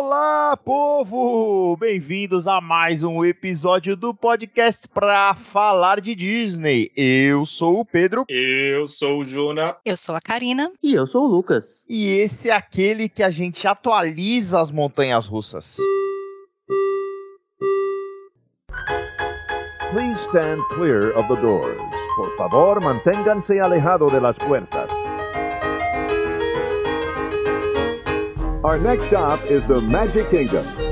Olá, 0.00 0.56
povo! 0.56 1.76
Bem-vindos 1.76 2.46
a 2.46 2.60
mais 2.60 3.02
um 3.02 3.24
episódio 3.24 3.96
do 3.96 4.14
podcast 4.14 4.86
pra 4.86 5.34
falar 5.34 6.00
de 6.00 6.14
Disney. 6.14 6.92
Eu 6.96 7.44
sou 7.44 7.80
o 7.80 7.84
Pedro. 7.84 8.24
Eu 8.28 8.86
sou 8.86 9.18
o 9.18 9.26
Juna. 9.26 9.74
Eu 9.84 9.96
sou 9.96 10.14
a 10.14 10.20
Karina. 10.20 10.70
E 10.80 10.94
eu 10.94 11.04
sou 11.04 11.24
o 11.24 11.26
Lucas. 11.26 11.84
E 11.88 12.06
esse 12.20 12.48
é 12.48 12.52
aquele 12.52 13.08
que 13.08 13.24
a 13.24 13.28
gente 13.28 13.66
atualiza 13.66 14.60
as 14.60 14.70
montanhas 14.70 15.26
russas. 15.26 15.76
Please 19.90 20.20
stand 20.28 20.62
clear 20.76 21.08
of 21.18 21.26
the 21.26 21.40
doors. 21.42 21.76
Por 22.14 22.36
favor, 22.36 22.80
manténganse 22.80 23.58
alejado 23.58 24.06
de 24.06 24.20
las 24.20 24.38
puertas. 24.38 25.07
Our 28.68 28.78
next 28.78 29.06
stop 29.06 29.42
is 29.46 29.66
the 29.66 29.80
Magic 29.80 30.28
Kingdom. 30.28 30.87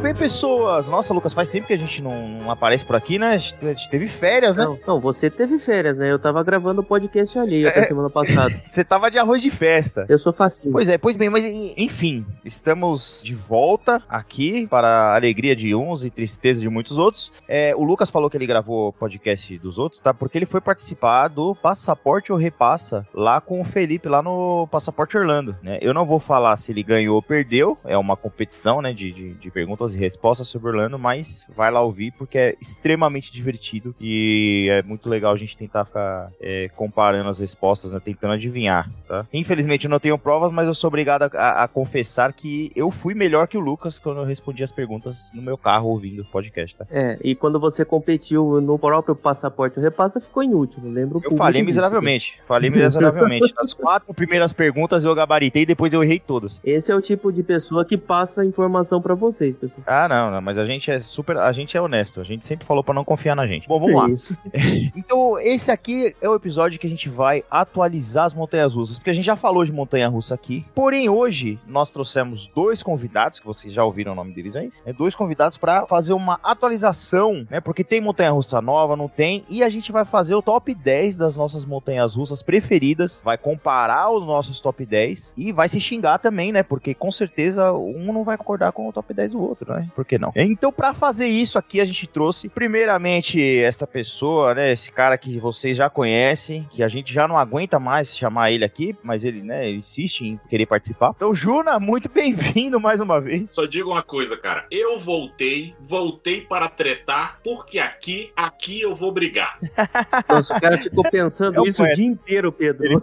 Bem, 0.00 0.14
pessoas. 0.14 0.86
Nossa, 0.86 1.12
Lucas, 1.12 1.34
faz 1.34 1.50
tempo 1.50 1.66
que 1.66 1.74
a 1.74 1.78
gente 1.78 2.02
não, 2.02 2.26
não 2.28 2.50
aparece 2.50 2.84
por 2.84 2.96
aqui, 2.96 3.18
né? 3.18 3.30
A 3.32 3.36
gente, 3.36 3.54
a 3.62 3.68
gente 3.68 3.90
teve 3.90 4.08
férias, 4.08 4.56
né? 4.56 4.64
Não, 4.64 4.78
não, 4.86 5.00
você 5.00 5.28
teve 5.28 5.58
férias, 5.58 5.98
né? 5.98 6.10
Eu 6.10 6.18
tava 6.18 6.42
gravando 6.42 6.80
o 6.80 6.84
podcast 6.84 7.38
ali 7.38 7.66
até 7.66 7.80
É. 7.80 7.84
semana 7.84 8.08
passada. 8.08 8.50
Você 8.70 8.82
tava 8.84 9.10
de 9.10 9.18
arroz 9.18 9.42
de 9.42 9.50
festa. 9.50 10.06
Eu 10.08 10.18
sou 10.18 10.32
facinho. 10.32 10.72
Pois 10.72 10.88
é, 10.88 10.96
pois 10.96 11.16
bem, 11.16 11.28
mas 11.28 11.44
en- 11.44 11.74
enfim, 11.76 12.24
estamos 12.44 13.20
de 13.24 13.34
volta 13.34 14.02
aqui 14.08 14.66
para 14.66 14.86
a 14.88 15.14
alegria 15.16 15.54
de 15.54 15.74
uns 15.74 16.04
e 16.04 16.10
tristeza 16.10 16.60
de 16.60 16.68
muitos 16.68 16.96
outros. 16.96 17.30
É, 17.48 17.74
o 17.76 17.82
Lucas 17.84 18.08
falou 18.10 18.30
que 18.30 18.36
ele 18.36 18.46
gravou 18.46 18.88
o 18.88 18.92
podcast 18.92 19.58
dos 19.58 19.78
outros, 19.78 20.00
tá? 20.00 20.14
Porque 20.14 20.38
ele 20.38 20.46
foi 20.46 20.60
participar 20.60 21.28
do 21.28 21.54
Passaporte 21.54 22.32
ou 22.32 22.38
Repassa 22.38 23.06
lá 23.12 23.40
com 23.40 23.60
o 23.60 23.64
Felipe, 23.64 24.08
lá 24.08 24.22
no 24.22 24.66
Passaporte 24.70 25.16
Orlando, 25.18 25.56
né? 25.62 25.78
Eu 25.82 25.92
não 25.92 26.06
vou 26.06 26.18
falar 26.20 26.56
se 26.56 26.72
ele 26.72 26.82
ganhou 26.82 27.16
ou 27.16 27.22
perdeu, 27.22 27.76
é 27.84 27.96
uma 27.98 28.16
competição, 28.16 28.80
né, 28.80 28.92
de, 28.92 29.12
de, 29.12 29.34
de 29.34 29.50
perguntas 29.50 29.89
e 29.94 29.98
respostas 29.98 30.48
sobre 30.48 30.68
Orlando, 30.70 30.98
mas 30.98 31.46
vai 31.54 31.70
lá 31.70 31.80
ouvir 31.80 32.12
porque 32.12 32.38
é 32.38 32.56
extremamente 32.60 33.32
divertido 33.32 33.94
e 34.00 34.68
é 34.70 34.82
muito 34.82 35.08
legal 35.08 35.32
a 35.32 35.36
gente 35.36 35.56
tentar 35.56 35.84
ficar 35.84 36.30
é, 36.40 36.68
comparando 36.76 37.28
as 37.28 37.38
respostas, 37.38 37.92
né, 37.92 38.00
tentando 38.02 38.34
adivinhar, 38.34 38.90
tá? 39.06 39.26
Infelizmente 39.32 39.84
eu 39.84 39.90
não 39.90 39.98
tenho 40.00 40.18
provas, 40.18 40.52
mas 40.52 40.66
eu 40.66 40.74
sou 40.74 40.88
obrigado 40.88 41.22
a, 41.24 41.26
a- 41.34 41.64
a 41.64 41.68
confessar 41.68 42.32
que 42.32 42.70
eu 42.74 42.90
fui 42.90 43.14
melhor 43.14 43.46
que 43.48 43.56
o 43.56 43.60
Lucas 43.60 43.98
quando 43.98 44.18
eu 44.18 44.24
respondi 44.24 44.62
as 44.62 44.72
perguntas 44.72 45.30
no 45.34 45.42
meu 45.42 45.56
carro 45.58 45.88
ouvindo 45.88 46.22
o 46.22 46.24
podcast, 46.24 46.76
tá? 46.76 46.86
É, 46.90 47.18
e 47.22 47.34
quando 47.34 47.58
você 47.60 47.84
competiu 47.84 48.60
no 48.60 48.78
próprio 48.78 49.14
passaporte 49.14 49.78
ou 49.78 49.82
repassa, 49.84 50.20
ficou 50.20 50.42
em 50.42 50.54
último, 50.54 50.90
lembra 50.90 51.18
o 51.18 51.22
Eu 51.24 51.36
falei 51.36 51.60
disso. 51.62 51.66
miseravelmente, 51.66 52.40
falei 52.46 52.70
miseravelmente. 52.70 53.54
Nas 53.56 53.74
quatro 53.74 54.12
primeiras 54.14 54.52
perguntas 54.52 55.04
eu 55.04 55.14
gabaritei, 55.14 55.64
depois 55.66 55.92
eu 55.92 56.02
errei 56.02 56.18
todas. 56.18 56.60
Esse 56.64 56.90
é 56.92 56.94
o 56.94 57.00
tipo 57.00 57.32
de 57.32 57.42
pessoa 57.42 57.84
que 57.84 57.96
passa 57.96 58.44
informação 58.44 59.00
pra 59.00 59.14
vocês, 59.14 59.56
pessoal. 59.56 59.79
Ah, 59.86 60.08
não, 60.08 60.30
não, 60.30 60.40
mas 60.40 60.58
a 60.58 60.64
gente 60.64 60.90
é 60.90 61.00
super, 61.00 61.36
a 61.36 61.52
gente 61.52 61.76
é 61.76 61.80
honesto, 61.80 62.20
a 62.20 62.24
gente 62.24 62.44
sempre 62.44 62.66
falou 62.66 62.82
pra 62.82 62.94
não 62.94 63.04
confiar 63.04 63.34
na 63.34 63.46
gente. 63.46 63.68
Bom, 63.68 63.80
vamos 63.80 63.96
lá. 63.96 64.08
Isso. 64.08 64.36
Então, 64.96 65.38
esse 65.38 65.70
aqui 65.70 66.14
é 66.20 66.28
o 66.28 66.34
episódio 66.34 66.78
que 66.78 66.86
a 66.86 66.90
gente 66.90 67.08
vai 67.08 67.42
atualizar 67.50 68.24
as 68.24 68.34
montanhas 68.34 68.74
russas, 68.74 68.98
porque 68.98 69.10
a 69.10 69.12
gente 69.12 69.24
já 69.24 69.36
falou 69.36 69.64
de 69.64 69.72
montanha 69.72 70.08
russa 70.08 70.34
aqui. 70.34 70.64
Porém, 70.74 71.08
hoje 71.08 71.58
nós 71.66 71.90
trouxemos 71.90 72.46
dois 72.54 72.82
convidados, 72.82 73.38
que 73.38 73.46
vocês 73.46 73.72
já 73.72 73.84
ouviram 73.84 74.12
o 74.12 74.14
nome 74.14 74.32
deles 74.32 74.56
aí, 74.56 74.72
né? 74.84 74.92
Dois 74.92 75.14
convidados 75.14 75.56
para 75.56 75.86
fazer 75.86 76.12
uma 76.12 76.38
atualização, 76.42 77.46
né? 77.50 77.60
Porque 77.60 77.82
tem 77.82 78.00
montanha 78.00 78.30
russa 78.30 78.60
nova, 78.60 78.96
não 78.96 79.08
tem, 79.08 79.44
e 79.48 79.62
a 79.62 79.68
gente 79.68 79.90
vai 79.90 80.04
fazer 80.04 80.34
o 80.34 80.42
top 80.42 80.74
10 80.74 81.16
das 81.16 81.36
nossas 81.36 81.64
montanhas 81.64 82.14
russas 82.14 82.42
preferidas, 82.42 83.20
vai 83.24 83.38
comparar 83.38 84.10
os 84.10 84.24
nossos 84.24 84.60
top 84.60 84.84
10 84.84 85.34
e 85.36 85.52
vai 85.52 85.68
se 85.68 85.80
xingar 85.80 86.18
também, 86.18 86.52
né? 86.52 86.62
Porque 86.62 86.94
com 86.94 87.10
certeza 87.10 87.72
um 87.72 88.12
não 88.12 88.24
vai 88.24 88.36
concordar 88.36 88.72
com 88.72 88.88
o 88.88 88.92
top 88.92 89.12
10 89.12 89.32
do 89.32 89.42
outro, 89.42 89.69
né? 89.74 89.88
Por 89.94 90.04
que 90.04 90.18
não? 90.18 90.32
Então, 90.36 90.72
para 90.72 90.94
fazer 90.94 91.26
isso 91.26 91.58
aqui, 91.58 91.80
a 91.80 91.84
gente 91.84 92.06
trouxe 92.06 92.48
primeiramente 92.48 93.40
essa 93.60 93.86
pessoa, 93.86 94.54
né? 94.54 94.70
Esse 94.72 94.90
cara 94.92 95.16
que 95.16 95.38
vocês 95.38 95.76
já 95.76 95.88
conhecem, 95.88 96.66
que 96.70 96.82
a 96.82 96.88
gente 96.88 97.12
já 97.12 97.26
não 97.26 97.38
aguenta 97.38 97.78
mais 97.78 98.16
chamar 98.16 98.50
ele 98.50 98.64
aqui, 98.64 98.96
mas 99.02 99.24
ele, 99.24 99.42
né, 99.42 99.68
ele 99.68 99.78
insiste 99.78 100.22
em 100.22 100.40
querer 100.48 100.66
participar. 100.66 101.12
Então, 101.14 101.34
Juna, 101.34 101.78
muito 101.78 102.08
bem-vindo 102.12 102.80
mais 102.80 103.00
uma 103.00 103.20
vez. 103.20 103.46
Só 103.50 103.66
digo 103.66 103.90
uma 103.90 104.02
coisa, 104.02 104.36
cara. 104.36 104.66
Eu 104.70 104.98
voltei, 104.98 105.74
voltei 105.80 106.40
para 106.42 106.68
tretar, 106.68 107.40
porque 107.42 107.78
aqui, 107.78 108.32
aqui 108.36 108.80
eu 108.80 108.94
vou 108.94 109.12
brigar. 109.12 109.58
Nossa, 110.28 110.56
o 110.56 110.60
cara 110.60 110.78
ficou 110.78 111.04
pensando 111.10 111.64
É 111.64 111.68
isso 111.68 111.82
o 111.82 111.92
dia 111.92 112.06
inteiro, 112.06 112.52
Pedro. 112.52 112.84
Ele 112.84 113.00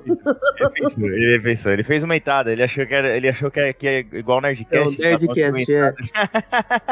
pensou, 0.73 1.05
ele 1.07 1.39
pensou, 1.41 1.71
ele 1.71 1.83
fez 1.83 2.03
uma 2.03 2.15
entrada, 2.15 2.51
ele 2.51 2.63
achou 2.63 2.85
que 2.85 2.93
era, 2.93 3.15
ele 3.15 3.29
achou 3.29 3.49
que 3.51 3.59
é, 3.59 3.73
que 3.73 3.87
é 3.87 3.99
igual 3.99 4.37
o 4.41 4.45
É 4.45 4.49
Nerdcast. 4.49 4.95
o 4.95 5.01
Nerdcast, 5.01 5.73
é. 5.73 5.93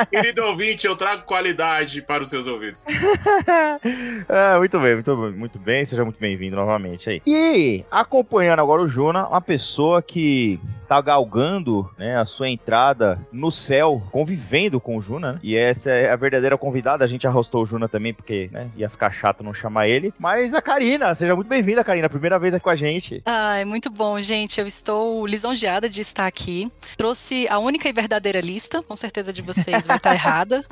Querido 0.10 0.46
ouvinte, 0.46 0.88
eu 0.88 0.96
trago 0.96 1.24
qualidade 1.24 2.02
para 2.02 2.24
os 2.24 2.30
seus 2.30 2.48
ouvidos. 2.48 2.86
ah, 4.30 4.58
muito 4.58 4.80
bem, 4.80 4.96
muito, 4.96 5.16
muito 5.16 5.60
bem, 5.60 5.86
seja 5.86 6.04
muito 6.04 6.20
bem-vindo 6.20 6.56
novamente 6.56 7.10
aí. 7.10 7.22
E 7.26 7.84
acompanhando 7.90 8.60
agora 8.60 8.82
o 8.82 8.88
Juna, 8.88 9.28
uma 9.28 9.42
pessoa 9.42 10.02
que 10.02 10.60
tá 10.88 11.02
galgando, 11.02 11.90
né, 11.98 12.18
a 12.18 12.26
sua 12.26 12.50
entrada 12.50 13.20
no 13.32 13.52
céu, 13.52 14.02
convivendo 14.12 14.80
com 14.80 14.98
o 14.98 15.02
Juna, 15.02 15.26
né? 15.34 15.40
E 15.44 15.56
essa 15.56 15.90
é 15.90 16.12
a 16.12 16.16
verdadeira 16.16 16.58
convidada, 16.58 17.04
a 17.04 17.08
gente 17.08 17.28
arrostou 17.28 17.64
o 17.64 17.66
Juna 17.66 17.88
também, 17.88 18.14
porque, 18.14 18.50
né, 18.52 18.70
ia 18.76 18.90
ficar 18.90 19.12
chato 19.12 19.44
não 19.44 19.54
chamar 19.54 19.88
ele. 19.88 20.14
Mas 20.20 20.54
a 20.54 20.62
Karina, 20.62 21.14
seja 21.16 21.36
muito 21.36 21.48
bem-vinda, 21.48 21.84
Karina, 21.84 22.10
primeira 22.10 22.40
vez 22.40 22.54
aqui 22.54 22.64
com 22.64 22.70
a 22.70 22.76
gente. 22.76 23.22
Ai, 23.26 23.66
muito 23.66 23.90
bom, 23.90 24.20
gente. 24.22 24.60
Eu 24.60 24.68
estou 24.68 25.26
lisonjeada 25.26 25.90
de 25.90 26.02
estar 26.02 26.28
aqui. 26.28 26.72
Trouxe 26.98 27.48
a 27.50 27.60
única 27.60 27.88
e 27.90 27.94
verdadeira 27.94 28.40
lista, 28.40 28.82
com 28.82 28.96
certeza 28.96 29.32
de 29.34 29.42
vocês 29.42 29.88
vai 29.88 29.98
estar 29.98 30.14
errada. 30.16 30.64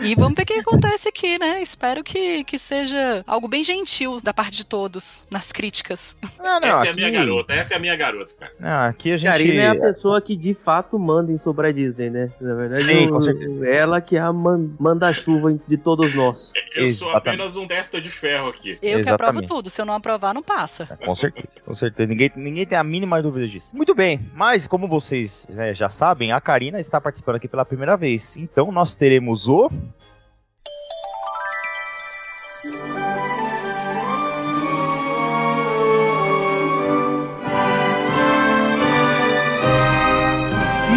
E 0.00 0.14
vamos 0.14 0.34
ver 0.34 0.42
o 0.42 0.46
que 0.46 0.54
acontece 0.54 1.08
aqui, 1.08 1.38
né? 1.38 1.62
Espero 1.62 2.02
que, 2.02 2.44
que 2.44 2.58
seja 2.58 3.22
algo 3.26 3.48
bem 3.48 3.62
gentil 3.62 4.20
da 4.20 4.32
parte 4.32 4.56
de 4.56 4.64
todos 4.64 5.26
nas 5.30 5.52
críticas. 5.52 6.16
Não, 6.38 6.60
não, 6.60 6.68
essa 6.68 6.84
é 6.84 6.88
a 6.88 6.90
aqui, 6.90 7.00
minha 7.00 7.10
garota, 7.10 7.52
essa 7.52 7.74
é 7.74 7.76
a 7.76 7.80
minha 7.80 7.96
garota, 7.96 8.34
cara. 8.38 8.52
Não, 8.58 8.88
aqui 8.88 9.12
a 9.12 9.16
gente... 9.16 9.30
Karina 9.30 9.59
é 9.60 9.68
a 9.68 9.74
pessoa 9.80 10.20
que 10.20 10.34
de 10.36 10.54
fato 10.54 10.98
manda 10.98 11.32
em 11.32 11.38
sobre 11.38 11.68
a 11.68 11.72
Disney, 11.72 12.10
né? 12.10 12.30
Na 12.40 12.54
verdade, 12.54 12.84
Sim, 12.84 13.06
o- 13.06 13.10
com 13.12 13.20
certeza. 13.20 13.66
ela 13.66 14.00
que 14.00 14.16
é 14.16 14.20
a 14.20 14.32
man- 14.32 14.70
manda-chuva 14.78 15.58
de 15.66 15.76
todos 15.76 16.14
nós. 16.14 16.52
Eu 16.74 16.88
sou 16.88 17.08
Exatamente. 17.10 17.16
apenas 17.40 17.56
um 17.56 17.66
testa 17.66 18.00
de 18.00 18.08
ferro 18.08 18.48
aqui. 18.48 18.72
Eu 18.82 19.02
que 19.02 19.08
aprovo 19.08 19.32
Exatamente. 19.38 19.46
tudo. 19.48 19.70
Se 19.70 19.80
eu 19.80 19.86
não 19.86 19.94
aprovar, 19.94 20.32
não 20.34 20.42
passa. 20.42 20.98
Com 21.04 21.14
certeza, 21.14 21.60
com 21.64 21.74
certeza. 21.74 22.08
Ninguém, 22.08 22.30
ninguém 22.36 22.66
tem 22.66 22.78
a 22.78 22.84
mínima 22.84 23.20
dúvida 23.22 23.46
disso. 23.48 23.74
Muito 23.76 23.94
bem, 23.94 24.20
mas 24.34 24.66
como 24.66 24.88
vocês 24.88 25.46
né, 25.48 25.74
já 25.74 25.88
sabem, 25.88 26.32
a 26.32 26.40
Karina 26.40 26.80
está 26.80 27.00
participando 27.00 27.36
aqui 27.36 27.48
pela 27.48 27.64
primeira 27.64 27.96
vez. 27.96 28.36
Então 28.36 28.70
nós 28.72 28.94
teremos 28.96 29.46
o. 29.48 29.70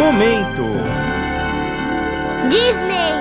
Momento! 0.04 0.66
Disney! 2.50 3.14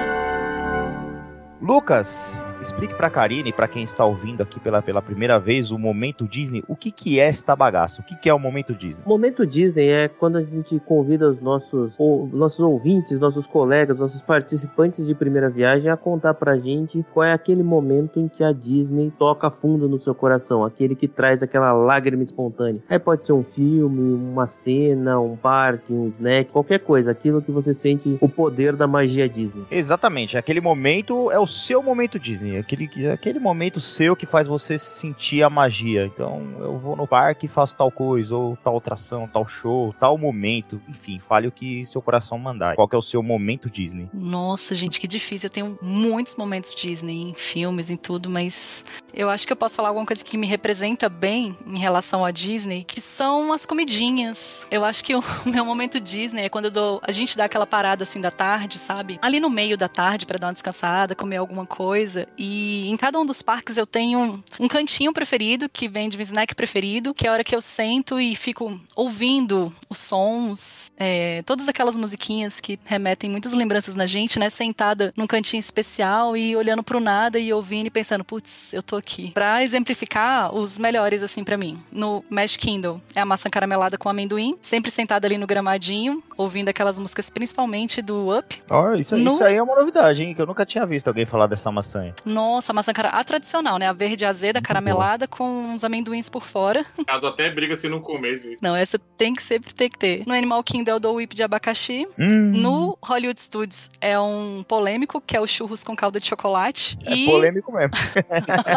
Lucas, 1.62 2.34
explique 2.64 2.96
pra 2.96 3.10
Karine 3.10 3.50
e 3.50 3.54
pra 3.54 3.68
quem 3.68 3.84
está 3.84 4.06
ouvindo 4.06 4.42
aqui 4.42 4.60
pela, 4.60 4.82
pela 4.82 5.02
primeira 5.02 5.38
vez 5.40 5.70
o 5.70 5.78
Momento 5.78 6.28
Disney, 6.28 6.64
o 6.68 6.76
que, 6.76 6.92
que 6.92 7.20
é 7.20 7.28
esta 7.28 7.56
bagaça? 7.56 8.02
O 8.02 8.04
que, 8.04 8.16
que 8.16 8.30
é 8.30 8.34
o 8.34 8.40
Momento 8.40 8.74
Disney? 8.74 9.04
O 9.06 9.10
momento 9.10 9.46
Disney 9.46 9.90
é 9.90 10.08
quando 10.08 10.38
a 10.38 10.44
gente 10.44 10.80
convida 10.80 11.30
os 11.30 11.42
nossos, 11.42 11.94
ou, 12.00 12.28
nossos 12.32 12.62
ouvintes, 12.62 13.20
nossos 13.20 13.48
colegas, 13.48 14.00
nossos 14.00 14.22
participantes 14.22 15.06
de 15.06 15.14
primeira 15.14 15.50
viagem 15.50 15.92
a 15.92 15.98
contar 15.98 16.34
pra 16.34 16.58
gente 16.58 17.06
qual 17.14 17.26
é 17.26 17.34
aquele 17.34 17.64
momento 17.64 18.20
em 18.20 18.28
que 18.28 18.44
a 18.44 18.52
Disney 18.52 19.12
toca 19.20 19.52
fundo 19.52 19.90
no 19.90 20.00
seu 20.00 20.16
coração, 20.16 20.64
aquele 20.64 20.96
que 20.96 21.08
traz 21.08 21.44
aquela 21.44 21.74
lágrima 21.74 22.24
espontânea. 22.24 22.82
Aí 22.90 22.98
pode 22.98 23.26
ser 23.26 23.34
um 23.34 23.44
filme, 23.44 24.14
uma 24.14 24.48
cena, 24.48 25.20
um 25.20 25.36
parque, 25.36 25.92
um 25.92 26.08
snack, 26.08 26.52
qualquer 26.52 26.80
coisa, 26.80 27.12
aquilo 27.12 27.42
que 27.42 27.52
você 27.52 27.74
sente 27.74 28.18
o 28.22 28.30
poder 28.30 28.76
da 28.76 28.88
magia 28.88 29.28
Disney. 29.28 29.66
Exatamente, 29.70 30.38
aquele 30.38 30.62
momento 30.62 31.30
é 31.32 31.40
o 31.40 31.48
seu 31.48 31.84
momento 31.84 32.18
Disney, 32.18 32.53
aquele, 32.58 32.88
que- 32.88 33.08
aquele 33.08 33.40
momento 33.40 33.80
seu 33.82 34.16
que 34.16 34.26
faz 34.26 34.48
você 34.48 34.78
sentir 34.78 35.44
a 35.44 35.50
magia. 35.50 36.06
Então, 36.06 36.42
eu 36.60 36.78
vou 36.80 36.96
no 36.96 37.08
parque 37.08 37.46
e 37.46 37.50
faço 37.50 37.76
tal 37.78 37.92
coisa, 37.92 38.36
ou 38.36 38.58
tal 38.64 38.78
atração, 38.78 39.28
tal 39.28 39.48
show, 39.48 39.94
tal 40.00 40.18
momento, 40.18 40.82
enfim, 40.90 41.20
fale 41.28 41.48
o 41.48 41.52
que 41.52 41.86
seu 41.86 42.02
coração 42.02 42.38
mandar. 42.38 42.76
Qual 42.76 42.90
é 42.92 42.98
o 42.98 43.02
seu 43.02 43.22
momento 43.24 43.70
Disney? 43.70 44.08
Nossa, 44.14 44.74
gente, 44.76 45.00
que 45.00 45.08
difícil. 45.08 45.48
Eu 45.48 45.52
tenho 45.54 45.80
muitos 45.82 46.36
momentos 46.36 46.74
Disney 46.76 47.30
em 47.30 47.34
filmes, 47.34 47.90
em 47.90 47.98
tudo, 47.98 48.30
mas 48.30 48.84
Eu 49.16 49.30
acho 49.30 49.46
que 49.46 49.54
eu 49.54 49.58
posso 49.58 49.76
falar 49.76 49.90
alguma 49.90 50.08
coisa 50.08 50.26
que 50.26 50.36
me 50.38 50.48
representa 50.48 51.08
bem 51.08 51.56
em 51.68 51.78
relação 51.78 52.26
à 52.26 52.32
Disney, 52.32 52.84
que 52.84 53.00
são 53.00 53.54
as 53.54 53.64
comidinhas. 53.64 54.66
Eu 54.72 54.84
acho 54.84 55.04
que 55.04 55.14
o 55.16 55.22
meu 55.46 55.64
momento 55.64 56.00
Disney 56.00 56.46
é 56.46 56.50
quando 56.50 56.72
dou, 56.72 57.00
a 57.04 57.12
gente 57.12 57.38
dá 57.38 57.46
aquela 57.46 57.68
parada 57.68 58.04
assim 58.04 58.20
da 58.20 58.32
tarde, 58.32 58.80
sabe? 58.80 59.20
Ali 59.22 59.40
no 59.40 59.52
meio 59.52 59.78
da 59.78 59.88
tarde 59.88 60.26
para 60.26 60.40
dar 60.40 60.48
uma 60.48 60.54
descansada, 60.54 61.14
comer 61.14 61.38
alguma 61.38 61.64
coisa. 61.66 62.28
E 62.46 62.90
em 62.90 62.98
cada 62.98 63.18
um 63.20 63.26
dos 63.26 63.42
parques 63.42 63.78
eu 63.78 63.88
tenho 63.88 64.20
um, 64.20 64.44
um 64.60 64.68
cantinho 64.68 65.14
preferido 65.14 65.70
que 65.70 65.88
vende 65.88 66.18
um 66.18 66.22
snack 66.22 66.54
preferido, 66.54 67.14
que 67.14 67.26
é 67.26 67.30
a 67.30 67.34
hora 67.34 67.44
que 67.44 67.56
eu 67.56 67.62
sento 67.62 68.20
e 68.20 68.36
fico 68.36 68.78
ouvindo 68.96 69.74
os 69.90 69.98
sons, 70.00 70.92
é, 70.98 71.42
todas 71.46 71.70
aquelas 71.70 71.96
musiquinhas 71.96 72.60
que 72.60 72.78
remetem 72.84 73.30
muitas 73.30 73.54
lembranças 73.54 73.96
na 73.96 74.06
gente, 74.06 74.38
né? 74.38 74.50
Sentada 74.50 75.14
num 75.16 75.26
cantinho 75.28 75.60
especial 75.60 76.36
e 76.36 76.54
olhando 76.56 76.84
pro 76.84 77.00
nada 77.00 77.40
e 77.40 77.54
ouvindo 77.54 77.88
e 77.88 77.90
pensando, 77.90 78.26
putz, 78.26 78.74
eu 78.74 78.84
tô 78.84 78.96
aqui. 78.98 79.32
Pra 79.32 79.64
exemplificar, 79.64 80.54
os 80.54 80.78
melhores, 80.78 81.24
assim, 81.24 81.44
para 81.44 81.56
mim. 81.58 81.80
No 81.92 82.26
Magic 82.30 82.60
Kindle 82.60 83.02
é 83.16 83.22
a 83.22 83.26
maçã 83.26 83.50
caramelada 83.50 83.98
com 83.98 84.10
amendoim, 84.10 84.58
sempre 84.62 84.92
sentada 84.92 85.28
ali 85.28 85.38
no 85.38 85.48
gramadinho, 85.48 86.22
ouvindo 86.38 86.68
aquelas 86.70 87.00
músicas, 87.00 87.30
principalmente 87.30 88.02
do 88.02 88.38
Up. 88.38 88.62
Ó, 88.70 88.94
isso, 88.96 89.16
No- 89.16 89.32
isso 89.32 89.44
aí 89.44 89.56
é 89.56 89.64
uma 89.64 89.76
novidade, 89.76 90.24
hein? 90.24 90.34
Que 90.36 90.42
eu 90.42 90.46
nunca 90.46 90.66
tinha 90.66 90.86
visto 90.86 91.08
alguém 91.08 91.26
falar 91.26 91.48
dessa 91.48 91.72
maçã. 91.72 92.14
Nossa, 92.34 92.72
a 92.72 92.76
maçã 92.76 92.92
cara... 92.92 93.10
a 93.10 93.24
tradicional, 93.24 93.78
né? 93.78 93.88
A 93.88 93.94
verde 93.94 94.26
azeda, 94.26 94.62
caramelada 94.62 95.28
com 95.28 95.44
uns 95.46 95.84
amendoins 95.84 96.30
por 96.30 96.44
fora. 96.46 96.86
Caso 97.06 97.26
até 97.28 97.50
briga 97.50 97.76
se 97.76 97.88
não 97.88 98.00
comer. 98.02 98.38
Se... 98.38 98.58
Não, 98.62 98.76
essa 98.76 98.98
tem 99.18 99.34
que 99.34 99.44
sempre 99.44 99.74
ter 99.74 99.90
que 99.90 99.98
ter. 99.98 100.24
No 100.26 100.34
Animal 100.34 100.64
Kingdom 100.64 100.92
é 100.92 100.96
o 100.96 101.00
do 101.00 101.14
whip 101.14 101.36
de 101.36 101.44
abacaxi. 101.44 102.08
Hum, 102.18 102.52
No 102.54 102.98
Hollywood 103.02 103.40
Studios 103.40 103.90
é 104.02 104.20
um 104.20 104.64
polêmico, 104.68 105.22
que 105.22 105.38
é 105.38 105.42
o 105.42 105.48
churros 105.48 105.84
com 105.84 105.96
calda 105.96 106.20
de 106.20 106.28
chocolate. 106.28 106.98
é 107.06 107.14
e 107.14 107.26
polêmico 107.26 107.72
mesmo. 107.72 107.94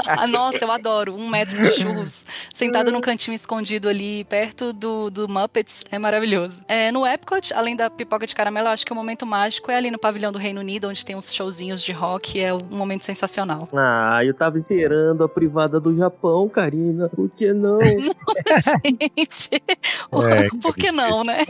Ah, 0.06 0.26
Nossa, 0.26 0.64
eu 0.64 0.70
adoro. 0.70 1.14
Um 1.16 1.28
metro 1.28 1.60
de 1.60 1.72
churros, 1.72 2.24
sentado 2.54 2.90
num 2.92 3.00
cantinho 3.00 3.34
escondido 3.34 3.88
ali, 3.88 4.24
perto 4.24 4.72
do, 4.72 5.10
do 5.10 5.28
Muppets, 5.28 5.84
é 5.90 5.98
maravilhoso. 5.98 6.62
É, 6.68 6.90
no 6.92 7.06
Epcot, 7.06 7.52
além 7.54 7.76
da 7.76 7.88
pipoca 7.90 8.26
de 8.26 8.34
caramelo, 8.34 8.68
eu 8.68 8.72
acho 8.72 8.84
que 8.84 8.92
o 8.92 8.96
momento 8.96 9.24
mágico 9.26 9.70
é 9.70 9.76
ali 9.76 9.90
no 9.90 9.98
pavilhão 9.98 10.32
do 10.32 10.38
Reino 10.38 10.60
Unido, 10.60 10.88
onde 10.88 11.04
tem 11.04 11.16
uns 11.16 11.32
showzinhos 11.34 11.82
de 11.82 11.92
rock, 11.92 12.40
é 12.40 12.52
um 12.52 12.60
momento 12.70 13.04
sensacional. 13.04 13.45
Ah, 13.74 14.20
eu 14.24 14.34
tava 14.34 14.58
esperando 14.58 15.22
a 15.24 15.28
privada 15.28 15.78
do 15.80 15.94
Japão, 15.94 16.48
Karina. 16.48 17.08
Por 17.08 17.28
que 17.30 17.52
não? 17.52 17.78
Gente, 18.84 19.50
É, 19.54 20.48
por 20.62 20.74
que 20.74 20.90
não, 20.92 21.24
né? 21.24 21.44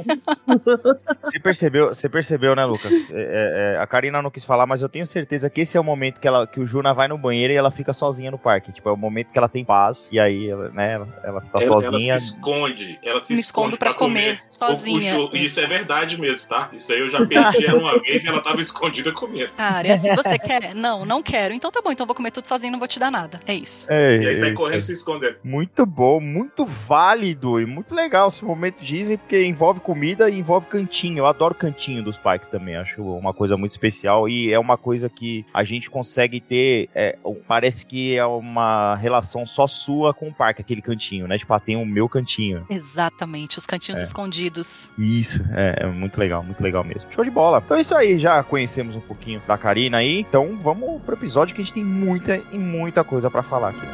Você 1.23 1.39
percebeu, 1.41 1.89
você 1.89 2.09
percebeu, 2.09 2.55
né, 2.55 2.65
Lucas? 2.65 3.11
É, 3.11 3.15
é, 3.15 3.75
é, 3.75 3.79
a 3.79 3.87
Karina 3.87 4.21
não 4.23 4.31
quis 4.31 4.45
falar, 4.45 4.67
mas 4.67 4.83
eu 4.83 4.89
tenho 4.89 5.07
certeza 5.07 5.49
que 5.51 5.61
esse 5.63 5.77
é 5.77 5.81
o 5.81 5.85
momento 5.85 6.21
que, 6.21 6.27
ela, 6.29 6.47
que 6.47 6.61
o 6.61 6.67
Juna 6.67 6.93
vai 6.93 7.09
no 7.09 7.19
banheiro 7.19 7.53
e 7.53 7.57
ela 7.57 7.71
fica 7.71 7.93
sozinha 7.93 8.31
no 8.31 8.39
parque. 8.39 8.73
Tipo, 8.73 8.89
é 8.89 8.93
o 8.93 8.97
momento 8.97 9.33
que 9.33 9.39
ela 9.39 9.49
tem 9.49 9.65
paz 9.65 10.09
e 10.13 10.19
aí, 10.19 10.49
ela, 10.51 10.69
né, 10.71 10.93
ela, 10.95 11.09
ela 11.25 11.41
tá 11.41 11.61
ela, 11.61 11.65
ela 11.85 11.93
sozinha. 11.93 12.19
se 12.19 12.27
esconde. 12.33 12.99
Ela 13.03 13.21
se 13.21 13.35
Me 13.35 13.41
esconde 13.41 13.67
escondo 13.75 13.77
pra 13.79 13.95
comer, 13.95 14.41
sozinha. 14.49 15.19
O- 15.19 15.31
o- 15.31 15.37
isso 15.37 15.61
é 15.61 15.67
verdade 15.67 16.21
mesmo, 16.21 16.47
tá? 16.49 16.69
Isso 16.73 16.93
aí 16.93 17.01
eu 17.01 17.09
já 17.09 17.25
perdi 17.27 17.67
ela 17.67 17.79
uma 17.79 18.01
vez 18.01 18.25
e 18.25 18.29
ela 18.29 18.41
tava 18.41 18.61
escondida 18.61 19.13
comendo. 19.13 19.57
Cara, 19.57 19.87
e 19.87 19.93
assim, 19.93 20.15
você 20.15 20.39
quer? 20.39 20.75
Não, 20.75 21.05
não 21.05 21.23
quero. 21.23 21.55
Então 21.55 21.71
tá 21.77 21.83
bom, 21.83 21.93
então 21.93 22.07
vou 22.07 22.15
comer 22.15 22.31
tudo 22.31 22.47
sozinho, 22.47 22.73
não 22.73 22.79
vou 22.79 22.89
te 22.89 22.99
dar 22.99 23.11
nada. 23.11 23.39
É 23.47 23.55
isso. 23.55 23.87
É, 23.91 24.19
E 24.23 24.27
aí 24.29 24.39
sai 24.39 24.51
é, 24.51 24.53
correndo 24.53 24.81
se 24.81 24.93
escondendo. 24.93 25.37
Muito 25.45 25.85
bom, 25.85 26.21
muito 26.21 26.65
válido 26.65 27.61
e 27.61 27.67
muito 27.67 27.95
legal 27.95 28.29
esse 28.29 28.45
momento 28.45 28.83
Disney, 28.83 29.17
porque 29.19 29.45
envolve 29.45 29.81
comida 29.81 30.29
e 30.31 30.39
envolve 30.39 30.67
cantinho. 30.67 31.19
Eu 31.19 31.27
adoro 31.27 31.55
cantinho 31.55 32.03
dos 32.03 32.17
parques 32.17 32.49
também, 32.49 32.77
acho 32.77 33.03
uma 33.03 33.35
coisa 33.35 33.57
muito 33.57 33.73
especial 33.73 34.29
e 34.29 34.53
é 34.53 34.59
uma 34.59 34.77
coisa 34.79 35.09
que 35.09 35.45
a 35.53 35.65
gente 35.65 35.91
consegue 35.91 36.41
ter. 36.41 36.89
é, 36.95 37.19
parece 37.47 37.85
que 37.85 38.17
é 38.17 38.25
uma 38.25 38.95
relação 38.97 39.47
só 39.47 39.67
sua 39.67 40.15
com 40.15 40.29
o 40.29 40.35
parque, 40.35 40.61
aquele 40.61 40.81
cantinho, 40.83 41.27
né? 41.29 41.37
Tipo, 41.39 41.53
ah, 41.55 41.61
tem 41.61 41.77
o 41.77 41.85
meu 41.85 42.09
cantinho. 42.09 42.65
Exatamente, 42.71 43.59
os 43.59 43.67
cantinhos 43.67 44.01
É. 44.01 44.03
escondidos. 44.03 44.91
Isso, 44.99 45.45
é, 45.55 45.81
é 45.85 45.87
muito 45.87 46.19
legal, 46.19 46.43
muito 46.43 46.63
legal 46.63 46.83
mesmo. 46.85 47.11
Show 47.13 47.25
de 47.25 47.31
bola. 47.31 47.63
Então 47.65 47.77
é 47.77 47.81
isso 47.81 47.95
aí, 47.95 48.19
já 48.19 48.43
conhecemos 48.43 48.95
um 48.97 49.01
pouquinho 49.01 49.43
da 49.47 49.59
Karina 49.59 49.99
aí. 49.99 50.21
Então 50.21 50.59
vamos 50.61 51.03
pro 51.03 51.15
episódio 51.15 51.55
que 51.55 51.61
a 51.61 51.65
gente 51.67 51.73
tem 51.73 51.85
muita 51.85 52.41
e 52.53 52.59
muita 52.59 53.03
coisa 53.03 53.29
pra 53.29 53.43
falar 53.43 53.71
aqui. 53.71 53.87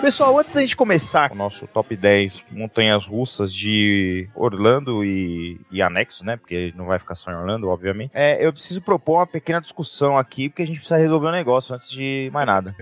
Pessoal, 0.00 0.38
antes 0.38 0.52
da 0.52 0.62
gente 0.62 0.74
começar 0.74 1.30
o 1.30 1.34
nosso 1.34 1.66
top 1.66 1.94
10 1.94 2.46
montanhas 2.50 3.06
russas 3.06 3.52
de 3.52 4.26
Orlando 4.34 5.04
e, 5.04 5.60
e 5.70 5.82
anexo, 5.82 6.24
né? 6.24 6.38
Porque 6.38 6.72
não 6.74 6.86
vai 6.86 6.98
ficar 6.98 7.14
só 7.14 7.30
em 7.30 7.34
Orlando, 7.34 7.68
obviamente. 7.68 8.10
É, 8.14 8.44
eu 8.44 8.50
preciso 8.50 8.80
propor 8.80 9.18
uma 9.18 9.26
pequena 9.26 9.60
discussão 9.60 10.16
aqui, 10.16 10.48
porque 10.48 10.62
a 10.62 10.66
gente 10.66 10.78
precisa 10.78 10.98
resolver 10.98 11.28
um 11.28 11.32
negócio 11.32 11.74
antes 11.74 11.90
de 11.90 12.30
mais 12.32 12.46
nada. 12.46 12.74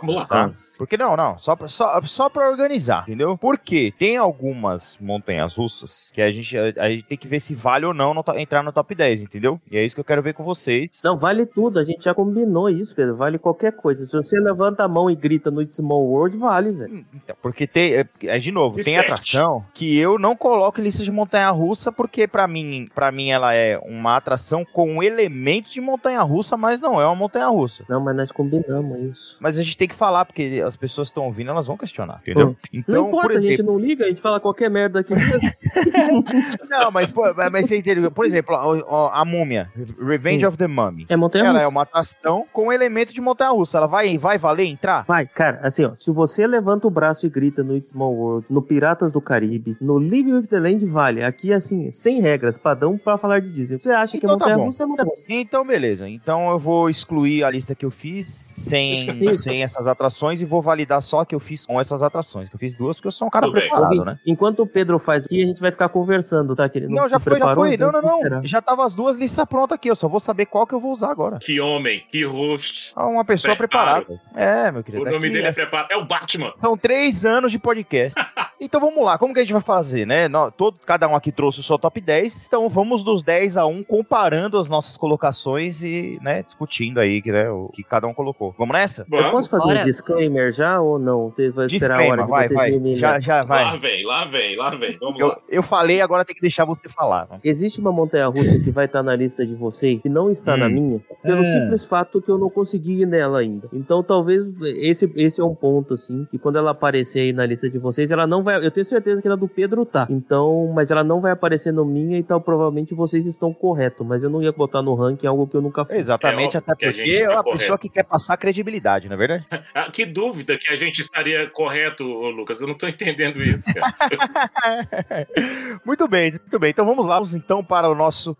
Vamos 0.00 0.14
lá. 0.14 0.26
Tá? 0.26 0.50
Porque 0.78 0.96
não, 0.96 1.16
não, 1.16 1.38
só 1.38 1.54
pra, 1.56 1.68
só, 1.68 2.00
só 2.04 2.28
pra 2.28 2.48
organizar, 2.50 3.02
entendeu? 3.02 3.36
Porque 3.36 3.92
tem 3.98 4.16
algumas 4.16 4.96
montanhas 5.00 5.54
russas 5.56 6.10
que 6.12 6.20
a 6.22 6.30
gente, 6.30 6.56
a, 6.56 6.72
a 6.78 6.88
gente 6.90 7.04
tem 7.04 7.18
que 7.18 7.28
ver 7.28 7.40
se 7.40 7.54
vale 7.54 7.86
ou 7.86 7.94
não 7.94 8.14
no 8.14 8.22
entrar 8.36 8.62
no 8.62 8.72
top 8.72 8.94
10, 8.94 9.22
entendeu? 9.22 9.60
E 9.70 9.76
é 9.76 9.84
isso 9.84 9.94
que 9.94 10.00
eu 10.00 10.04
quero 10.04 10.22
ver 10.22 10.34
com 10.34 10.44
vocês. 10.44 11.00
Não, 11.04 11.16
vale 11.16 11.46
tudo. 11.46 11.78
A 11.78 11.84
gente 11.84 12.04
já 12.04 12.14
combinou 12.14 12.68
isso, 12.68 12.94
Pedro. 12.94 13.16
Vale 13.16 13.38
qualquer 13.38 13.72
coisa. 13.72 14.04
Se 14.06 14.16
você 14.16 14.38
levanta 14.40 14.84
a 14.84 14.88
mão 14.88 15.10
e 15.10 15.14
grita 15.16 15.50
no 15.50 15.60
It's 15.62 15.76
Small 15.76 16.04
World, 16.06 16.36
vale, 16.36 16.70
velho. 16.72 16.94
Hum, 16.94 17.04
Então, 17.14 17.36
porque 17.42 17.66
tem, 17.66 17.94
é, 17.94 18.06
é, 18.22 18.38
de 18.38 18.52
novo, 18.52 18.80
tem 18.80 18.96
atração 18.98 19.64
que 19.74 19.98
eu 19.98 20.18
não 20.18 20.36
coloco 20.36 20.80
em 20.80 20.84
lista 20.84 21.02
de 21.02 21.10
montanha 21.10 21.50
russa, 21.50 21.90
porque 21.92 22.26
pra 22.26 22.46
mim, 22.46 22.88
para 22.94 23.10
mim 23.10 23.30
ela 23.30 23.54
é 23.54 23.78
uma 23.78 24.16
atração 24.16 24.64
com 24.64 25.02
elementos 25.02 25.72
de 25.72 25.80
montanha 25.80 26.22
russa, 26.22 26.56
mas 26.56 26.80
não 26.80 27.00
é 27.00 27.06
uma 27.06 27.14
montanha 27.14 27.48
russa. 27.48 27.84
Não, 27.88 28.00
mas 28.00 28.16
nós 28.16 28.32
combinamos 28.32 28.98
isso. 29.00 29.36
Mas 29.40 29.58
a 29.58 29.62
gente 29.62 29.76
tem 29.82 29.88
que 29.88 29.94
falar, 29.96 30.24
porque 30.24 30.62
as 30.64 30.76
pessoas 30.76 31.08
que 31.08 31.10
estão 31.10 31.24
ouvindo, 31.24 31.50
elas 31.50 31.66
vão 31.66 31.76
questionar, 31.76 32.20
entendeu? 32.22 32.54
Então, 32.72 32.94
não 33.02 33.08
importa, 33.08 33.28
por 33.30 33.36
a 33.36 33.40
gente 33.40 33.54
exemplo, 33.54 33.72
não 33.72 33.80
liga, 33.80 34.04
a 34.04 34.08
gente 34.08 34.20
fala 34.22 34.38
qualquer 34.38 34.70
merda 34.70 35.00
aqui 35.00 35.12
mesmo. 35.12 35.50
não, 36.70 36.90
mas, 36.92 37.10
pô, 37.10 37.22
mas 37.50 37.66
você 37.66 37.78
entendeu? 37.78 38.10
Por 38.10 38.24
exemplo, 38.24 38.54
ó, 38.86 39.10
a 39.12 39.24
múmia, 39.24 39.70
Revenge 40.00 40.44
Hum. 40.44 40.48
of 40.48 40.56
the 40.56 40.68
Mummy. 40.68 41.06
É 41.08 41.16
montanha 41.16 41.44
Ela 41.44 41.52
russa. 41.54 41.64
é 41.64 41.66
uma 41.68 41.82
atração 41.82 42.46
com 42.52 42.72
elemento 42.72 43.12
de 43.12 43.20
montanha 43.20 43.50
russa. 43.50 43.78
Ela 43.78 43.86
vai, 43.88 44.16
vai 44.18 44.38
valer 44.38 44.66
entrar? 44.66 45.02
Vai, 45.04 45.26
cara, 45.26 45.60
assim, 45.64 45.84
ó, 45.84 45.92
se 45.96 46.12
você 46.12 46.46
levanta 46.46 46.86
o 46.86 46.90
braço 46.90 47.26
e 47.26 47.28
grita 47.28 47.64
no 47.64 47.76
It's 47.76 47.90
Small 47.90 48.14
World, 48.14 48.46
no 48.50 48.62
Piratas 48.62 49.10
do 49.10 49.20
Caribe, 49.20 49.76
no 49.80 49.98
Live 49.98 50.32
with 50.32 50.46
the 50.46 50.60
Land, 50.60 50.86
vale. 50.86 51.24
Aqui, 51.24 51.52
assim, 51.52 51.90
sem 51.90 52.20
regras, 52.20 52.56
padrão 52.56 52.96
pra 52.96 53.18
falar 53.18 53.40
de 53.40 53.50
Disney. 53.50 53.78
Você 53.80 53.90
acha 53.90 54.16
que 54.18 54.24
é 54.24 54.28
Então 54.28 54.38
tá 54.38 54.44
montanha 54.44 54.58
bom. 54.58 54.66
russa, 54.66 54.82
é 54.82 54.86
montanha 54.86 55.08
russa. 55.08 55.24
Então, 55.28 55.66
beleza. 55.66 56.08
Então 56.08 56.50
eu 56.50 56.58
vou 56.58 56.88
excluir 56.88 57.42
a 57.44 57.50
lista 57.50 57.74
que 57.74 57.84
eu 57.84 57.90
fiz 57.90 58.52
sem, 58.54 58.94
sem 59.36 59.62
essas 59.72 59.86
atrações 59.86 60.40
e 60.40 60.44
vou 60.44 60.60
validar 60.62 61.02
só 61.02 61.24
que 61.24 61.34
eu 61.34 61.40
fiz 61.40 61.66
com 61.66 61.80
essas 61.80 62.02
atrações. 62.02 62.48
Que 62.48 62.54
eu 62.54 62.58
fiz 62.58 62.76
duas 62.76 62.96
porque 62.96 63.08
eu 63.08 63.12
sou 63.12 63.26
um 63.28 63.30
cara 63.30 63.46
Tudo 63.46 63.54
bem. 63.54 63.62
preparado, 63.62 63.90
Ouvintes, 63.90 64.14
né? 64.14 64.20
enquanto 64.26 64.60
o 64.62 64.66
Pedro 64.66 64.98
faz 64.98 65.24
aqui, 65.24 65.42
a 65.42 65.46
gente 65.46 65.60
vai 65.60 65.70
ficar 65.70 65.88
conversando, 65.88 66.54
tá? 66.54 66.68
Que 66.68 66.78
ele 66.78 66.88
Não, 66.88 67.08
já 67.08 67.18
foi, 67.18 67.38
já 67.38 67.54
foi. 67.54 67.76
Não, 67.76 67.90
não, 67.92 68.00
não. 68.02 68.44
Já 68.44 68.60
tava 68.62 68.84
as 68.84 68.94
duas 68.94 69.16
listas 69.16 69.44
prontas 69.44 69.74
aqui. 69.76 69.88
Eu 69.88 69.96
só 69.96 70.08
vou 70.08 70.20
saber 70.20 70.46
qual 70.46 70.66
que 70.66 70.74
eu 70.74 70.80
vou 70.80 70.92
usar 70.92 71.10
agora. 71.10 71.38
Que 71.38 71.60
homem, 71.60 72.04
que 72.10 72.24
rosto. 72.24 72.92
Ah, 72.96 73.06
Uma 73.06 73.24
pessoa 73.24 73.56
Preparo. 73.56 74.04
preparada. 74.04 74.20
É, 74.34 74.70
meu 74.70 74.82
querido. 74.84 75.02
O 75.02 75.06
nome 75.06 75.16
aqui 75.18 75.30
dele 75.30 75.46
é 75.46 75.50
é- 75.50 75.52
preparado. 75.52 75.90
É 75.90 75.96
o 75.96 76.04
Batman. 76.04 76.52
São 76.58 76.76
três 76.76 77.24
anos 77.24 77.50
de 77.52 77.58
podcast. 77.58 78.14
então 78.60 78.80
vamos 78.80 79.04
lá, 79.04 79.18
como 79.18 79.32
que 79.34 79.40
a 79.40 79.42
gente 79.42 79.52
vai 79.52 79.62
fazer, 79.62 80.06
né? 80.06 80.28
Todo, 80.56 80.78
cada 80.84 81.08
um 81.08 81.14
aqui 81.16 81.32
trouxe 81.32 81.60
o 81.60 81.62
seu 81.62 81.78
top 81.78 82.00
10. 82.00 82.46
Então 82.46 82.68
vamos 82.68 83.02
dos 83.04 83.22
10 83.22 83.56
a 83.56 83.66
1, 83.66 83.82
comparando 83.84 84.58
as 84.58 84.68
nossas 84.68 84.96
colocações 84.96 85.82
e, 85.82 86.18
né, 86.22 86.42
discutindo 86.42 86.98
aí 86.98 87.20
que, 87.22 87.30
né, 87.32 87.48
o 87.50 87.68
que 87.72 87.82
cada 87.82 88.06
um 88.06 88.14
colocou. 88.14 88.54
Vamos 88.58 88.72
nessa? 88.74 89.02
Eu 89.02 89.06
Vamos. 89.18 89.30
posso 89.32 89.50
fazer 89.52 89.66
Bora. 89.68 89.80
um 89.80 89.84
disclaimer 89.84 90.52
já 90.52 90.80
ou 90.80 90.98
não? 90.98 91.28
Você 91.30 91.50
vai 91.50 91.66
esperar 91.66 91.94
a 91.94 91.96
hora 91.98 92.16
Disclaimer, 92.22 92.28
vai, 92.28 92.48
vai. 92.80 92.96
Já, 92.96 93.20
já, 93.20 93.36
Lá 93.38 93.44
vai. 93.44 93.78
vem, 93.78 94.04
lá 94.04 94.24
vem, 94.24 94.56
lá 94.56 94.70
vem. 94.74 94.98
Vamos 94.98 95.20
Eu, 95.20 95.28
lá. 95.28 95.38
eu 95.48 95.62
falei, 95.62 96.00
agora 96.00 96.24
tem 96.24 96.34
que 96.34 96.42
deixar 96.42 96.64
você 96.64 96.88
falar. 96.88 97.28
né? 97.30 97.38
Existe 97.44 97.80
uma 97.80 97.92
montanha 97.92 98.26
russa 98.26 98.58
que 98.58 98.70
vai 98.70 98.86
estar 98.86 99.02
na 99.02 99.14
lista 99.14 99.46
de 99.46 99.54
vocês 99.54 100.00
e 100.04 100.08
não 100.08 100.30
está 100.30 100.56
na 100.56 100.66
Hum. 100.66 100.70
minha, 100.70 101.00
pelo 101.22 101.42
Hum. 101.42 101.44
simples 101.44 101.84
fato 101.86 102.20
que 102.20 102.30
eu 102.30 102.38
não 102.38 102.50
consegui 102.50 103.02
ir 103.02 103.06
nela 103.06 103.38
ainda. 103.40 103.68
Então 103.72 104.02
talvez 104.02 104.44
esse, 104.76 105.10
esse 105.16 105.40
é 105.40 105.44
um 105.44 105.54
ponto, 105.54 105.94
assim, 105.94 106.26
que 106.30 106.38
quando 106.38 106.56
ela 106.58 106.70
aparecer 106.72 107.20
aí 107.20 107.32
na 107.32 107.46
lista 107.46 107.68
de 107.70 107.78
vocês, 107.78 108.10
ela 108.10 108.26
não 108.26 108.42
vai. 108.42 108.56
Eu 108.64 108.70
tenho 108.70 108.86
certeza 108.86 109.20
que 109.20 109.28
ela 109.28 109.36
do 109.36 109.46
Pedro 109.48 109.84
tá. 109.84 110.06
Então, 110.10 110.72
mas 110.74 110.90
ela 110.90 111.04
não 111.04 111.20
vai 111.20 111.32
aparecer 111.32 111.72
no 111.72 111.84
minha, 111.84 112.16
então 112.18 112.40
provavelmente 112.40 112.94
vocês 112.94 113.26
estão 113.26 113.52
corretos. 113.52 114.06
Mas 114.06 114.22
eu 114.22 114.30
não 114.30 114.42
ia 114.42 114.52
botar 114.52 114.82
no 114.82 114.94
ranking 114.94 115.26
algo 115.26 115.46
que 115.46 115.56
eu 115.56 115.60
nunca 115.62 115.84
fiz. 115.84 115.96
Exatamente, 115.98 116.56
É 116.56 116.58
até 116.58 116.72
a 116.72 116.76
porque 116.76 116.92
gente 116.92 117.16
é 117.16 117.26
tá 117.26 117.32
uma 117.34 117.42
correto. 117.42 117.58
pessoa 117.60 117.78
que 117.78 117.88
quer 117.88 118.04
passar 118.04 118.36
credibilidade, 118.36 119.08
não 119.08 119.14
é 119.14 119.18
verdade? 119.18 119.41
Ah, 119.74 119.90
que 119.90 120.04
dúvida 120.04 120.58
que 120.58 120.68
a 120.68 120.76
gente 120.76 121.00
estaria 121.00 121.48
correto, 121.48 122.04
Lucas. 122.04 122.60
Eu 122.60 122.68
não 122.68 122.74
tô 122.74 122.86
entendendo 122.86 123.42
isso, 123.42 123.70
muito 125.84 126.06
bem, 126.06 126.32
muito 126.32 126.58
bem. 126.58 126.70
Então 126.70 126.84
vamos 126.84 127.06
lá, 127.06 127.20
então 127.34 127.64
para 127.64 127.88
o 127.88 127.94
nosso 127.94 128.36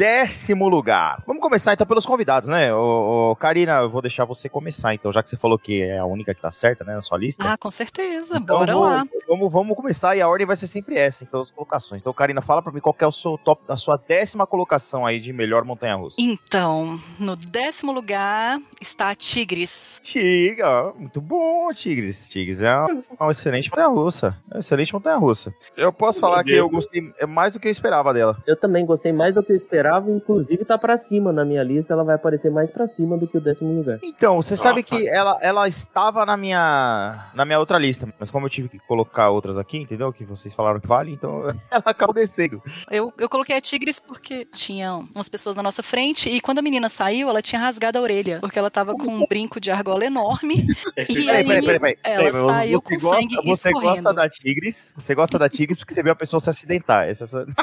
décimo 0.00 0.66
lugar. 0.66 1.22
Vamos 1.26 1.42
começar 1.42 1.74
então 1.74 1.86
pelos 1.86 2.06
convidados, 2.06 2.48
né? 2.48 2.72
Ô, 2.74 3.32
ô, 3.32 3.36
Karina, 3.36 3.80
eu 3.80 3.90
vou 3.90 4.00
deixar 4.00 4.24
você 4.24 4.48
começar, 4.48 4.94
então, 4.94 5.12
já 5.12 5.22
que 5.22 5.28
você 5.28 5.36
falou 5.36 5.58
que 5.58 5.82
é 5.82 5.98
a 5.98 6.06
única 6.06 6.34
que 6.34 6.40
tá 6.40 6.50
certa, 6.50 6.82
né, 6.84 6.94
na 6.94 7.02
sua 7.02 7.18
lista. 7.18 7.44
Ah, 7.46 7.58
com 7.58 7.70
certeza. 7.70 8.38
Então, 8.38 8.58
Bora 8.60 8.72
vamos, 8.72 8.88
lá. 8.88 9.04
Vamos, 9.28 9.52
vamos 9.52 9.76
começar 9.76 10.16
e 10.16 10.22
a 10.22 10.28
ordem 10.28 10.46
vai 10.46 10.56
ser 10.56 10.68
sempre 10.68 10.96
essa, 10.96 11.22
então, 11.22 11.42
as 11.42 11.50
colocações. 11.50 12.00
Então, 12.00 12.14
Karina, 12.14 12.40
fala 12.40 12.62
pra 12.62 12.72
mim 12.72 12.80
qual 12.80 12.94
que 12.94 13.04
é 13.04 13.06
o 13.06 13.12
seu 13.12 13.36
top, 13.36 13.62
a 13.68 13.76
sua 13.76 13.98
décima 13.98 14.46
colocação 14.46 15.04
aí 15.04 15.20
de 15.20 15.34
melhor 15.34 15.64
montanha-russa. 15.64 16.16
Então, 16.18 16.98
no 17.18 17.36
décimo 17.36 17.92
lugar 17.92 18.58
está 18.80 19.10
a 19.10 19.14
Tigres. 19.14 20.00
Tigre, 20.02 20.64
muito 20.96 21.20
bom, 21.20 21.70
Tigres. 21.74 22.26
Tigres 22.26 22.62
é 22.62 22.74
uma, 22.74 22.88
uma 23.20 23.32
excelente 23.32 23.68
montanha-russa. 23.68 24.34
É 24.50 24.54
uma 24.54 24.60
excelente 24.60 24.94
montanha-russa. 24.94 25.52
Eu 25.76 25.92
posso 25.92 26.22
Meu 26.22 26.30
falar 26.30 26.42
que 26.42 26.52
Deus. 26.52 26.60
eu 26.60 26.70
gostei 26.70 27.12
é 27.18 27.26
mais 27.26 27.52
do 27.52 27.60
que 27.60 27.68
eu 27.68 27.72
esperava 27.72 28.14
dela. 28.14 28.42
Eu 28.46 28.56
também 28.56 28.86
gostei 28.86 29.12
mais 29.12 29.34
do 29.34 29.42
que 29.42 29.52
eu 29.52 29.56
esperava, 29.56 29.89
inclusive 30.08 30.64
tá 30.64 30.76
pra 30.78 30.96
cima 30.96 31.32
na 31.32 31.44
minha 31.44 31.62
lista, 31.62 31.92
ela 31.92 32.04
vai 32.04 32.14
aparecer 32.14 32.50
mais 32.50 32.70
pra 32.70 32.86
cima 32.86 33.16
do 33.16 33.26
que 33.26 33.36
o 33.38 33.40
décimo 33.40 33.72
lugar. 33.72 33.98
Então, 34.02 34.40
você 34.40 34.56
sabe 34.56 34.80
Ah, 34.80 34.82
que 34.82 35.08
ela, 35.08 35.38
ela 35.42 35.68
estava 35.68 36.24
na 36.26 36.36
minha, 36.36 37.26
na 37.34 37.44
minha 37.44 37.58
outra 37.58 37.78
lista, 37.78 38.08
mas 38.18 38.30
como 38.30 38.46
eu 38.46 38.50
tive 38.50 38.68
que 38.68 38.78
colocar 38.80 39.30
outras 39.30 39.58
aqui, 39.58 39.78
entendeu? 39.78 40.12
Que 40.12 40.24
vocês 40.24 40.54
falaram 40.54 40.78
que 40.80 40.86
vale, 40.86 41.12
então 41.12 41.42
ela 41.70 41.82
acabou 41.84 42.14
descendo. 42.14 42.62
Eu, 42.90 43.12
eu 43.18 43.28
coloquei 43.28 43.56
a 43.56 43.60
Tigres 43.60 43.98
porque 43.98 44.44
tinha 44.46 44.94
umas 45.14 45.28
pessoas 45.28 45.56
na 45.56 45.62
nossa 45.62 45.82
frente 45.82 46.28
e 46.28 46.40
quando 46.40 46.58
a 46.58 46.62
menina 46.62 46.88
saiu, 46.88 47.28
ela 47.28 47.42
tinha 47.42 47.60
rasgado 47.60 47.98
a 47.98 48.00
orelha, 48.00 48.38
porque 48.40 48.58
ela 48.58 48.70
tava 48.70 48.94
com 48.94 49.08
um 49.10 49.26
brinco 49.26 49.60
de 49.60 49.70
argola 49.70 50.04
enorme. 50.04 50.66
Esse 50.96 51.20
E 51.20 51.26
Peraí, 51.26 51.38
aí, 51.40 51.46
peraí, 51.46 51.62
peraí, 51.64 51.78
peraí. 51.80 51.98
ela 52.04 52.24
Peraí, 52.30 52.44
saiu 52.46 52.78
você 52.78 52.84
com 52.84 53.00
gosta, 53.00 53.20
sangue 53.20 53.36
Você 53.48 53.68
escorrendo. 53.68 53.94
gosta 53.94 54.12
da 54.14 54.28
Tigres, 54.28 54.92
você 54.96 55.14
gosta 55.14 55.38
da 55.38 55.48
Tigres 55.48 55.78
porque 55.78 55.92
você 55.94 56.02
viu 56.02 56.12
a 56.12 56.16
pessoa 56.16 56.40
se 56.40 56.50
acidentar. 56.50 57.08
Essa 57.08 57.24
é 57.24 57.26
a 57.26 57.28
sua... 57.28 57.46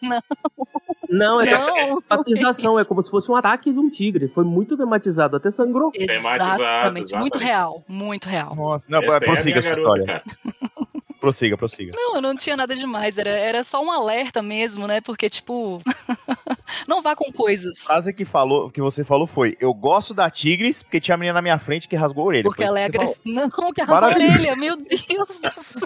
Não, 1.10 1.40
é 1.40 1.50
Não, 1.50 2.00
dramatização, 2.08 2.78
é 2.78 2.84
como 2.84 3.02
se 3.02 3.10
fosse 3.10 3.30
um 3.32 3.34
ataque 3.34 3.72
de 3.72 3.78
um 3.78 3.90
tigre. 3.90 4.28
Foi 4.28 4.44
muito 4.44 4.76
dramatizado, 4.76 5.36
até 5.36 5.50
sangrou. 5.50 5.90
Tematizado, 5.90 6.62
Exatamente, 6.62 7.16
muito 7.16 7.36
exatamente. 7.36 7.38
real, 7.38 7.84
muito 7.88 8.28
real. 8.28 8.54
Nossa, 8.54 8.86
não, 8.88 9.02
Essa 9.02 9.14
é 9.14 9.16
a 9.16 9.32
prossiga 9.32 9.60
minha 9.60 9.72
a 9.72 9.74
sua 9.74 9.84
garota, 9.84 10.06
cara. 10.06 10.22
Prossiga, 11.20 11.56
prossiga. 11.56 11.92
Não, 11.94 12.20
não 12.20 12.34
tinha 12.34 12.56
nada 12.56 12.74
demais, 12.74 13.18
era, 13.18 13.30
era 13.30 13.62
só 13.62 13.82
um 13.82 13.90
alerta 13.90 14.40
mesmo, 14.40 14.86
né? 14.86 15.00
Porque, 15.00 15.28
tipo, 15.28 15.82
não 16.88 17.02
vá 17.02 17.14
com 17.14 17.30
coisas. 17.30 17.82
A 17.82 17.84
frase 17.84 18.12
que, 18.12 18.24
falou, 18.24 18.70
que 18.70 18.80
você 18.80 19.04
falou 19.04 19.26
foi: 19.26 19.56
Eu 19.60 19.74
gosto 19.74 20.14
da 20.14 20.30
Tigres 20.30 20.82
porque 20.82 21.00
tinha 21.00 21.14
a 21.14 21.18
menina 21.18 21.34
na 21.34 21.42
minha 21.42 21.58
frente 21.58 21.86
que 21.86 21.94
rasgou 21.96 22.24
a 22.24 22.26
orelha. 22.28 22.44
Porque 22.44 22.64
ela 22.64 22.80
é 22.80 22.86
agressiva. 22.86 23.20
Não, 23.24 23.50
que 23.72 23.82
arrancou 23.82 24.08
a 24.08 24.12
orelha, 24.12 24.56
meu 24.56 24.76
Deus 24.76 25.40
do 25.40 25.52
céu. 25.56 25.80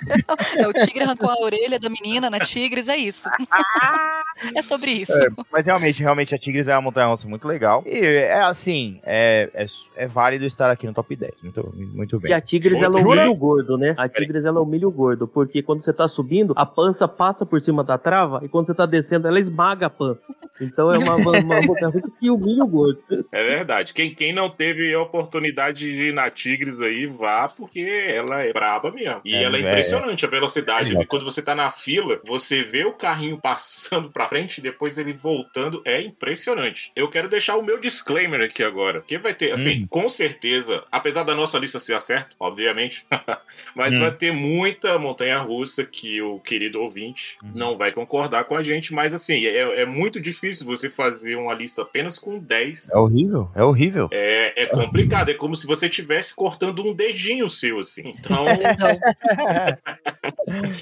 É, 0.57 0.69
o 0.69 0.73
tigre 0.73 1.03
arrancou 1.03 1.31
a 1.31 1.37
orelha 1.43 1.79
da 1.79 1.89
menina 1.89 2.31
na 2.31 2.39
Tigres, 2.39 2.89
é 2.89 2.97
isso. 2.97 3.29
É 4.55 4.63
sobre 4.63 4.91
isso. 4.91 5.13
Mas 5.53 5.67
realmente, 5.67 6.03
realmente 6.03 6.35
a 6.35 6.39
Tigres 6.39 6.67
é 6.67 6.75
uma 6.75 6.83
montanha 6.83 7.07
russa 7.07 7.29
muito 7.29 7.47
legal. 7.47 7.85
E 7.87 7.99
é 7.99 8.41
assim, 8.41 9.01
é, 9.05 9.49
é, 9.55 9.67
é 9.97 10.07
válido 10.09 10.45
estar 10.45 10.69
aqui 10.71 10.87
no 10.87 10.93
top 10.93 11.15
10. 11.15 11.35
Muito, 11.43 11.73
muito 11.77 12.19
bem. 12.19 12.33
E 12.33 12.35
a 12.35 12.41
Tigres, 12.41 12.83
ela 12.83 12.99
Jura? 12.99 13.05
humilha 13.05 13.31
o 13.31 13.35
gordo, 13.35 13.79
né? 13.79 13.95
A 13.97 14.09
Tigres, 14.09 14.45
ela 14.45 14.61
humilha 14.61 14.89
o 14.89 14.91
gordo, 14.91 15.24
porque 15.27 15.63
quando 15.63 15.83
você 15.83 15.93
tá 15.93 16.07
subindo, 16.09 16.53
a 16.57 16.67
pança 16.67 17.07
passa 17.09 17.45
por 17.47 17.61
cima 17.61 17.83
da 17.85 17.97
trava, 17.99 18.41
e 18.43 18.49
quando 18.49 18.67
você 18.67 18.75
tá 18.75 18.87
descendo, 18.87 19.27
ela 19.29 19.39
esmaga 19.39 19.87
a 19.87 19.91
pança. 19.91 20.35
Então 20.61 20.93
é 20.93 20.99
uma, 20.99 21.15
uma, 21.17 21.63
montanha 21.63 21.89
russa 21.93 22.11
que 22.19 22.31
humilha 22.31 22.65
o 22.65 22.67
gordo. 22.69 23.03
É 23.33 23.43
verdade. 23.45 23.93
Quem, 23.95 24.15
quem 24.15 24.33
não 24.33 24.49
teve 24.51 24.93
a 24.95 25.01
oportunidade 25.01 25.81
de 25.93 26.09
ir 26.09 26.13
na 26.15 26.31
Tigres 26.31 26.81
aí, 26.81 27.07
vá, 27.07 27.49
porque 27.49 27.81
ela 27.81 28.43
é 28.43 28.53
braba 28.53 28.91
mesmo. 28.91 29.21
E 29.25 29.35
É, 29.35 29.43
ela 29.43 29.57
é 29.57 29.61
é. 29.61 29.63
impressionante 29.69 30.25
a 30.25 30.29
velocidade. 30.29 30.97
E 30.97 31.07
quando 31.07 31.25
você 31.25 31.43
tá 31.43 31.55
na 31.55 31.71
fila, 31.71 32.21
você 32.27 32.63
vê 32.63 32.85
o 32.85 32.93
carrinho 32.93 33.39
passando 33.41 34.11
pra 34.11 34.29
frente 34.29 34.59
e 34.59 34.63
depois 34.63 34.99
ele 34.99 35.13
voltando. 35.13 35.83
É 35.85 36.01
impressionante. 36.03 36.93
Eu 36.97 37.09
quero 37.09 37.29
deixar 37.29 37.57
o 37.57 37.63
meu 37.63 37.79
disclaimer 37.81 38.41
aqui 38.43 38.63
agora. 38.63 39.03
Que 39.07 39.19
vai 39.19 39.35
ter, 39.35 39.53
assim, 39.53 39.83
Hum. 39.83 39.87
com 39.89 40.09
certeza, 40.09 40.85
apesar 40.91 41.23
da 41.25 41.35
nossa 41.35 41.59
lista 41.59 41.79
ser 41.79 41.95
a 41.95 42.01
certa, 42.01 42.37
obviamente, 42.39 43.07
mas 43.75 43.95
Hum. 43.95 44.01
vai 44.01 44.11
ter 44.13 44.33
muita 44.33 44.99
montanha 44.99 45.14
russa 45.43 45.85
que 45.85 46.21
o 46.23 46.39
querido 46.41 46.81
ouvinte 46.81 47.37
Uhum. 47.43 47.51
não 47.55 47.77
vai 47.77 47.93
concordar 47.93 48.45
com 48.45 48.57
a 48.57 48.63
gente. 48.63 48.93
Mas, 48.93 49.13
assim, 49.13 49.45
é, 49.47 49.83
é 49.83 49.87
muito 49.87 50.21
difícil 50.21 50.67
você 50.67 50.89
fazer 50.91 51.37
uma 51.37 51.53
lista 51.55 51.83
apenas 51.83 52.19
com 52.19 52.39
10 52.39 52.91
É 52.91 52.97
horrível, 52.99 53.51
é 53.55 53.63
horrível. 53.63 54.09
é, 54.13 54.63
é 54.63 54.67
complicado, 54.67 55.31
é 55.31 55.35
como 55.35 55.55
se 55.57 55.67
você 55.67 55.87
estivesse 55.87 56.35
cortando 56.35 56.83
um 56.85 56.93
dedinho 56.95 57.49
seu, 57.51 57.81
assim. 57.81 58.15
Então, 58.19 58.45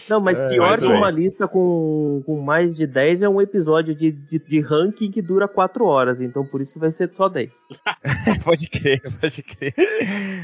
Não, 0.08 0.16
Não, 0.16 0.20
mas 0.20 0.40
É, 0.40 0.48
pior 0.48 0.70
mas 0.70 0.80
que 0.80 0.86
é. 0.86 0.88
uma 0.88 1.10
lista 1.10 1.46
com, 1.48 2.22
com 2.26 2.40
mais 2.40 2.76
de 2.76 2.86
10 2.86 3.22
é 3.22 3.28
um 3.28 3.40
episódio 3.40 3.94
de, 3.94 4.10
de, 4.10 4.38
de 4.38 4.60
ranking 4.60 5.10
que 5.10 5.22
dura 5.22 5.46
4 5.48 5.84
horas. 5.84 6.20
Então 6.20 6.44
por 6.44 6.60
isso 6.60 6.72
que 6.74 6.78
vai 6.78 6.90
ser 6.90 7.12
só 7.12 7.28
10. 7.28 7.66
pode 8.44 8.68
crer, 8.68 9.00
pode 9.20 9.42
crer. 9.42 9.74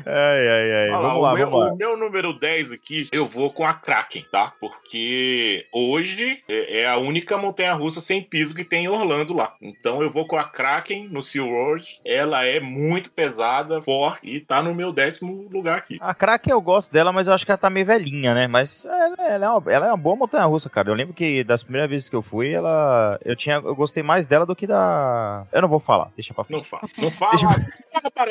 Ai, 0.06 0.48
ai, 0.48 0.72
ai. 0.72 0.90
olha 0.90 1.08
vamos 1.08 1.22
lá, 1.22 1.32
o, 1.32 1.36
meu, 1.36 1.50
vamos 1.50 1.66
lá. 1.66 1.72
o 1.72 1.76
meu 1.76 1.96
número 1.96 2.38
10 2.38 2.72
aqui, 2.72 3.08
eu 3.12 3.26
vou 3.26 3.52
com 3.52 3.64
a 3.64 3.74
Kraken, 3.78 4.24
tá? 4.30 4.52
Porque 4.60 5.66
hoje 5.72 6.40
é, 6.48 6.80
é 6.80 6.88
a 6.88 6.98
única 6.98 7.38
montanha-russa 7.38 8.00
sem 8.00 8.22
piso 8.22 8.54
que 8.54 8.64
tem 8.64 8.84
em 8.84 8.88
Orlando 8.88 9.32
lá. 9.32 9.54
Então 9.60 10.02
eu 10.02 10.10
vou 10.10 10.26
com 10.26 10.36
a 10.36 10.44
Kraken 10.44 11.08
no 11.08 11.22
SeaWorld. 11.22 12.00
Ela 12.04 12.44
é 12.44 12.60
muito 12.60 13.10
pesada, 13.10 13.82
forte 13.82 14.26
e 14.26 14.40
tá 14.40 14.62
no 14.62 14.74
meu 14.74 14.92
décimo 14.92 15.48
lugar 15.50 15.78
aqui. 15.78 15.98
A 16.00 16.14
Kraken 16.14 16.52
eu 16.52 16.60
gosto 16.60 16.92
dela, 16.92 17.12
mas 17.12 17.26
eu 17.26 17.32
acho 17.32 17.44
que 17.44 17.50
ela 17.50 17.58
tá 17.58 17.70
meio 17.70 17.86
velhinha, 17.86 18.34
né? 18.34 18.46
Mas 18.46 18.84
ela, 18.84 19.16
ela 19.18 19.46
é, 19.46 19.48
uma, 19.48 19.72
ela 19.72 19.86
é 19.86 19.90
uma 19.90 19.96
boa 19.96 20.16
montanha 20.16 20.44
russa, 20.44 20.68
cara. 20.68 20.90
Eu 20.90 20.94
lembro 20.94 21.14
que 21.14 21.44
das 21.44 21.62
primeiras 21.62 21.88
vezes 21.88 22.08
que 22.08 22.16
eu 22.16 22.22
fui, 22.22 22.52
ela. 22.52 23.18
Eu 23.24 23.36
tinha. 23.36 23.56
Eu 23.56 23.74
gostei 23.74 24.02
mais 24.02 24.26
dela 24.26 24.44
do 24.44 24.56
que 24.56 24.66
da. 24.66 25.46
Eu 25.52 25.62
não 25.62 25.68
vou 25.68 25.80
falar, 25.80 26.10
deixa 26.14 26.34
pra 26.34 26.44
frente. 26.44 26.58
Não 26.58 26.64
fala, 26.64 26.88
não 26.98 27.10
fala. 27.10 27.32
Deixa 27.32 27.48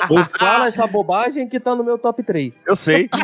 Ou 0.10 0.26
fala 0.26 0.68
essa 0.68 0.86
bobagem 0.88 1.48
que 1.48 1.60
tá 1.60 1.76
no 1.76 1.84
meu 1.84 1.98
top 1.98 2.24
3. 2.24 2.64
Eu 2.66 2.76
sei. 2.76 3.10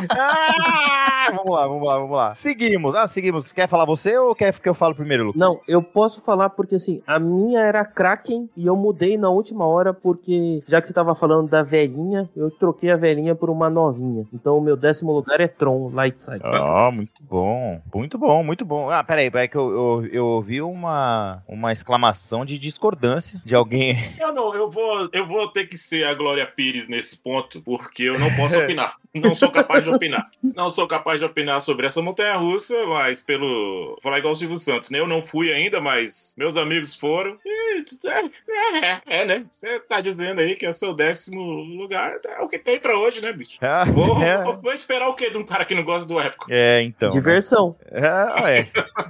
Ah, 1.25 1.27
vamos 1.31 1.51
lá, 1.51 1.67
vamos 1.67 1.87
lá, 1.87 1.97
vamos 1.97 2.12
lá. 2.15 2.35
Seguimos. 2.35 2.95
Ah, 2.95 3.07
seguimos. 3.07 3.51
Quer 3.51 3.67
falar 3.67 3.85
você 3.85 4.17
ou 4.17 4.35
quer 4.35 4.53
que 4.59 4.69
eu 4.69 4.73
falo 4.73 4.95
primeiro, 4.95 5.25
Lucas? 5.25 5.39
Não, 5.39 5.59
eu 5.67 5.81
posso 5.81 6.21
falar 6.21 6.49
porque 6.49 6.75
assim, 6.75 7.01
a 7.05 7.19
minha 7.19 7.59
era 7.59 7.83
Kraken 7.85 8.49
e 8.55 8.65
eu 8.65 8.75
mudei 8.75 9.17
na 9.17 9.29
última 9.29 9.65
hora 9.65 9.93
porque, 9.93 10.63
já 10.67 10.81
que 10.81 10.87
você 10.87 10.93
tava 10.93 11.15
falando 11.15 11.49
da 11.49 11.63
velhinha, 11.63 12.29
eu 12.35 12.49
troquei 12.51 12.91
a 12.91 12.95
velhinha 12.95 13.35
por 13.35 13.49
uma 13.49 13.69
novinha. 13.69 14.25
Então 14.33 14.57
o 14.57 14.61
meu 14.61 14.75
décimo 14.75 15.11
lugar 15.11 15.39
é 15.41 15.47
Tron 15.47 15.89
Lightside. 15.89 16.43
Ah, 16.43 16.89
muito 16.93 17.23
bom. 17.23 17.81
Muito 17.93 18.17
bom, 18.17 18.43
muito 18.43 18.65
bom. 18.65 18.89
Ah, 18.89 19.03
peraí, 19.03 19.29
peraí 19.29 19.47
que 19.47 19.57
eu, 19.57 19.71
eu, 19.71 20.09
eu 20.11 20.25
ouvi 20.25 20.61
uma, 20.61 21.43
uma 21.47 21.71
exclamação 21.71 22.45
de 22.45 22.57
discordância 22.57 23.41
de 23.45 23.55
alguém. 23.55 23.97
Eu 24.19 24.33
não, 24.33 24.53
eu 24.55 24.69
vou, 24.69 25.09
eu 25.11 25.27
vou 25.27 25.47
ter 25.47 25.65
que 25.65 25.77
ser 25.77 26.05
a 26.05 26.13
Glória 26.13 26.45
Pires 26.45 26.87
nesse 26.87 27.17
ponto, 27.17 27.61
porque 27.61 28.03
eu 28.03 28.19
não 28.19 28.33
posso 28.35 28.57
opinar. 28.59 28.95
Não 29.15 29.35
sou 29.35 29.51
capaz 29.51 29.83
de 29.83 29.89
opinar. 29.91 30.29
Não 30.55 30.69
sou 30.69 30.87
capaz 30.87 31.19
de 31.19 31.25
opinar 31.25 31.61
sobre 31.61 31.85
essa 31.85 32.01
montanha 32.01 32.35
russa, 32.35 32.73
mas 32.87 33.21
pelo. 33.21 33.89
Vou 33.91 33.99
falar 34.01 34.17
igual 34.19 34.33
o 34.33 34.35
Silvio 34.35 34.57
Santos, 34.57 34.89
né? 34.89 34.99
Eu 34.99 35.07
não 35.07 35.21
fui 35.21 35.51
ainda, 35.51 35.79
mas 35.79 36.33
meus 36.37 36.57
amigos 36.57 36.95
foram. 36.95 37.37
E, 37.45 37.83
é, 38.07 38.85
é, 38.87 39.01
é, 39.21 39.25
né? 39.25 39.45
Você 39.51 39.79
tá 39.81 40.01
dizendo 40.01 40.39
aí 40.41 40.55
que 40.55 40.65
é 40.65 40.69
o 40.69 40.73
seu 40.73 40.93
décimo 40.93 41.41
lugar. 41.41 42.13
É 42.25 42.41
o 42.41 42.47
que 42.49 42.57
tem 42.57 42.79
pra 42.79 42.97
hoje, 42.97 43.21
né, 43.21 43.31
bicho? 43.31 43.57
Ah, 43.61 43.85
Vou, 43.85 44.21
é, 44.21 44.43
vou- 44.43 44.61
vou 44.61 44.73
esperar 44.73 45.07
o 45.09 45.13
quê 45.13 45.29
de 45.29 45.37
um 45.37 45.45
cara 45.45 45.65
que 45.65 45.75
não 45.75 45.83
gosta 45.83 46.07
do 46.07 46.19
épico? 46.19 46.47
é, 46.49 46.81
então. 46.81 47.09
Diversão. 47.09 47.75
É, 47.91 48.59
é. 48.61 48.67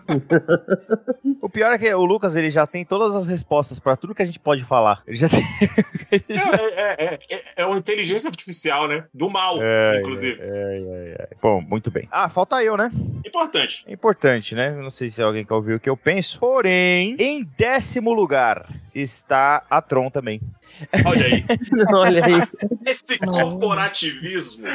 o 1.41 1.50
pior 1.50 1.72
é 1.72 1.77
que 1.77 1.93
o 1.93 2.05
Lucas 2.05 2.36
ele 2.36 2.50
já 2.50 2.65
tem 2.67 2.83
todas 2.86 3.15
as 3.15 3.27
respostas 3.27 3.79
pra 3.79 3.95
tudo 3.95 4.13
que 4.15 4.22
a 4.22 4.25
gente 4.25 4.39
pode 4.39 4.63
falar. 4.63 5.01
Ele 5.07 5.17
já 5.17 5.29
tem. 5.29 5.43
É, 6.13 6.15
é, 6.22 7.05
é, 7.05 7.19
é, 7.36 7.43
é 7.57 7.65
uma 7.65 7.77
inteligência 7.77 8.29
artificial, 8.29 8.88
né? 8.88 9.05
Do 9.12 9.27
mal, 9.31 9.57
É, 9.60 9.92
inclusive. 10.00 10.39
é, 10.41 10.45
é, 10.45 11.15
é. 11.19 11.29
Bom, 11.41 11.62
muito 11.62 11.91
bem. 11.91 12.07
Ah, 12.12 12.29
falta 12.29 12.63
eu, 12.63 12.75
né? 12.77 12.91
Importante. 13.25 13.83
É 13.88 13.93
importante, 13.93 14.55
né? 14.55 14.71
Não 14.71 14.89
sei 14.89 15.09
se 15.09 15.21
alguém 15.21 15.45
quer 15.45 15.53
ouvir 15.53 15.73
o 15.75 15.79
que 15.79 15.89
eu 15.89 15.97
penso. 15.97 16.39
Porém, 16.39 17.15
em 17.19 17.43
décimo 17.57 18.13
lugar 18.13 18.67
está 18.93 19.63
a 19.69 19.81
Tron 19.81 20.09
também. 20.09 20.41
Olha 21.06 21.25
aí. 21.25 21.46
Olha 21.94 22.25
aí. 22.25 22.48
Esse 22.88 23.18
Não. 23.22 23.32
corporativismo. 23.32 24.65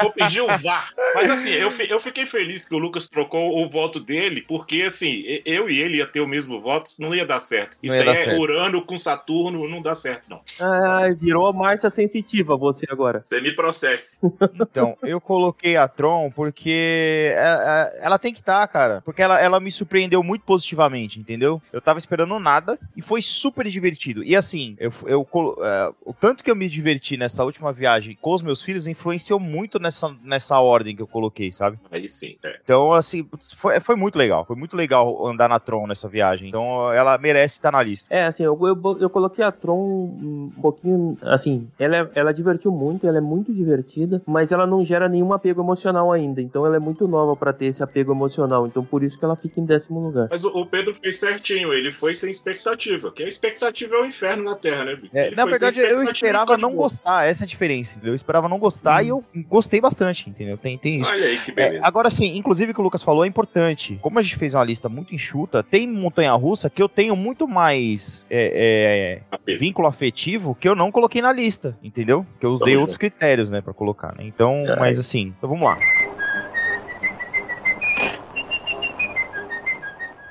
Vou 0.00 0.12
pedir 0.12 0.40
o 0.40 0.46
VAR. 0.58 0.90
Mas 1.14 1.30
assim, 1.30 1.50
eu, 1.50 1.70
eu 1.88 2.00
fiquei 2.00 2.26
feliz 2.26 2.66
que 2.68 2.74
o 2.74 2.78
Lucas 2.78 3.08
trocou 3.08 3.62
o 3.62 3.68
voto 3.68 4.00
dele, 4.00 4.42
porque 4.42 4.82
assim, 4.82 5.22
eu 5.44 5.68
e 5.68 5.80
ele 5.80 5.98
ia 5.98 6.06
ter 6.06 6.20
o 6.20 6.26
mesmo 6.26 6.60
voto, 6.60 6.92
não 6.98 7.14
ia 7.14 7.26
dar 7.26 7.40
certo. 7.40 7.76
Isso 7.82 8.00
aí 8.00 8.08
é 8.08 8.14
certo. 8.16 8.40
Urano 8.40 8.82
com 8.82 8.98
Saturno, 8.98 9.68
não 9.68 9.80
dá 9.80 9.94
certo, 9.94 10.28
não. 10.30 10.40
Ai, 10.60 11.14
virou 11.14 11.46
a 11.46 11.52
Márcia 11.52 11.90
sensitiva 11.90 12.56
você 12.56 12.86
agora. 12.90 13.20
Você 13.24 13.40
me 13.40 13.52
processe. 13.52 14.18
Então, 14.60 14.96
eu 15.02 15.20
coloquei 15.20 15.76
a 15.76 15.86
Tron 15.88 16.30
porque 16.30 17.30
é- 17.34 17.94
é- 17.96 18.00
ela 18.04 18.18
tem 18.18 18.32
que 18.32 18.40
estar, 18.40 18.66
cara. 18.68 19.02
Porque 19.04 19.22
ela, 19.22 19.40
ela 19.40 19.60
me 19.60 19.70
surpreendeu 19.70 20.22
muito 20.22 20.42
positivamente, 20.42 21.18
entendeu? 21.18 21.60
Eu 21.72 21.80
tava 21.80 21.98
esperando 21.98 22.38
nada 22.38 22.78
e 22.96 23.02
foi 23.02 23.22
super 23.22 23.66
divertido. 23.68 24.22
E 24.22 24.34
assim, 24.36 24.76
eu, 24.78 24.92
eu 25.06 25.24
é, 25.58 25.92
o 26.04 26.12
tanto 26.12 26.42
que 26.42 26.50
eu 26.50 26.56
me 26.56 26.68
diverti 26.68 27.16
nessa 27.16 27.44
última 27.44 27.72
viagem 27.72 28.16
com 28.20 28.34
os 28.34 28.42
meus 28.42 28.62
filhos 28.62 28.86
influenciou 28.86 29.38
muito 29.40 29.78
nessa, 29.78 30.14
nessa 30.22 30.58
ordem 30.60 30.94
que 30.96 31.02
eu 31.02 31.06
coloquei, 31.06 31.50
sabe? 31.52 31.78
Aí 31.90 32.08
sim, 32.08 32.36
é. 32.42 32.58
Então, 32.62 32.92
assim, 32.92 33.26
foi, 33.56 33.80
foi 33.80 33.96
muito 33.96 34.16
legal. 34.16 34.44
Foi 34.44 34.56
muito 34.56 34.76
legal 34.76 35.26
andar 35.26 35.48
na 35.48 35.58
Tron 35.58 35.86
nessa 35.86 36.08
viagem. 36.08 36.48
Então, 36.48 36.92
ela 36.92 37.18
merece 37.18 37.54
estar 37.56 37.72
na 37.72 37.82
lista. 37.82 38.14
É, 38.14 38.26
assim, 38.26 38.42
eu, 38.44 38.58
eu, 38.66 38.98
eu 39.00 39.10
coloquei 39.10 39.44
a 39.44 39.52
Tron 39.52 39.74
um 39.76 40.52
pouquinho, 40.60 41.16
assim, 41.22 41.68
ela, 41.78 41.96
é- 41.96 42.10
ela 42.14 42.32
divertiu 42.32 42.70
muito, 42.72 43.06
ela 43.06 43.18
é 43.18 43.20
muito 43.20 43.52
divertida, 43.52 44.22
mas 44.26 44.52
ela 44.52 44.66
não 44.66 44.84
gera 44.84 45.08
nenhum 45.08 45.32
apego 45.32 45.60
emocional 45.62 46.12
ainda, 46.12 46.40
então 46.40 46.64
ela 46.66 46.76
é 46.76 46.78
muito 46.78 47.06
nova 47.08 47.34
pra 47.36 47.52
ter 47.52 47.66
esse 47.66 47.82
apego 47.82 48.12
emocional, 48.12 48.66
então 48.66 48.84
por 48.84 49.02
isso 49.02 49.18
que 49.18 49.24
ela 49.24 49.36
fica 49.36 49.60
em 49.60 49.64
décimo 49.64 50.00
lugar. 50.00 50.28
Mas 50.30 50.44
o, 50.44 50.48
o 50.48 50.66
Pedro 50.66 50.94
fez 50.94 51.18
certinho, 51.18 51.72
ele 51.72 51.90
foi 51.92 52.14
sem 52.14 52.30
expectativa. 52.30 53.12
Que 53.12 53.22
a 53.22 53.28
expectativa 53.28 53.96
é 53.96 54.02
o 54.02 54.06
inferno 54.06 54.44
na 54.44 54.56
Terra, 54.56 54.84
né? 54.84 54.98
É, 55.12 55.30
Ele 55.34 55.44
na 55.44 55.50
verdade, 55.50 55.80
eu 55.80 56.02
esperava 56.02 56.56
não 56.56 56.74
gostar. 56.74 57.24
Essa 57.26 57.42
é 57.42 57.44
a 57.44 57.48
diferença, 57.48 57.94
entendeu? 57.96 58.12
Eu 58.12 58.16
esperava 58.16 58.48
não 58.48 58.58
gostar 58.58 59.02
e 59.02 59.08
eu 59.08 59.24
gostei 59.48 59.80
bastante, 59.80 60.28
entendeu? 60.30 60.56
Tem, 60.56 60.78
tem 60.78 61.00
isso. 61.00 61.10
Olha 61.10 61.26
aí 61.26 61.38
que 61.38 61.50
É, 61.50 61.54
beleza. 61.54 61.80
agora 61.86 62.10
sim, 62.10 62.36
inclusive 62.36 62.70
o 62.72 62.74
que 62.74 62.80
o 62.80 62.84
Lucas 62.84 63.02
falou 63.02 63.24
é 63.24 63.28
importante. 63.28 63.98
Como 64.00 64.18
a 64.18 64.22
gente 64.22 64.36
fez 64.36 64.54
uma 64.54 64.64
lista 64.64 64.88
muito 64.88 65.14
enxuta, 65.14 65.62
tem 65.62 65.86
montanha-russa 65.88 66.70
que 66.70 66.82
eu 66.82 66.88
tenho 66.88 67.16
muito 67.16 67.46
mais 67.48 68.24
é, 68.30 69.20
é, 69.46 69.56
vínculo 69.56 69.88
afetivo 69.88 70.54
que 70.54 70.68
eu 70.68 70.74
não 70.74 70.90
coloquei 70.92 71.20
na 71.20 71.32
lista, 71.32 71.76
entendeu? 71.82 72.24
Que 72.38 72.46
eu 72.46 72.50
usei 72.50 72.74
Vamos 72.74 72.82
outros 72.82 72.98
critérios, 72.98 73.50
né, 73.50 73.60
pra 73.60 73.72
colocar, 73.74 74.14
né? 74.16 74.24
Então, 74.24 74.64
É. 74.68 74.76
mas 74.76 74.98
assim, 74.98 75.32
então 75.36 75.48
vamos 75.48 75.64
lá. 75.64 75.78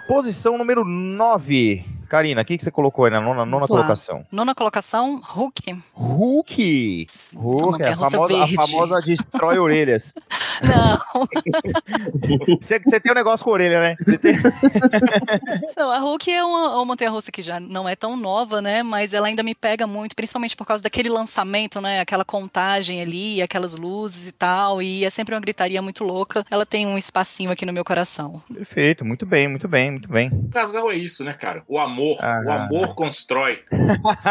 Posição 0.07 0.57
número 0.57 0.83
9. 0.83 1.86
Karina, 2.13 2.43
o 2.43 2.46
que, 2.46 2.60
você 2.60 2.70
colocou 2.70 3.05
aí 3.05 3.12
na 3.12 3.20
nona, 3.20 3.43
nona 3.43 3.67
colocação? 3.67 4.24
Nona 4.32 4.53
colocação, 4.53 5.20
Hulk. 5.24 5.82
Hulk! 5.93 7.08
Hulk, 7.36 7.63
a 7.63 7.65
montanha-russa 7.65 8.12
famosa, 8.12 8.43
a 8.43 8.48
famosa 8.48 9.00
destrói 9.00 9.58
orelhas. 9.58 10.13
Não, 10.62 11.27
Você, 12.62 12.79
você 12.79 13.00
tem 13.00 13.12
um 13.12 13.15
negócio 13.15 13.43
com 13.43 13.51
orelha, 13.51 13.79
né? 13.82 13.96
Você 14.00 14.17
tem- 14.17 14.36
não, 15.75 15.91
a 15.91 15.98
Hulk 15.98 16.32
é 16.32 16.43
uma, 16.43 16.75
uma 16.75 16.86
montanha-russa 16.86 17.32
que 17.32 17.41
já 17.41 17.60
não 17.60 17.89
é 17.89 17.96
tão 17.96 18.15
nova, 18.15 18.62
né? 18.62 18.84
Mas 18.84 19.13
ela 19.13 19.27
ainda 19.27 19.41
me 19.41 19.55
pega 19.55 19.88
muito, 19.88 20.15
principalmente 20.15 20.55
por 20.55 20.65
causa 20.65 20.84
daquele 20.84 21.10
lançamento, 21.10 21.82
né? 21.82 22.00
Aquela 22.00 22.24
contagem 22.24 23.01
ali, 23.01 23.41
aquelas 23.41 23.75
luzes 23.75 24.27
e 24.27 24.32
tal. 24.32 24.82
E 24.82 25.03
é 25.03 25.10
sempre 25.10 25.34
uma 25.34 25.41
gritaria 25.41 25.82
muito 25.82 26.03
louca. 26.03 26.46
Ela 26.50 26.65
tem 26.65 26.86
um 26.86 26.98
espacinho 26.98 27.51
aqui 27.51 27.65
no 27.65 27.74
meu 27.74 27.84
coração. 27.84 28.41
Perfeito, 28.53 29.03
muito 29.03 29.25
bem, 29.25 29.48
muito 29.48 29.67
bem, 29.67 29.91
muito 29.91 30.08
bem. 30.08 30.29
O 30.29 30.50
casal 30.50 30.91
é 30.91 30.96
isso, 30.96 31.24
né, 31.24 31.34
cara? 31.34 31.63
O 31.67 31.79
amor. 31.79 32.02
Ah. 32.19 32.41
O 32.45 32.51
amor 32.51 32.95
constrói. 32.95 33.63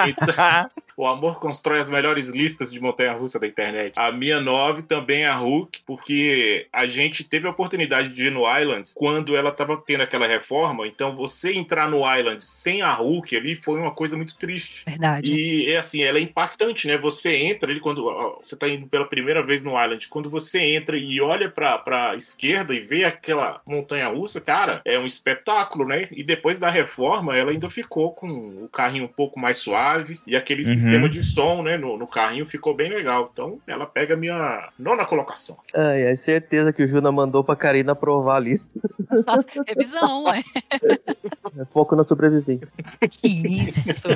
Então, 0.06 0.68
o 0.96 1.06
amor 1.06 1.38
constrói 1.38 1.80
as 1.80 1.88
melhores 1.88 2.28
listas 2.28 2.70
de 2.70 2.80
montanha-russa 2.80 3.38
da 3.38 3.46
internet. 3.46 3.92
A 3.96 4.10
minha 4.10 4.40
9 4.40 4.82
também 4.82 5.22
é 5.22 5.28
a 5.28 5.34
Hulk, 5.34 5.82
porque 5.86 6.66
a 6.72 6.86
gente 6.86 7.24
teve 7.24 7.46
a 7.46 7.50
oportunidade 7.50 8.08
de 8.08 8.26
ir 8.26 8.30
no 8.30 8.42
Island 8.58 8.90
quando 8.94 9.36
ela 9.36 9.52
tava 9.52 9.76
tendo 9.76 10.02
aquela 10.02 10.26
reforma. 10.26 10.86
Então, 10.86 11.14
você 11.14 11.52
entrar 11.52 11.88
no 11.88 11.98
Island 11.98 12.42
sem 12.44 12.82
a 12.82 12.92
Hulk 12.92 13.36
ali 13.36 13.54
foi 13.54 13.78
uma 13.78 13.90
coisa 13.90 14.16
muito 14.16 14.36
triste. 14.36 14.84
Verdade. 14.86 15.32
E 15.32 15.70
é 15.70 15.76
assim, 15.76 16.02
ela 16.02 16.18
é 16.18 16.22
impactante, 16.22 16.86
né? 16.86 16.96
Você 16.98 17.36
entra 17.36 17.70
ali 17.70 17.80
quando 17.80 18.02
você 18.42 18.56
tá 18.56 18.68
indo 18.68 18.86
pela 18.86 19.06
primeira 19.06 19.42
vez 19.42 19.62
no 19.62 19.70
Island, 19.70 20.08
quando 20.08 20.28
você 20.28 20.60
entra 20.60 20.96
e 20.96 21.20
olha 21.20 21.50
pra, 21.50 21.78
pra 21.78 22.16
esquerda 22.16 22.74
e 22.74 22.80
vê 22.80 23.04
aquela 23.04 23.60
montanha 23.66 24.08
russa, 24.08 24.40
cara, 24.40 24.80
é 24.84 24.98
um 24.98 25.06
espetáculo, 25.06 25.86
né? 25.86 26.08
E 26.10 26.22
depois 26.22 26.58
da 26.58 26.70
reforma, 26.70 27.36
ela 27.36 27.50
ainda 27.50 27.70
ficou 27.70 28.12
com 28.12 28.28
o 28.64 28.68
carrinho 28.68 29.04
um 29.04 29.08
pouco 29.08 29.38
mais 29.38 29.58
suave 29.58 30.20
e 30.26 30.36
aquele 30.36 30.62
Uhum. 30.62 30.72
Sistema 30.82 31.08
de 31.08 31.22
som, 31.22 31.62
né, 31.62 31.76
no, 31.76 31.96
no 31.96 32.06
carrinho 32.06 32.44
ficou 32.46 32.74
bem 32.74 32.90
legal. 32.90 33.30
Então, 33.32 33.58
ela 33.66 33.86
pega 33.86 34.14
a 34.14 34.16
minha 34.16 34.68
nona 34.78 35.04
colocação. 35.04 35.56
Ai, 35.74 36.02
é 36.02 36.14
certeza 36.14 36.72
que 36.72 36.82
o 36.82 36.86
Juna 36.86 37.10
mandou 37.12 37.42
pra 37.44 37.56
Karina 37.56 37.92
aprovar 37.92 38.36
a 38.36 38.40
lista. 38.40 38.72
Revisão, 39.66 40.24
ué. 40.24 40.42
É 41.58 41.64
foco 41.66 41.94
na 41.96 42.04
sobrevivência. 42.04 42.68
Que 43.10 43.28
isso. 43.28 44.08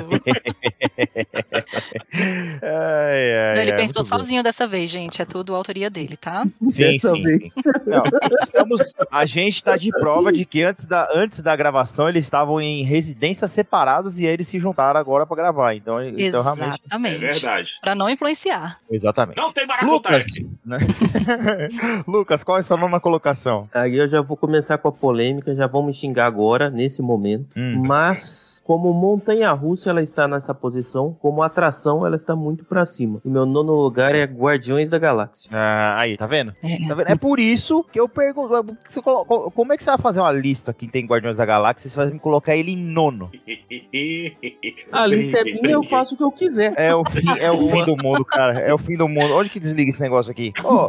Ai, 2.61 3.33
ai, 3.33 3.55
Não, 3.55 3.61
ele 3.61 3.71
ai, 3.71 3.77
pensou 3.77 4.01
muito 4.01 4.11
bom. 4.11 4.19
sozinho 4.19 4.43
dessa 4.43 4.65
vez, 4.67 4.89
gente. 4.89 5.21
É 5.21 5.25
tudo 5.25 5.53
autoria 5.55 5.89
dele, 5.89 6.17
tá? 6.17 6.45
Sim, 6.67 6.81
Dessa 6.81 7.09
sim. 7.09 7.23
vez. 7.23 7.55
Não, 7.85 8.03
estamos, 8.41 8.81
a 9.11 9.25
gente 9.25 9.63
tá 9.63 9.77
de 9.77 9.91
prova 9.91 10.31
de 10.31 10.45
que 10.45 10.63
antes 10.63 10.85
da, 10.85 11.09
antes 11.13 11.41
da 11.41 11.55
gravação 11.55 12.09
eles 12.09 12.25
estavam 12.25 12.59
em 12.59 12.83
residências 12.83 13.51
separadas 13.51 14.17
e 14.19 14.25
aí 14.25 14.33
eles 14.33 14.47
se 14.47 14.59
juntaram 14.59 14.99
agora 14.99 15.25
pra 15.25 15.35
gravar. 15.35 15.75
Então, 15.75 16.01
então 16.03 16.43
realmente. 16.57 16.81
É 16.83 16.85
Exatamente. 16.87 17.19
verdade. 17.19 17.77
Pra 17.81 17.95
não 17.95 18.09
influenciar. 18.09 18.77
Exatamente. 18.89 19.37
Não 19.37 19.51
tem 19.51 19.65
maracutaia 19.67 20.17
Lucas, 20.17 20.31
aqui. 20.37 20.49
né? 20.65 20.77
Lucas, 22.07 22.43
qual 22.43 22.57
é 22.57 22.59
a 22.59 22.63
sua 22.63 22.77
nona 22.77 22.99
colocação? 22.99 23.69
Aí 23.73 23.97
eu 23.97 24.07
já 24.07 24.21
vou 24.21 24.37
começar 24.37 24.77
com 24.77 24.87
a 24.87 24.91
polêmica, 24.91 25.55
já 25.55 25.67
vão 25.67 25.83
me 25.83 25.93
xingar 25.93 26.25
agora, 26.27 26.69
nesse 26.69 27.01
momento. 27.01 27.47
Hum. 27.55 27.83
Mas, 27.85 28.61
como 28.65 28.93
montanha-russa 28.93 29.89
ela 29.89 30.01
está 30.01 30.27
nessa 30.27 30.53
posição, 30.53 31.15
como 31.21 31.43
atração 31.43 32.05
ela 32.05 32.15
está 32.15 32.35
muito 32.35 32.65
pra 32.65 32.85
cima. 32.85 33.21
E 33.23 33.29
meu 33.29 33.45
nono 33.45 33.73
lugar 33.73 34.15
é 34.15 34.23
Guardiões 34.25 34.89
da 34.89 34.97
Galáxia. 34.97 35.49
Ah, 35.53 35.99
aí, 35.99 36.17
tá 36.17 36.27
vendo? 36.27 36.53
É. 36.63 36.87
Tá 36.87 36.93
vendo? 36.93 37.07
É 37.09 37.15
por 37.15 37.39
isso 37.39 37.83
que 37.91 37.99
eu 37.99 38.07
pergunto. 38.09 38.77
co- 39.03 39.51
Como 39.51 39.73
é 39.73 39.77
que 39.77 39.83
você 39.83 39.89
vai 39.89 39.99
fazer 39.99 40.19
uma 40.19 40.31
lista 40.31 40.73
que 40.73 40.87
tem 40.87 41.05
Guardiões 41.05 41.37
da 41.37 41.45
Galáxia 41.45 41.87
e 41.87 41.89
você 41.91 41.97
vai 41.97 42.07
me 42.11 42.19
colocar 42.19 42.55
ele 42.55 42.71
em 42.71 42.77
nono? 42.77 43.29
A 44.91 45.05
lista 45.07 45.39
é 45.39 45.43
minha, 45.43 45.71
eu 45.71 45.83
faço 45.83 46.15
o 46.15 46.17
que 46.17 46.23
eu 46.23 46.31
quiser. 46.47 46.73
É 46.77 46.93
o 46.95 47.03
fim, 47.05 47.27
é 47.39 47.51
o 47.51 47.69
fim 47.69 47.83
do 47.85 47.95
mundo, 48.03 48.23
cara. 48.25 48.59
É 48.59 48.73
o 48.73 48.77
fim 48.77 48.95
do 48.95 49.07
mundo. 49.07 49.35
Onde 49.35 49.49
que 49.49 49.59
desliga 49.59 49.89
esse 49.89 50.01
negócio 50.01 50.31
aqui? 50.31 50.53
Ô, 50.63 50.87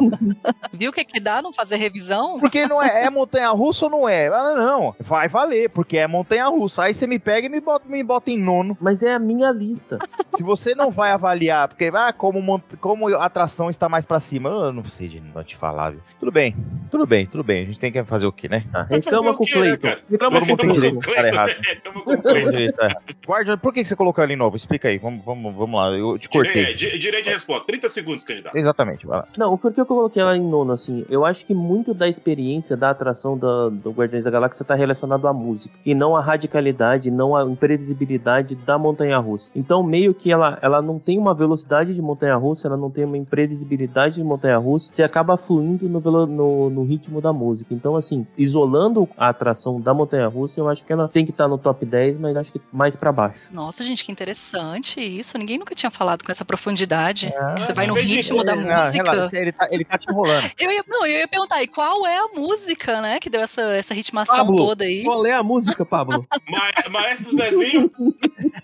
Viu 0.73 0.89
o 0.91 0.93
que, 0.93 1.03
que 1.05 1.19
dá 1.19 1.41
não 1.41 1.51
fazer 1.53 1.75
revisão? 1.77 2.39
porque 2.39 2.67
não 2.67 2.81
é, 2.81 3.05
é 3.05 3.09
montanha 3.09 3.49
russa 3.49 3.85
ou 3.85 3.91
não 3.91 4.09
é? 4.09 4.27
Ah, 4.27 4.55
não. 4.55 4.95
Vai 4.99 5.27
valer, 5.27 5.69
porque 5.69 5.97
é 5.97 6.07
montanha 6.07 6.47
russa. 6.47 6.83
Aí 6.83 6.93
você 6.93 7.05
me 7.07 7.19
pega 7.19 7.47
e 7.47 7.49
me 7.49 7.59
bota, 7.59 7.87
me 7.87 8.03
bota 8.03 8.31
em 8.31 8.37
nono. 8.37 8.77
Mas 8.79 9.03
é 9.03 9.13
a 9.13 9.19
minha 9.19 9.51
lista. 9.51 9.99
Se 10.35 10.43
você 10.43 10.73
não 10.75 10.89
vai 10.91 11.11
avaliar, 11.11 11.67
porque 11.67 11.91
ah, 11.93 12.13
como, 12.13 12.41
mont- 12.41 12.77
como 12.79 13.07
a 13.15 13.25
atração 13.25 13.69
está 13.69 13.89
mais 13.89 14.05
pra 14.05 14.19
cima, 14.19 14.49
eu 14.49 14.73
não 14.73 14.83
sei 14.85 15.07
de 15.07 15.19
não 15.21 15.43
te 15.43 15.55
falar, 15.57 15.91
viu? 15.91 16.01
Tudo 16.19 16.31
bem, 16.31 16.55
tudo 16.89 17.05
bem, 17.05 17.25
tudo 17.25 17.43
bem. 17.43 17.63
A 17.63 17.65
gente 17.65 17.79
tem 17.79 17.91
que 17.91 18.03
fazer 18.03 18.25
o 18.25 18.31
quê, 18.31 18.47
né? 18.47 18.63
Ah, 18.73 18.83
Reclama 18.89 19.33
com 19.33 19.43
o 19.43 19.47
né, 19.47 19.53
Cleiton. 19.77 20.01
Reclama 20.09 20.45
com 20.45 20.53
o 20.53 20.57
Cleiton. 20.57 20.99
Reclama 20.99 22.01
com 22.03 22.11
o 22.11 22.21
Cleiton. 22.21 22.87
Guardião, 23.27 23.57
por 23.57 23.73
que 23.73 23.83
você 23.83 23.95
colocou 23.95 24.23
ele 24.23 24.35
novo? 24.35 24.55
Explica 24.55 24.87
aí, 24.87 24.97
vamos, 24.97 25.23
vamos, 25.25 25.48
vamos 25.53 25.79
lá. 25.79 25.89
Eu 25.91 26.17
te 26.17 26.29
cortei. 26.29 26.73
di- 26.73 26.97
Direito 26.99 27.25
de 27.25 27.31
resposta. 27.31 27.65
30 27.65 27.89
segundos, 27.89 28.23
candidato. 28.23 28.57
Exatamente, 28.57 29.05
vai 29.05 29.19
lá. 29.19 29.27
Não, 29.37 29.57
por 29.57 29.73
que 29.73 29.79
eu 29.81 29.85
coloquei 29.85 30.21
ela 30.21 30.35
em 30.35 30.41
nono, 30.41 30.71
assim? 30.73 31.05
Eu 31.09 31.25
acho 31.25 31.45
que 31.45 31.53
muito 31.53 31.93
da 31.93 32.07
experiência, 32.07 32.75
da 32.77 32.89
atração 32.91 33.37
da- 33.37 33.69
do 33.69 33.91
Guardiões 33.91 34.23
da 34.23 34.31
Galáxia 34.31 34.65
tá 34.65 34.75
relacionado 34.75 35.27
à 35.27 35.33
música. 35.33 35.75
E 35.85 35.93
não 35.95 36.15
à 36.15 36.21
radicalidade, 36.21 37.09
não 37.11 37.35
à 37.35 37.43
imprevisibilidade 37.43 38.55
da 38.55 38.77
montanha-russa. 38.77 39.51
Então, 39.55 39.81
meio 39.83 40.13
que 40.13 40.31
ela, 40.31 40.57
ela 40.61 40.81
não 40.81 40.99
tem 40.99 41.17
uma 41.17 41.33
velocidade 41.33 41.93
de 41.93 42.01
montanha-russa, 42.01 42.67
ela 42.67 42.77
não 42.77 42.89
tem 42.91 43.05
uma 43.05 43.17
imprevisibilidade 43.17 44.15
de 44.15 44.23
montanha-russa, 44.23 44.91
você 44.93 45.03
acaba 45.03 45.37
fluindo 45.37 45.87
no, 45.89 45.99
velo- 45.99 46.25
no, 46.27 46.69
no 46.69 46.83
ritmo 46.83 47.21
da 47.21 47.31
música. 47.33 47.73
Então, 47.73 47.95
assim, 47.95 48.25
isolando 48.37 49.07
a 49.17 49.29
atração 49.29 49.79
da 49.79 49.93
montanha-russa, 49.93 50.59
eu 50.59 50.67
acho 50.69 50.85
que 50.85 50.91
ela 50.93 51.07
tem 51.07 51.25
que 51.25 51.31
estar 51.31 51.47
no 51.47 51.57
top 51.57 51.85
10, 51.85 52.17
mas 52.17 52.35
acho 52.35 52.53
que 52.53 52.61
mais 52.71 52.95
pra 52.95 53.11
baixo. 53.11 53.53
Nossa, 53.53 53.83
gente, 53.83 54.03
que 54.05 54.11
interessante 54.11 54.99
isso. 55.01 55.37
Ninguém 55.39 55.57
nunca 55.57 55.73
tinha 55.73 55.89
falado 55.89 56.23
com 56.23 56.31
essa 56.31 56.43
profundidade. 56.45 57.33
Você 57.57 57.73
vai 57.73 57.87
no 57.87 57.93
ritmo 57.95 58.43
da 58.43 58.53
Ah, 58.53 58.55
música. 58.55 59.11
relaxa, 59.11 59.37
ele, 59.39 59.51
tá, 59.51 59.67
ele 59.71 59.85
tá 59.85 59.97
te 59.97 60.09
enrolando. 60.11 60.51
Eu 60.59 60.71
ia, 60.71 60.83
não, 60.87 61.05
eu 61.05 61.19
ia 61.19 61.27
perguntar, 61.27 61.63
e 61.63 61.67
qual 61.67 62.05
é 62.05 62.17
a 62.17 62.27
música, 62.35 63.01
né, 63.01 63.19
que 63.19 63.29
deu 63.29 63.39
essa, 63.41 63.61
essa 63.61 63.93
ritmação 63.93 64.35
Pablo, 64.35 64.55
toda 64.57 64.83
aí? 64.83 65.03
Qual 65.03 65.25
é 65.25 65.31
a 65.33 65.41
música, 65.41 65.85
Pablo? 65.85 66.25
Ma- 66.49 66.89
Maestro 66.91 67.35
Zezinho, 67.35 67.89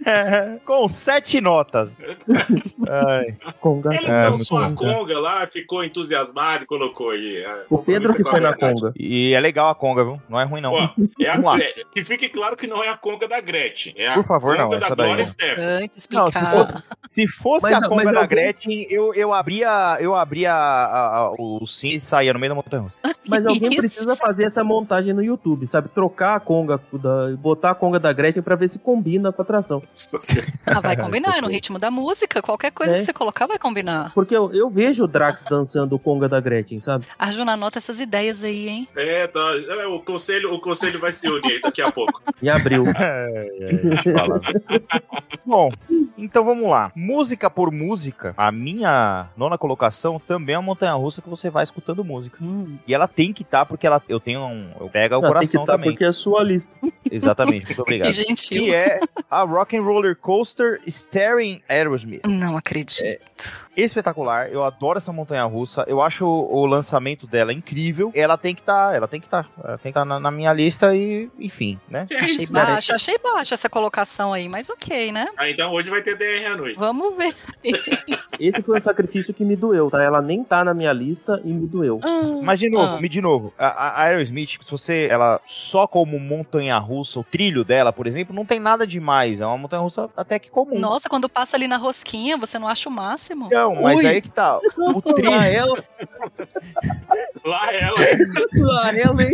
Com 0.65 0.87
sete 0.87 1.39
notas. 1.41 2.03
Ai, 2.87 3.35
Conga. 3.59 3.95
ele 3.95 4.05
É, 4.07 4.29
dançou 4.29 4.57
a 4.57 4.71
conga 4.71 5.19
lá, 5.19 5.47
ficou 5.47 5.83
entusiasmado 5.83 6.63
e 6.63 6.67
colocou 6.67 7.11
aí. 7.11 7.43
Ah, 7.45 7.63
O 7.69 7.77
Pedro 7.79 8.13
que 8.13 8.23
foi 8.23 8.39
é 8.39 8.43
na 8.43 8.53
conga. 8.55 8.93
e 8.97 9.33
é 9.33 9.39
legal 9.39 9.69
a 9.69 9.75
conga, 9.75 10.03
viu? 10.03 10.21
Não 10.29 10.39
é 10.39 10.43
ruim, 10.43 10.61
não. 10.61 10.73
Ó, 10.73 10.89
é 11.19 11.29
a, 11.29 11.35
Vamos 11.35 11.45
lá. 11.45 11.59
é- 11.59 11.73
que 11.93 12.03
fique 12.03 12.29
claro 12.29 12.55
que 12.57 12.67
não 12.67 12.83
é 12.83 12.89
a 12.89 12.97
conga 12.97 13.27
da 13.27 13.39
Gretchen. 13.39 13.93
É 13.97 14.09
a 14.09 14.13
Por 14.15 14.23
favor, 14.25 14.57
não, 14.57 14.65
conga 14.65 14.79
da 14.79 14.85
essa 14.87 14.95
daí 14.95 15.07
Gloria 15.07 15.23
não. 15.25 15.31
Stefan. 15.31 15.61
Não, 15.79 15.85
explicar. 15.95 16.31
se 16.31 16.39
Se 17.13 17.27
fosse 17.27 17.69
Mas- 17.71 17.83
a 17.83 17.87
conga 17.87 18.03
mas 18.03 18.11
da 18.13 18.21
alguém- 18.21 18.37
Gretchen, 18.37 18.87
eu, 18.89 19.13
eu 19.13 19.33
abria, 19.33 19.97
eu 19.99 20.13
abria 20.15 20.53
a- 20.53 21.17
a- 21.17 21.31
o 21.31 21.65
sim 21.65 21.89
e 21.95 22.01
saía 22.01 22.33
no 22.33 22.39
meio 22.39 22.51
da 22.51 22.55
montanha 22.55 22.83
russa. 22.83 22.97
Mas 23.27 23.45
alguém 23.47 23.69
Isso. 23.69 23.77
precisa 23.77 24.15
fazer 24.15 24.45
essa 24.45 24.63
montagem 24.63 25.11
no 25.13 25.23
YouTube, 25.23 25.65
sabe? 25.65 25.89
Trocar 25.89 26.35
a 26.35 26.39
conga, 26.39 26.79
da, 26.93 27.35
botar 27.35 27.71
a 27.71 27.75
conga 27.75 27.99
da 27.99 28.13
Gretchen 28.13 28.43
pra 28.43 28.55
ver 28.55 28.67
se 28.67 28.77
combina 28.77 29.31
com 29.31 29.41
a 29.41 29.43
atração. 29.43 29.81
Ah, 30.67 30.79
vai 30.81 30.95
combinar, 30.97 31.37
é 31.37 31.41
no 31.41 31.47
ritmo 31.47 31.79
da 31.79 31.89
música. 31.89 32.41
Qualquer 32.41 32.71
coisa 32.71 32.95
É. 32.95 32.97
que 32.97 33.05
você 33.05 33.13
colocar 33.13 33.45
vai 33.47 33.57
combinar. 33.57 34.11
Porque 34.13 34.35
eu, 34.35 34.53
eu 34.53 34.69
vejo 34.69 35.05
o 35.05 35.07
Drax 35.07 35.45
dançando 35.45 35.95
o 35.95 35.99
conga 35.99 36.27
da 36.27 36.39
Gretchen, 36.39 36.79
sabe? 36.79 37.05
A 37.17 37.31
Juna 37.31 37.53
anota 37.53 37.77
essas 37.77 37.99
ideias 37.99 38.43
aí, 38.43 38.67
hein? 38.67 38.87
É, 38.95 39.25
tá. 39.27 39.39
É, 39.79 39.87
o, 39.87 39.99
conselho, 39.99 40.53
o 40.53 40.59
conselho 40.59 40.99
vai 40.99 41.13
se 41.13 41.27
unir 41.29 41.61
daqui 41.61 41.81
a 41.81 41.91
pouco. 41.91 42.21
Em 42.43 42.49
abril. 42.49 42.83
a 42.87 43.87
gente 43.93 44.11
fala. 44.13 44.41
Bom, 45.45 45.71
então 46.17 46.43
vamos 46.43 46.54
lá. 46.63 46.91
Música 46.95 47.49
por 47.49 47.71
música, 47.71 48.33
a 48.37 48.51
minha 48.51 49.27
nona 49.37 49.57
colocação 49.57 50.19
também 50.19 50.55
é 50.55 50.57
uma 50.57 50.63
montanha 50.65 50.93
russa 50.93 51.21
que 51.21 51.29
você 51.29 51.49
vai 51.49 51.63
escutando 51.63 52.03
música. 52.03 52.37
Hum, 52.41 52.77
E 52.87 52.93
ela 52.93 53.07
tem 53.07 53.31
que 53.33 53.43
estar 53.43 53.65
porque 53.65 53.85
ela 53.85 54.01
eu 54.09 54.19
tenho 54.19 54.41
um, 54.41 54.69
eu 54.79 54.89
pego 54.89 55.15
o 55.15 55.21
Não, 55.21 55.21
tem 55.21 55.29
que 55.29 55.33
coração 55.33 55.61
estar 55.63 55.73
também. 55.73 55.89
porque 55.91 56.03
é 56.03 56.07
a 56.07 56.13
sua 56.13 56.43
lista. 56.43 56.75
Exatamente, 57.11 57.65
muito 57.65 57.75
que 57.75 57.81
obrigado. 57.81 58.11
gentil. 58.11 58.63
Que 58.63 58.73
é 58.73 58.99
a 59.29 59.41
Rock 59.43 59.77
and 59.77 59.81
Roller 59.83 60.15
Coaster 60.15 60.79
Starring 60.87 61.61
Aerosmith. 61.69 62.21
Não 62.27 62.55
acredito. 62.57 63.64
Espetacular. 63.75 64.49
Eu 64.49 64.63
adoro 64.63 64.97
essa 64.97 65.11
montanha 65.11 65.43
russa. 65.45 65.83
Eu 65.87 66.01
acho 66.01 66.25
o, 66.25 66.55
o 66.61 66.65
lançamento 66.65 67.27
dela 67.27 67.53
incrível. 67.53 68.11
Ela 68.13 68.37
tem 68.37 68.53
que 68.55 68.61
estar, 68.61 68.95
ela 68.95 69.07
tem 69.07 69.19
que 69.19 69.27
estar, 69.27 69.47
ela 69.63 69.77
tem 69.77 69.91
que 69.91 69.97
estar 69.97 70.05
na, 70.05 70.19
na 70.19 70.31
minha 70.31 70.51
lista 70.53 70.95
e, 70.95 71.29
enfim, 71.39 71.79
né? 71.89 72.05
Que 72.07 72.13
é 72.15 72.19
Achei 72.21 72.47
baixa, 72.47 72.95
achei 72.95 73.17
baixa 73.17 73.53
essa 73.53 73.69
colocação 73.69 74.33
aí, 74.33 74.47
mas 74.49 74.69
ok, 74.69 75.11
né? 75.11 75.27
Ah, 75.37 75.49
então 75.49 75.71
hoje 75.73 75.89
vai 75.89 76.01
ter 76.01 76.15
DR 76.15 76.51
à 76.53 76.55
noite. 76.57 76.77
Vamos 76.77 77.15
ver. 77.15 77.35
Esse 78.39 78.61
foi 78.61 78.77
um 78.77 78.81
sacrifício 78.81 79.33
que 79.33 79.43
me 79.45 79.55
doeu, 79.55 79.89
tá? 79.89 80.01
Ela 80.01 80.21
nem 80.21 80.43
tá 80.43 80.63
na 80.63 80.73
minha 80.73 80.91
lista 80.93 81.39
e 81.43 81.51
me 81.53 81.67
doeu. 81.67 81.99
Hum, 82.03 82.41
Mas 82.43 82.59
de 82.59 82.69
novo, 82.69 82.95
Ah. 82.95 83.01
me 83.01 83.07
de 83.09 83.21
novo, 83.21 83.53
a, 83.57 83.67
a 83.67 84.01
Aerosmith, 84.03 84.57
se 84.61 84.71
você, 84.71 85.07
ela 85.09 85.39
só 85.47 85.87
como 85.87 86.19
montanha 86.19 86.77
russa, 86.77 87.19
o 87.19 87.23
trilho 87.23 87.63
dela, 87.63 87.91
por 87.93 88.07
exemplo, 88.07 88.35
não 88.35 88.45
tem 88.45 88.59
nada 88.59 88.85
demais. 88.85 89.39
É 89.39 89.45
uma 89.45 89.57
montanha 89.57 89.81
russa 89.81 90.09
até 90.15 90.37
que 90.39 90.49
comum. 90.49 90.77
Nossa, 90.79 91.07
quando 91.09 91.29
passa 91.29 91.55
ali 91.55 91.67
na 91.67 91.77
rosquinha, 91.77 92.37
você 92.37 92.59
não 92.59 92.67
acha 92.67 92.89
o 92.89 92.91
máximo? 92.91 93.47
Então, 93.71 93.81
mas 93.83 93.97
Ui. 93.99 94.05
aí 94.07 94.21
que 94.21 94.29
tá. 94.31 94.59
O 94.77 95.01
trilho. 95.01 95.31
Lá 95.35 95.45
ela, 95.47 95.75
Lá 97.45 97.71
ela. 97.73 97.95
lá 98.55 98.97
ela, 98.97 99.23
hein? 99.23 99.33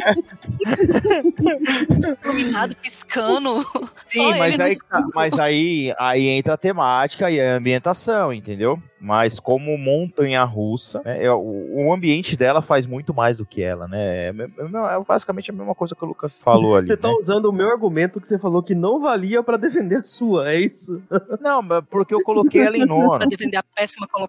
Iluminado, 2.24 2.76
piscando. 2.76 3.62
Sim, 4.08 4.32
Só 4.32 4.38
mas 4.38 4.60
aí, 4.60 4.76
que 4.76 4.86
tá, 4.86 5.02
mas 5.15 5.39
aí, 5.39 5.94
aí 5.98 6.28
entra 6.28 6.54
a 6.54 6.58
temática 6.58 7.32
e 7.32 7.39
a 7.39 7.56
ambientação, 7.56 8.34
entendeu? 8.34 8.78
Mas 9.00 9.39
como 9.39 9.76
montanha 9.80 10.44
russa, 10.44 11.02
né, 11.04 11.24
é, 11.24 11.32
o, 11.32 11.39
o 11.88 11.91
ambiente 11.94 12.38
dela 12.38 12.62
faz 12.62 12.86
muito 12.86 13.13
mais 13.15 13.38
do 13.38 13.46
que 13.46 13.63
ela, 13.63 13.88
né? 13.88 14.28
É, 14.28 14.34
me- 14.34 14.44
é 14.44 15.04
basicamente 15.08 15.50
a 15.50 15.54
mesma 15.54 15.74
coisa 15.74 15.96
que 15.96 16.04
o 16.04 16.08
Lucas 16.08 16.38
falou 16.39 16.76
ali. 16.76 16.88
Você 16.88 16.98
tá 16.98 17.08
né? 17.08 17.15
usando 17.17 17.46
o 17.46 17.52
meu 17.54 17.70
argumento 17.72 18.20
que 18.22 18.28
você 18.28 18.38
falou 18.38 18.62
que 18.62 18.76
não 18.76 19.00
valia 19.02 19.41
pra 19.41 19.58
defender 19.58 19.96
a 20.02 20.04
sua, 20.04 20.52
é 20.52 20.60
isso? 20.60 21.02
Não, 21.39 21.62
mas 21.63 21.82
porque 21.89 22.13
eu 22.13 22.20
coloquei 22.24 22.62
ela 22.62 22.78
em 22.78 22.86
nono. 22.86 23.17
Pra 23.17 23.26
defender 23.26 23.58
a 23.58 23.63
péssima 23.63 24.08
colocação. 24.08 24.21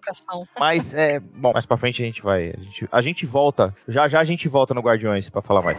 Mas 0.59 0.93
é. 0.93 1.19
Bom, 1.19 1.51
mais 1.53 1.65
pra 1.65 1.77
frente 1.77 2.01
a 2.01 2.05
gente 2.05 2.21
vai. 2.21 2.53
A 2.57 2.61
gente, 2.61 2.87
a 2.91 3.01
gente 3.01 3.25
volta. 3.25 3.73
Já 3.87 4.07
já 4.07 4.19
a 4.19 4.23
gente 4.23 4.47
volta 4.47 4.73
no 4.73 4.81
Guardiões 4.81 5.29
pra 5.29 5.41
falar 5.41 5.61
mais. 5.61 5.77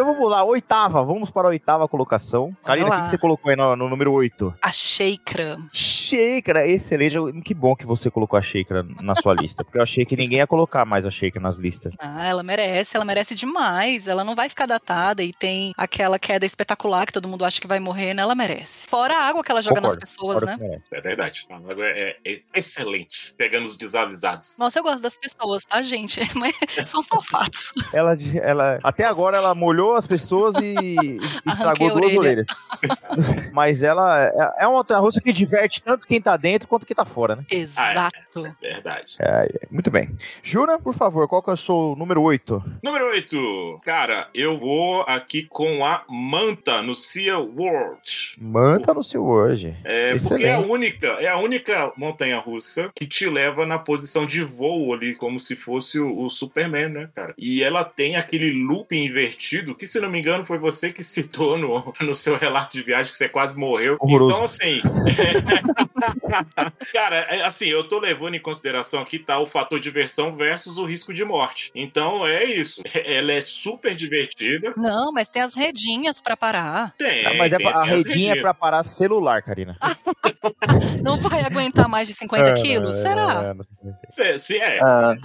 Então 0.00 0.14
vamos 0.14 0.30
lá, 0.30 0.42
oitava. 0.42 1.04
Vamos 1.04 1.30
para 1.30 1.46
a 1.46 1.50
oitava 1.50 1.86
colocação. 1.86 2.56
Karina, 2.64 2.88
o 2.88 3.02
que, 3.02 3.10
você 3.10 3.18
colocou 3.18 3.50
aí 3.50 3.56
no, 3.56 3.76
no 3.76 3.86
número 3.86 4.10
8? 4.12 4.54
A 4.62 4.72
Sheikra. 4.72 5.58
Sheikra, 5.74 6.66
excelente. 6.66 7.16
Que 7.42 7.52
bom 7.52 7.76
que 7.76 7.84
você 7.84 8.10
colocou 8.10 8.38
a 8.38 8.40
Sheikra 8.40 8.82
na 8.82 9.14
sua 9.14 9.34
lista. 9.34 9.62
Porque 9.62 9.76
eu 9.76 9.82
achei 9.82 10.06
que 10.06 10.16
ninguém 10.16 10.38
ia 10.38 10.46
colocar 10.46 10.86
mais 10.86 11.04
a 11.04 11.10
Sheikra 11.10 11.42
nas 11.42 11.58
listas. 11.58 11.92
Ah, 11.98 12.26
ela 12.26 12.42
merece, 12.42 12.96
ela 12.96 13.04
merece 13.04 13.34
demais. 13.34 14.08
Ela 14.08 14.24
não 14.24 14.34
vai 14.34 14.48
ficar 14.48 14.64
datada 14.64 15.22
e 15.22 15.34
tem 15.34 15.74
aquela 15.76 16.18
queda 16.18 16.46
espetacular 16.46 17.04
que 17.04 17.12
todo 17.12 17.28
mundo 17.28 17.44
acha 17.44 17.60
que 17.60 17.66
vai 17.66 17.78
morrer, 17.78 18.14
né? 18.14 18.22
Ela 18.22 18.34
merece. 18.34 18.88
Fora 18.88 19.18
a 19.18 19.28
água 19.28 19.44
que 19.44 19.52
ela 19.52 19.60
joga 19.60 19.82
nas 19.82 19.96
Concordo, 19.96 20.00
pessoas, 20.00 20.40
Fora 20.40 20.56
né? 20.56 20.80
É 20.94 21.00
verdade. 21.02 21.46
A 21.50 21.56
água 21.56 21.84
é, 21.84 22.16
é 22.24 22.40
excelente. 22.54 23.34
Pegando 23.36 23.66
os 23.66 23.76
desavisados. 23.76 24.56
Nossa, 24.58 24.78
eu 24.78 24.82
gosto 24.82 25.02
das 25.02 25.18
pessoas, 25.18 25.62
tá, 25.62 25.82
gente? 25.82 26.20
Mas 26.34 26.54
são 26.86 27.02
só 27.02 27.20
fatos. 27.20 27.74
Ela, 27.92 28.16
ela, 28.42 28.80
até 28.82 29.04
agora 29.04 29.36
ela 29.36 29.54
molhou 29.54 29.89
as 29.96 30.06
pessoas 30.06 30.54
e 30.56 30.74
estragou 31.46 31.90
duas 31.90 32.04
orelha. 32.16 32.18
orelhas. 32.20 32.46
Mas 33.52 33.82
ela 33.82 34.24
é- 34.24 34.64
é 34.64 34.66
uma 34.66 34.78
montanha 34.78 35.00
russa 35.00 35.20
que 35.20 35.32
diverte 35.32 35.82
tanto 35.82 36.06
quem 36.06 36.20
tá 36.20 36.36
dentro 36.36 36.68
quanto 36.68 36.86
quem 36.86 36.94
tá 36.94 37.04
fora, 37.04 37.36
né? 37.36 37.44
Exato. 37.50 38.16
Verdade. 38.60 39.16
Muito 39.70 39.90
bem. 39.90 40.10
Jura, 40.42 40.78
por 40.78 40.94
favor, 40.94 41.26
qual 41.28 41.42
que 41.42 41.50
é 41.50 41.52
o 41.54 41.56
seu 41.56 41.94
número 41.98 42.22
8? 42.22 42.62
Número 42.82 43.06
8. 43.10 43.80
Cara, 43.84 44.28
eu 44.34 44.58
vou 44.58 45.02
aqui 45.02 45.42
com 45.44 45.84
a 45.84 46.02
Manta 46.08 46.82
no 46.82 46.94
Sea 46.94 47.38
World. 47.38 48.36
Manta 48.38 48.94
no 48.94 49.02
seu 49.04 49.24
hoje. 49.26 49.76
É, 49.84 50.14
porque 50.18 50.44
é 50.44 50.52
a 50.54 50.56
Excelente. 50.56 50.70
única, 50.70 51.06
é 51.20 51.28
a 51.28 51.36
única 51.38 51.92
montanha 51.96 52.38
russa 52.38 52.90
que 52.94 53.06
te 53.06 53.28
leva 53.28 53.66
na 53.66 53.78
posição 53.78 54.26
de 54.26 54.42
voo 54.42 54.92
ali, 54.94 55.14
como 55.14 55.38
se 55.38 55.56
fosse 55.56 55.98
o, 55.98 56.20
o 56.24 56.30
Superman, 56.30 56.88
né, 56.88 57.08
cara? 57.14 57.34
E 57.36 57.62
ela 57.62 57.84
tem 57.84 58.16
aquele 58.16 58.50
loop 58.64 58.94
invertido, 58.96 59.69
que 59.74 59.86
se 59.86 60.00
não 60.00 60.10
me 60.10 60.18
engano 60.20 60.44
foi 60.44 60.58
você 60.58 60.92
que 60.92 61.02
citou 61.02 61.58
no, 61.58 61.92
no 62.00 62.14
seu 62.14 62.36
relato 62.36 62.72
de 62.72 62.82
viagem 62.82 63.10
que 63.10 63.16
você 63.18 63.28
quase 63.28 63.54
morreu. 63.56 63.96
Horroroso. 64.00 64.32
Então, 64.34 64.44
assim. 64.44 64.80
cara, 66.92 67.16
é, 67.16 67.42
assim, 67.42 67.66
eu 67.66 67.84
tô 67.84 67.98
levando 67.98 68.34
em 68.34 68.40
consideração 68.40 69.00
aqui 69.02 69.18
tá 69.18 69.38
o 69.38 69.46
fator 69.46 69.78
diversão 69.80 70.34
versus 70.34 70.78
o 70.78 70.84
risco 70.84 71.12
de 71.12 71.24
morte. 71.24 71.70
Então 71.74 72.26
é 72.26 72.44
isso. 72.44 72.82
Ela 72.94 73.32
é 73.32 73.40
super 73.40 73.94
divertida. 73.94 74.72
Não, 74.76 75.12
mas 75.12 75.28
tem 75.28 75.42
as 75.42 75.54
redinhas 75.54 76.20
pra 76.20 76.36
parar. 76.36 76.94
Tem. 76.96 77.26
Ah, 77.26 77.34
mas 77.34 77.52
é 77.52 77.56
tem- 77.56 77.66
pra- 77.66 77.80
a 77.80 77.84
redinha 77.84 78.34
é 78.34 78.40
pra 78.40 78.54
parar 78.54 78.82
celular, 78.82 79.42
Karina. 79.42 79.76
Não 81.02 81.16
vai 81.18 81.40
aguentar 81.42 81.88
mais 81.88 82.08
de 82.08 82.14
50 82.14 82.54
quilos? 82.54 82.94
Será? 82.96 83.54
É. 83.56 84.10
Se, 84.10 84.38
se 84.38 84.58
é. 84.58 84.78
Ah, 84.82 85.16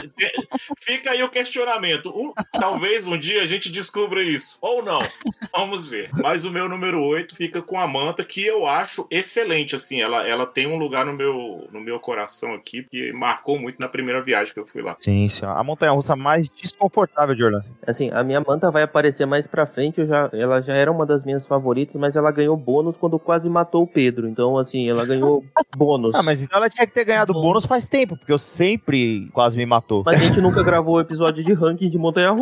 Fica 0.81 1.11
aí 1.11 1.23
o 1.23 1.29
questionamento. 1.29 2.09
Um- 2.09 2.33
talvez 2.59 3.05
um 3.07 3.17
dia 3.17 3.41
a 3.41 3.45
gente 3.45 3.69
descubra 3.71 4.23
isso. 4.23 4.34
Ou 4.61 4.83
não. 4.83 4.99
Vamos 5.55 5.89
ver. 5.89 6.09
Mas 6.21 6.45
o 6.45 6.51
meu 6.51 6.67
número 6.67 7.01
8 7.03 7.35
fica 7.35 7.61
com 7.61 7.79
a 7.79 7.87
manta, 7.87 8.23
que 8.23 8.45
eu 8.45 8.65
acho 8.65 9.07
excelente. 9.09 9.75
Assim, 9.75 10.01
ela, 10.01 10.27
ela 10.27 10.45
tem 10.45 10.67
um 10.67 10.77
lugar 10.77 11.05
no 11.05 11.13
meu, 11.13 11.67
no 11.71 11.79
meu 11.81 11.99
coração 11.99 12.53
aqui, 12.53 12.83
que 12.83 13.11
marcou 13.13 13.59
muito 13.59 13.79
na 13.79 13.87
primeira 13.87 14.21
viagem 14.21 14.53
que 14.53 14.59
eu 14.59 14.65
fui 14.65 14.81
lá. 14.81 14.95
Sim, 14.99 15.27
sim. 15.29 15.45
A 15.45 15.63
montanha 15.63 15.91
russa 15.91 16.15
mais 16.15 16.49
desconfortável 16.49 17.35
de 17.35 17.43
Orlando. 17.43 17.65
assim, 17.85 18.09
a 18.11 18.23
minha 18.23 18.41
manta 18.41 18.69
vai 18.71 18.83
aparecer 18.83 19.25
mais 19.25 19.47
pra 19.47 19.65
frente. 19.65 20.01
Eu 20.01 20.05
já, 20.05 20.29
ela 20.33 20.61
já 20.61 20.73
era 20.73 20.91
uma 20.91 21.05
das 21.05 21.23
minhas 21.23 21.45
favoritas, 21.45 21.95
mas 21.95 22.15
ela 22.15 22.31
ganhou 22.31 22.55
bônus 22.57 22.97
quando 22.97 23.17
quase 23.19 23.49
matou 23.49 23.83
o 23.83 23.87
Pedro. 23.87 24.27
Então, 24.27 24.57
assim, 24.57 24.89
ela 24.89 25.05
ganhou 25.05 25.43
bônus. 25.75 26.15
Ah, 26.15 26.23
mas 26.23 26.43
então 26.43 26.57
ela 26.57 26.69
tinha 26.69 26.85
que 26.85 26.93
ter 26.93 27.05
ganhado 27.05 27.33
bônus 27.33 27.65
faz 27.65 27.87
tempo, 27.87 28.17
porque 28.17 28.31
eu 28.31 28.39
sempre 28.39 29.29
quase 29.33 29.57
me 29.57 29.65
matou. 29.65 30.03
Mas 30.05 30.21
a 30.21 30.23
gente 30.23 30.39
nunca 30.41 30.63
gravou 30.63 30.95
o 30.95 31.01
episódio 31.01 31.43
de 31.43 31.53
ranking 31.53 31.89
de 31.89 31.97
montanha 31.97 32.33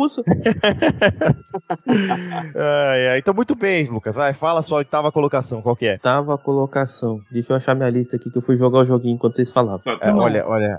ai, 1.86 3.18
então 3.18 3.34
muito 3.34 3.54
bem, 3.54 3.86
Lucas. 3.86 4.14
Vai, 4.14 4.32
fala 4.32 4.60
a 4.60 4.62
sua 4.62 4.78
oitava 4.78 5.12
colocação, 5.12 5.62
qual 5.62 5.76
que 5.76 5.86
é? 5.86 5.96
Tava 5.96 6.34
a 6.34 6.38
colocação. 6.38 7.20
Deixa 7.30 7.52
eu 7.52 7.56
achar 7.56 7.74
minha 7.74 7.90
lista 7.90 8.16
aqui 8.16 8.30
que 8.30 8.38
eu 8.38 8.42
fui 8.42 8.56
jogar 8.56 8.80
o 8.80 8.84
joguinho 8.84 9.14
enquanto 9.14 9.36
vocês 9.36 9.52
falavam. 9.52 9.78
É, 10.02 10.10
olha, 10.12 10.46
olha. 10.46 10.78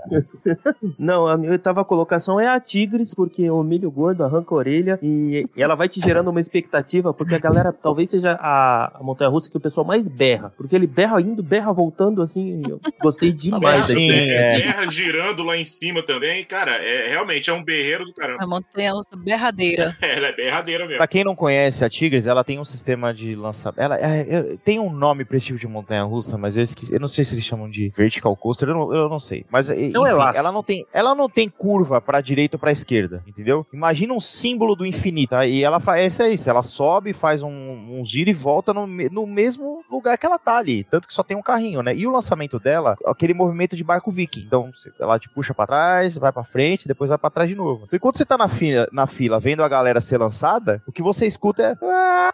Não, 0.98 1.26
a 1.26 1.36
minha 1.36 1.52
oitava 1.52 1.84
colocação 1.84 2.40
é 2.40 2.48
a 2.48 2.58
Tigres, 2.60 3.14
porque 3.14 3.50
o 3.50 3.62
milho 3.62 3.90
gordo 3.90 4.24
arranca 4.24 4.54
a 4.54 4.58
orelha 4.58 4.98
e 5.02 5.46
ela 5.56 5.74
vai 5.74 5.88
te 5.88 6.00
gerando 6.00 6.30
uma 6.30 6.40
expectativa, 6.40 7.12
porque 7.12 7.34
a 7.34 7.38
galera 7.38 7.72
talvez 7.72 8.10
seja 8.10 8.32
a, 8.40 8.98
a 8.98 9.02
montanha 9.02 9.30
russa 9.30 9.50
que 9.50 9.56
o 9.56 9.60
pessoal 9.60 9.86
mais 9.86 10.08
berra. 10.08 10.52
Porque 10.56 10.74
ele 10.74 10.86
berra 10.86 11.20
indo, 11.20 11.42
berra 11.42 11.72
voltando, 11.72 12.22
assim. 12.22 12.62
Eu 12.68 12.80
gostei 13.02 13.32
demais 13.32 13.78
Sim, 13.78 14.08
experiência. 14.08 14.32
é. 14.32 14.60
Guerra 14.60 14.90
girando 14.90 15.42
lá 15.42 15.56
em 15.56 15.64
cima 15.64 16.02
também. 16.02 16.44
Cara, 16.44 16.72
é, 16.72 17.08
realmente 17.08 17.50
é 17.50 17.52
um 17.52 17.62
berreiro 17.62 18.04
do 18.04 18.14
caramba. 18.14 18.42
A 18.42 18.46
montanha 18.46 18.92
russa 18.92 19.16
berradeira. 19.16 19.96
Ela 20.00 20.28
é 20.28 20.32
berradeira 20.32 20.86
mesmo. 20.86 20.95
Pra 20.96 21.06
quem 21.06 21.24
não 21.24 21.34
conhece 21.34 21.84
a 21.84 21.88
Tigres, 21.88 22.26
ela 22.26 22.44
tem 22.44 22.58
um 22.58 22.64
sistema 22.64 23.12
de 23.12 23.34
lançamento. 23.34 23.78
Ela 23.80 23.96
é- 23.98 24.26
é- 24.34 24.56
tem 24.64 24.78
um 24.78 24.90
nome 24.90 25.24
pra 25.24 25.36
esse 25.36 25.46
tipo 25.46 25.58
de 25.58 25.66
montanha 25.66 26.02
russa, 26.04 26.36
mas 26.38 26.56
eu 26.56 26.62
esqueci. 26.64 26.92
Eu 26.92 27.00
não 27.00 27.08
sei 27.08 27.24
se 27.24 27.34
eles 27.34 27.44
chamam 27.44 27.68
de 27.68 27.88
vertical 27.96 28.34
coaster, 28.36 28.68
eu 28.68 28.74
não, 28.74 28.94
eu 28.94 29.08
não 29.08 29.18
sei. 29.18 29.44
Mas 29.50 29.70
enfim, 29.70 29.92
elástico. 29.94 30.38
ela 30.38 30.52
não 30.52 30.62
tem, 30.62 30.86
ela 30.92 31.14
não 31.14 31.28
tem 31.28 31.48
curva 31.48 32.00
pra 32.00 32.20
direita 32.20 32.56
ou 32.56 32.60
pra 32.60 32.72
esquerda, 32.72 33.22
entendeu? 33.26 33.66
Imagina 33.72 34.12
um 34.12 34.20
símbolo 34.20 34.74
do 34.74 34.84
infinito. 34.86 35.30
tá? 35.30 35.46
E 35.46 35.62
ela 35.64 35.80
faz 35.80 36.20
é 36.20 36.30
isso, 36.30 36.48
ela 36.48 36.62
sobe, 36.62 37.12
faz 37.12 37.42
um, 37.42 37.50
um 37.50 38.04
giro 38.04 38.30
e 38.30 38.34
volta 38.34 38.72
no, 38.72 38.86
no 38.86 39.26
mesmo 39.26 39.82
lugar 39.90 40.16
que 40.18 40.24
ela 40.26 40.38
tá 40.38 40.56
ali, 40.56 40.84
tanto 40.84 41.06
que 41.08 41.14
só 41.14 41.22
tem 41.22 41.36
um 41.36 41.42
carrinho, 41.42 41.82
né? 41.82 41.94
E 41.94 42.06
o 42.06 42.10
lançamento 42.10 42.58
dela, 42.58 42.96
aquele 43.06 43.34
movimento 43.34 43.74
de 43.76 43.82
barco 43.84 44.10
viking. 44.12 44.40
Então, 44.46 44.70
ela 45.00 45.18
te 45.18 45.28
puxa 45.28 45.52
pra 45.54 45.66
trás, 45.66 46.16
vai 46.18 46.32
pra 46.32 46.44
frente, 46.44 46.86
depois 46.88 47.08
vai 47.08 47.18
pra 47.18 47.30
trás 47.30 47.48
de 47.48 47.54
novo. 47.56 47.84
Então, 47.86 47.96
enquanto 47.96 48.16
você 48.18 48.24
tá 48.24 48.36
na 48.38 48.48
fila, 48.48 48.88
na 48.92 49.06
fila 49.06 49.40
vendo 49.40 49.62
a 49.62 49.68
galera 49.68 50.00
ser 50.00 50.18
lançada, 50.18 50.82
o 50.86 50.92
que 50.92 51.02
você 51.02 51.26
escuta 51.26 51.62
é 51.62 51.76
"Ah, 51.84 52.32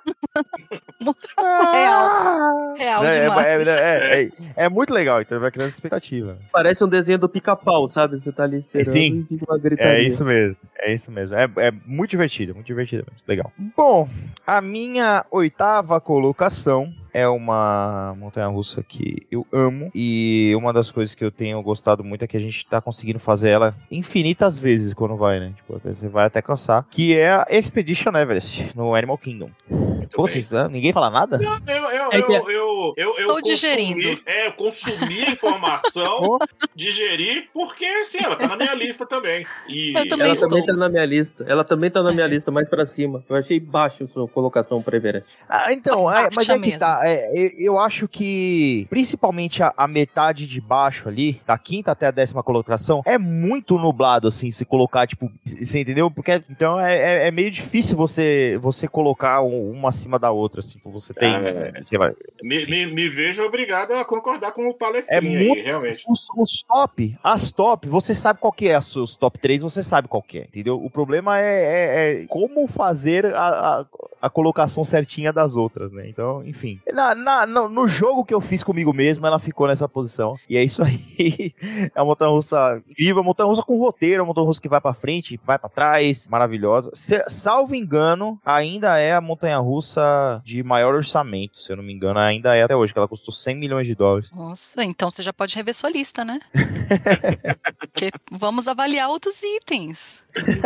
ah". 1.39 2.75
Real 2.77 3.05
É, 3.05 3.21
demais. 3.23 3.67
é, 3.69 3.73
é, 3.73 4.23
é, 4.23 4.31
é 4.65 4.69
muito 4.69 4.93
legal, 4.93 5.21
então 5.21 5.41
vai 5.41 5.51
criando 5.51 5.69
expectativa. 5.71 6.39
Parece 6.53 6.85
um 6.85 6.89
desenho 6.89 7.19
do 7.19 7.29
pica-pau, 7.29 7.89
sabe? 7.89 8.19
Você 8.19 8.31
tá 8.33 8.45
ali 8.45 8.59
esperando 8.59 8.91
Sim. 8.93 9.27
e 9.31 9.39
fica 9.39 9.53
uma 9.53 9.59
gritaria. 9.59 9.99
É 9.99 10.03
isso 10.03 10.25
mesmo, 10.25 10.57
é 10.79 10.93
isso 10.93 11.11
mesmo. 11.11 11.35
É, 11.37 11.49
é 11.57 11.71
muito 11.87 12.11
divertido, 12.11 12.55
muito 12.55 12.67
divertido 12.67 13.05
mesmo. 13.11 13.25
Legal. 13.27 13.53
Bom, 13.77 14.09
a 14.47 14.61
minha 14.61 15.25
oitava 15.31 16.01
colocação 16.01 16.93
é 17.15 17.29
uma 17.29 18.15
montanha 18.19 18.47
russa 18.47 18.83
que 18.83 19.27
eu 19.31 19.47
amo 19.53 19.91
e 19.95 20.53
uma 20.57 20.73
das 20.73 20.91
coisas 20.91 21.15
que 21.15 21.25
eu 21.25 21.31
tenho 21.31 21.61
gostado 21.63 22.03
muito 22.03 22.23
é 22.25 22.27
que 22.27 22.37
a 22.37 22.41
gente 22.41 22.65
tá 22.67 22.81
conseguindo 22.81 23.19
fazer 23.19 23.51
ela 23.51 23.75
infinitas 23.91 24.59
vezes 24.59 24.95
quando 24.95 25.17
vai, 25.17 25.39
né? 25.41 25.53
Tipo, 25.57 25.81
você 25.85 26.09
vai 26.09 26.27
até 26.27 26.41
cansar. 26.41 26.87
Que 26.91 27.17
é 27.17 27.31
a 27.31 27.47
Expedition 27.51 28.11
Everest 28.17 28.71
no 28.77 28.95
Animal 28.95 29.19
Kingdom. 29.19 29.51
Muito 29.71 30.17
Pô, 30.17 30.27
vocês, 30.27 30.51
né? 30.51 30.69
ninguém 30.71 30.93
fala 30.93 31.11
nada? 31.11 31.39
Não, 31.39 31.59
eu, 31.75 31.83
eu, 31.91 32.09
É 32.13 32.23
que- 32.23 32.33
eu, 32.33 32.51
eu, 32.97 33.15
eu, 33.19 33.29
consumi, 33.29 33.43
digerindo. 33.43 34.21
é, 34.27 34.47
eu 34.49 34.53
consumi 34.53 35.25
a 35.27 35.31
informação, 35.31 36.39
digeri, 36.75 37.49
porque 37.53 37.85
assim, 37.85 38.19
ela 38.23 38.37
tá 38.37 38.47
na 38.49 38.57
minha 38.57 38.75
lista 38.75 39.07
também. 39.07 39.47
E 39.69 39.93
Eu 39.97 40.09
também 40.09 40.27
Ela 40.27 40.35
estou. 40.35 40.49
também 40.49 40.67
tá 40.67 40.73
na 40.75 40.89
minha 40.89 41.05
lista. 41.07 41.45
Ela 41.49 41.65
também 41.65 41.91
tá 41.91 42.03
na 42.03 42.13
minha 42.13 42.27
lista, 42.27 42.51
mais 42.51 42.69
pra 42.69 42.85
cima. 42.87 43.23
Eu 43.29 43.37
achei 43.37 43.59
baixo 43.61 44.05
a 44.05 44.09
sua 44.09 44.29
colocação 44.29 44.83
pra 44.83 44.97
Everest. 44.97 45.31
Ah, 45.49 45.73
então, 45.73 46.11
é, 46.13 46.29
mas 46.35 46.49
é 46.49 46.59
que 46.59 46.79
tá. 46.79 47.01
é, 47.05 47.31
eu, 47.35 47.51
eu 47.59 47.79
acho 47.79 48.09
que, 48.09 48.87
principalmente 48.91 49.63
a, 49.63 49.73
a 49.77 49.87
metade 49.89 50.47
de 50.47 50.61
baixo 50.61 51.09
ali, 51.09 51.41
da 51.47 51.57
quinta 51.59 51.93
até 51.93 52.07
a 52.07 52.11
décima 52.11 52.43
colocação, 52.43 53.03
é 53.05 53.19
muito 53.19 53.79
nublado, 53.79 54.29
assim, 54.29 54.51
se 54.51 54.65
colocar, 54.65 55.07
tipo, 55.07 55.31
você 55.45 55.81
entendeu? 55.81 56.11
Porque, 56.11 56.43
então, 56.51 56.79
é, 56.81 56.97
é- 57.25 57.29
é 57.29 57.31
meio 57.31 57.51
difícil 57.51 57.97
você, 57.97 58.59
você 58.61 58.89
colocar 58.89 59.43
um- 59.43 59.71
uma 59.71 59.89
acima 59.91 60.19
da 60.19 60.31
outra, 60.31 60.61
assim, 60.61 60.79
tipo, 60.79 60.91
você 60.91 61.13
tem... 61.15 61.35
Ah, 61.35 61.43
é. 61.75 61.83
você 61.83 61.97
vai- 61.99 62.15
me, 62.43 62.67
me, 62.67 62.82
me 62.87 63.09
vejo 63.09 63.43
obrigado 63.45 63.93
a 63.93 64.05
concordar 64.05 64.53
com 64.53 64.67
o 64.69 64.75
palestrinho 64.75 65.37
É 65.37 65.41
aí, 65.41 65.47
muito- 65.49 65.65
realmente. 65.65 66.05
Os, 66.09 66.27
os 66.37 66.63
top, 66.63 67.15
as 67.23 67.51
top, 67.53 67.89
você 67.89 68.15
sabe 68.15 68.41
qual 68.41 68.53
que 68.53 68.69
é, 68.69 68.79
os 68.79 68.93
seus 68.93 69.17
top 69.17 69.39
3, 69.39 69.63
você 69.63 69.83
sabe 69.83 70.09
qual 70.09 70.23
que 70.23 70.39
é, 70.39 70.43
entendeu? 70.43 70.83
O 70.83 70.91
problema 70.91 71.41
é, 71.41 71.45
é- 71.65 72.23
é 72.23 72.27
como 72.27 72.67
fazer 72.67 73.27
a, 73.35 73.81
a, 73.81 73.87
a 74.23 74.31
colocação 74.31 74.85
certinha 74.85 75.33
das 75.33 75.57
outras, 75.57 75.93
né? 75.93 76.09
Então, 76.09 76.43
enfim. 76.47 76.81
Na, 76.93 77.15
na- 77.15 77.47
no, 77.47 77.89
jogo 77.89 78.25
que 78.25 78.33
eu 78.35 78.41
fiz 78.41 78.63
comigo 78.63 78.93
mesmo, 78.93 79.27
ela 79.27 79.39
ficou 79.39 79.67
nessa 79.67 79.89
posição. 79.89 80.37
E 80.49 80.57
é 80.57 80.63
isso 80.65 80.83
aí. 80.83 81.03
É 81.95 82.01
uma 82.01 82.07
montanha 82.07 82.31
russa 82.31 82.83
incrível, 82.89 83.23
montanha 83.23 83.47
russa 83.49 83.63
com 83.63 83.79
roteiro, 83.79 84.23
uma 84.23 84.29
montanha 84.29 84.47
russa 84.47 84.61
que 84.61 84.69
vai 84.69 84.81
pra 84.81 84.95
frente, 84.95 85.39
vai 85.45 85.59
pra 85.59 85.69
trás, 85.69 86.27
maravilhosa. 86.29 86.91
Se- 86.95 87.23
salvo 87.29 87.75
engano, 87.75 88.39
ainda 88.45 88.99
é 88.99 89.13
a 89.15 89.21
montanha 89.21 89.59
russa 89.59 90.41
de 90.45 90.63
maior 90.63 90.95
orçamento, 90.95 91.59
se 91.59 91.71
eu 91.73 91.77
não 91.77 91.85
me 91.85 91.93
engano, 91.93 92.19
ainda 92.19 92.55
é 92.57 92.62
até 92.63 92.77
hoje, 92.77 92.93
que 92.93 92.99
ela 92.99 93.09
custou 93.09 93.33
100 93.33 93.57
milhões 93.57 93.87
de 93.87 93.95
dólares. 93.95 94.31
Nossa, 94.33 94.83
então 94.85 95.11
você 95.11 95.23
já 95.23 95.33
pode 95.33 95.55
rever 95.55 95.75
sua 95.75 95.91
lista, 95.91 96.25
né? 96.25 96.41
Porque 97.79 98.11
vamos 98.31 98.69
avaliar 98.69 99.09
outros 99.09 99.43
itens. 99.43 100.23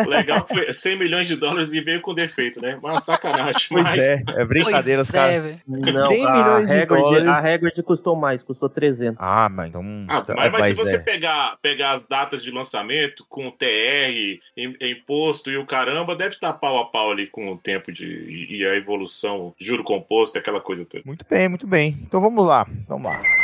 Legal 0.06 0.46
foi 0.48 0.72
100 0.72 0.96
milhões 0.98 1.26
de 1.26 1.37
dólares 1.37 1.72
e 1.72 1.80
veio 1.80 2.00
com 2.00 2.14
defeito, 2.14 2.61
né? 2.61 2.76
Uma 2.76 3.00
sacanagem. 3.00 3.66
Pois 3.68 3.85
mas 3.85 4.04
é, 4.04 4.22
é 4.28 4.44
brincadeira, 4.44 5.02
os 5.02 5.11
pois 5.11 5.20
caras. 5.22 5.44
é. 5.44 5.61
Não, 5.66 6.04
100 6.04 6.24
a 6.24 6.32
milhões 6.32 6.68
de 6.68 6.87
dólares. 6.87 7.28
A 7.28 7.38
Hagrid 7.38 7.82
custou 7.82 8.14
mais, 8.14 8.42
custou 8.42 8.68
300. 8.68 9.16
Ah, 9.20 9.48
mas 9.48 9.68
então. 9.68 9.82
Ah, 10.09 10.24
mas, 10.37 10.52
mas 10.52 10.64
se 10.66 10.74
você 10.74 10.96
é. 10.96 10.98
pegar, 10.98 11.56
pegar 11.61 11.92
as 11.92 12.06
datas 12.06 12.42
de 12.42 12.50
lançamento 12.50 13.26
com 13.28 13.50
TR, 13.50 14.38
im- 14.56 14.76
imposto 14.80 15.50
e 15.50 15.56
o 15.56 15.66
caramba, 15.66 16.14
deve 16.14 16.35
estar 16.35 16.52
pau 16.54 16.78
a 16.78 16.85
pau 16.85 17.11
ali 17.11 17.26
com 17.26 17.52
o 17.52 17.59
tempo 17.59 17.90
de, 17.90 18.06
e, 18.06 18.59
e 18.59 18.66
a 18.66 18.74
evolução, 18.76 19.54
juro 19.59 19.82
composto, 19.82 20.38
aquela 20.38 20.61
coisa 20.61 20.85
toda. 20.85 21.02
Muito 21.04 21.24
bem, 21.28 21.48
muito 21.48 21.66
bem. 21.66 21.86
Então 21.88 22.20
vamos 22.20 22.46
lá, 22.46 22.66
vamos 22.88 23.11
lá. 23.11 23.36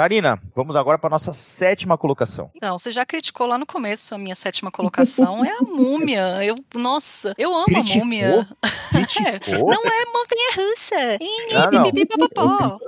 Karina, 0.00 0.40
vamos 0.56 0.76
agora 0.76 0.96
para 0.98 1.10
nossa 1.10 1.30
sétima 1.30 1.98
colocação. 1.98 2.50
Então, 2.54 2.78
você 2.78 2.90
já 2.90 3.04
criticou 3.04 3.46
lá 3.46 3.58
no 3.58 3.66
começo 3.66 4.14
a 4.14 4.18
minha 4.18 4.34
sétima 4.34 4.70
colocação. 4.70 5.44
É 5.44 5.50
a 5.50 5.58
múmia. 5.76 6.42
Eu, 6.42 6.54
nossa, 6.74 7.34
eu 7.36 7.54
amo 7.54 7.66
Criticou? 7.66 8.00
a 8.00 8.04
múmia. 8.06 8.48
Criticou? 8.90 9.68
Não 9.68 9.84
é 9.84 10.04
montanha 10.06 10.50
russa. 10.56 11.18
Ah, 11.54 11.70
não. 11.70 12.80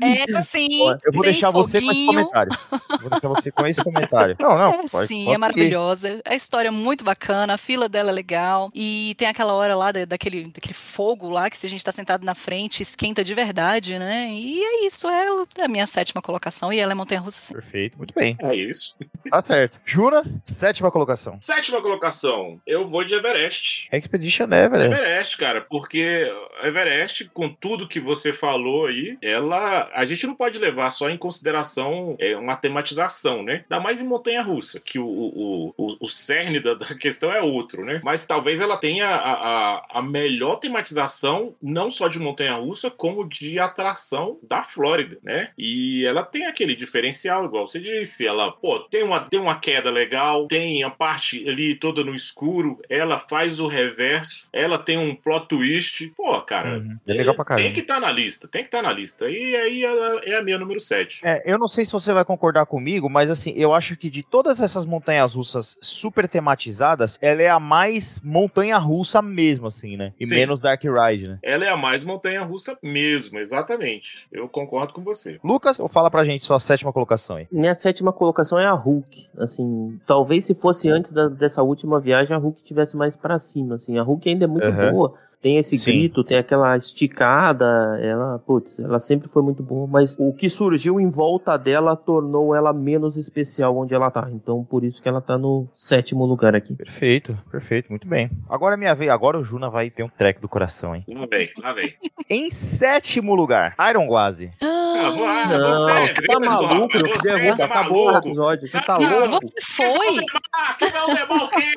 É 0.00 0.42
sim. 0.44 0.78
Eu 1.04 1.12
vou 1.12 1.22
deixar 1.22 1.50
você 1.50 1.80
com 1.80 1.90
esse 1.90 2.06
foguinho. 2.06 2.06
comentário. 2.06 2.52
Eu 2.70 2.98
Vou 3.00 3.10
deixar 3.10 3.28
você 3.28 3.50
com 3.50 3.66
esse 3.66 3.82
comentário. 3.82 4.36
Não, 4.38 4.56
não. 4.56 4.70
É, 4.74 4.88
pode- 4.88 5.08
sim, 5.08 5.24
pode 5.24 5.34
é 5.34 5.38
maravilhosa. 5.38 6.20
A 6.24 6.36
história 6.36 6.68
é 6.68 6.70
muito 6.70 7.02
bacana, 7.02 7.54
a 7.54 7.58
fila 7.58 7.88
dela 7.88 8.10
é 8.10 8.12
legal. 8.12 8.70
E 8.76 9.16
tem 9.18 9.26
aquela 9.26 9.54
hora 9.54 9.74
lá 9.74 9.90
da- 9.90 10.04
daquele, 10.04 10.44
daquele 10.44 10.74
fogo 10.74 11.28
lá, 11.30 11.50
que 11.50 11.56
se 11.56 11.66
a 11.66 11.70
gente 11.70 11.84
tá 11.84 11.90
sentado 11.90 12.24
na 12.24 12.36
frente, 12.36 12.80
esquenta 12.80 13.24
de 13.24 13.34
verdade, 13.34 13.98
né? 13.98 14.28
E 14.30 14.62
é 14.62 14.86
isso, 14.86 15.08
é 15.08 15.26
a 15.64 15.68
minha 15.68 15.86
sétima 15.86 16.11
colocação. 16.20 16.72
E 16.72 16.78
ela 16.78 16.92
é 16.92 16.94
montanha-russa, 16.94 17.40
sim. 17.40 17.54
Perfeito, 17.54 17.96
muito 17.96 18.12
bem. 18.14 18.36
É 18.40 18.54
isso. 18.54 18.96
Tá 19.30 19.40
certo. 19.40 19.80
Juna, 19.86 20.24
sétima 20.44 20.90
colocação. 20.90 21.38
Sétima 21.40 21.80
colocação, 21.80 22.60
eu 22.66 22.86
vou 22.86 23.04
de 23.04 23.14
Everest. 23.14 23.88
Expedition 23.92 24.44
Everest. 24.44 24.94
Everest, 24.94 25.36
cara, 25.38 25.60
porque 25.62 26.30
Everest, 26.62 27.30
com 27.30 27.48
tudo 27.48 27.88
que 27.88 28.00
você 28.00 28.32
falou 28.32 28.86
aí, 28.86 29.16
ela. 29.22 29.88
A 29.94 30.04
gente 30.04 30.26
não 30.26 30.34
pode 30.34 30.58
levar 30.58 30.90
só 30.90 31.08
em 31.08 31.16
consideração 31.16 32.16
é, 32.18 32.36
uma 32.36 32.56
tematização, 32.56 33.42
né? 33.42 33.64
Ainda 33.70 33.80
mais 33.80 34.00
em 34.00 34.06
Montanha 34.06 34.42
Russa, 34.42 34.80
que 34.80 34.98
o, 34.98 35.06
o, 35.06 35.74
o, 35.76 35.96
o 36.00 36.08
cerne 36.08 36.60
da, 36.60 36.74
da 36.74 36.94
questão 36.94 37.32
é 37.32 37.40
outro, 37.40 37.84
né? 37.84 38.00
Mas 38.02 38.26
talvez 38.26 38.60
ela 38.60 38.76
tenha 38.76 39.08
a, 39.08 39.32
a, 39.32 39.86
a 39.98 40.02
melhor 40.02 40.56
tematização, 40.56 41.54
não 41.62 41.90
só 41.90 42.08
de 42.08 42.18
Montanha 42.18 42.54
Russa, 42.54 42.90
como 42.90 43.28
de 43.28 43.58
atração 43.58 44.38
da 44.42 44.62
Flórida, 44.62 45.18
né? 45.22 45.50
E 45.56 46.01
ela 46.06 46.22
tem 46.22 46.46
aquele 46.46 46.74
diferencial, 46.74 47.44
igual 47.44 47.66
você 47.66 47.80
disse, 47.80 48.26
ela, 48.26 48.50
pô, 48.52 48.80
tem 48.80 49.02
uma, 49.02 49.20
tem 49.20 49.40
uma 49.40 49.58
queda 49.58 49.90
legal, 49.90 50.46
tem 50.46 50.82
a 50.82 50.90
parte 50.90 51.48
ali 51.48 51.74
toda 51.74 52.04
no 52.04 52.14
escuro, 52.14 52.80
ela 52.88 53.18
faz 53.18 53.60
o 53.60 53.66
reverso, 53.66 54.48
ela 54.52 54.78
tem 54.78 54.98
um 54.98 55.14
plot 55.14 55.48
twist. 55.48 56.12
Pô, 56.16 56.40
cara, 56.42 56.78
Uhum. 56.78 56.98
É 57.06 57.12
legal 57.12 57.34
pra 57.34 57.44
caramba. 57.44 57.64
tem 57.64 57.72
que 57.72 57.80
estar 57.80 58.00
na 58.00 58.10
lista, 58.10 58.48
tem 58.48 58.62
que 58.62 58.68
estar 58.68 58.82
na 58.82 58.92
lista. 58.92 59.28
E 59.28 59.56
aí 59.56 59.84
ela 59.84 60.20
é 60.24 60.36
a 60.36 60.42
minha 60.42 60.58
número 60.58 60.80
7. 60.80 61.20
É, 61.24 61.42
eu 61.44 61.58
não 61.58 61.68
sei 61.68 61.84
se 61.84 61.92
você 61.92 62.12
vai 62.12 62.24
concordar 62.24 62.66
comigo, 62.66 63.08
mas 63.10 63.30
assim, 63.30 63.52
eu 63.56 63.74
acho 63.74 63.96
que 63.96 64.08
de 64.08 64.22
todas 64.22 64.60
essas 64.60 64.84
montanhas 64.86 65.34
russas 65.34 65.76
super 65.80 66.26
tematizadas, 66.28 67.18
ela 67.20 67.42
é 67.42 67.48
a 67.48 67.60
mais 67.60 68.20
montanha 68.22 68.78
russa 68.78 69.20
mesmo, 69.20 69.66
assim, 69.66 69.96
né? 69.96 70.12
E 70.20 70.26
Sim. 70.26 70.36
menos 70.36 70.60
Dark 70.60 70.82
Ride, 70.82 71.28
né? 71.28 71.38
Ela 71.42 71.64
é 71.66 71.68
a 71.70 71.76
mais 71.76 72.04
montanha 72.04 72.42
russa 72.42 72.78
mesmo, 72.82 73.38
exatamente. 73.38 74.26
Eu 74.32 74.48
concordo 74.48 74.92
com 74.92 75.02
você. 75.02 75.38
Lucas, 75.42 75.78
fala 75.88 76.10
pra 76.10 76.24
gente 76.24 76.44
sua 76.44 76.58
sétima 76.60 76.92
colocação 76.92 77.36
aí. 77.36 77.46
Minha 77.50 77.74
sétima 77.74 78.12
colocação 78.12 78.58
é 78.58 78.66
a 78.66 78.72
Hulk. 78.72 79.28
Assim, 79.38 79.98
talvez 80.06 80.44
se 80.44 80.54
fosse 80.54 80.90
antes 80.90 81.12
da- 81.12 81.28
dessa 81.28 81.62
última 81.62 81.98
viagem, 82.00 82.36
a 82.36 82.40
Hulk 82.40 82.62
tivesse 82.62 82.96
mais 82.96 83.16
pra 83.16 83.38
cima. 83.38 83.76
Assim, 83.76 83.98
a 83.98 84.02
Hulk 84.02 84.28
ainda 84.28 84.44
é 84.44 84.48
muito 84.48 84.66
Aham. 84.66 84.90
boa. 84.92 85.14
Tem 85.42 85.58
esse 85.58 85.76
Sim. 85.76 85.90
grito, 85.90 86.22
tem 86.22 86.38
aquela 86.38 86.76
esticada, 86.76 87.98
ela, 88.00 88.38
putz, 88.38 88.78
ela 88.78 89.00
sempre 89.00 89.28
foi 89.28 89.42
muito 89.42 89.60
boa, 89.62 89.86
mas 89.88 90.16
o 90.18 90.32
que 90.32 90.48
surgiu 90.48 91.00
em 91.00 91.10
volta 91.10 91.56
dela 91.56 91.96
tornou 91.96 92.54
ela 92.54 92.72
menos 92.72 93.16
especial 93.16 93.76
onde 93.76 93.92
ela 93.92 94.08
tá. 94.10 94.28
Então, 94.30 94.62
por 94.64 94.84
isso 94.84 95.02
que 95.02 95.08
ela 95.08 95.20
tá 95.20 95.36
no 95.36 95.66
sétimo 95.74 96.24
lugar 96.24 96.54
aqui. 96.54 96.74
Perfeito, 96.74 97.36
perfeito, 97.50 97.88
muito 97.90 98.06
bem. 98.06 98.30
Agora 98.48 98.74
é 98.74 98.78
minha 98.78 98.94
vez, 98.94 99.10
agora 99.10 99.36
o 99.38 99.42
Juna 99.44 99.68
vai 99.68 99.90
ter 99.90 100.04
um 100.04 100.08
treco 100.08 100.40
do 100.40 100.48
coração, 100.48 100.94
hein? 100.94 101.04
Lá 101.08 101.26
vem, 101.28 101.50
lá 101.60 101.72
vem. 101.72 101.92
Em 102.30 102.50
sétimo 102.50 103.34
lugar, 103.34 103.74
Iron 103.90 104.06
Guazi. 104.06 104.50
Ah, 104.62 104.66
ah, 104.66 105.58
Não, 105.58 105.70
você 105.70 105.90
é 105.90 106.14
você 106.14 106.22
tá 106.22 106.40
maluco, 106.40 106.92
você 106.98 107.02
que 107.02 107.30
é 107.30 107.34
derruba, 107.34 107.64
acabou 107.64 108.02
o 108.02 108.06
maluco. 108.06 108.28
episódio. 108.28 108.70
Você 108.70 108.80
tá 108.80 108.94
Ah, 108.94 109.28
louco? 109.28 109.46
Você 109.46 109.60
foi? 109.74 110.16
Ah, 110.54 110.74
que 110.74 110.86
vai 110.88 111.02
o 111.02 111.06
Demar 111.14 111.42
o 111.44 111.48
quê? 111.50 111.72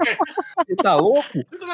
Você 0.67 0.75
tá 0.75 0.95
louco? 0.95 1.27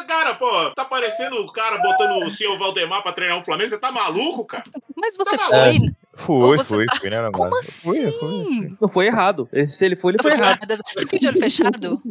Cara, 0.08 0.36
pô, 0.36 0.72
tá 0.76 0.86
parecendo 0.86 1.36
o 1.42 1.52
cara 1.52 1.78
botando 1.82 2.26
o 2.26 2.30
senhor 2.30 2.58
Valdemar 2.58 3.02
pra 3.02 3.12
treinar 3.12 3.38
o 3.40 3.44
Flamengo. 3.44 3.70
Você 3.70 3.80
tá 3.80 3.92
maluco, 3.92 4.46
cara? 4.46 4.64
Mas 4.96 5.16
você 5.16 5.38
Tá 5.38 5.48
foi? 5.48 5.80
Foi, 6.14 6.64
foi, 6.64 6.86
tá- 6.86 6.96
foi, 6.98 7.10
né, 7.10 7.30
Como 7.32 7.50
Guazi? 7.50 7.72
Fui, 7.72 8.12
fui. 8.12 8.42
assim? 8.42 8.78
Não 8.82 8.90
foi 8.90 9.08
errado. 9.08 9.48
Se 9.66 9.86
ele 9.86 9.96
foi, 9.96 10.12
ele 10.14 10.22
foi 10.22 10.32
errado. 10.34 10.60
Você 10.68 11.08
foi 11.08 11.20
de 11.20 11.28
olho 11.28 11.40
fechado? 11.40 12.02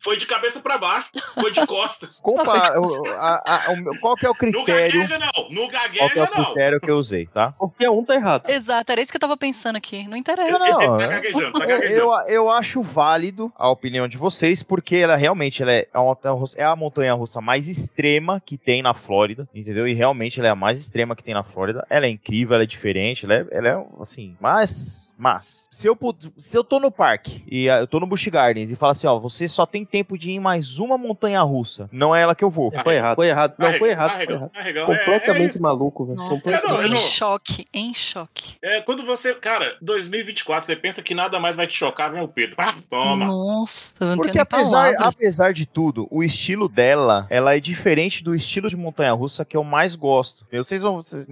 Foi 0.00 0.16
de 0.18 0.26
cabeça 0.26 0.60
pra 0.60 0.76
baixo, 0.76 1.08
foi 1.34 1.50
de 1.50 1.64
costas. 1.66 2.18
Compa- 2.22 2.78
o- 2.78 3.06
a- 3.16 3.66
a- 3.68 3.72
o 3.72 3.76
meu- 3.76 3.98
qual 4.00 4.16
que 4.16 4.26
é 4.26 4.28
o 4.28 4.32
No 4.32 4.38
critério? 4.38 5.00
gagueja 5.00 5.18
não, 5.18 5.48
no 5.50 5.56
Qual 5.56 5.70
que 5.70 5.76
é 5.76 5.80
gagueja 5.80 6.14
o 6.24 6.36
não. 6.38 6.44
critério 6.46 6.80
que 6.80 6.90
eu 6.90 6.96
usei, 6.98 7.26
tá? 7.26 7.52
Qualquer 7.52 7.88
um 7.90 8.04
tá 8.04 8.14
errado. 8.14 8.42
Exato, 8.50 8.92
era 8.92 9.00
isso 9.00 9.10
que 9.10 9.16
eu 9.16 9.20
tava 9.20 9.36
pensando 9.36 9.76
aqui. 9.76 10.06
Não 10.08 10.16
interessa. 10.16 10.52
Esse 10.52 10.70
Não, 10.70 10.98
tá 10.98 11.06
gaguejando, 11.06 11.52
tá 11.52 11.64
Eu, 11.64 11.68
gaguejando. 11.68 11.96
eu, 12.00 12.12
eu 12.28 12.50
acho 12.50 12.82
válido 12.82 13.50
a 13.56 13.70
opinião 13.70 14.06
de 14.06 14.18
vocês, 14.18 14.62
porque 14.62 14.96
ela 14.96 15.16
realmente 15.16 15.62
ela 15.62 15.72
é, 15.72 15.88
a 15.94 16.00
montanha 16.00 16.34
russa, 16.34 16.56
é 16.58 16.64
a 16.64 16.76
montanha 16.76 17.14
russa 17.14 17.40
mais 17.40 17.66
extrema 17.68 18.42
que 18.44 18.58
tem 18.58 18.82
na 18.82 18.92
Flórida, 18.92 19.48
entendeu? 19.54 19.88
E 19.88 19.94
realmente 19.94 20.38
ela 20.38 20.48
é 20.48 20.52
a 20.52 20.56
mais 20.56 20.78
extrema 20.78 21.16
que 21.16 21.22
tem 21.24 21.32
na 21.34 21.44
Flórida. 21.44 21.86
Ela 21.88 22.04
é 22.06 22.10
incrível, 22.10 22.54
ela 22.54 22.64
é 22.64 22.66
diferente, 22.66 23.24
ela 23.24 23.34
é, 23.34 23.43
ela 23.50 23.68
é 23.68 23.84
assim, 24.00 24.36
mas. 24.40 25.04
Mas, 25.16 25.68
se 25.70 25.86
eu, 25.86 25.96
se 26.36 26.58
eu 26.58 26.64
tô 26.64 26.80
no 26.80 26.90
parque 26.90 27.44
e 27.48 27.66
eu 27.66 27.86
tô 27.86 28.00
no 28.00 28.06
Busch 28.06 28.26
Gardens 28.26 28.72
e 28.72 28.74
fala 28.74 28.90
assim, 28.90 29.06
ó, 29.06 29.16
você 29.16 29.46
só 29.46 29.64
tem 29.64 29.84
tempo 29.84 30.18
de 30.18 30.28
ir 30.30 30.34
em 30.34 30.40
mais 30.40 30.80
uma 30.80 30.98
montanha 30.98 31.40
russa, 31.42 31.88
não 31.92 32.12
é 32.16 32.22
ela 32.22 32.34
que 32.34 32.42
eu 32.42 32.50
vou. 32.50 32.72
Foi 32.82 32.96
errado, 32.96 33.14
foi 33.14 33.28
errado. 33.28 33.54
Não, 33.56 33.72
foi 33.74 33.90
errado, 33.90 34.10
foi 34.10 34.34
errado. 34.34 34.50
arregão. 34.52 34.86
É- 34.90 34.92
é 34.92 34.98
Completamente 34.98 35.50
isso. 35.52 35.62
maluco, 35.62 36.04
velho. 36.04 36.16
Nossa, 36.18 36.48
eu 36.50 36.52
É, 36.52 36.56
estou 36.56 36.72
não, 36.72 36.82
eu 36.82 36.88
em 36.88 36.94
choque, 36.96 37.64
em 37.72 37.94
choque. 37.94 38.54
É, 38.60 38.80
quando 38.80 39.06
você, 39.06 39.32
cara, 39.34 39.76
2024, 39.80 40.66
você 40.66 40.74
pensa 40.74 41.00
que 41.00 41.14
nada 41.14 41.38
mais 41.38 41.54
vai 41.54 41.68
te 41.68 41.76
chocar, 41.76 42.10
vem 42.10 42.20
o 42.20 42.26
Pedro. 42.26 42.56
Pá, 42.56 42.74
toma. 42.90 43.24
Nossa, 43.26 43.94
eu 44.00 44.08
não 44.08 44.16
Porque 44.16 44.36
apesar, 44.38 44.92
palavras. 44.94 45.14
apesar 45.14 45.52
de 45.52 45.64
tudo, 45.64 46.08
o 46.10 46.24
estilo 46.24 46.68
dela, 46.68 47.28
ela 47.30 47.54
é 47.56 47.60
diferente 47.60 48.24
do 48.24 48.34
estilo 48.34 48.68
de 48.68 48.76
montanha-russa 48.76 49.44
que 49.44 49.56
eu 49.56 49.62
mais 49.62 49.94
gosto. 49.94 50.42
entendeu? 50.42 50.64
Vocês 50.64 50.82
vão, 50.82 50.96
vocês- 50.96 51.26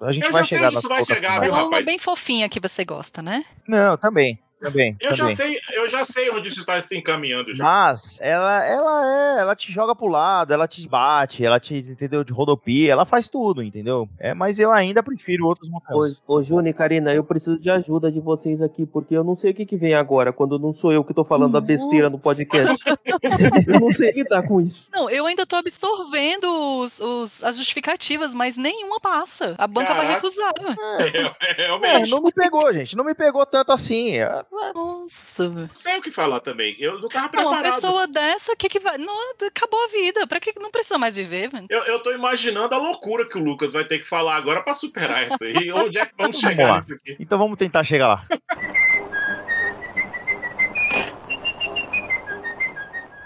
a 0.00 0.12
gente 0.12 0.24
Eu 0.24 0.32
vai 0.32 0.40
já 0.42 0.46
sei 0.46 0.58
chegar 0.58 0.72
isso 0.72 0.88
vai 0.88 1.02
chegar. 1.02 1.40
É 1.56 1.62
uma 1.62 1.64
rapaz? 1.64 1.86
bem 1.86 1.98
fofinha 1.98 2.48
que 2.48 2.60
você 2.60 2.84
gosta, 2.84 3.22
né? 3.22 3.44
Não, 3.66 3.96
também, 3.96 4.38
também, 4.70 4.96
Eu 5.00 5.10
já 5.14 5.16
também. 5.24 5.34
sei, 5.36 5.60
eu 5.74 5.88
já 5.88 6.04
sei 6.04 6.30
onde 6.30 6.48
isso 6.48 6.60
está 6.60 6.80
se 6.80 6.96
encaminhando 6.96 7.54
já. 7.54 7.64
Mas 7.64 8.18
ela, 8.20 8.64
ela 8.64 9.36
é, 9.36 9.40
ela 9.40 9.56
te 9.56 9.70
joga 9.72 9.94
pro 9.94 10.06
lado, 10.08 10.52
ela 10.52 10.66
te 10.68 10.86
bate, 10.88 11.44
ela 11.44 11.58
te, 11.60 11.74
entendeu, 11.76 12.22
de 12.24 12.32
rodopia, 12.32 12.92
ela 12.92 13.04
faz 13.06 13.28
tudo, 13.28 13.62
entendeu? 13.62 14.08
É, 14.18 14.34
mas 14.34 14.58
eu 14.58 14.72
ainda 14.72 15.02
prefiro 15.02 15.46
outros 15.46 15.68
Ô, 15.68 15.72
montanhas. 15.72 16.22
ô 16.26 16.42
Júnior 16.42 16.68
e 16.68 16.72
Karina, 16.74 17.12
eu 17.14 17.24
preciso 17.24 17.58
de 17.58 17.70
ajuda 17.70 18.10
de 18.10 18.20
vocês 18.20 18.62
aqui, 18.62 18.84
porque 18.86 19.16
eu 19.16 19.24
não 19.24 19.36
sei 19.36 19.50
o 19.50 19.54
que, 19.54 19.66
que 19.66 19.76
vem 19.76 19.94
agora, 19.94 20.32
quando 20.32 20.58
não 20.58 20.72
sou 20.72 20.92
eu 20.92 21.04
que 21.04 21.14
tô 21.14 21.24
falando 21.24 21.56
a 21.56 21.60
besteira 21.60 22.06
no 22.06 22.12
Nossa. 22.16 22.22
podcast. 22.22 22.84
eu 23.66 23.80
não 23.80 23.90
sei 23.90 24.10
lidar 24.12 24.42
com 24.46 24.60
isso. 24.60 24.88
Não, 24.92 25.08
eu 25.10 25.26
ainda 25.26 25.46
tô 25.46 25.56
absorvendo 25.56 26.46
os, 26.80 27.00
os- 27.00 27.42
as 27.44 27.56
justificativas, 27.56 28.34
mas 28.34 28.56
nenhuma 28.56 29.00
passa. 29.00 29.54
A 29.58 29.66
banca 29.66 29.94
vai 29.94 30.06
Caraca. 30.06 30.14
recusar. 30.14 30.52
É, 30.98 31.02
é, 31.18 31.32
É, 31.40 31.52
realmente. 31.66 32.10
não 32.10 32.20
me 32.22 32.32
pegou, 32.32 32.72
gente, 32.72 32.96
não 32.96 33.04
me 33.04 33.14
pegou 33.14 33.44
tanto 33.46 33.72
assim. 33.72 34.18
É, 34.18 34.44
Nossa. 34.74 35.48
Não 35.48 35.70
sei 35.74 35.98
o 35.98 36.02
que 36.02 36.10
falar 36.10 36.40
também. 36.40 36.76
Eu 36.78 36.98
não 36.98 37.08
tava 37.08 37.24
Não, 37.26 37.30
preparado. 37.30 37.54
uma 37.54 37.62
pessoa 37.62 38.06
dessa, 38.06 38.52
o 38.52 38.56
que 38.56 38.68
que 38.68 38.80
vai... 38.80 38.98
Não, 38.98 39.32
acabou 39.46 39.82
a 39.84 39.88
vida. 39.88 40.26
Pra 40.26 40.40
que 40.40 40.52
não 40.58 40.70
precisa 40.70 40.98
mais 40.98 41.16
viver, 41.16 41.48
velho? 41.48 41.66
Eu, 41.68 41.82
eu 41.84 42.02
tô 42.02 42.12
imaginando 42.12 42.74
a 42.74 42.78
loucura 42.78 43.28
que 43.28 43.38
o 43.38 43.42
Lucas 43.44 43.72
vai 43.72 43.84
ter 43.84 43.98
que 43.98 44.06
falar 44.06 44.36
agora 44.36 44.62
pra 44.62 44.74
superar 44.74 45.26
isso 45.26 45.42
aí. 45.44 45.70
Onde 45.72 45.98
é 45.98 46.06
que 46.06 46.12
vamos 46.16 46.36
Vamos 46.36 46.38
chegar 46.38 46.68
lá. 46.70 46.74
nisso 46.74 46.94
aqui? 46.94 47.16
Então 47.20 47.38
vamos 47.38 47.56
tentar 47.58 47.84
chegar 47.84 48.08
lá. 48.08 48.26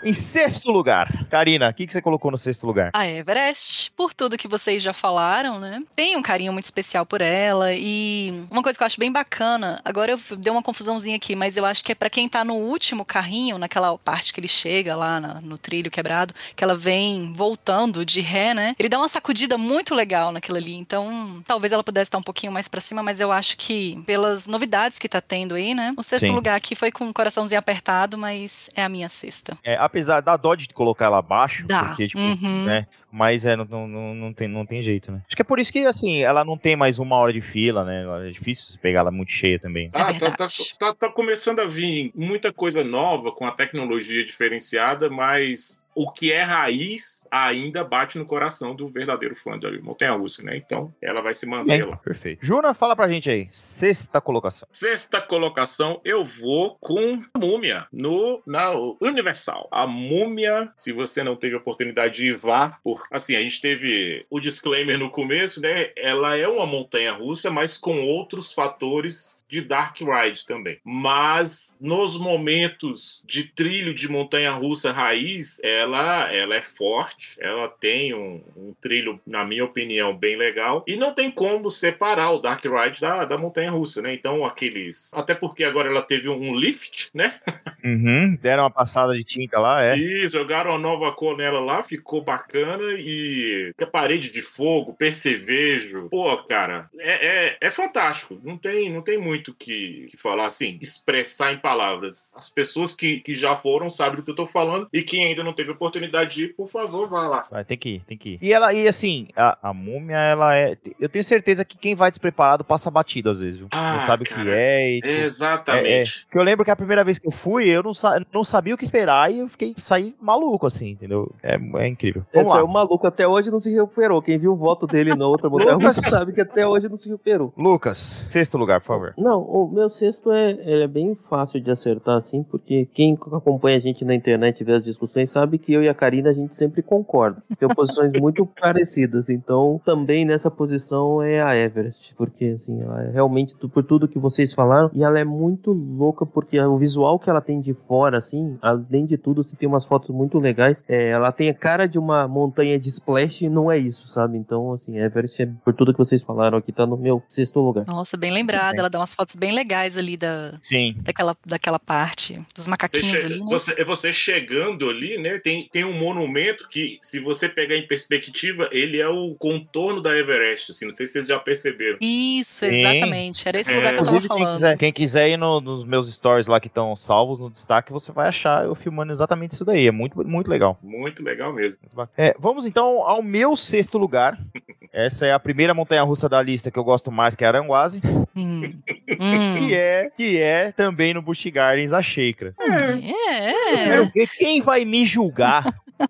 Em 0.03 0.15
sexto 0.15 0.71
lugar, 0.71 1.27
Karina, 1.29 1.69
o 1.69 1.75
que, 1.75 1.87
que 1.87 1.93
você 1.93 2.01
colocou 2.01 2.31
no 2.31 2.39
sexto 2.39 2.67
lugar? 2.67 2.91
A 2.95 3.07
Everest, 3.07 3.93
por 3.93 4.15
tudo 4.15 4.37
que 4.39 4.49
vocês 4.49 4.83
já 4.83 4.93
falaram, 4.93 5.59
né? 5.61 5.83
Tem 5.95 6.17
um 6.17 6.23
carinho 6.23 6.53
muito 6.53 6.65
especial 6.65 7.05
por 7.05 7.21
ela 7.21 7.73
e 7.75 8.45
uma 8.51 8.63
coisa 8.63 8.79
que 8.79 8.83
eu 8.83 8.87
acho 8.87 8.99
bem 8.99 9.13
bacana, 9.13 9.81
agora 9.85 10.13
eu 10.13 10.37
dei 10.39 10.51
uma 10.51 10.63
confusãozinha 10.63 11.17
aqui, 11.17 11.37
mas 11.37 11.57
eu 11.57 11.67
acho 11.67 11.85
que 11.85 11.93
é 11.93 11.95
pra 11.95 12.09
quem 12.09 12.29
tá 12.29 12.45
no 12.45 12.55
último 12.55 13.05
carrinho, 13.05 13.59
naquela 13.59 13.97
parte 13.99 14.33
que 14.33 14.41
ele 14.41 14.49
chega 14.49 14.97
lá 14.97 15.21
na- 15.21 15.41
no 15.41 15.59
trilho 15.59 15.91
quebrado, 15.91 16.33
que 16.57 16.65
ela 16.65 16.75
vem 16.75 17.33
voltando 17.35 18.05
de 18.05 18.21
ré, 18.21 18.55
né? 18.55 18.75
Ele 18.79 18.89
dá 18.89 18.99
uma 18.99 19.09
sacudida 19.09 19.59
muito 19.59 19.95
legal 19.95 20.33
naquilo 20.33 20.57
ali, 20.57 20.75
então 20.75 21.43
talvez 21.47 21.73
ela 21.73 21.85
pudesse 21.85 22.09
estar 22.09 22.19
um 22.19 22.23
pouquinho 22.23 22.53
mais 22.53 22.69
pra 22.69 22.81
cima, 22.81 23.03
mas 23.03 23.21
eu 23.21 23.31
acho 23.31 23.57
que 23.57 24.01
pelas 24.07 24.47
novidades 24.47 24.99
que 24.99 25.09
tá 25.09 25.21
tendo 25.21 25.55
aí, 25.55 25.75
né? 25.75 25.93
O 25.97 26.03
sexto 26.03 26.27
Sim. 26.27 26.33
lugar 26.33 26.57
aqui 26.57 26.75
foi 26.75 26.91
com 26.91 27.09
o 27.09 27.13
coraçãozinho 27.13 27.59
apertado, 27.59 28.17
mas 28.17 28.71
é 28.75 28.83
a 28.83 28.89
minha 28.89 29.09
sexta. 29.09 29.59
É, 29.63 29.77
apesar 29.91 30.21
da 30.23 30.37
dó 30.37 30.55
de 30.55 30.69
colocar 30.69 31.07
ela 31.07 31.19
abaixo, 31.19 31.67
Dá. 31.67 31.87
porque, 31.87 32.07
tipo, 32.07 32.21
Uhum. 32.21 32.65
né? 32.65 32.87
Mas 33.13 33.45
é, 33.45 33.57
não, 33.57 33.65
não, 33.65 34.15
não, 34.15 34.33
tem, 34.33 34.47
não 34.47 34.65
tem 34.65 34.81
jeito, 34.83 35.11
né? 35.11 35.23
Acho 35.27 35.35
que 35.35 35.43
é 35.43 35.45
por 35.45 35.59
isso 35.59 35.73
que, 35.73 35.81
assim, 35.81 36.23
ela 36.23 36.45
não 36.45 36.57
tem 36.57 36.77
mais 36.77 36.99
uma 37.01 37.17
hora 37.17 37.33
de 37.33 37.41
fila, 37.41 37.85
né? 37.85 38.05
É 38.29 38.31
difícil 38.31 38.67
você 38.71 38.79
pegar 38.79 39.01
ela 39.01 39.11
muito 39.11 39.33
cheia 39.33 39.59
também. 39.59 39.89
É 39.93 40.01
Ah, 40.01 40.07
tá, 40.07 40.13
tá, 40.13 40.27
verdade. 40.29 40.55
tá- 40.79 40.95
tá 40.95 41.09
começando 41.11 41.59
a 41.61 41.67
vir 41.67 42.13
muita 42.15 42.53
coisa 42.53 42.85
nova 42.85 43.33
com 43.33 43.45
a 43.47 43.51
tecnologia 43.53 44.25
diferenciada, 44.25 45.11
mas 45.11 45.80
o 45.95 46.11
que 46.11 46.33
é 46.33 46.43
raiz 46.43 47.27
ainda 47.31 47.85
bate 47.85 48.19
no 48.19 48.25
coração 48.25 48.75
do 48.75 48.89
verdadeiro 48.89 49.35
fã 49.35 49.59
da 49.59 49.71
Montanha 49.81 50.13
Russa, 50.13 50.43
né? 50.43 50.57
Então 50.57 50.95
ela 51.01 51.21
vai 51.21 51.35
se 51.35 51.47
manter 51.47 51.87
lá. 51.87 51.97
Perfeito. 51.97 52.45
Juna, 52.45 52.75
fala 52.75 52.95
pra 52.95 53.09
gente 53.09 53.31
aí. 53.31 53.49
Sexta 53.51 54.21
colocação. 54.21 54.69
Sexta 54.73 55.21
colocação, 55.21 56.01
eu 56.05 56.25
vou 56.25 56.77
com 56.81 57.23
a 57.35 57.39
Múmia 57.39 57.87
no 57.93 58.43
na 58.47 58.71
Universal. 59.01 59.69
A 59.71 59.87
Múmia, 59.87 60.73
se 60.77 60.93
você 60.93 61.23
não 61.23 61.37
teve 61.37 61.55
a 61.55 61.59
oportunidade 61.59 62.17
de 62.17 62.27
ir, 62.27 62.37
vá. 62.37 62.79
Por, 62.83 63.05
assim, 63.11 63.37
a 63.37 63.43
gente 63.43 63.61
teve 63.61 64.25
o 64.31 64.41
disclaimer 64.41 64.99
no 64.99 65.11
começo, 65.11 65.61
né? 65.61 65.91
Ela 65.97 66.37
é 66.37 66.47
uma 66.47 66.67
montanha 66.67 67.13
russa, 67.13 67.51
mas 67.51 67.77
com 67.77 68.01
outros 68.03 68.53
fatores 68.53 69.45
de 69.49 69.61
Dark 69.61 69.99
Ride 70.01 70.47
também. 70.47 70.79
Mas 70.85 71.77
nos 71.81 72.19
momentos 72.19 73.23
de 73.27 73.45
trilho 73.45 73.95
de 73.95 74.09
montanha 74.09 74.53
russa 74.53 74.93
raiz, 74.93 75.61
ela, 75.81 76.33
ela 76.33 76.55
é 76.55 76.63
forte, 76.63 77.37
ela 77.41 77.69
tem 77.69 78.15
um, 78.15 78.43
um 78.57 78.75
trilho, 78.81 79.21
na 79.27 79.45
minha 79.45 79.65
opinião, 79.65 80.17
bem 80.17 80.37
legal. 80.37 80.85
E 80.87 80.97
não 80.97 81.13
tem 81.13 81.31
como 81.31 81.71
separar 81.71 82.31
o 82.31 82.39
Dark 82.39 82.65
Ride 82.65 83.01
da, 83.01 83.25
da 83.25 83.39
montanha 83.39 83.71
russa, 83.71 84.03
né? 84.03 84.13
Então, 84.13 84.45
aqueles. 84.45 85.13
Até 85.15 85.35
porque 85.35 85.65
agora 85.65 85.89
ela 85.89 86.03
teve 86.03 86.29
um 86.29 86.55
lift, 86.55 87.11
né? 87.15 87.41
Uhum. 87.83 88.37
Deram 88.41 88.65
uma 88.65 88.71
passada 88.71 89.17
de 89.17 89.25
tinta 89.25 89.59
lá, 89.59 89.83
é. 89.85 89.97
E 89.97 90.29
jogaram 90.29 90.71
uma 90.71 90.79
nova 90.79 91.11
cor 91.13 91.37
nela 91.37 91.61
lá, 91.61 91.83
ficou 91.83 92.23
bacana. 92.23 92.85
E 92.99 93.73
a 93.81 93.87
parede 93.87 94.31
de 94.31 94.43
fogo, 94.43 94.95
percevejo. 94.95 96.09
Pô, 96.11 96.37
cara, 96.45 96.89
é, 96.99 97.27
é, 97.27 97.57
é 97.61 97.71
fantástico. 97.71 98.39
Não 98.43 98.57
tem, 98.57 98.91
não 98.91 99.03
tem 99.03 99.19
muito 99.19 99.51
o 99.51 99.55
que, 99.55 100.09
que 100.11 100.17
falar 100.17 100.47
assim, 100.47 100.79
expressar 100.81 101.53
em 101.53 101.59
palavras. 101.59 102.35
As 102.37 102.49
pessoas 102.49 102.95
que, 102.95 103.21
que 103.21 103.35
já 103.35 103.57
foram 103.57 103.91
sabem 103.91 104.17
do 104.17 104.23
que 104.23 104.31
eu 104.31 104.37
tô 104.37 104.47
falando. 104.47 104.89
E 104.93 105.03
quem 105.03 105.27
ainda 105.27 105.43
não 105.43 105.53
teve 105.53 105.70
oportunidade 105.73 106.35
de 106.37 106.45
ir, 106.45 106.49
por 106.55 106.69
favor, 106.69 107.09
vá 107.09 107.27
lá. 107.27 107.47
Vai, 107.51 107.65
tem 107.65 107.77
que 107.79 107.89
ir, 107.97 108.05
tem 108.07 108.17
que 108.19 108.31
ir. 108.31 108.39
E 108.43 108.53
ela, 108.53 108.73
e 108.73 108.87
assim, 108.89 109.29
a, 109.37 109.59
a 109.71 109.75
múmia, 109.75 110.17
ela 110.17 110.57
é. 110.57 110.77
Eu 110.99 111.09
tenho 111.09 111.25
certeza 111.25 111.65
que 111.65 111.77
quem 111.79 111.95
vai 111.95 112.11
despreparado 112.11 112.65
passa 112.65 112.91
batido 112.91 113.31
às 113.31 113.41
vezes, 113.41 113.57
viu? 113.57 113.69
Ah, 113.73 113.95
não 113.95 114.01
sabe 114.01 114.23
o 114.23 114.27
que 114.27 114.49
é 114.49 114.91
e. 114.93 115.01
tipo, 115.01 115.09
Exatamente. 115.09 116.25
Porque 116.27 116.39
eu 116.39 116.43
lembro 116.43 116.65
que 116.65 116.71
a 116.71 116.77
primeira 116.77 117.05
vez 117.05 117.19
que 117.19 117.27
eu 117.27 117.31
fui, 117.33 117.69
eu 117.69 117.83
não, 117.83 117.95
sa- 117.95 118.21
não 118.33 118.45
sabia 118.45 118.75
o 118.75 118.79
que 118.79 118.85
esperar 118.85 119.33
e 119.33 119.41
eu 119.41 119.49
fiquei 119.49 119.75
saí 119.79 120.15
maluco, 120.21 120.67
assim, 120.67 120.91
entendeu? 120.91 121.33
É, 121.43 121.57
é 121.83 121.87
incrível. 121.89 122.25
Vamos 122.33 122.49
Esse 122.49 122.57
lá. 122.57 122.61
é 122.61 122.65
o 122.65 122.69
maluco 122.69 123.07
até 123.07 123.27
hoje 123.27 123.51
não 123.51 123.59
se 123.59 123.73
recuperou. 123.73 124.21
Quem 124.23 124.39
viu 124.39 124.53
o 124.53 124.57
voto 124.57 124.87
dele 124.87 125.15
na 125.15 125.27
outra 125.27 125.49
Lucas. 125.49 125.97
sabe 126.09 126.33
que 126.33 126.41
até 126.41 126.67
hoje 126.67 126.89
não 126.89 126.97
se 126.97 127.09
recuperou. 127.11 127.53
Lucas, 127.57 128.25
sexto 128.29 128.57
lugar, 128.59 128.81
por 128.81 128.87
favor. 128.87 129.15
Não, 129.17 129.41
o 129.43 129.69
meu 129.71 129.89
sexto 129.89 130.31
é, 130.33 130.51
ele 130.51 130.85
é 130.85 130.89
bem 130.89 131.15
fácil 131.29 131.61
de 131.61 131.71
acertar, 131.71 132.17
assim, 132.17 132.43
porque 132.43 132.87
quem 132.93 133.19
acompanha 133.33 133.77
a 133.77 133.81
gente 133.81 134.05
na 134.05 134.15
internet 134.15 134.61
e 134.61 134.65
vê 134.65 134.73
as 134.73 134.85
discussões 134.85 135.31
sabe 135.31 135.59
que 135.61 135.73
eu 135.73 135.83
e 135.83 135.89
a 135.89 135.95
Karina 135.95 136.31
a 136.31 136.33
gente 136.33 136.57
sempre 136.57 136.83
concorda. 136.83 137.43
Tem 137.59 137.69
posições 137.69 138.11
muito 138.19 138.45
parecidas, 138.47 139.29
então 139.31 139.81
também 139.85 140.25
nessa 140.25 140.51
posição 140.51 141.23
é 141.23 141.41
a 141.43 141.55
Everest, 141.57 142.15
porque 142.17 142.47
assim, 142.57 142.81
ela 142.83 143.03
é 143.05 143.11
realmente 143.11 143.55
por 143.57 143.85
tudo 143.85 144.09
que 144.09 144.19
vocês 144.19 144.53
falaram, 144.55 144.91
e 144.95 145.05
ela 145.05 145.19
é 145.19 145.25
muito 145.25 145.73
louca 145.73 146.25
porque 146.27 146.59
o 146.61 146.77
visual 146.79 147.19
que 147.19 147.29
ela 147.29 147.41
tem 147.41 147.61
de 147.61 147.75
fora, 147.87 148.19
assim, 148.19 148.59
além 148.63 149.05
de 149.05 149.17
tudo, 149.17 149.43
você 149.43 149.55
tem 149.57 149.69
umas 149.69 149.87
fotos 149.87 150.11
muito 150.11 150.39
legais. 150.39 150.85
É, 150.89 151.11
ela 151.11 151.31
tem 151.33 151.49
a 151.51 151.55
cara 151.55 151.87
de 151.87 151.99
uma 151.99 152.27
montanha 152.27 152.79
de 152.79 152.89
splash 152.89 153.43
e 153.43 153.49
não 153.49 153.71
é 153.71 153.79
isso, 153.79 154.09
sabe? 154.09 154.39
Então, 154.39 154.73
assim, 154.73 154.99
Everest 154.99 155.43
é 155.43 155.49
por 155.65 155.75
tudo 155.75 155.93
que 155.93 155.99
vocês 155.99 156.23
falaram 156.23 156.59
aqui, 156.59 156.73
tá 156.73 156.87
no 156.87 156.97
meu 156.97 157.23
sexto 157.29 157.61
lugar. 157.61 157.85
Nossa, 157.87 158.17
bem 158.17 158.31
lembrada. 158.33 158.79
Ela 158.79 158.89
dá 158.91 158.99
umas 158.99 159.15
fotos 159.15 159.35
bem 159.35 159.53
legais 159.53 159.97
ali 159.97 160.17
da, 160.17 160.55
Sim. 160.63 160.95
daquela, 161.03 161.37
daquela 161.47 161.79
parte, 161.79 162.35
dos 162.55 162.65
Você, 162.65 162.71
macaquinhos 162.71 163.21
che- 163.21 163.27
ali, 163.27 163.39
né? 163.41 163.47
você, 163.49 163.85
você 163.85 164.13
chegando 164.13 164.89
ali, 164.89 165.19
né? 165.19 165.39
Tem, 165.39 165.50
tem 165.71 165.85
um 165.85 165.93
monumento 165.93 166.67
que, 166.69 166.99
se 167.03 167.19
você 167.21 167.49
pegar 167.49 167.77
em 167.77 167.87
perspectiva, 167.87 168.69
ele 168.73 169.01
é 169.01 169.09
o 169.09 169.35
contorno 169.39 170.01
da 170.01 170.17
Everest. 170.17 170.71
Assim, 170.73 170.85
não 170.87 170.93
sei 170.93 171.07
se 171.07 171.15
vocês 171.15 171.27
já 171.27 171.39
perceberam. 171.39 171.99
Isso, 172.01 172.61
Sim. 172.67 172.67
exatamente. 172.87 173.49
Era 173.49 173.61
esse 173.61 173.73
É. 173.73 173.77
lugar 173.77 173.93
que 173.95 174.01
eu 174.01 174.05
tava 174.05 174.17
Inclusive, 174.17 174.29
quem 174.35 174.39
falando. 174.45 174.55
quiser, 174.57 174.77
quem 174.79 174.93
quiser 174.93 175.29
ir 175.31 175.37
no- 175.37 175.61
nos 175.61 175.85
meus 175.85 176.13
stories 176.13 176.47
lá 176.47 176.61
que 176.61 176.67
estão 176.69 176.95
salvos 176.97 177.41
no 177.41 177.51
destaque, 177.51 177.93
você 177.93 178.13
vai 178.13 178.29
achar 178.29 178.65
eu 178.65 178.75
filmando 178.75 179.13
exatamente 179.13 179.53
isso 179.53 179.65
daí. 179.65 179.87
É 179.87 179.91
muito, 179.91 180.23
muito 180.27 180.49
legal. 180.51 180.79
Muito 180.83 181.23
legal 181.25 181.53
mesmo. 181.53 181.79
É, 182.17 182.35
vamos 182.39 182.67
então 182.67 183.03
ao 183.03 183.23
meu 183.23 183.57
sexto 183.57 183.99
lugar. 183.99 184.39
Essa 184.93 185.25
é 185.27 185.33
a 185.33 185.39
primeira 185.39 185.73
montanha 185.73 186.03
russa 186.03 186.29
da 186.29 186.43
lista 186.43 186.69
que 186.71 186.77
eu 186.79 186.83
gosto 186.83 187.13
mais, 187.13 187.37
que 187.37 187.45
é 187.45 187.47
a 187.47 187.51
Aranguase. 187.51 188.01
Hum. 188.37 188.73
Hum. 189.23 189.67
Que 189.67 189.75
é, 189.75 190.11
que 190.17 190.39
é 190.39 190.73
também 190.73 191.13
no 191.13 191.21
Busch 191.21 191.45
Gardens 191.53 191.93
a 191.93 192.01
Sheikra. 192.01 192.55
É. 192.59 193.85
quero 193.85 194.09
ver 194.09 194.29
quem 194.29 194.61
vai 194.63 194.85
me 194.85 195.05
julgar 195.05 195.40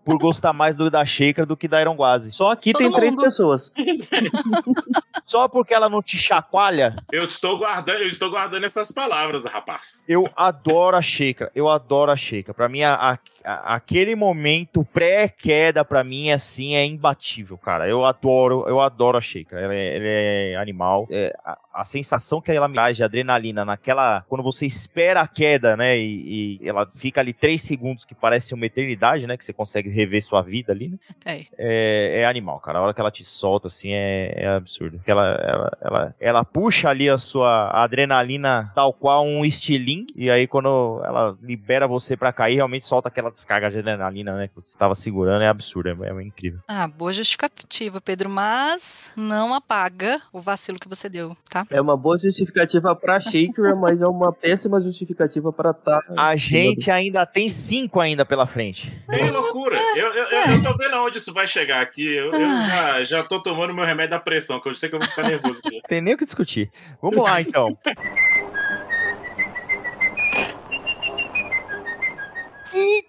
por 0.05 0.19
gostar 0.19 0.53
mais 0.53 0.77
do 0.77 0.91
da 0.91 1.05
Sheikra 1.05 1.45
do 1.45 1.57
que 1.57 1.67
da 1.67 1.79
Aranguase. 1.79 2.33
Só 2.33 2.51
aqui 2.53 2.73
Todo 2.73 2.83
tem 2.83 2.93
três 2.93 3.15
mundo. 3.15 3.25
pessoas. 3.25 3.73
Só 5.27 5.47
porque 5.49 5.73
ela 5.75 5.89
não 5.89 6.03
te 6.03 6.17
chacoalha, 6.19 6.97
Eu 7.13 7.25
estou 7.25 7.57
guardando, 7.59 8.01
eu 8.01 8.09
estou 8.09 8.31
guardando 8.31 8.65
essas 8.65 8.91
palavras, 8.91 9.45
rapaz. 9.45 10.05
eu 10.09 10.29
adoro 10.37 10.97
a 10.97 11.03
Sheikra. 11.03 11.51
Eu 11.55 11.69
adoro 11.69 12.11
a 12.11 12.17
Sheikra. 12.17 12.53
Pra 12.55 12.69
mim, 12.69 12.83
a, 12.83 12.95
a 13.13 13.19
a- 13.45 13.75
aquele 13.75 14.15
momento 14.15 14.85
pré-queda 14.85 15.85
pra 15.85 16.03
mim, 16.05 16.31
assim, 16.31 16.75
é 16.75 16.85
imbatível, 16.85 17.57
cara. 17.59 17.89
Eu 17.89 18.05
adoro, 18.05 18.65
eu 18.69 18.81
adoro 18.81 19.19
a 19.19 19.21
Sheikah. 19.21 19.59
Ela 19.59 19.75
é, 19.75 19.97
ela 19.97 20.07
é 20.07 20.57
animal. 20.57 21.07
É, 21.11 21.35
a, 21.45 21.59
a 21.73 21.85
sensação 21.85 22.41
que 22.41 22.51
ela 22.51 22.69
me 22.69 22.75
traz 22.75 22.97
de 22.97 23.03
adrenalina 23.05 23.65
naquela. 23.65 24.25
Quando 24.29 24.43
você 24.43 24.67
espera 24.67 25.21
a 25.21 25.27
queda, 25.29 25.77
né? 25.77 25.99
E, 25.99 26.59
e 26.63 26.69
ela 26.69 26.91
fica 26.95 27.21
ali 27.21 27.33
três 27.33 27.63
segundos, 27.63 28.05
que 28.05 28.15
parece 28.15 28.55
uma 28.55 28.67
eternidade, 28.67 29.27
né? 29.27 29.37
Que 29.37 29.45
você 29.45 29.53
consegue 29.53 29.89
rever 29.89 30.23
sua 30.23 30.43
vida 30.43 30.73
ali, 30.73 30.89
né? 30.89 30.99
É. 31.25 31.47
É, 31.59 32.21
é 32.23 32.27
animal, 32.27 32.61
cara. 32.61 32.79
A 32.79 32.83
hora 32.83 32.95
que 32.95 33.01
ela 33.01 33.11
te 33.11 33.25
solta, 33.25 33.69
assim, 33.69 33.93
é, 33.93 34.33
é 34.37 34.49
absurdo. 34.49 34.99
Porque 34.99 35.11
ela, 35.11 35.27
ela, 35.43 35.79
ela, 35.81 36.15
ela 36.21 36.45
puxa 36.45 36.89
ali 36.89 37.09
a 37.09 37.19
sua 37.19 37.71
adrenalina 37.71 38.71
tal 38.75 38.93
qual 38.93 39.25
um 39.25 39.45
estilingue. 39.45 40.13
E 40.17 40.31
aí, 40.31 40.47
quando 40.47 41.01
ela 41.05 41.37
libera 41.43 41.87
você 41.87 42.17
pra 42.17 42.33
cair, 42.33 42.57
realmente 42.57 42.85
solta 42.85 43.09
aquela 43.09 43.30
descarga 43.31 43.71
de 43.71 43.79
adrenalina, 43.79 44.37
né? 44.37 44.49
Que 44.49 44.55
você 44.57 44.77
tava 44.77 44.95
segurando. 44.95 45.43
É 45.43 45.49
absurdo, 45.49 46.05
é, 46.05 46.09
é 46.09 46.23
incrível. 46.23 46.61
Ah, 46.67 46.87
boa 46.87 47.13
justificativa, 47.13 48.01
Pedro, 48.01 48.29
mas 48.29 49.13
não 49.17 49.55
apaga 49.55 50.21
o 50.33 50.41
vacilo 50.41 50.79
que 50.79 50.89
você 50.89 51.09
deu, 51.09 51.35
tá? 51.49 51.67
É 51.71 51.81
uma 51.81 51.97
boa 51.97 52.19
justificativa 52.19 52.95
pra 52.95 53.21
Shaker, 53.21 53.77
mas 53.77 54.01
é 54.01 54.07
uma 54.07 54.33
péssima 54.33 54.81
justificativa 54.81 55.53
pra 55.53 55.73
tá. 55.73 56.01
A 56.17 56.37
gente 56.37 56.91
ainda 56.91 57.25
tem 57.27 57.51
cinco 57.51 58.01
ainda 58.01 58.25
pela 58.25 58.47
frente. 58.47 58.93
Que 59.09 59.31
loucura! 59.31 59.77
Eu, 59.97 60.07
eu, 60.07 60.25
eu, 60.25 60.53
eu 60.53 60.63
tô 60.63 60.77
vendo 60.77 60.95
aonde 60.95 61.19
isso 61.19 61.33
vai 61.33 61.47
chegar 61.47 61.81
aqui. 61.81 62.15
Eu, 62.15 62.33
eu 62.33 62.41
já, 62.41 63.05
já 63.05 63.23
tô 63.23 63.41
tomando 63.43 63.75
meu 63.75 63.85
remédio 63.85 64.11
da 64.11 64.21
pressão, 64.21 64.61
que 64.61 64.69
eu 64.69 64.75
sei 64.75 64.89
que 64.89 64.95
eu 64.95 65.01
vou 65.01 65.09
ficar 65.09 65.23
nervoso 65.23 65.61
aqui. 65.65 65.81
Tem 65.89 66.01
nem 66.01 66.15
o 66.15 66.19
que 66.19 66.25
discutir. 66.25 66.71
Vamos 67.01 67.19
lá, 67.19 67.41
então. 67.41 67.77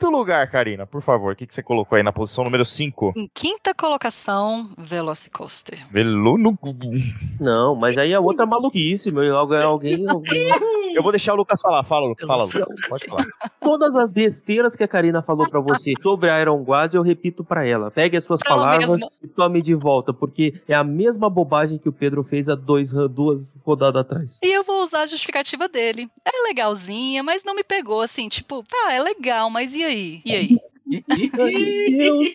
Quinto 0.02 0.18
lugar, 0.18 0.50
Karina, 0.50 0.88
por 0.88 1.04
favor. 1.04 1.34
O 1.34 1.36
que, 1.36 1.46
que 1.46 1.54
você 1.54 1.62
colocou 1.62 1.96
aí 1.96 2.02
na 2.02 2.12
posição 2.12 2.44
número 2.44 2.66
5? 2.66 3.14
Em 3.16 3.30
quinta 3.32 3.72
colocação, 3.72 4.68
Velocicoaster. 4.76 5.86
Velu 5.92 6.40
no... 6.40 6.58
Não, 7.40 7.76
mas 7.76 8.00
aí 8.00 8.12
é 8.12 8.20
outra 8.20 8.44
maluquice, 8.48 9.12
meu. 9.12 9.38
Alguém, 9.38 9.62
alguém, 9.62 10.10
alguém- 10.10 10.50
Eu 10.94 11.04
vou 11.04 11.12
deixar 11.12 11.34
o 11.34 11.38
Lucas 11.38 11.62
falar. 11.62 11.84
Fala, 11.84 12.08
Lucas. 12.08 12.28
Fala. 12.28 12.44
Lucas. 12.44 12.88
Pode 12.88 13.06
falar. 13.08 13.26
Todas 13.60 13.96
as 13.96 14.12
besteiras 14.14 14.76
que 14.76 14.84
a 14.84 14.88
Karina 14.88 15.22
falou 15.22 15.50
pra 15.50 15.60
você 15.60 15.94
sobre 16.02 16.30
a 16.30 16.40
Iron 16.40 16.62
Guaz, 16.64 16.94
eu 16.94 17.02
repito 17.02 17.44
pra 17.44 17.66
ela. 17.66 17.90
Pegue 17.92 18.18
as 18.18 18.24
suas 18.24 18.40
Ela 18.46 18.56
palavras 18.56 18.90
mesma. 18.92 19.08
e 19.24 19.28
tome 19.28 19.62
de 19.62 19.74
volta, 19.76 20.14
porque 20.14 20.62
é 20.68 20.74
a 20.74 20.84
mesma 20.84 21.30
bobagem 21.30 21.78
que 21.78 21.90
o 21.90 21.94
Pedro 21.94 22.24
fez 22.24 22.50
há 22.50 22.56
dois, 22.56 22.92
duas 23.10 23.52
rodadas 23.64 24.02
atrás. 24.02 24.40
E 24.44 24.52
eu 24.56 24.64
vou 24.64 24.82
usar 24.84 25.02
a 25.02 25.06
justificativa 25.06 25.68
dele. 25.68 26.08
É 26.26 26.48
legalzinha, 26.48 27.24
mas 27.24 27.44
não 27.44 27.56
me 27.56 27.64
pegou 27.64 28.02
assim, 28.02 28.28
tipo, 28.30 28.64
tá, 28.64 28.94
é 28.94 29.02
legal, 29.02 29.50
mas 29.50 29.74
e 29.74 29.84
aí? 29.84 30.22
E 30.26 30.36
aí? 30.36 30.58
Deus, 31.08 32.30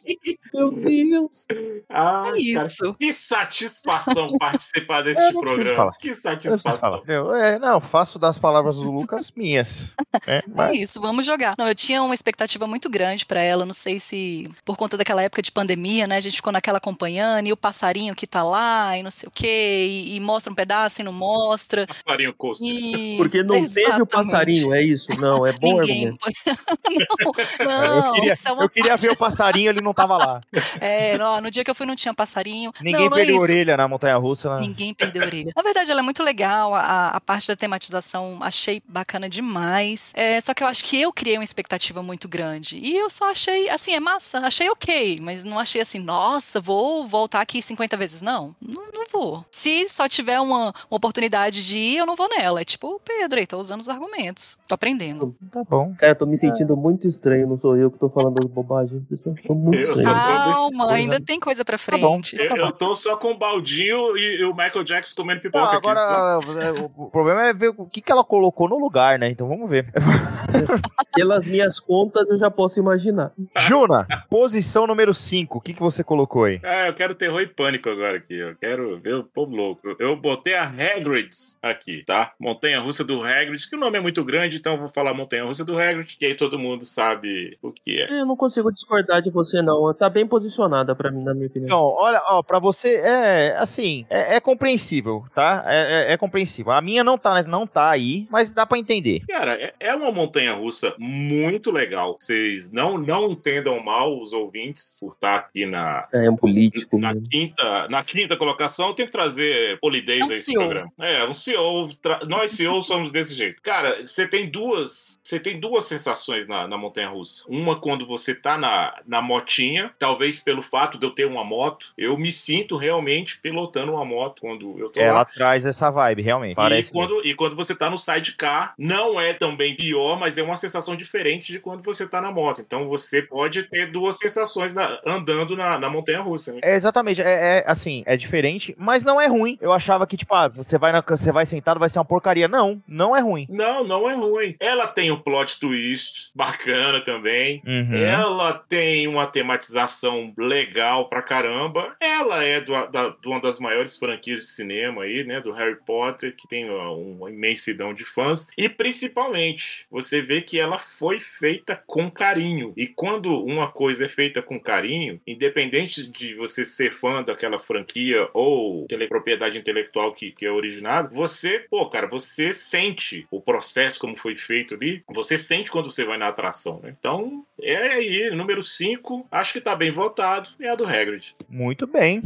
meu 0.55 0.71
Deus. 0.73 1.47
Ah, 1.89 2.33
É 2.35 2.41
isso. 2.41 2.95
Que 2.95 3.13
satisfação 3.13 4.29
participar 4.39 5.03
deste 5.03 5.23
Eu 5.23 5.33
não 5.33 5.41
preciso 5.41 5.55
programa. 5.63 5.77
falar. 5.77 5.93
Que 5.99 6.15
satisfação. 6.15 7.03
Eu, 7.07 7.35
é, 7.35 7.59
não, 7.59 7.81
faço 7.81 8.19
das 8.19 8.39
palavras 8.39 8.77
do 8.77 8.91
Lucas 8.91 9.33
minhas. 9.37 9.91
É, 10.27 10.37
É 10.39 10.43
mas 10.49 10.81
isso, 10.83 11.01
vamos 11.01 11.25
jogar. 11.27 11.55
Não, 11.59 11.69
eu 11.69 11.75
tinha 11.75 12.03
uma 12.03 12.15
expectativa 12.15 12.67
muito 12.67 12.89
grande 12.89 13.25
pra 13.27 13.41
ela, 13.41 13.65
não 13.67 13.73
sei 13.73 13.99
se 14.01 14.49
por 14.65 14.77
conta 14.77 14.97
daquela 14.97 15.23
época 15.23 15.43
de 15.43 15.53
pandemia, 15.53 16.07
né? 16.07 16.17
A 16.17 16.21
gente 16.21 16.37
ficou 16.37 16.53
naquela 16.53 16.79
acompanhando, 16.79 17.47
e 17.49 17.53
o 17.53 17.57
passarinho 17.57 18.15
que 18.15 18.27
tá 18.27 18.43
lá, 18.43 18.97
e 18.97 19.03
não 19.03 19.11
sei 19.11 19.29
o 19.29 19.31
quê, 19.31 19.87
e, 19.89 20.17
e 20.17 20.21
mostra 20.21 20.53
um 20.53 20.57
pedaço 20.57 21.01
e 21.01 21.05
não 21.05 21.13
mostra. 21.13 21.87
Passarinho 21.87 22.33
coaster. 22.35 22.69
E... 22.69 23.17
Porque 23.17 23.43
não 23.43 23.65
teve 23.65 24.03
o 24.03 24.07
passarinho, 24.07 24.75
é 24.75 24.83
isso? 24.83 25.11
Não, 25.21 25.47
é 25.47 25.53
bom 25.53 25.81
Ninguém. 25.81 26.09
argumento. 26.09 26.19
não, 27.61 27.67
não, 27.67 28.07
eu 28.07 28.13
queria, 28.15 28.37
é 28.47 28.53
uma 28.53 28.63
eu 28.63 28.69
queria 28.71 28.97
ver 28.97 29.11
o 29.11 29.17
passarinho, 29.17 29.71
ele 29.71 29.81
não 29.81 29.95
tava 29.95 30.17
lá. 30.17 30.41
É, 30.81 31.17
no, 31.19 31.41
no 31.41 31.51
dia 31.51 31.65
que 31.65 31.71
eu 31.71 31.75
fui 31.75 31.87
não 31.87 31.97
tinha 31.97 32.15
passarinho. 32.15 32.73
Ninguém 32.81 33.05
não, 33.05 33.11
não 33.11 33.17
é 33.17 33.21
perdeu 33.21 33.35
a 33.35 33.37
isso. 33.37 33.45
orelha 33.45 33.77
na 33.77 33.89
montanha 33.89 34.17
russa. 34.17 34.49
Ela... 34.49 34.61
Ninguém 34.61 34.95
perdeu 34.95 35.23
a 35.23 35.27
orelha. 35.27 35.53
Na 35.55 35.63
verdade, 35.63 35.91
ela 35.91 36.01
é 36.01 36.03
muito 36.03 36.23
legal, 36.23 36.75
a, 36.75 37.11
a 37.11 37.21
parte 37.21 37.49
da 37.49 37.57
tematização 37.57 38.39
achei 38.41 38.83
bacana 38.87 39.29
demais. 39.29 40.13
É, 40.17 40.41
só 40.41 40.55
que 40.55 40.63
eu 40.63 40.69
acho 40.69 40.85
que 40.85 41.01
eu 41.01 41.13
criei 41.13 41.37
uma 41.39 41.45
expectativa 41.45 42.03
muito 42.03 42.29
grande. 42.29 42.79
E 42.79 42.97
eu 42.97 43.11
só 43.11 43.31
achei, 43.31 43.69
assim, 43.69 43.95
é 43.95 44.01
massa, 44.01 44.39
achei 44.39 44.69
ok, 44.71 45.19
mas 45.21 45.45
não 45.45 45.59
achei 45.59 45.81
assim, 45.81 45.99
nossa, 45.99 46.61
vou 46.61 47.07
voltar 47.07 47.41
aqui 47.41 47.61
50 47.63 47.97
vezes. 47.97 48.23
Não, 48.23 48.55
não, 48.61 48.87
não 48.93 49.07
vou. 49.11 49.45
Se 49.51 49.89
só 49.89 50.09
tiver 50.09 50.41
uma, 50.41 50.67
uma 50.91 50.97
oportunidade 50.97 51.65
de 51.65 51.77
ir, 51.77 51.97
eu 51.99 52.07
não 52.07 52.17
vou 52.17 52.29
nela. 52.29 52.61
É 52.61 52.65
tipo 52.65 52.89
o 52.89 53.01
Pedro 53.01 53.39
aí, 53.39 53.47
tô 53.47 53.59
usando 53.59 53.81
os 53.81 53.89
argumentos. 53.89 54.59
Tô 54.67 54.75
aprendendo. 54.75 55.35
Tá 55.51 55.63
bom. 55.65 55.95
Cara, 55.99 56.13
eu 56.13 56.17
tô 56.17 56.27
me 56.27 56.37
sentindo 56.37 56.77
muito 56.77 57.07
estranho, 57.07 57.47
não 57.47 57.59
sou 57.59 57.77
eu 57.77 57.91
que 57.91 57.99
tô 57.99 58.09
falando 58.09 58.36
as 58.39 58.47
bobagens. 58.51 59.03
Eu 59.11 60.05
Calma, 60.05 60.93
ainda 60.93 61.21
tem 61.21 61.39
coisa 61.41 61.65
pra 61.65 61.77
Tá 61.79 61.97
bom. 61.99 62.23
frente. 62.23 62.37
Eu, 62.39 62.57
eu 62.57 62.73
tô 62.73 62.95
só 62.95 63.17
com 63.17 63.33
o 63.33 63.37
baldinho 63.37 64.17
e, 64.17 64.41
e 64.41 64.45
o 64.45 64.55
Michael 64.55 64.85
Jackson 64.85 65.15
comendo 65.23 65.41
pipoca 65.41 65.77
aqui. 65.77 65.89
agora, 65.89 66.65
é, 66.65 66.73
o 66.73 66.91
o 66.97 67.11
problema 67.11 67.47
é 67.47 67.53
ver 67.55 67.73
o 67.77 67.87
que, 67.87 68.01
que 68.01 68.11
ela 68.13 68.25
colocou 68.25 68.69
no 68.69 68.79
lugar, 68.79 69.19
né? 69.19 69.29
Então 69.29 69.49
vamos 69.49 69.69
ver. 69.69 69.93
Pelas 71.15 71.47
minhas 71.47 71.79
contas, 71.81 72.29
eu 72.31 72.39
já 72.39 72.51
posso 72.51 72.79
imaginar. 72.79 73.33
Juna, 73.59 74.07
posição 74.29 74.87
número 74.87 75.13
5. 75.15 75.59
O 75.59 75.61
que, 75.61 75.73
que 75.75 75.81
você 75.81 76.03
colocou 76.05 76.45
aí? 76.45 76.61
Ah, 76.65 76.87
eu 76.87 76.95
quero 76.95 77.15
terror 77.15 77.41
e 77.41 77.47
pânico 77.47 77.89
agora 77.89 78.17
aqui. 78.19 78.35
Eu 78.35 78.55
quero 78.57 78.99
ver 79.01 79.15
o 79.15 79.25
povo 79.25 79.55
louco. 79.55 79.97
Eu 79.99 80.17
botei 80.17 80.55
a 80.55 80.65
Hagrid's 80.65 81.59
aqui, 81.63 82.03
tá? 82.05 82.33
Montanha 82.39 82.81
Russa 82.81 83.05
do 83.05 83.23
Hagrid, 83.23 83.69
que 83.69 83.77
o 83.77 83.79
nome 83.81 83.99
é 83.99 84.01
muito 84.01 84.25
grande, 84.25 84.57
então 84.59 84.73
eu 84.75 84.79
vou 84.79 84.89
falar 84.89 85.15
Montanha 85.15 85.45
Russa 85.45 85.65
do 85.65 85.79
Hagrid, 85.79 86.17
que 86.17 86.27
aí 86.27 86.35
todo 86.35 86.59
mundo 86.59 86.85
sabe 86.85 87.57
o 87.63 87.73
que 87.73 88.01
é. 88.01 88.07
Eu 88.27 88.31
não 88.31 88.37
consigo 88.37 88.73
discordar 88.73 89.23
de 89.23 89.31
você, 89.31 89.63
não. 89.63 89.95
Tá 89.95 90.11
bem 90.11 90.27
posicionada 90.27 90.97
pra 90.97 91.13
mim, 91.13 91.23
na 91.23 91.33
minha 91.33 91.47
opinião. 91.47 91.67
Então, 91.67 91.95
olha, 91.97 92.21
ó, 92.29 92.43
pra 92.43 92.59
você, 92.59 92.97
é 92.97 93.57
assim, 93.57 94.05
é, 94.11 94.35
é 94.37 94.41
compreensível, 94.41 95.25
tá? 95.33 95.65
É, 95.67 96.09
é- 96.11 96.13
é 96.13 96.17
compreensível. 96.17 96.73
A 96.73 96.81
minha 96.81 97.05
não 97.05 97.17
tá, 97.17 97.41
não 97.45 97.67
tá 97.69 97.89
aí, 97.89 98.27
mas 98.29 98.53
dá 98.53 98.67
pra 98.67 98.79
entender. 98.79 99.23
Cara, 99.29 99.53
é- 99.55 99.73
é 99.79 99.95
uma 99.95 100.11
montanha 100.11 100.53
russa 100.55 100.93
muito 100.99 101.71
legal. 101.71 102.17
Vocês 102.19 102.69
não, 102.73 102.99
não 102.99 103.31
entendam 103.31 103.81
mal 103.83 104.21
os 104.21 104.33
ouvintes 104.33 104.97
por 104.99 105.13
estar 105.13 105.37
aqui 105.37 105.65
na, 105.65 106.09
É 106.13 106.29
um 106.29 106.37
político 106.37 106.99
na 106.99 107.15
mesmo. 107.15 107.29
quinta, 107.29 107.87
na 107.89 108.03
quinta 108.03 108.37
colocação, 108.37 108.89
eu 108.89 108.95
tenho 108.95 109.07
que 109.09 109.13
trazer 109.13 109.79
polidez 109.79 110.21
É 110.23 110.25
um 110.25 110.29
a 110.31 110.33
esse 110.33 110.43
CEO. 110.47 110.63
programa. 110.63 110.93
É, 111.01 111.25
um 111.29 111.33
CEO. 111.35 111.89
tra- 112.03 112.19
Nós 112.27 112.51
CEOs 112.53 112.87
somos 112.89 113.13
desse 113.13 113.35
jeito. 113.35 113.63
Cara, 113.63 114.05
você 114.05 114.27
tem 114.27 114.49
duas. 114.49 115.15
Você 115.23 115.39
tem 115.39 115.61
duas 115.61 115.85
sensações 115.85 116.45
na, 116.49 116.67
na 116.67 116.77
montanha 116.77 117.09
russa. 117.09 117.45
Uma 117.49 117.79
quando 117.79 118.05
você 118.07 118.16
tá 118.35 118.57
na, 118.59 118.95
na 119.07 119.21
motinha, 119.23 119.91
talvez 119.99 120.41
pelo 120.41 120.63
fato 120.63 120.99
de 120.99 121.05
eu 121.07 121.11
ter 121.11 121.27
uma 121.27 121.45
moto, 121.45 121.93
eu 121.97 122.17
me 122.17 122.33
sinto 122.33 122.77
realmente 122.77 123.39
pilotando 123.39 123.93
uma 123.93 124.05
moto 124.05 124.41
quando 124.41 124.79
eu 124.79 124.89
tô 124.91 125.01
Ela 125.01 125.19
lá. 125.21 125.25
traz 125.25 125.65
essa 125.67 125.91
vibe, 125.91 126.23
realmente. 126.23 126.57
Parece. 126.57 126.91
E 126.91 126.93
quando, 126.93 127.27
e 127.27 127.35
quando 127.35 127.57
você 127.57 127.75
tá 127.75 127.89
no 127.91 127.99
sidecar, 127.99 128.75
não 128.79 129.21
é 129.21 129.33
também 129.33 129.75
pior, 129.75 130.19
mas 130.19 130.39
é 130.39 130.43
uma 130.43 130.57
sensação 130.57 130.97
diferente 130.97 131.53
de 131.53 131.59
quando 131.61 131.83
você 131.83 132.07
tá 132.09 132.21
na 132.21 132.31
moto. 132.31 132.61
Então 132.61 132.89
você 132.89 133.23
pode 133.23 133.65
ter 133.65 133.87
duas 133.87 134.19
sensações 134.19 134.75
na- 134.75 134.99
andando 135.07 135.57
na, 135.57 135.79
na 135.79 135.91
montanha 135.91 136.21
russa. 136.21 136.53
Né? 136.53 136.61
É, 136.63 136.75
exatamente, 136.75 137.21
é, 137.21 137.59
é, 137.59 137.65
assim, 137.67 138.03
é 138.07 138.17
diferente, 138.17 138.75
mas 138.79 139.05
não 139.05 139.21
é 139.21 139.27
ruim. 139.27 139.59
Eu 139.61 139.73
achava 139.73 140.07
que, 140.07 140.17
tipo, 140.17 140.35
ah, 140.35 140.49
você 140.49 140.79
vai, 140.79 140.93
na, 140.93 141.03
você 141.07 141.33
vai 141.33 141.47
sentado, 141.47 141.81
vai 141.81 141.89
ser 141.89 141.99
uma 141.99 142.05
porcaria. 142.05 142.49
Não, 142.49 142.81
não 142.87 143.17
é 143.17 143.21
ruim. 143.21 143.47
Não, 143.51 143.85
não 143.85 144.09
é 144.11 144.15
ruim. 144.15 144.57
Ela 144.61 144.87
tem 144.87 145.11
um 145.11 145.17
plot 145.19 145.59
twist 145.61 146.31
bacana 146.35 147.03
também. 147.03 147.63
Uhum. 147.67 147.96
Ela 148.03 148.53
tem 148.55 149.07
uma 149.07 149.27
tematização 149.27 150.33
legal 150.37 151.09
pra 151.09 151.23
caramba. 151.23 151.97
Ela 152.01 152.43
é 152.45 152.61
do- 152.61 152.87
da- 152.89 153.09
de 153.09 153.27
uma 153.29 153.41
das 153.41 153.59
maiores 153.59 153.97
franquias 153.99 154.41
de 154.41 154.47
cinema 154.47 155.03
aí, 155.05 155.25
né? 155.25 155.41
Do 155.41 155.53
Harry 155.53 155.77
Potter, 155.87 156.35
que 156.37 156.49
tem 156.49 156.69
ó, 156.71 156.95
uma 156.97 157.31
imensidão 157.31 157.93
de 157.95 158.05
fãs. 158.05 158.49
E 158.57 158.69
principalmente, 158.69 159.87
você 159.91 160.21
vê 160.21 160.43
que 160.43 160.59
ela 160.59 160.79
foi 160.79 161.21
feita 161.21 161.81
com 161.87 162.11
carinho. 162.11 162.73
E 162.77 162.87
quando 162.87 163.43
uma 163.45 163.69
coisa 163.71 164.05
é 164.05 164.09
feita 164.09 164.43
com 164.43 164.61
carinho, 164.61 165.21
independente 165.27 166.09
de 166.09 166.35
você 166.35 166.67
ser 166.67 166.95
fã 166.95 167.23
daquela 167.23 167.59
franquia 167.59 168.29
ou 168.33 168.87
propriedade 169.09 169.59
intelectual 169.59 170.13
que, 170.13 170.33
que 170.33 170.45
é 170.45 170.51
originado, 170.51 171.15
você, 171.15 171.61
pô, 171.71 171.89
cara, 171.89 172.07
você 172.07 172.53
sente 172.53 173.27
o 173.31 173.41
processo 173.41 173.99
como 174.01 174.17
foi 174.17 174.35
feito 174.35 174.75
ali, 174.75 175.03
você 175.09 175.39
sente 175.39 175.71
quando 175.71 175.91
você 175.91 176.05
vai 176.05 176.19
na 176.19 176.29
atração, 176.29 176.81
né? 176.83 176.95
Então, 176.99 177.45
é 177.63 177.86
aí, 177.87 178.31
número 178.31 178.63
5, 178.63 179.27
acho 179.31 179.53
que 179.53 179.61
tá 179.61 179.75
bem 179.75 179.91
votado, 179.91 180.51
é 180.61 180.69
a 180.69 180.75
do 180.75 180.85
Hagrid. 180.85 181.35
Muito 181.49 181.87
bem, 181.87 182.23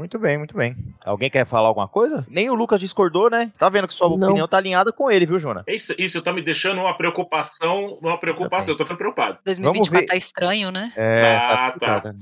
muito 0.00 0.18
bem, 0.18 0.38
muito 0.38 0.56
bem. 0.56 0.74
Alguém 1.04 1.28
quer 1.28 1.44
falar 1.46 1.68
alguma 1.68 1.86
coisa? 1.86 2.26
Nem 2.28 2.48
o 2.48 2.54
Lucas 2.54 2.80
discordou, 2.80 3.28
né? 3.28 3.52
Tá 3.58 3.68
vendo 3.68 3.86
que 3.86 3.92
sua 3.94 4.08
Não. 4.08 4.16
opinião 4.16 4.48
tá 4.48 4.56
alinhada 4.56 4.90
com 4.92 5.10
ele, 5.10 5.26
viu, 5.26 5.38
Jona? 5.38 5.62
Isso, 5.68 5.94
isso 5.98 6.22
tá 6.22 6.32
me 6.32 6.40
deixando 6.40 6.80
uma 6.80 6.96
preocupação, 6.96 7.98
uma 8.00 8.18
preocupação. 8.18 8.72
Eu 8.72 8.78
tô 8.78 8.84
ficando 8.84 8.98
preocupado. 8.98 9.38
2024 9.44 10.00
ver. 10.00 10.06
tá 10.06 10.16
estranho, 10.16 10.70
né? 10.70 10.90
É, 10.96 11.36
Ah, 11.36 11.70
complicado, 11.72 12.12
né? 12.14 12.20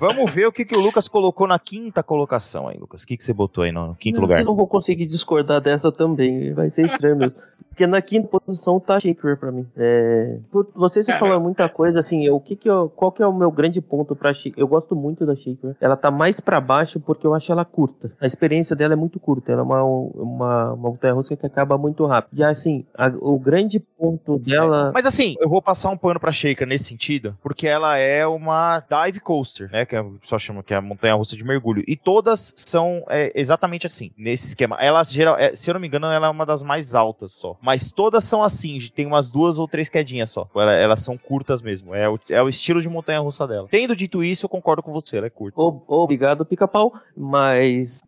Vamos 0.00 0.30
ver 0.30 0.46
o 0.46 0.52
que, 0.52 0.64
que 0.64 0.76
o 0.76 0.80
Lucas 0.80 1.08
colocou 1.08 1.46
na 1.46 1.58
quinta 1.58 2.02
colocação 2.02 2.68
aí, 2.68 2.76
Lucas. 2.76 3.02
O 3.02 3.06
que, 3.06 3.16
que 3.16 3.22
você 3.24 3.32
botou 3.32 3.62
aí 3.64 3.70
no 3.72 3.94
quinto 3.94 4.16
Não, 4.16 4.22
lugar? 4.22 4.36
Vocês 4.36 4.46
não 4.46 4.56
vão 4.56 4.66
conseguir 4.66 5.06
discordar 5.06 5.60
dessa 5.60 5.92
também. 5.92 6.52
Vai 6.52 6.68
ser 6.70 6.86
estranho 6.86 7.16
mesmo. 7.16 7.34
Porque 7.68 7.86
na 7.86 8.00
quinta 8.00 8.26
posição 8.26 8.80
tá 8.80 8.98
Shaker 8.98 9.36
pra 9.36 9.52
mim. 9.52 9.66
É, 9.76 10.38
por, 10.50 10.66
vocês 10.74 11.04
se 11.04 11.12
É. 11.12 11.18
falam 11.18 11.38
muita 11.38 11.68
coisa, 11.68 11.98
assim, 11.98 12.26
eu, 12.26 12.36
o 12.36 12.40
que 12.40 12.56
que 12.56 12.70
eu, 12.70 12.88
qual 12.96 13.12
que 13.12 13.22
é 13.22 13.26
o 13.26 13.34
meu 13.34 13.50
grande 13.50 13.82
ponto 13.82 14.16
pra? 14.16 14.32
Eu 14.56 14.66
gosto 14.66 14.96
muito 14.96 15.26
da 15.26 15.34
Shaker. 15.34 15.76
Ela 15.78 15.94
tá 15.94 16.10
mais 16.10 16.40
pra 16.40 16.58
baixo 16.58 16.95
porque 17.00 17.26
eu 17.26 17.34
acho 17.34 17.50
ela 17.52 17.64
curta. 17.64 18.10
A 18.20 18.26
experiência 18.26 18.74
dela 18.76 18.92
é 18.94 18.96
muito 18.96 19.18
curta. 19.20 19.52
Ela 19.52 19.62
é 19.62 19.64
uma, 19.64 19.82
uma, 19.82 20.72
uma 20.72 20.76
montanha 20.90 21.14
russa 21.14 21.36
que 21.36 21.46
acaba 21.46 21.76
muito 21.78 22.04
rápido. 22.06 22.38
E 22.38 22.44
assim, 22.44 22.84
a- 22.96 23.12
o 23.20 23.38
grande 23.38 23.78
ponto 23.80 24.38
dela. 24.38 24.90
Mas 24.94 25.06
assim, 25.06 25.34
eu 25.40 25.48
vou 25.48 25.60
passar 25.62 25.90
um 25.90 25.96
pano 25.96 26.18
pra 26.20 26.32
Shaker 26.32 26.66
nesse 26.66 26.84
sentido, 26.86 27.36
porque 27.42 27.66
ela 27.66 27.96
é 27.96 28.26
uma 28.26 28.80
dive 28.80 29.20
coaster, 29.20 29.70
né? 29.70 29.84
Que 29.84 29.96
o 29.98 30.12
pessoal 30.20 30.38
chama 30.38 30.62
que 30.62 30.74
é 30.74 30.76
a 30.76 30.80
montanha 30.80 31.14
russa 31.14 31.36
de 31.36 31.44
mergulho. 31.44 31.82
E 31.86 31.96
todas 31.96 32.52
são 32.56 33.04
é, 33.08 33.32
exatamente 33.34 33.86
assim, 33.86 34.10
nesse 34.16 34.48
esquema. 34.48 34.76
Ela, 34.80 35.02
geral, 35.04 35.36
é, 35.38 35.54
se 35.54 35.70
eu 35.70 35.74
não 35.74 35.80
me 35.80 35.86
engano, 35.86 36.06
ela 36.06 36.26
é 36.26 36.30
uma 36.30 36.46
das 36.46 36.62
mais 36.62 36.94
altas 36.94 37.32
só. 37.32 37.56
Mas 37.60 37.90
todas 37.92 38.24
são 38.24 38.42
assim, 38.42 38.78
tem 38.94 39.06
umas 39.06 39.28
duas 39.30 39.58
ou 39.58 39.66
três 39.68 39.88
quedinhas 39.88 40.30
só. 40.30 40.48
Ela- 40.54 40.74
elas 40.74 41.00
são 41.00 41.16
curtas 41.18 41.62
mesmo. 41.62 41.94
É 41.94 42.08
o, 42.08 42.18
é 42.30 42.42
o 42.42 42.48
estilo 42.48 42.80
de 42.82 42.88
montanha 42.88 43.20
russa 43.20 43.46
dela. 43.46 43.68
Tendo 43.70 43.94
dito 43.96 44.22
isso, 44.22 44.44
eu 44.46 44.48
concordo 44.50 44.82
com 44.82 44.92
você, 44.92 45.16
ela 45.16 45.26
é 45.26 45.30
curta. 45.30 45.60
Obrigado, 45.86 46.44
pica-pau. 46.76 46.92
Mas 47.18 48.02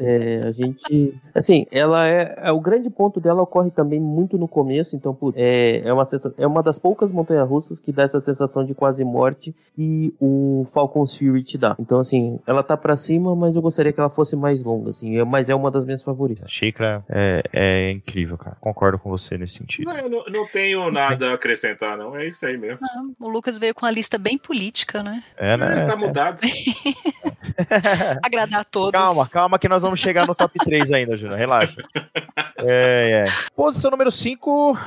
é, 0.00 0.38
a 0.46 0.52
gente. 0.52 1.14
Assim, 1.34 1.66
ela 1.70 2.08
é, 2.08 2.34
é- 2.38 2.52
O 2.52 2.60
grande 2.60 2.88
ponto 2.88 3.20
dela 3.20 3.42
ocorre 3.42 3.70
também 3.70 4.00
muito 4.00 4.38
no 4.38 4.48
começo. 4.48 4.96
Então, 4.96 5.14
pô, 5.14 5.32
é, 5.36 5.82
é, 5.84 5.92
uma, 5.92 6.04
é 6.38 6.46
uma 6.46 6.62
das 6.62 6.78
poucas 6.78 7.12
montanhas 7.12 7.46
russas 7.46 7.78
que 7.78 7.92
dá 7.92 8.04
essa 8.04 8.20
sensação 8.20 8.64
de 8.64 8.74
quase 8.74 9.04
morte 9.04 9.54
e 9.76 10.14
o 10.18 10.64
Falcon's 10.72 11.14
Fury 11.16 11.42
te 11.42 11.58
dá. 11.58 11.76
Então, 11.78 12.00
assim, 12.00 12.38
ela 12.46 12.62
tá 12.62 12.74
pra 12.74 12.96
cima, 12.96 13.36
mas 13.36 13.54
eu 13.54 13.60
gostaria 13.62 13.92
que 13.92 14.00
ela 14.00 14.08
fosse 14.08 14.34
mais 14.34 14.62
longa, 14.64 14.90
assim. 14.90 15.18
é- 15.18 15.24
Mas 15.24 15.50
é 15.50 15.54
uma 15.54 15.70
das 15.70 15.84
minhas 15.84 16.02
favoritas. 16.02 16.44
A 16.44 16.48
Shaker 16.48 17.02
é, 17.10 17.42
é 17.52 17.90
incrível, 17.90 18.38
cara. 18.38 18.56
Concordo 18.60 18.98
com 18.98 19.10
você 19.10 19.36
nesse 19.36 19.58
sentido. 19.58 19.86
Não, 19.86 19.96
eu 19.98 20.08
não, 20.08 20.24
não 20.24 20.46
tenho 20.46 20.90
nada 20.90 21.32
a 21.32 21.34
acrescentar, 21.34 21.98
não. 21.98 22.16
É 22.16 22.26
isso 22.26 22.46
aí 22.46 22.56
mesmo. 22.56 22.78
Ah, 22.82 23.02
o 23.20 23.28
Lucas 23.28 23.58
veio 23.58 23.74
com 23.74 23.84
uma 23.84 23.92
lista 23.92 24.16
bem 24.16 24.38
política, 24.38 25.02
né? 25.02 25.22
É, 25.36 25.54
né? 25.56 25.72
Ele 25.72 25.84
tá 25.84 25.96
mudado. 25.96 26.40
Agradar 28.22 28.60
a 28.60 28.64
todos. 28.64 28.92
Calma, 29.00 29.28
calma 29.28 29.58
que 29.58 29.68
nós 29.68 29.82
vamos 29.82 30.00
chegar 30.00 30.26
no 30.26 30.34
top 30.34 30.58
3 30.58 30.90
ainda, 30.92 31.16
Júnior. 31.16 31.38
Relaxa. 31.38 31.76
É, 32.58 33.26
é. 33.28 33.32
Posição 33.54 33.90
número 33.90 34.10
5. 34.10 34.78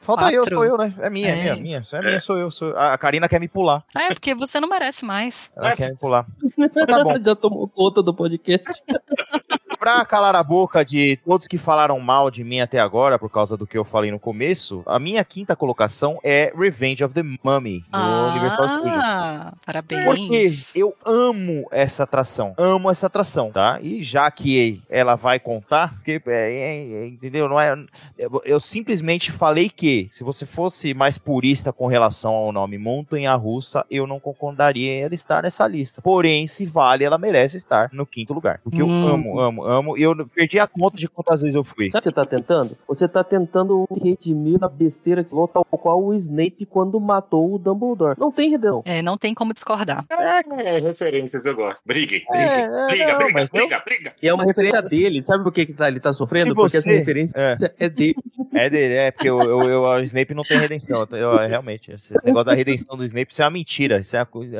falta 0.00 0.30
eu, 0.32 0.42
Quatro. 0.42 0.56
sou 0.56 0.64
eu, 0.64 0.76
né? 0.78 0.94
É 1.00 1.10
minha, 1.10 1.28
é, 1.28 1.30
É. 1.38 1.42
minha, 1.42 1.56
minha. 1.56 1.78
Isso 1.80 1.96
é 1.96 2.00
minha, 2.02 2.20
sou 2.20 2.36
eu. 2.38 2.50
Sou 2.50 2.68
eu. 2.70 2.78
A 2.78 2.96
Karina 2.98 3.28
quer 3.28 3.40
me 3.40 3.48
pular. 3.48 3.84
Ah, 3.94 4.04
é 4.04 4.08
porque 4.14 4.34
você 4.34 4.58
não 4.60 4.68
merece 4.68 5.04
mais. 5.04 5.50
Ela 5.56 5.72
quer 5.72 5.90
me 5.90 5.96
pular. 5.96 6.26
Então 6.58 6.86
tá 6.86 7.04
bom. 7.04 7.14
Já 7.24 7.34
tomou 7.34 7.68
conta 7.68 8.02
do 8.02 8.14
podcast. 8.14 8.70
Pra 9.80 10.04
calar 10.04 10.36
a 10.36 10.42
boca 10.42 10.84
de 10.84 11.16
todos 11.24 11.48
que 11.48 11.56
falaram 11.56 11.98
mal 11.98 12.30
de 12.30 12.44
mim 12.44 12.60
até 12.60 12.78
agora, 12.78 13.18
por 13.18 13.30
causa 13.30 13.56
do 13.56 13.66
que 13.66 13.78
eu 13.78 13.84
falei 13.84 14.10
no 14.10 14.18
começo, 14.20 14.82
a 14.84 14.98
minha 14.98 15.24
quinta 15.24 15.56
colocação 15.56 16.18
é 16.22 16.52
Revenge 16.54 17.02
of 17.02 17.14
the 17.14 17.22
Mummy, 17.22 17.82
do 17.90 17.98
Universal 17.98 18.68
Studios. 18.78 19.02
Ah, 19.02 19.52
Porque 19.64 19.96
parabéns. 19.96 20.70
eu 20.76 20.94
amo 21.04 21.66
essa 21.70 22.02
atração. 22.04 22.52
Amo 22.58 22.90
essa 22.90 23.06
atração, 23.06 23.50
tá? 23.50 23.78
E 23.80 24.02
já 24.02 24.30
que 24.30 24.82
ela 24.90 25.14
vai 25.16 25.40
contar, 25.40 25.94
porque, 25.94 26.20
é, 26.26 26.52
é, 26.52 26.92
é, 26.92 27.06
entendeu? 27.06 27.48
Não 27.48 27.58
é, 27.58 27.74
eu, 28.18 28.42
eu 28.44 28.60
simplesmente 28.60 29.32
falei 29.32 29.70
que, 29.70 30.08
se 30.10 30.22
você 30.22 30.44
fosse 30.44 30.92
mais 30.92 31.16
purista 31.16 31.72
com 31.72 31.86
relação 31.86 32.32
ao 32.34 32.52
nome 32.52 32.76
Montanha 32.76 33.34
Russa, 33.34 33.84
eu 33.90 34.06
não 34.06 34.20
concordaria 34.20 34.92
em 34.96 35.02
ela 35.04 35.14
estar 35.14 35.42
nessa 35.42 35.66
lista. 35.66 36.02
Porém, 36.02 36.46
se 36.46 36.66
vale, 36.66 37.02
ela 37.02 37.16
merece 37.16 37.56
estar 37.56 37.88
no 37.94 38.04
quinto 38.04 38.34
lugar. 38.34 38.60
Porque 38.62 38.82
Hum. 38.82 39.06
eu 39.08 39.14
amo, 39.14 39.40
amo, 39.40 39.64
amo. 39.70 39.96
E 39.96 40.02
eu 40.02 40.14
perdi 40.26 40.58
a 40.58 40.66
conta 40.66 40.96
de 40.96 41.08
quantas 41.08 41.40
vezes 41.42 41.54
eu 41.54 41.64
fui. 41.64 41.90
Sabe 41.90 41.98
o 41.98 42.02
que 42.02 42.04
você 42.04 42.12
tá 42.12 42.24
tentando? 42.24 42.76
Você 42.88 43.08
tá 43.08 43.24
tentando 43.24 43.86
redimir 44.02 44.58
a 44.62 44.68
besteira 44.68 45.22
que 45.24 45.30
falou, 45.30 45.48
tal 45.48 45.64
qual 45.64 46.02
o 46.02 46.14
Snape 46.14 46.66
quando 46.66 46.98
matou 47.00 47.54
o 47.54 47.58
Dumbledore. 47.58 48.14
Não 48.18 48.30
tem 48.32 48.50
redenção. 48.50 48.82
É, 48.84 49.00
não 49.02 49.16
tem 49.16 49.34
como 49.34 49.54
discordar. 49.54 50.04
É, 50.10 50.78
referências 50.78 51.46
eu 51.46 51.54
gosto. 51.54 51.84
Briguem, 51.86 52.22
É, 52.30 52.46
briguem. 52.46 52.62
é, 52.62 52.86
briga, 52.86 53.12
não, 53.12 53.18
briga, 53.18 53.40
eu- 53.40 53.48
briga, 53.52 53.82
briga. 53.84 54.14
E 54.22 54.28
é 54.28 54.34
uma 54.34 54.44
referência 54.44 54.82
dele. 54.82 55.22
Sabe 55.22 55.42
por 55.42 55.52
que, 55.52 55.66
que 55.66 55.72
tá- 55.72 55.88
ele 55.88 56.00
tá 56.00 56.12
sofrendo? 56.12 56.48
Se 56.48 56.54
Porque 56.54 56.76
essa 56.76 56.90
referência 56.90 57.38
É. 57.38 57.56
é 57.78 57.88
dele. 57.88 58.14
É 58.52 58.68
dele, 58.70 58.94
é, 58.94 59.10
porque 59.10 59.28
eu, 59.30 59.40
eu, 59.40 59.62
eu- 59.62 59.82
o 59.82 60.00
Snape 60.02 60.34
não 60.34 60.42
tem 60.42 60.58
redenção. 60.58 61.06
Eu, 61.10 61.16
eu- 61.16 61.48
realmente, 61.48 61.92
esse 61.92 62.12
negócio 62.24 62.46
da 62.46 62.54
redenção 62.54 62.96
do 62.96 63.04
Snape 63.04 63.32
isso 63.32 63.42
é 63.42 63.44
uma 63.44 63.50
mentira. 63.50 63.98
Isso 64.00 64.16
é 64.16 64.18
uma 64.20 64.26
coisa, 64.26 64.56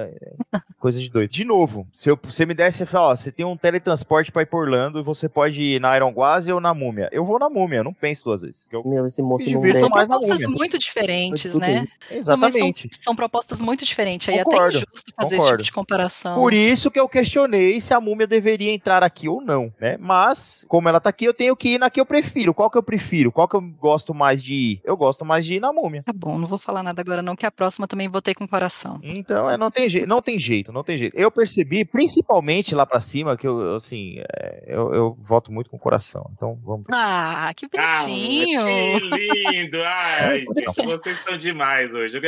é 0.52 0.61
coisa 0.78 1.00
de 1.00 1.11
doido. 1.11 1.30
De 1.30 1.44
novo, 1.44 1.86
se 1.92 2.08
eu- 2.11 2.18
você 2.22 2.46
me 2.46 2.54
desse, 2.54 2.78
você 2.78 2.86
fala, 2.86 3.08
ó, 3.08 3.16
você 3.16 3.30
tem 3.32 3.44
um 3.44 3.56
teletransporte 3.56 4.30
pra 4.32 4.42
ir 4.42 4.46
por 4.46 4.61
Orlando 4.62 4.99
você 5.03 5.28
pode 5.28 5.61
ir 5.61 5.80
na 5.80 5.96
Iron 5.96 6.11
Guazi 6.11 6.53
ou 6.53 6.61
na 6.61 6.72
Múmia. 6.74 7.09
Eu 7.12 7.24
vou 7.24 7.38
na 7.38 7.48
Múmia, 7.48 7.78
eu 7.78 7.84
não 7.84 7.92
penso 7.92 8.24
duas 8.24 8.42
vezes. 8.42 8.66
eu- 8.72 8.82
Meu, 8.84 9.07
esse 9.07 9.22
moço 9.22 9.44
São 9.78 9.90
propostas 9.90 10.40
muito 10.48 10.78
diferentes, 10.78 11.55
né? 11.57 11.86
Exatamente. 12.11 12.82
São, 12.92 13.03
são 13.03 13.16
propostas 13.16 13.61
muito 13.62 13.84
diferentes. 13.84 14.28
Aí 14.28 14.36
é 14.38 14.44
Concordo, 14.44 14.78
até 14.78 14.86
injusto 14.90 15.12
fazer 15.16 15.36
esse 15.36 15.44
concordo. 15.44 15.62
tipo 15.62 15.64
de 15.64 15.72
comparação. 15.72 16.34
Por 16.34 16.53
isso 16.53 16.90
que 16.90 16.98
eu 17.01 17.09
questionei 17.09 17.80
se 17.80 17.92
a 17.94 18.01
múmia 18.01 18.26
deveria 18.26 18.72
entrar 18.72 19.03
aqui 19.03 19.28
ou 19.28 19.40
não, 19.40 19.72
né? 19.80 19.96
Mas, 20.01 20.64
como 20.68 20.88
ela 20.88 21.01
tá 21.01 21.11
aqui, 21.11 21.24
eu 21.24 21.34
tenho 21.34 21.57
que 21.57 21.70
ir 21.74 21.78
na 21.78 21.90
que 21.90 22.01
eu 22.01 22.07
prefiro. 22.07 22.53
Qual 22.55 22.70
que 22.70 22.78
eu 22.78 22.82
prefiro? 22.82 23.30
Qual 23.32 23.48
que 23.48 23.57
eu 23.57 23.61
gosto 23.61 24.12
mais 24.14 24.42
de 24.42 24.55
ir? 24.55 24.80
Eu 24.84 24.96
gosto 24.96 25.24
mais 25.24 25.44
de 25.44 25.55
ir 25.55 25.61
na 25.61 25.72
múmia. 25.72 26.03
Tá 26.03 26.12
bom, 26.12 26.38
não 26.38 26.46
vou 26.48 26.59
falar 26.59 26.82
nada 26.82 27.01
agora 27.01 27.22
não, 27.22 27.36
que 27.36 27.46
a 27.46 27.51
próxima 27.51 27.86
também 27.86 28.09
votei 28.09 28.34
com 28.34 28.44
o 28.44 28.48
coração. 28.48 28.98
Então, 29.03 29.48
é, 29.51 29.57
não 29.57 29.70
tem 29.70 29.88
jeito, 29.88 30.07
não 30.09 30.20
tem 30.22 30.38
jeito, 30.38 30.72
não 30.72 30.82
tem 30.84 30.96
jeito. 30.98 31.16
Eu 31.16 31.30
percebi, 31.30 31.84
principalmente 31.84 32.74
lá 32.74 32.84
pra 32.86 33.01
cima, 33.01 33.36
que 33.36 33.46
eu, 33.46 33.74
assim, 33.74 34.16
é, 34.36 34.74
eu, 34.91 34.95
eu 34.95 35.18
voto 35.22 35.51
muito 35.53 35.70
com 35.70 35.76
o 35.76 35.80
coração. 35.80 36.30
Então, 36.36 36.59
vamos. 36.64 36.86
Ah, 36.91 37.53
que 37.57 37.66
Ah, 37.78 38.03
bonitinho. 38.03 38.62
que 39.11 39.51
lindo! 39.53 39.78
Ai, 39.84 40.45
gente, 40.55 40.84
vocês 40.86 41.18
estão 41.18 41.36
demais 41.38 41.93
hoje. 41.95 42.20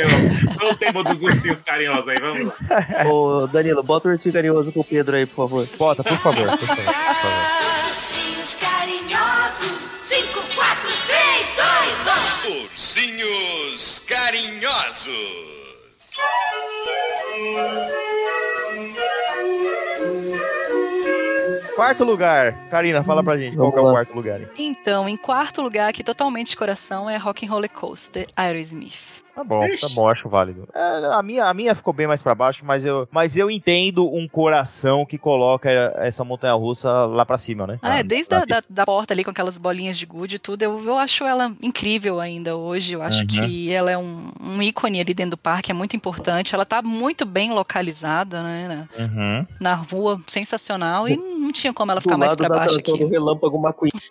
Qual 0.59 0.71
o 0.71 0.75
tema 0.75 1.03
dos 1.03 1.21
ursinhos 1.23 1.61
carinhosos 1.61 2.07
aí? 2.09 2.19
Vamos 2.19 2.45
lá. 2.45 2.55
Ô, 3.11 3.47
Danilo, 3.47 3.83
bota 3.83 4.07
o 4.07 4.11
ursinho 4.11 4.33
carinhoso 4.33 4.71
com 4.71 4.79
o 4.81 4.83
Pedro 4.83 5.15
aí, 5.15 5.25
por 5.25 5.35
favor. 5.47 5.67
Bota, 5.77 6.03
por 6.03 6.17
favor, 6.17 6.47
por 6.57 6.57
favor, 6.59 6.75
por 6.75 6.85
favor. 6.85 7.85
Ursinhos 7.87 8.55
carinhosos. 8.55 9.93
5, 10.03 10.39
4, 10.55 10.89
3, 11.07 11.53
2, 12.45 12.57
1. 12.59 12.63
Ursinhos 12.63 13.99
carinhosos. 14.07 15.52
Quarto 21.75 22.03
lugar. 22.03 22.53
Karina, 22.69 23.03
fala 23.03 23.23
pra 23.23 23.35
gente 23.35 23.55
qual 23.55 23.71
Vamos 23.71 23.73
que 23.73 23.87
é 23.87 23.89
o 23.89 23.93
quarto 23.93 24.13
lugar. 24.13 24.41
Então, 24.57 25.09
em 25.09 25.17
quarto 25.17 25.61
lugar, 25.61 25.89
aqui 25.89 26.03
totalmente 26.03 26.51
de 26.51 26.57
coração, 26.57 27.09
é 27.09 27.17
Rock 27.17 27.45
and 27.45 27.49
Roller 27.49 27.69
Coaster, 27.69 28.27
Aerosmith. 28.35 29.12
Tá 29.35 29.43
bom, 29.43 29.61
tá 29.61 29.67
Ixi. 29.67 29.95
bom, 29.95 30.07
acho 30.07 30.29
válido. 30.29 30.67
É, 30.75 31.05
a, 31.13 31.23
minha, 31.23 31.45
a 31.45 31.53
minha 31.53 31.73
ficou 31.73 31.91
bem 31.91 32.05
mais 32.05 32.21
pra 32.21 32.35
baixo, 32.35 32.63
mas 32.63 32.85
eu, 32.85 33.07
mas 33.11 33.35
eu 33.35 33.49
entendo 33.49 34.07
um 34.13 34.27
coração 34.27 35.05
que 35.05 35.17
coloca 35.17 35.69
essa 35.97 36.23
montanha 36.23 36.53
russa 36.53 36.89
lá 37.07 37.25
pra 37.25 37.37
cima, 37.39 37.65
né? 37.65 37.79
Ah, 37.81 37.97
é, 37.97 37.99
Ah, 37.99 38.03
desde 38.03 38.29
na 38.35 38.41
a 38.43 38.45
da, 38.45 38.61
da 38.69 38.85
porta 38.85 39.11
ali 39.13 39.23
com 39.23 39.31
aquelas 39.31 39.57
bolinhas 39.57 39.97
de 39.97 40.05
gude 40.05 40.35
e 40.35 40.39
tudo, 40.39 40.61
eu, 40.61 40.83
eu 40.85 40.97
acho 40.99 41.23
ela 41.25 41.51
incrível 41.63 42.19
ainda 42.19 42.55
hoje. 42.55 42.93
Eu 42.93 43.01
acho 43.01 43.21
Uhum. 43.21 43.27
que 43.27 43.71
ela 43.71 43.89
é 43.89 43.97
um, 43.97 44.31
um 44.39 44.61
ícone 44.61 45.01
ali 45.01 45.13
dentro 45.15 45.31
do 45.31 45.37
parque, 45.37 45.71
é 45.71 45.73
muito 45.73 45.95
importante. 45.95 46.53
Ela 46.53 46.65
tá 46.65 46.81
muito 46.83 47.25
bem 47.25 47.51
localizada, 47.53 48.43
né? 48.43 48.87
Na, 48.97 49.03
Uhum. 49.05 49.47
na 49.59 49.73
rua, 49.73 50.19
sensacional. 50.27 51.07
E 51.09 51.15
não 51.17 51.51
tinha 51.51 51.73
como 51.73 51.91
ela 51.91 51.99
Do 51.99 52.03
ficar 52.03 52.17
mais 52.17 52.31
lado 52.33 52.37
pra 52.37 52.49
da 52.49 52.55
baixo 52.59 52.77
aqui. 52.77 52.97
do 52.97 53.07
Relâmpago 53.07 53.57
McQueen. 53.57 53.91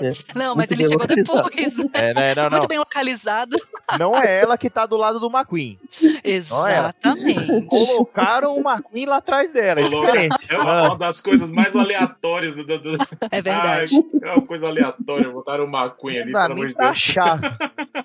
É. 0.00 0.12
Não, 0.34 0.54
mas 0.56 0.68
Muito 0.70 0.72
ele 0.72 0.88
chegou 0.88 1.00
localizado. 1.06 1.50
depois. 1.50 1.76
né? 1.76 1.84
É, 1.92 2.14
né, 2.14 2.34
não, 2.34 2.42
não. 2.44 2.50
Muito 2.52 2.66
bem 2.68 2.78
localizado. 2.78 3.56
Não 4.00 4.16
é 4.16 4.40
ela 4.40 4.56
que 4.56 4.70
tá 4.70 4.86
do 4.86 4.96
lado 4.96 5.20
do 5.20 5.26
McQueen. 5.26 5.78
Exatamente. 6.24 7.66
Colocaram 7.66 8.56
o 8.56 8.60
McQueen 8.60 9.04
lá 9.04 9.18
atrás 9.18 9.52
dela, 9.52 9.80
é. 9.80 10.28
É 10.48 10.58
uma, 10.58 10.88
uma 10.88 10.98
das 10.98 11.20
coisas 11.20 11.52
mais 11.52 11.76
aleatórias 11.76 12.56
do. 12.56 12.64
do, 12.64 12.78
do... 12.78 12.98
É 13.30 13.42
verdade. 13.42 13.94
Ai, 13.94 14.30
é 14.30 14.32
uma 14.32 14.46
coisa 14.46 14.68
aleatória. 14.68 15.28
Botaram 15.28 15.64
o 15.64 15.68
McQueen 15.68 16.20
ali, 16.20 16.32
pelo 16.32 16.52
amor 16.52 16.68
de 16.68 16.74
pra 16.74 16.86
Deus. 16.86 16.96
achar. 16.96 17.40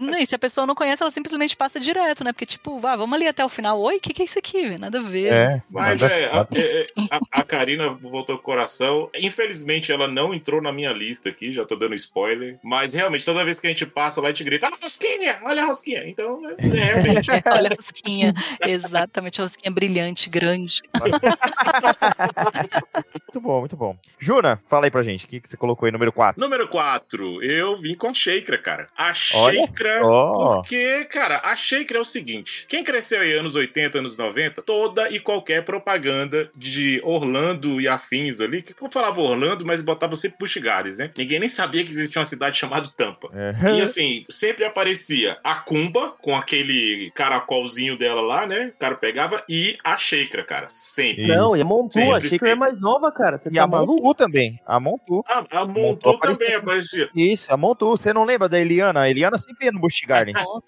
Não, 0.02 0.18
e 0.18 0.26
se 0.26 0.36
a 0.36 0.39
pessoa 0.39 0.68
não 0.68 0.76
conhece, 0.76 1.02
ela 1.02 1.12
simplesmente 1.12 1.56
passa 1.56 1.80
direto, 1.80 2.24
né? 2.26 2.34
Porque, 2.34 2.46
tipo, 2.46 2.78
vá, 2.80 2.98
vamos 2.98 3.16
ali 3.16 3.28
até 3.28 3.46
o 3.46 3.50
final. 3.50 3.80
Oi, 3.80 3.96
o 3.96 4.00
que, 4.02 4.14
que 4.14 4.22
é 4.22 4.26
isso 4.26 4.38
aqui? 4.38 4.78
Nada 4.78 5.00
a 5.00 5.02
ver. 5.02 5.32
É, 5.32 5.62
Mas 5.70 6.02
é, 6.02 6.26
a, 6.26 6.46
é, 6.54 6.88
a, 7.10 7.20
a 7.39 7.43
Karina 7.43 7.89
voltou 7.89 8.36
com 8.36 8.41
o 8.41 8.46
coração. 8.46 9.10
Infelizmente, 9.16 9.91
ela 9.93 10.08
não 10.08 10.34
entrou 10.34 10.62
na 10.62 10.74
minha 10.74 10.91
lista 10.91 11.30
aqui, 11.30 11.54
já 11.54 11.64
tô 11.64 11.78
dando 11.78 11.96
spoiler. 11.96 12.60
Mas 12.62 12.93
realmente, 12.93 13.24
toda 13.24 13.46
vez 13.46 13.60
que 13.62 13.68
a 13.68 13.70
gente 13.70 13.86
passa 13.86 14.20
lá, 14.20 14.28
a 14.28 14.32
gente 14.32 14.43
grita: 14.43 14.66
Olha 14.66 14.76
a 14.76 14.84
rosquinha! 14.84 15.39
Olha 15.43 15.64
a 15.64 15.66
rosquinha. 15.66 15.85
Então, 15.94 16.42
é, 16.58 16.66
realmente. 16.66 17.30
Olha 17.46 17.70
a 17.72 17.76
rosquinha. 17.76 18.34
Exatamente, 18.62 19.42
a 19.42 19.44
rosquinha 19.44 19.72
brilhante, 19.72 20.30
grande. 20.30 20.82
Muito 23.36 23.42
bom, 23.42 23.60
muito 23.60 23.76
bom. 23.76 23.98
Juna, 24.18 24.62
fala 24.70 24.86
aí 24.86 24.92
pra 24.92 25.04
gente, 25.04 25.26
o 25.26 25.28
que, 25.28 25.42
que 25.42 25.50
você 25.50 25.58
colocou 25.58 25.86
aí, 25.86 25.92
número 25.92 26.14
4? 26.14 26.40
Número 26.40 26.70
4, 26.70 27.44
eu 27.44 27.78
vim 27.78 27.94
com 27.94 28.08
a 28.08 28.14
Sheikra, 28.14 28.58
cara. 28.58 28.88
A 28.98 29.14
Sheikra. 29.14 30.00
Porque, 30.02 31.04
cara, 31.06 31.42
a 31.44 31.54
Sheikra 31.54 31.98
é 31.98 32.02
o 32.02 32.06
seguinte: 32.06 32.66
quem 32.70 32.82
cresceu 32.82 33.20
aí 33.20 33.34
anos 33.34 33.56
80, 33.56 34.00
anos 34.00 34.16
90, 34.16 34.62
toda 34.62 35.10
e 35.10 35.20
qualquer 35.20 35.66
propaganda 35.66 36.50
de 36.56 37.02
Orlando 37.04 37.82
e 37.82 37.90
afins 37.90 38.40
ali, 38.40 38.62
que 38.62 38.74
eu 38.82 38.90
falava 38.90 39.20
Orlando, 39.20 39.66
mas 39.66 39.82
botava 39.82 40.16
sempre 40.16 40.38
Busch 40.40 40.56
Gardens, 40.58 40.98
né? 40.98 41.12
Ninguém 41.18 41.40
nem 41.40 41.50
sabia 41.50 41.84
que 41.84 41.92
existia 41.92 42.22
uma 42.22 42.26
cidade 42.26 42.58
chamada 42.58 42.90
Tampa. 42.96 43.30
É. 43.34 43.78
E 43.78 43.82
assim, 43.82 44.26
sempre 44.30 44.64
aparecia 44.64 45.38
a 45.44 45.56
Kumba, 45.76 46.13
com 46.21 46.36
aquele 46.36 47.11
caracolzinho 47.13 47.97
dela 47.97 48.21
lá, 48.21 48.45
né? 48.47 48.71
O 48.76 48.80
cara 48.80 48.95
pegava, 48.95 49.43
e 49.49 49.78
a 49.84 49.97
Sheikra, 49.97 50.43
cara. 50.43 50.67
Sempre. 50.69 51.28
Não, 51.28 51.55
e 51.55 51.61
a 51.61 51.65
Montu, 51.65 51.93
Sempre, 51.93 52.19
que 52.21 52.36
era 52.36 52.38
sempre. 52.38 52.55
mais 52.55 52.80
nova, 52.80 53.11
cara. 53.11 53.38
Você 53.38 53.49
E 53.49 53.53
tá 53.53 53.63
a 53.63 53.67
maluco? 53.67 53.93
Montu 54.01 54.13
também. 54.15 54.59
A 54.65 54.80
Montu. 54.80 55.23
A, 55.28 55.59
a 55.61 55.65
Montu 55.65 56.09
apareceu. 56.09 56.38
também 56.39 56.55
aparecia. 56.55 57.09
Isso, 57.15 57.53
a 57.53 57.57
Montu. 57.57 57.89
Você 57.89 58.13
não 58.13 58.23
lembra 58.23 58.47
da 58.47 58.59
Eliana? 58.59 59.01
A 59.01 59.09
Eliana 59.09 59.38
sempre 59.38 59.65
ia 59.65 59.71
no 59.71 59.80
Busch 59.80 60.01
Gardens. 60.07 60.36
Nossa, 60.41 60.63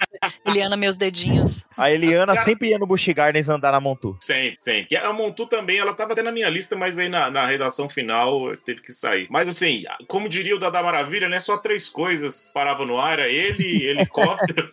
Eliana, 0.45 0.75
meus 0.75 0.97
dedinhos. 0.97 1.65
A 1.77 1.91
Eliana 1.91 2.33
cara- 2.33 2.41
sempre 2.45 2.69
ia 2.69 2.77
no 2.77 2.85
Busch 2.87 3.07
Gardens 3.09 3.49
andar 3.49 3.71
na 3.71 3.79
Montu. 3.79 4.17
Sempre, 4.19 4.55
sempre. 4.57 4.87
E 4.91 4.97
a 4.97 5.13
Montu 5.13 5.45
também, 5.45 5.77
ela 5.79 5.93
tava 5.93 6.13
até 6.13 6.21
na 6.21 6.31
minha 6.31 6.49
lista, 6.49 6.75
mas 6.75 6.97
aí 6.97 7.09
na, 7.09 7.29
na 7.31 7.45
redação 7.45 7.87
final 7.89 8.55
teve 8.65 8.81
que 8.81 8.91
sair. 8.93 9.27
Mas 9.29 9.47
assim, 9.47 9.83
como 10.07 10.27
diria 10.29 10.55
o 10.55 10.59
Dada 10.59 10.81
Maravilha, 10.83 11.29
né? 11.29 11.39
Só 11.39 11.57
três 11.57 11.87
coisas 11.89 12.51
paravam 12.53 12.85
no 12.85 12.97
ar: 12.99 13.13
era 13.19 13.29
ele, 13.29 13.83
helicóptero 13.87 14.71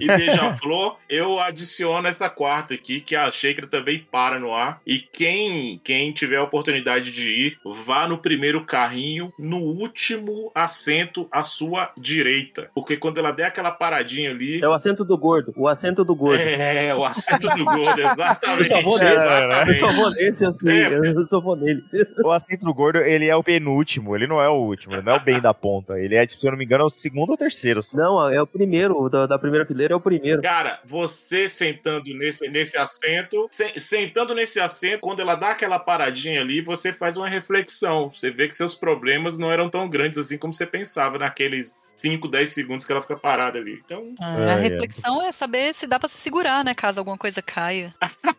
e 0.00 0.06
beija-flor. 0.06 0.96
Eu 1.08 1.38
adiciono 1.38 2.06
essa 2.08 2.28
quarta 2.28 2.74
aqui, 2.74 3.00
que 3.00 3.14
a 3.16 3.30
Shaker 3.30 3.68
também 3.68 3.98
para 4.10 4.38
no 4.38 4.52
ar. 4.54 4.80
E 4.86 4.98
quem, 4.98 5.80
quem 5.82 6.12
tiver 6.12 6.36
a 6.36 6.42
oportunidade 6.42 7.12
de 7.12 7.30
ir, 7.30 7.58
vá 7.64 8.06
no 8.06 8.18
primeiro 8.18 8.64
carrinho, 8.64 9.32
no 9.38 9.58
último 9.58 10.50
assento 10.54 11.28
à 11.30 11.42
sua 11.42 11.90
direita. 11.96 12.70
Porque 12.74 12.96
quando 12.96 13.18
ela 13.18 13.30
der 13.32 13.44
aquela 13.46 13.70
paradinha 13.70 14.30
ali. 14.30 14.62
É 14.62 14.68
o 14.68 14.72
assento 14.72 15.04
do 15.04 15.16
gordo. 15.16 15.52
O 15.56 15.68
assento 15.68 16.04
do 16.04 16.14
gordo. 16.14 16.40
É, 16.42 16.94
o 16.94 17.04
assento 17.04 17.48
do 17.56 17.64
gordo, 17.64 18.00
exatamente. 18.00 18.72
Eu 18.72 18.82
só 18.82 18.82
vou 18.82 18.98
nele. 18.98 19.12
exatamente. 19.12 19.68
Eu 19.68 19.88
só 19.88 19.92
vou 19.92 20.10
nesse, 20.10 20.44
eu 20.44 20.52
sei. 20.52 20.82
É. 20.82 20.98
Eu 20.98 21.24
só 21.24 21.40
vou 21.40 21.56
nele. 21.56 21.82
O 22.24 22.30
assento 22.30 22.64
do 22.64 22.74
gordo, 22.74 22.98
ele 22.98 23.26
é 23.26 23.36
o 23.36 23.42
penúltimo. 23.42 24.14
Ele 24.16 24.26
não 24.26 24.40
é 24.40 24.48
o 24.48 24.54
último. 24.54 24.94
Ele 24.94 25.02
não 25.02 25.12
é 25.12 25.16
o 25.16 25.20
bem 25.20 25.40
da 25.40 25.52
ponta. 25.54 25.98
Ele 25.98 26.14
é, 26.14 26.26
tipo, 26.26 26.40
se 26.40 26.46
eu 26.46 26.50
não 26.50 26.58
me 26.58 26.64
engano, 26.64 26.82
é 26.84 26.86
o 26.86 26.90
segundo 26.90 27.30
ou 27.30 27.36
terceiro. 27.36 27.82
só. 27.82 27.96
Não, 27.96 28.28
é 28.30 28.40
o 28.40 28.46
primeiro. 28.46 28.98
o 29.00 29.08
Da, 29.08 29.26
da 29.26 29.38
primeira 29.38 29.51
fileira 29.66 29.92
é 29.94 29.96
o 29.96 30.00
primeiro. 30.00 30.42
Cara, 30.42 30.80
você 30.84 31.48
sentando 31.48 32.12
nesse, 32.14 32.48
nesse 32.48 32.76
assento, 32.76 33.46
se- 33.50 33.78
sentando 33.78 34.34
nesse 34.34 34.60
assento, 34.60 35.00
quando 35.00 35.20
ela 35.20 35.34
dá 35.34 35.50
aquela 35.50 35.78
paradinha 35.78 36.40
ali, 36.40 36.60
você 36.60 36.92
faz 36.92 37.16
uma 37.16 37.28
reflexão. 37.28 38.10
Você 38.10 38.30
vê 38.30 38.48
que 38.48 38.54
seus 38.56 38.74
problemas 38.74 39.38
não 39.38 39.50
eram 39.50 39.68
tão 39.70 39.88
grandes 39.88 40.18
assim 40.18 40.38
como 40.38 40.52
você 40.54 40.66
pensava 40.66 41.18
naqueles 41.18 41.92
5, 41.96 42.28
10 42.28 42.50
segundos 42.50 42.86
que 42.86 42.92
ela 42.92 43.02
fica 43.02 43.16
parada 43.16 43.58
ali. 43.58 43.80
Então, 43.84 44.14
Ah, 44.20 44.36
É, 44.40 44.48
a 44.54 44.58
é. 44.58 44.60
reflexão 44.60 45.22
é 45.22 45.30
saber 45.32 45.72
se 45.74 45.86
dá 45.86 45.98
pra 45.98 46.08
se 46.08 46.16
segurar, 46.18 46.64
né? 46.64 46.74
Caso 46.74 47.00
alguma 47.00 47.18
coisa 47.18 47.40
caia. 47.42 47.92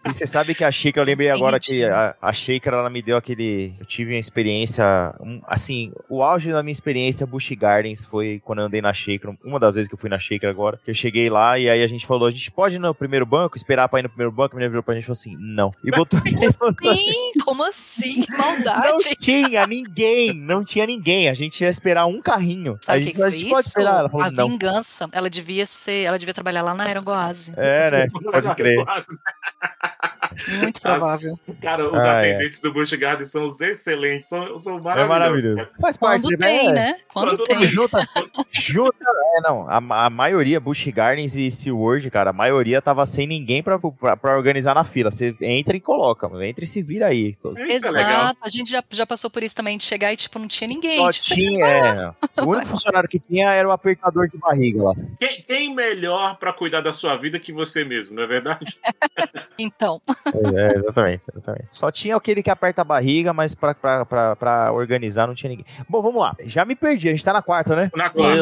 E 0.05 0.13
você 0.13 0.25
sabe 0.27 0.53
que 0.55 0.63
a 0.63 0.71
Sheikra, 0.71 1.01
eu 1.01 1.05
lembrei 1.05 1.29
agora 1.29 1.59
que 1.59 1.83
a, 1.85 2.15
a 2.21 2.31
ela 2.65 2.89
me 2.89 3.01
deu 3.01 3.15
aquele. 3.17 3.73
Eu 3.79 3.85
tive 3.85 4.13
uma 4.13 4.19
experiência. 4.19 4.83
um- 5.19 5.41
assim, 5.47 5.91
o 6.09 6.21
auge 6.23 6.51
da 6.51 6.61
minha 6.63 6.71
experiência 6.71 7.25
Busch 7.25 7.51
Gardens 7.55 8.05
foi 8.05 8.41
quando 8.43 8.59
eu 8.59 8.65
andei 8.65 8.81
na 8.81 8.93
Sheikra. 8.93 9.35
Uma 9.43 9.59
das 9.59 9.75
vezes 9.75 9.87
que 9.87 9.95
eu 9.95 9.99
fui 9.99 10.09
na 10.09 10.19
Sheikra 10.19 10.49
agora. 10.49 10.79
Que 10.83 10.92
eu 10.93 10.95
cheguei 10.95 11.29
lá 11.29 11.57
e 11.59 11.69
aí 11.69 11.83
a 11.83 11.87
gente 11.87 12.05
falou: 12.05 12.27
a 12.27 12.31
gente 12.31 12.49
pode 12.51 12.75
ir 12.75 12.79
no 12.79 12.93
primeiro 12.93 13.25
banco, 13.25 13.57
esperar 13.57 13.87
pra 13.89 13.99
ir 13.99 14.03
no 14.03 14.09
primeiro 14.09 14.31
banco. 14.31 14.55
A 14.55 14.57
menina 14.57 14.69
virou 14.69 14.83
pra 14.83 14.93
gente 14.93 15.03
e 15.03 15.07
falou 15.07 15.13
assim: 15.19 15.35
não. 15.39 15.73
E 15.83 15.91
botou. 15.91 16.19
Sim, 16.95 17.31
como 17.43 17.63
assim? 17.67 18.21
Que 18.21 18.31
Não 18.31 18.37
maldade. 18.37 19.15
tinha 19.19 19.65
ninguém, 19.67 20.33
não 20.33 20.63
tinha 20.63 20.85
ninguém. 20.85 21.29
A 21.29 21.33
gente 21.33 21.61
ia 21.61 21.69
esperar 21.69 22.05
um 22.05 22.21
carrinho. 22.21 22.77
Sabe 22.81 22.99
a 22.99 23.01
o 23.01 23.03
que, 23.03 23.05
gente, 23.07 23.15
que 23.15 23.21
a 23.21 23.29
foi 23.29 23.37
gente 23.39 23.49
pode 23.49 23.59
isso? 23.61 23.69
esperar. 23.69 23.99
Ela 23.99 24.09
falou, 24.09 24.25
a 24.25 24.31
não. 24.31 24.47
vingança. 24.49 25.09
Ela 25.11 25.29
devia 25.29 25.65
ser. 25.65 26.03
Ela 26.03 26.17
devia 26.19 26.33
trabalhar 26.33 26.61
lá 26.61 26.73
na 26.73 26.85
Aerogoase. 26.85 27.53
É, 27.57 27.91
né? 27.91 28.07
Pode 28.31 28.55
crer. 28.55 28.83
Muito 30.61 30.81
provável. 30.81 31.35
Cara, 31.61 31.87
os 31.89 32.03
Ah, 32.03 32.23
é. 32.23 32.31
atendentes 32.33 32.59
do 32.59 32.73
Busch 32.73 32.91
Gardens 32.93 33.31
são 33.31 33.45
os 33.45 33.59
excelentes, 33.61 34.27
são, 34.27 34.57
são 34.57 34.77
É 34.77 34.81
maravilhosos. 34.81 35.09
maravilhoso. 35.09 35.69
Faz 35.79 35.97
parte, 35.97 36.23
Quando 36.23 36.37
tem, 36.37 36.71
né? 36.73 36.95
Quando 37.13 37.37
Quando 37.37 37.43
tem. 37.45 37.67
Junta, 37.67 38.07
junta, 38.51 38.95
é, 39.37 39.41
não, 39.41 39.67
a, 39.69 40.05
a 40.05 40.09
maioria, 40.09 40.59
Busch 40.59 40.82
Gardens 40.91 41.35
e 41.35 41.49
SeaWorld, 41.51 42.09
cara, 42.09 42.29
a 42.29 42.33
maioria 42.33 42.81
tava 42.81 43.05
sem 43.05 43.27
ninguém 43.27 43.61
pra, 43.63 43.79
pra, 43.79 44.17
pra 44.17 44.37
organizar 44.37 44.73
na 44.75 44.83
fila. 44.83 45.11
Você 45.11 45.35
entra 45.41 45.75
e 45.75 45.79
coloca, 45.79 46.27
mano, 46.27 46.43
entra 46.43 46.63
e 46.63 46.67
se 46.67 46.81
vira 46.81 47.07
aí. 47.07 47.33
É 47.45 47.49
legal. 47.49 47.69
Exato. 47.69 48.39
A 48.41 48.49
gente 48.49 48.69
já, 48.69 48.83
já 48.91 49.05
passou 49.05 49.29
por 49.29 49.43
isso 49.43 49.55
também, 49.55 49.77
de 49.77 49.83
chegar 49.83 50.13
e, 50.13 50.17
tipo, 50.17 50.37
não 50.39 50.47
tinha 50.47 50.67
ninguém. 50.67 50.97
só 50.97 51.11
Tipo, 51.11 51.35
tinha, 51.35 51.65
é, 51.65 52.13
o 52.41 52.45
único 52.49 52.67
funcionário 52.67 53.09
que 53.09 53.19
tinha 53.19 53.51
era 53.51 53.67
o 53.67 53.71
apertador 53.71 54.27
de 54.27 54.37
barriga 54.37 54.83
lá. 54.83 54.93
Quem, 55.19 55.41
quem 55.43 55.73
melhor 55.75 56.37
pra 56.37 56.53
cuidar 56.53 56.81
da 56.81 56.93
sua 56.93 57.15
vida 57.15 57.39
que 57.39 57.51
você 57.51 57.83
mesmo, 57.83 58.15
não 58.15 58.23
é 58.23 58.27
verdade? 58.27 58.79
Então, 59.59 60.01
É, 60.55 60.77
exatamente, 60.77 61.23
exatamente. 61.31 61.67
Só 61.71 61.91
tinha 61.91 62.15
aquele 62.15 62.41
que 62.41 62.49
aperta 62.49 62.81
a 62.81 62.85
barriga, 62.85 63.33
mas 63.33 63.53
pra, 63.53 63.73
pra, 63.75 64.03
pra, 64.03 64.35
pra 64.35 64.71
organizar 64.73 65.27
não 65.27 65.35
tinha 65.35 65.51
ninguém. 65.51 65.65
Bom, 65.87 66.01
vamos 66.01 66.19
lá. 66.19 66.35
Já 66.45 66.65
me 66.65 66.75
perdi, 66.75 67.07
a 67.07 67.11
gente 67.11 67.23
tá 67.23 67.31
na 67.31 67.41
quarta, 67.41 67.75
né? 67.75 67.91
Na 67.95 68.09
quarta. 68.09 68.33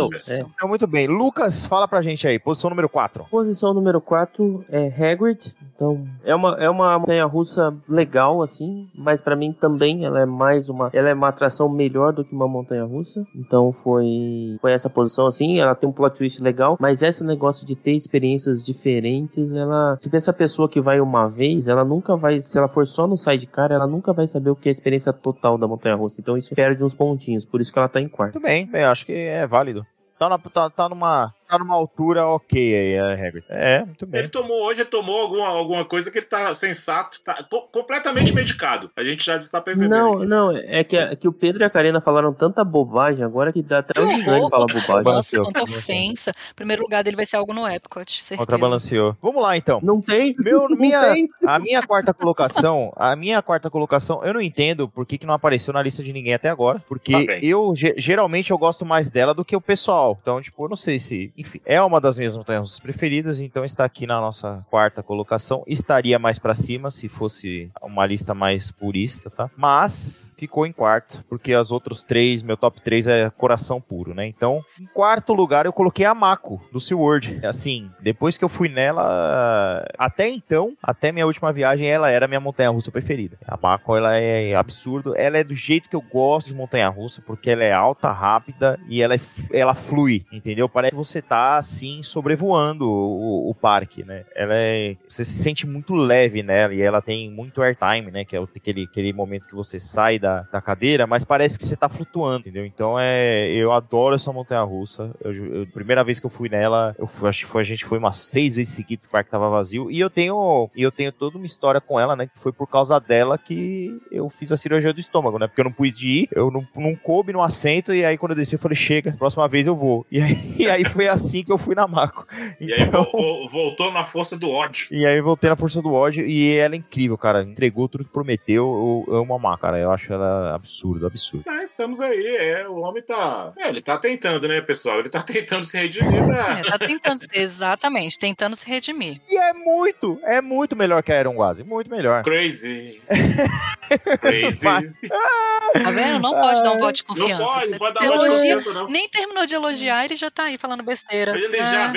Então, 0.56 0.70
muito 0.70 0.88
bem. 0.88 1.08
Lucas, 1.08 1.66
fala 1.66 1.88
pra 1.88 2.02
gente 2.02 2.26
aí, 2.28 2.31
posição 2.40 2.70
número 2.70 2.90
4. 2.90 3.26
Posição 3.30 3.74
número 3.74 4.02
4 4.02 4.66
é 4.70 4.88
Hagrid. 4.88 5.54
Então, 5.76 6.08
é 6.24 6.36
uma, 6.36 6.56
é 6.60 6.70
uma 6.70 7.00
montanha 7.00 7.26
russa 7.26 7.74
legal, 7.90 8.44
assim, 8.44 8.88
mas 8.94 9.20
pra 9.20 9.36
mim 9.36 9.52
também 9.52 10.06
ela 10.06 10.22
é 10.22 10.26
mais 10.26 10.70
uma. 10.70 10.90
Ela 10.94 11.10
é 11.10 11.14
uma 11.14 11.30
atração 11.30 11.68
melhor 11.68 12.14
do 12.14 12.24
que 12.24 12.34
uma 12.34 12.48
montanha 12.48 12.84
russa. 12.84 13.26
Então 13.36 13.72
foi, 13.72 14.58
foi 14.62 14.74
essa 14.74 14.90
posição, 14.90 15.26
assim. 15.26 15.60
Ela 15.60 15.74
tem 15.74 15.90
um 15.90 15.92
plot 15.92 16.18
twist 16.18 16.42
legal, 16.42 16.78
mas 16.80 17.02
esse 17.02 17.24
negócio 17.24 17.66
de 17.66 17.76
ter 17.76 17.94
experiências 17.94 18.62
diferentes, 18.62 19.56
ela. 19.56 19.98
Se 20.00 20.16
essa 20.16 20.34
pessoa 20.34 20.70
que 20.70 20.80
vai 20.80 21.00
uma 21.00 21.28
vez, 21.28 21.68
ela 21.68 21.84
nunca 21.84 22.16
vai. 22.16 22.42
Se 22.42 22.58
ela 22.58 22.68
for 22.68 22.86
só 22.86 23.08
no 23.08 23.18
sidecar, 23.18 23.72
ela 23.72 23.88
nunca 23.88 24.14
vai 24.14 24.28
saber 24.28 24.52
o 24.52 24.56
que 24.56 24.70
é 24.70 24.70
a 24.70 24.72
experiência 24.72 25.12
total 25.12 25.58
da 25.58 25.68
montanha 25.68 25.96
russa. 25.96 26.22
Então 26.22 26.38
isso 26.38 26.54
perde 26.54 26.84
uns 26.84 26.94
pontinhos, 26.94 27.46
por 27.46 27.60
isso 27.60 27.74
que 27.74 27.80
ela 27.80 27.90
tá 27.90 28.00
em 28.00 28.08
quarto. 28.08 28.36
Muito 28.36 28.46
bem, 28.46 28.66
bem, 28.66 28.84
acho 28.84 29.06
que 29.06 29.14
é 29.14 29.48
válido. 29.48 29.86
Tá, 30.22 30.30
na, 30.30 30.38
tá, 30.38 30.70
tá 30.70 30.88
numa, 30.88 31.34
tá 31.52 31.60
numa 31.60 31.76
altura 31.76 32.26
ok 32.28 32.76
aí, 32.76 32.98
a 32.98 33.14
Hagrid. 33.14 33.44
É, 33.50 33.84
muito 33.86 34.06
bem. 34.06 34.20
Ele 34.22 34.30
tomou 34.30 34.64
hoje, 34.64 34.82
ele 34.82 34.90
tomou 34.90 35.20
alguma, 35.22 35.48
alguma 35.48 35.86
coisa 35.86 36.10
que 36.12 36.18
ele 36.20 36.26
tá 36.26 36.54
sensato, 36.56 37.20
tá 37.24 37.44
co- 37.50 37.64
completamente 37.72 38.34
medicado. 38.34 38.90
A 38.96 39.04
gente 39.04 39.24
já 39.26 39.36
está 39.38 39.60
percebendo. 39.62 39.92
Não, 39.92 40.14
aqui. 40.14 40.26
não, 40.26 40.52
é 40.58 40.84
que, 40.84 40.96
é 40.98 41.16
que 41.16 41.28
o 41.28 41.34
Pedro 41.34 41.62
e 41.64 41.66
a 41.66 41.70
Karina 41.70 42.00
falaram 42.02 42.34
tanta 42.34 42.64
bobagem 42.64 43.24
agora 43.24 43.52
que 43.52 43.62
dá 43.62 43.80
até 43.80 44.00
um 44.00 44.04
estranho 44.06 44.50
falar 44.50 44.66
bobagem. 44.68 45.04
Nossa, 45.04 45.42
quanta 45.42 45.64
ofensa. 45.64 46.32
Primeiro 46.56 46.82
lugar 46.84 47.04
dele 47.04 47.16
vai 47.18 47.26
ser 47.26 47.36
algo 47.38 47.54
no 47.54 47.68
Epcot, 47.68 48.12
certeza. 48.12 48.38
Contrabalanceou. 48.38 49.16
Vamos 49.22 49.42
lá, 49.42 49.58
então. 49.58 49.80
Não 49.84 50.02
tem? 50.02 50.34
Meu, 50.40 50.70
Não 50.70 50.78
minha, 50.78 51.14
tem. 51.14 51.30
a 51.46 51.60
minha 51.60 51.82
quarta 51.84 52.14
colocação, 52.14 52.94
a 52.96 53.16
minha 53.16 53.42
quarta 53.42 53.70
colocação, 53.70 54.24
eu 54.24 54.34
não 54.34 54.42
entendo 54.42 54.88
por 54.88 55.06
que, 55.06 55.18
que 55.18 55.26
não 55.26 55.34
apareceu 55.34 55.74
na 55.74 55.82
lista 55.82 56.02
de 56.04 56.14
ninguém 56.14 56.34
até 56.34 56.50
agora, 56.50 56.80
Tá 56.80 56.86
porque 56.88 57.26
bem. 57.26 57.40
eu 57.46 57.74
ge- 57.76 57.96
geralmente 57.98 58.52
eu 58.52 58.58
gosto 58.58 58.86
mais 58.86 59.10
dela 59.10 59.34
do 59.34 59.44
que 59.44 59.56
o 59.56 59.62
pessoal. 59.62 60.18
Então, 60.22 60.42
tipo, 60.42 60.64
eu 60.64 60.70
não 60.70 60.78
sei 60.78 61.00
se, 61.00 61.34
enfim, 61.42 61.60
é 61.66 61.82
uma 61.82 62.00
das 62.00 62.18
minhas 62.18 62.38
montanhas 62.38 62.80
preferidas, 62.80 63.40
então 63.40 63.66
está 63.66 63.84
aqui 63.84 64.06
na 64.06 64.22
nossa 64.22 64.66
quarta 64.70 65.02
colocação. 65.02 65.64
Estaria 65.68 66.18
mais 66.20 66.38
pra 66.38 66.56
cima 66.56 66.92
se 66.92 67.10
fosse 67.10 67.72
uma 67.82 68.06
lista 68.06 68.34
mais 68.34 68.72
purista, 68.72 69.30
tá? 69.30 69.50
Mas 69.58 70.32
ficou 70.38 70.66
em 70.66 70.72
quarto, 70.72 71.24
porque 71.30 71.54
as 71.54 71.72
outros 71.72 72.04
três, 72.04 72.42
meu 72.42 72.58
top 72.58 72.82
3 72.82 73.06
é 73.06 73.30
coração 73.30 73.80
puro, 73.80 74.14
né? 74.16 74.26
Então, 74.26 74.66
em 74.80 74.86
quarto 74.88 75.34
lugar 75.34 75.68
eu 75.68 75.74
coloquei 75.74 76.04
a 76.04 76.16
Mako, 76.16 76.60
do 76.72 76.80
SeaWorld. 76.80 77.46
Assim, 77.46 77.92
depois 78.00 78.40
que 78.40 78.44
eu 78.44 78.50
fui 78.50 78.68
nela, 78.68 79.86
até 80.00 80.28
então, 80.28 80.76
até 80.82 81.12
minha 81.12 81.28
última 81.28 81.54
viagem, 81.54 81.88
ela 81.88 82.10
era 82.10 82.28
minha 82.28 82.40
montanha-russa 82.40 82.92
preferida. 82.92 83.38
A 83.48 83.56
Mako, 83.56 83.96
ela 83.96 84.18
é 84.18 84.56
absurdo, 84.56 85.14
ela 85.16 85.38
é 85.38 85.44
do 85.44 85.54
jeito 85.54 85.88
que 85.88 85.96
eu 85.96 86.02
gosto 86.02 86.48
de 86.48 86.56
montanha-russa, 86.56 87.22
porque 87.22 87.52
ela 87.52 87.64
é 87.64 87.72
alta, 87.72 88.12
rápida 88.12 88.80
e 88.88 89.00
ela, 89.02 89.14
é, 89.14 89.20
ela 89.54 89.76
flui, 89.76 90.26
entendeu? 90.32 90.68
Parece 90.68 90.92
que 90.92 90.98
você 90.98 91.22
tá, 91.32 91.58
assim, 91.60 92.04
sobrevoando 92.04 92.90
o, 92.92 93.50
o 93.50 93.56
parque, 93.56 94.04
né? 94.04 94.26
Ela 94.36 94.54
é... 94.54 94.98
Você 95.08 95.24
se 95.24 95.42
sente 95.42 95.66
muito 95.66 95.96
leve 95.96 96.44
nela 96.44 96.74
e 96.74 96.82
ela 96.82 97.02
tem 97.02 97.32
muito 97.32 97.62
airtime, 97.62 98.12
né? 98.12 98.26
Que 98.26 98.36
é 98.36 98.40
aquele, 98.40 98.84
aquele 98.84 99.14
momento 99.14 99.48
que 99.48 99.56
você 99.56 99.80
sai 99.80 100.20
da, 100.20 100.42
da 100.52 100.60
cadeira, 100.62 101.08
mas 101.08 101.24
parece 101.24 101.58
que 101.58 101.64
você 101.64 101.78
tá 101.78 101.88
flutuando, 101.88 102.42
entendeu? 102.42 102.66
Então 102.66 103.00
é... 103.00 103.50
Eu 103.52 103.72
adoro 103.72 104.14
essa 104.16 104.34
montanha-russa. 104.34 105.10
Eu, 105.24 105.34
eu- 105.62 105.68
primeira 105.68 106.04
vez 106.04 106.20
que 106.20 106.26
eu 106.26 106.30
fui 106.30 106.50
nela, 106.50 106.94
eu 107.00 107.08
fui- 107.08 107.30
acho 107.30 107.46
que 107.46 107.52
foi, 107.52 107.62
a 107.62 107.66
gente 107.66 107.86
foi 107.86 107.98
umas 107.98 108.18
seis 108.18 108.56
vezes 108.56 108.74
seguidas 108.76 109.06
que 109.06 109.10
o 109.10 109.12
parque 109.14 109.32
tava 109.32 109.50
vazio. 109.50 109.90
E 109.90 110.02
eu 110.02 110.10
tenho, 110.10 110.70
e 110.76 110.82
eu 110.84 110.92
tenho 110.92 111.14
toda 111.14 111.38
uma 111.38 111.46
história 111.46 111.80
com 111.80 111.98
ela, 111.98 112.14
né? 112.14 112.28
Que 112.28 112.40
foi 112.42 112.52
por 112.52 112.68
causa 112.68 113.00
dela 113.00 113.38
que 113.38 113.98
eu 114.12 114.30
fiz 114.30 114.52
a 114.52 114.58
cirurgia 114.58 114.92
do 114.94 115.00
estômago, 115.00 115.40
né? 115.40 115.48
Porque 115.48 115.62
eu 115.62 115.66
não 115.66 115.72
pude 115.72 116.06
ir, 116.08 116.28
eu 116.36 116.52
não, 116.52 116.68
não 116.76 116.94
coube 116.94 117.32
no 117.32 117.42
assento, 117.42 117.94
e 117.94 118.04
aí 118.04 118.18
quando 118.18 118.32
eu 118.34 118.36
desci, 118.38 118.56
eu 118.56 118.60
falei, 118.60 118.76
chega, 118.76 119.14
próxima 119.18 119.48
vez 119.48 119.66
eu 119.66 119.76
vou. 119.76 120.06
E 120.12 120.20
aí, 120.22 120.38
e 120.60 120.70
aí 120.70 120.84
foi, 120.84 121.08
assim 121.14 121.44
que 121.44 121.52
eu 121.52 121.58
fui 121.58 121.76
na 121.76 121.88
Mako. 121.88 122.26
E 122.60 122.72
aí 122.74 122.82
Então- 122.84 123.04
vo- 123.04 123.12
vo- 123.12 123.50
voltou 123.50 123.92
na 123.92 124.06
força 124.06 124.38
do 124.38 124.50
ódio. 124.50 124.88
E 124.92 125.06
aí 125.06 125.20
voltei 125.22 125.50
na 125.50 125.56
força 125.56 125.82
do 125.82 125.94
ódio 125.94 126.26
e 126.26 126.56
ela 126.58 126.76
é 126.76 126.78
incrível, 126.78 127.18
cara. 127.18 127.44
Entregou 127.44 127.88
tudo 127.88 128.04
que 128.04 128.12
prometeu. 128.12 129.06
Eu 129.08 129.16
amo 129.18 129.36
a 129.36 129.40
Mako, 129.40 129.62
cara. 129.62 129.78
Eu 129.80 129.92
acho 129.92 130.12
ela 130.12 130.54
absurdo, 130.56 131.06
absurdo. 131.08 131.44
Ah, 131.50 131.64
estamos 131.64 132.00
aí, 132.02 132.26
é, 132.38 132.68
o 132.68 132.80
homem 132.80 133.02
tá. 133.04 133.54
É, 133.58 133.70
ele 133.70 133.82
tá 133.82 133.98
tentando, 133.98 134.48
né, 134.48 134.62
pessoal? 134.62 135.00
Ele 135.00 135.10
tá 135.10 135.22
tentando 135.24 135.64
se 135.66 135.78
redimir 135.78 136.26
da. 136.26 136.60
É, 136.60 136.64
tá 136.64 136.80
tentando, 136.80 137.20
exatamente, 137.34 138.18
tentando 138.18 138.56
se 138.56 138.68
redimir. 138.70 139.22
E 139.30 139.38
é 139.38 139.54
muito, 139.54 140.20
é 140.24 140.42
muito 140.42 140.76
melhor 140.76 141.02
que 141.04 141.12
a 141.12 141.20
Iron 141.20 141.36
Quase. 141.36 141.64
Muito 141.64 141.90
melhor. 141.90 142.24
Crazy. 142.24 143.02
Crazy. 144.22 144.66
Tá 144.66 145.92
vendo? 145.92 146.20
Não 146.20 146.32
pode 146.34 146.64
dar 146.64 146.72
um 146.72 146.80
voto 146.80 146.94
de 146.96 147.04
confiança. 147.04 147.44
pode, 147.44 147.66
Você- 147.66 147.72
não 147.72 147.78
pode 147.80 147.94
dar 147.94 148.00
você 148.02 148.08
voto 148.08 148.20
de 148.20 148.26
elogia- 148.26 148.56
confiança, 148.56 148.80
não. 148.80 148.86
Nem 148.88 149.10
terminou 149.10 149.46
de 149.46 149.56
elogiar, 149.56 150.06
ele 150.06 150.16
já 150.16 150.30
tá 150.32 150.44
aí 150.44 150.58
falando 150.58 150.84
besteira. 150.84 151.01
Ele 151.10 151.58
É. 151.58 151.64
já 151.64 151.94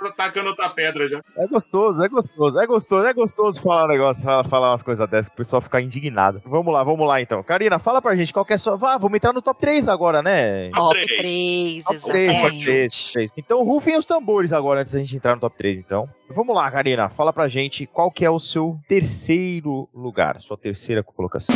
tô 0.00 0.10
tacando 0.12 0.48
outra 0.50 0.68
pedra 0.70 1.08
já. 1.08 1.20
É 1.36 1.46
gostoso, 1.46 2.02
é 2.02 2.08
gostoso, 2.08 2.58
é 2.58 2.66
gostoso, 2.66 3.06
é 3.06 3.12
gostoso 3.12 3.60
falar 3.60 3.84
um 3.84 3.88
negócio, 3.88 4.22
falar, 4.48 4.70
umas 4.72 4.82
coisas 4.82 5.08
dessas, 5.08 5.28
o 5.28 5.32
pessoal 5.36 5.60
ficar 5.62 5.80
indignado. 5.80 6.40
Vamos 6.44 6.72
lá, 6.72 6.82
vamos 6.82 7.06
lá 7.06 7.20
então. 7.20 7.42
Karina, 7.42 7.78
fala 7.78 8.00
pra 8.00 8.16
gente 8.16 8.32
qual 8.32 8.44
que 8.44 8.52
é 8.52 8.56
a 8.56 8.58
sua. 8.58 8.76
Vá, 8.76 8.96
vamos 8.98 9.16
entrar 9.16 9.32
no 9.32 9.42
top 9.42 9.60
3 9.60 9.88
agora, 9.88 10.22
né? 10.22 10.70
Top 10.70 10.86
Top 10.96 11.06
três. 11.06 11.84
3, 11.84 11.84
Top 11.84 12.00
3, 12.00 12.02
top 12.02 12.18
exatamente. 12.18 12.64
3, 12.64 13.12
3. 13.12 13.30
Então 13.36 13.62
rufem 13.64 13.96
os 13.96 14.04
tambores 14.04 14.52
agora 14.52 14.80
antes 14.80 14.92
da 14.92 14.98
gente 15.00 15.16
entrar 15.16 15.34
no 15.34 15.40
top 15.40 15.56
3, 15.56 15.78
então. 15.78 16.08
Vamos 16.30 16.54
lá, 16.54 16.70
Karina, 16.70 17.08
fala 17.08 17.32
pra 17.32 17.48
gente 17.48 17.86
qual 17.86 18.10
que 18.10 18.24
é 18.24 18.30
o 18.30 18.40
seu 18.40 18.78
terceiro 18.88 19.88
lugar, 19.94 20.40
sua 20.40 20.56
terceira 20.56 21.02
colocação. 21.02 21.54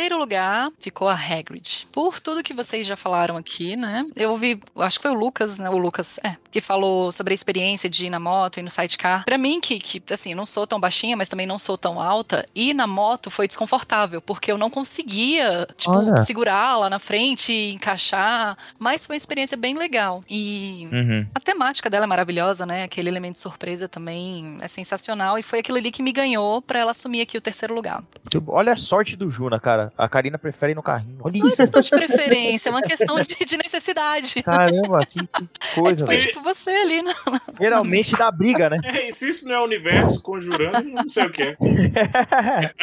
Terceiro 0.00 0.18
lugar 0.18 0.70
ficou 0.78 1.08
a 1.08 1.12
Hagrid. 1.14 1.86
Por 1.92 2.20
tudo 2.20 2.42
que 2.42 2.54
vocês 2.54 2.86
já 2.86 2.96
falaram 2.96 3.36
aqui, 3.36 3.76
né? 3.76 4.06
Eu 4.16 4.30
ouvi, 4.30 4.58
acho 4.76 4.98
que 4.98 5.02
foi 5.02 5.10
o 5.10 5.18
Lucas, 5.20 5.58
né? 5.58 5.68
O 5.68 5.76
Lucas, 5.76 6.18
é, 6.24 6.36
que 6.50 6.58
falou 6.58 7.12
sobre 7.12 7.34
a 7.34 7.34
experiência 7.34 7.90
de 7.90 8.06
ir 8.06 8.10
na 8.10 8.18
moto 8.18 8.58
e 8.58 8.62
no 8.62 8.70
sidecar. 8.70 9.26
Pra 9.26 9.36
mim, 9.36 9.60
que, 9.60 9.78
que, 9.78 10.02
assim, 10.10 10.34
não 10.34 10.46
sou 10.46 10.66
tão 10.66 10.80
baixinha, 10.80 11.18
mas 11.18 11.28
também 11.28 11.46
não 11.46 11.58
sou 11.58 11.76
tão 11.76 12.00
alta, 12.00 12.46
ir 12.54 12.72
na 12.72 12.86
moto 12.86 13.30
foi 13.30 13.46
desconfortável, 13.46 14.22
porque 14.22 14.50
eu 14.50 14.56
não 14.56 14.70
conseguia, 14.70 15.68
tipo, 15.76 15.94
Olha. 15.94 16.16
segurar 16.22 16.78
lá 16.78 16.88
na 16.88 16.98
frente 16.98 17.52
e 17.52 17.74
encaixar. 17.74 18.56
Mas 18.78 19.04
foi 19.04 19.16
uma 19.16 19.18
experiência 19.18 19.54
bem 19.56 19.76
legal. 19.76 20.24
E 20.30 20.88
Uhum. 20.90 21.26
a 21.34 21.40
temática 21.40 21.90
dela 21.90 22.06
é 22.06 22.08
maravilhosa, 22.08 22.64
né? 22.64 22.84
Aquele 22.84 23.10
elemento 23.10 23.34
de 23.34 23.40
surpresa 23.40 23.86
também 23.86 24.56
é 24.62 24.68
sensacional. 24.68 25.38
E 25.38 25.42
foi 25.42 25.58
aquilo 25.58 25.76
ali 25.76 25.92
que 25.92 26.02
me 26.02 26.10
ganhou 26.10 26.62
pra 26.62 26.78
ela 26.78 26.92
assumir 26.92 27.20
aqui 27.20 27.36
o 27.36 27.40
terceiro 27.40 27.74
lugar. 27.74 28.02
Olha 28.46 28.72
a 28.72 28.76
sorte 28.78 29.14
do 29.14 29.28
Juna, 29.28 29.60
cara. 29.60 29.89
A 29.96 30.08
Karina 30.08 30.38
prefere 30.38 30.72
ir 30.72 30.74
no 30.74 30.82
carrinho. 30.82 31.18
Olha 31.22 31.38
Não 31.38 31.46
é 31.46 31.48
isso. 31.48 31.56
questão 31.56 31.80
de 31.80 31.90
preferência, 31.90 32.68
é 32.68 32.72
uma 32.72 32.82
questão 32.82 33.20
de, 33.20 33.34
de 33.44 33.56
necessidade. 33.56 34.42
Caramba, 34.42 35.04
que, 35.06 35.18
que 35.26 35.48
coisa, 35.74 36.06
Foi 36.06 36.16
velho. 36.16 36.28
tipo 36.28 36.42
você 36.42 36.70
ali, 36.70 37.02
né? 37.02 37.12
Geralmente 37.58 38.16
dá 38.16 38.30
briga, 38.30 38.70
né? 38.70 38.78
É, 38.84 39.08
e 39.08 39.12
se 39.12 39.28
isso 39.28 39.46
não 39.46 39.54
é 39.54 39.60
o 39.60 39.64
universo 39.64 40.22
conjurando, 40.22 40.88
não 40.88 41.08
sei 41.08 41.24
o 41.26 41.30
que 41.30 41.42
é. 41.42 41.56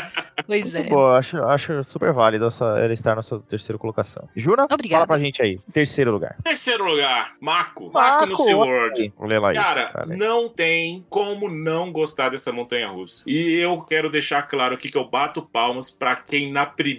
Pois 0.45 0.74
é. 0.76 0.84
Pô, 0.84 1.08
acho, 1.08 1.38
acho 1.43 1.84
super 1.84 2.14
válido 2.14 2.45
essa, 2.45 2.64
ela 2.80 2.93
estar 2.93 3.16
na 3.16 3.22
sua 3.22 3.39
terceira 3.41 3.78
colocação. 3.78 4.30
Juna, 4.36 4.66
Obrigada. 4.72 5.05
fala 5.05 5.08
pra 5.18 5.20
gente 5.26 5.41
aí. 5.41 5.60
Terceiro 5.74 6.12
lugar. 6.12 6.38
Terceiro 6.43 6.86
lugar, 6.86 7.34
Mako. 7.41 7.91
Mako 7.91 8.26
no 8.28 8.38
SeaWorld. 8.38 9.14
Vou 9.18 9.28
ler 9.28 9.39
lá 9.39 9.49
aí. 9.49 9.55
Cara, 9.55 10.05
não 10.08 10.47
tem 10.47 11.05
como 11.10 11.49
não 11.49 11.91
gostar 11.91 12.30
dessa 12.30 12.51
montanha 12.53 12.88
russa. 12.88 13.24
E 13.28 13.55
eu 13.55 13.82
quero 13.82 14.10
deixar 14.10 14.43
claro 14.43 14.76
aqui 14.76 14.89
que 14.89 14.97
eu 14.97 15.10
bato 15.10 15.41
palmas 15.41 15.89
pra 15.91 16.16
quem 16.16 16.51
na 16.51 16.66
primeira 16.66 16.96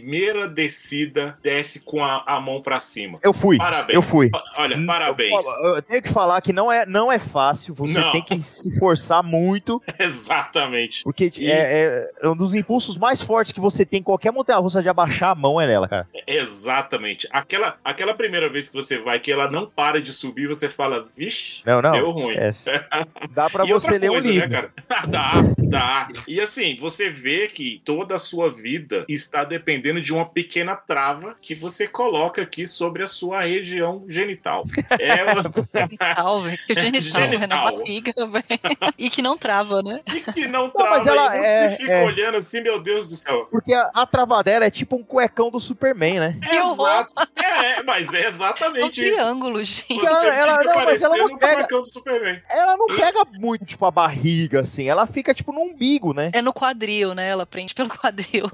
descida 0.55 1.39
desce 1.43 1.81
com 1.81 2.05
a, 2.05 2.23
a 2.27 2.41
mão 2.41 2.61
pra 2.63 2.81
cima. 2.81 3.19
Eu 3.23 3.33
fui. 3.33 3.57
Parabéns. 3.57 3.95
Eu 3.95 4.03
fui. 4.03 4.31
Olha, 4.57 4.85
parabéns. 4.87 5.45
Eu, 5.63 5.77
eu 5.77 5.83
tenho 5.83 6.03
que 6.03 6.13
falar 6.13 6.41
que 6.41 6.53
não 6.53 6.71
é, 6.71 6.85
não 6.87 7.11
é 7.11 7.19
fácil, 7.19 7.75
você 7.75 7.99
Não. 7.99 8.13
tem 8.13 8.23
que 8.23 8.41
se 8.43 8.79
forçar 8.79 9.23
muito, 9.23 9.83
Exatamente. 9.99 11.03
porque 11.05 11.33
E- 11.37 11.51
é, 11.51 12.11
é 12.23 12.29
um 12.29 12.37
dos 12.37 12.55
impulsos 12.55 12.97
mais 12.99 13.23
fortes 13.23 13.53
que 13.53 13.61
você 13.61 13.85
tem 13.85 14.01
em 14.01 14.03
qualquer 14.03 14.33
montanha-russa 14.33 14.83
de 14.83 14.89
abaixar 14.89 15.31
a 15.31 15.35
mão 15.35 15.61
é 15.61 15.67
nela, 15.67 15.89
cara. 15.89 16.07
Exatamente. 16.27 17.27
Aquela, 17.31 17.77
aquela 17.85 18.15
primeira 18.15 18.49
vez 18.49 18.69
que 18.69 18.75
você 18.75 18.99
vai, 18.99 19.19
que 19.19 19.31
ela 19.33 19.51
não 19.51 19.67
para 19.67 20.01
de 20.01 20.13
subir, 20.13 20.47
você 20.49 20.69
fala, 20.69 21.07
vixe. 21.17 21.63
Não, 21.65 21.81
não. 21.81 21.93
Deu 21.93 22.11
ruim. 22.11 22.31
esquece. 22.33 22.71
Dá 23.31 23.49
pra 23.51 23.65
e 23.65 23.69
você 23.73 23.99
ler 23.99 24.11
um 24.11 24.15
coisa, 24.15 24.31
livro. 24.31 24.49
né, 24.49 24.55
cara? 24.55 24.73
dá, 25.09 25.33
dá. 25.69 26.09
E 26.27 26.41
assim, 26.41 26.77
você 26.77 27.11
vê 27.11 27.49
que 27.49 27.81
toda 27.85 28.15
a 28.17 28.19
sua 28.19 28.51
vida 28.51 29.05
está 29.09 29.45
dependendo 29.45 29.78
de 29.79 30.13
uma 30.13 30.27
pequena 30.27 30.75
trava 30.77 31.37
que 31.41 31.55
você 31.55 31.87
coloca 31.87 32.43
aqui 32.43 32.67
sobre 32.67 33.03
a 33.03 33.07
sua 33.07 33.41
região 33.43 34.05
genital. 34.09 34.65
É 34.99 35.25
uma... 35.33 35.43
Genital, 35.75 36.43
velho. 36.43 36.59
Que 36.67 36.73
o 36.75 36.81
genital, 36.81 37.21
é 37.23 37.27
na 37.27 37.33
Genital. 37.33 37.73
barriga, 37.75 38.13
velho. 38.27 38.61
E 38.99 39.11
que 39.11 39.23
não 39.23 39.37
trava, 39.37 39.83
né? 39.83 40.01
que 40.35 40.47
não 40.47 40.65
Não, 40.65 40.71
trava 40.71 40.97
mas 40.99 41.07
ela 41.07 41.31
aí, 41.31 41.41
você 41.41 41.47
é- 41.47 41.71
fica 41.71 41.93
é. 41.93 42.05
olhando 42.05 42.37
assim, 42.37 42.61
meu 42.61 42.79
Deus 42.81 43.09
do 43.09 43.17
céu. 43.17 43.47
Porque 43.51 43.73
a, 43.73 43.91
a 43.95 44.07
trava 44.07 44.43
dela 44.43 44.65
é 44.65 44.71
tipo 44.71 44.97
um 44.97 45.03
cuecão 45.03 45.51
do 45.51 45.61
Superman, 45.61 46.21
né? 46.21 46.39
Exato. 46.51 47.13
É, 47.37 47.83
mas 47.83 48.13
é 48.13 48.23
É 48.23 48.27
um 48.27 48.29
exatamente 48.29 49.01
isso. 49.01 49.13
triângulo, 49.17 49.63
gente. 49.65 50.05
Ela- 50.07 50.21
Você 50.21 50.27
ela- 50.29 50.59
fica 50.59 50.75
não, 50.75 50.85
mas 50.85 51.03
ela 51.03 51.17
não 51.17 51.27
um 51.27 51.39
pega. 51.39 51.57
macacão 51.57 51.83
do 51.83 51.89
Superman. 51.89 52.43
Ela 52.49 52.77
não 52.77 52.87
pega 52.89 53.25
muito, 53.35 53.65
tipo, 53.65 53.85
a 53.87 53.91
barriga, 53.91 54.61
assim. 54.61 54.89
Ela 54.89 55.07
fica, 55.07 55.33
tipo, 55.33 55.53
no 55.53 55.61
umbigo, 55.61 56.13
né? 56.13 56.31
É 56.35 56.43
no 56.43 56.53
quadril, 56.53 57.15
né? 57.15 57.29
Ela 57.29 57.47
prende 57.47 57.75
pelo 57.75 57.89
quadril. 57.89 58.51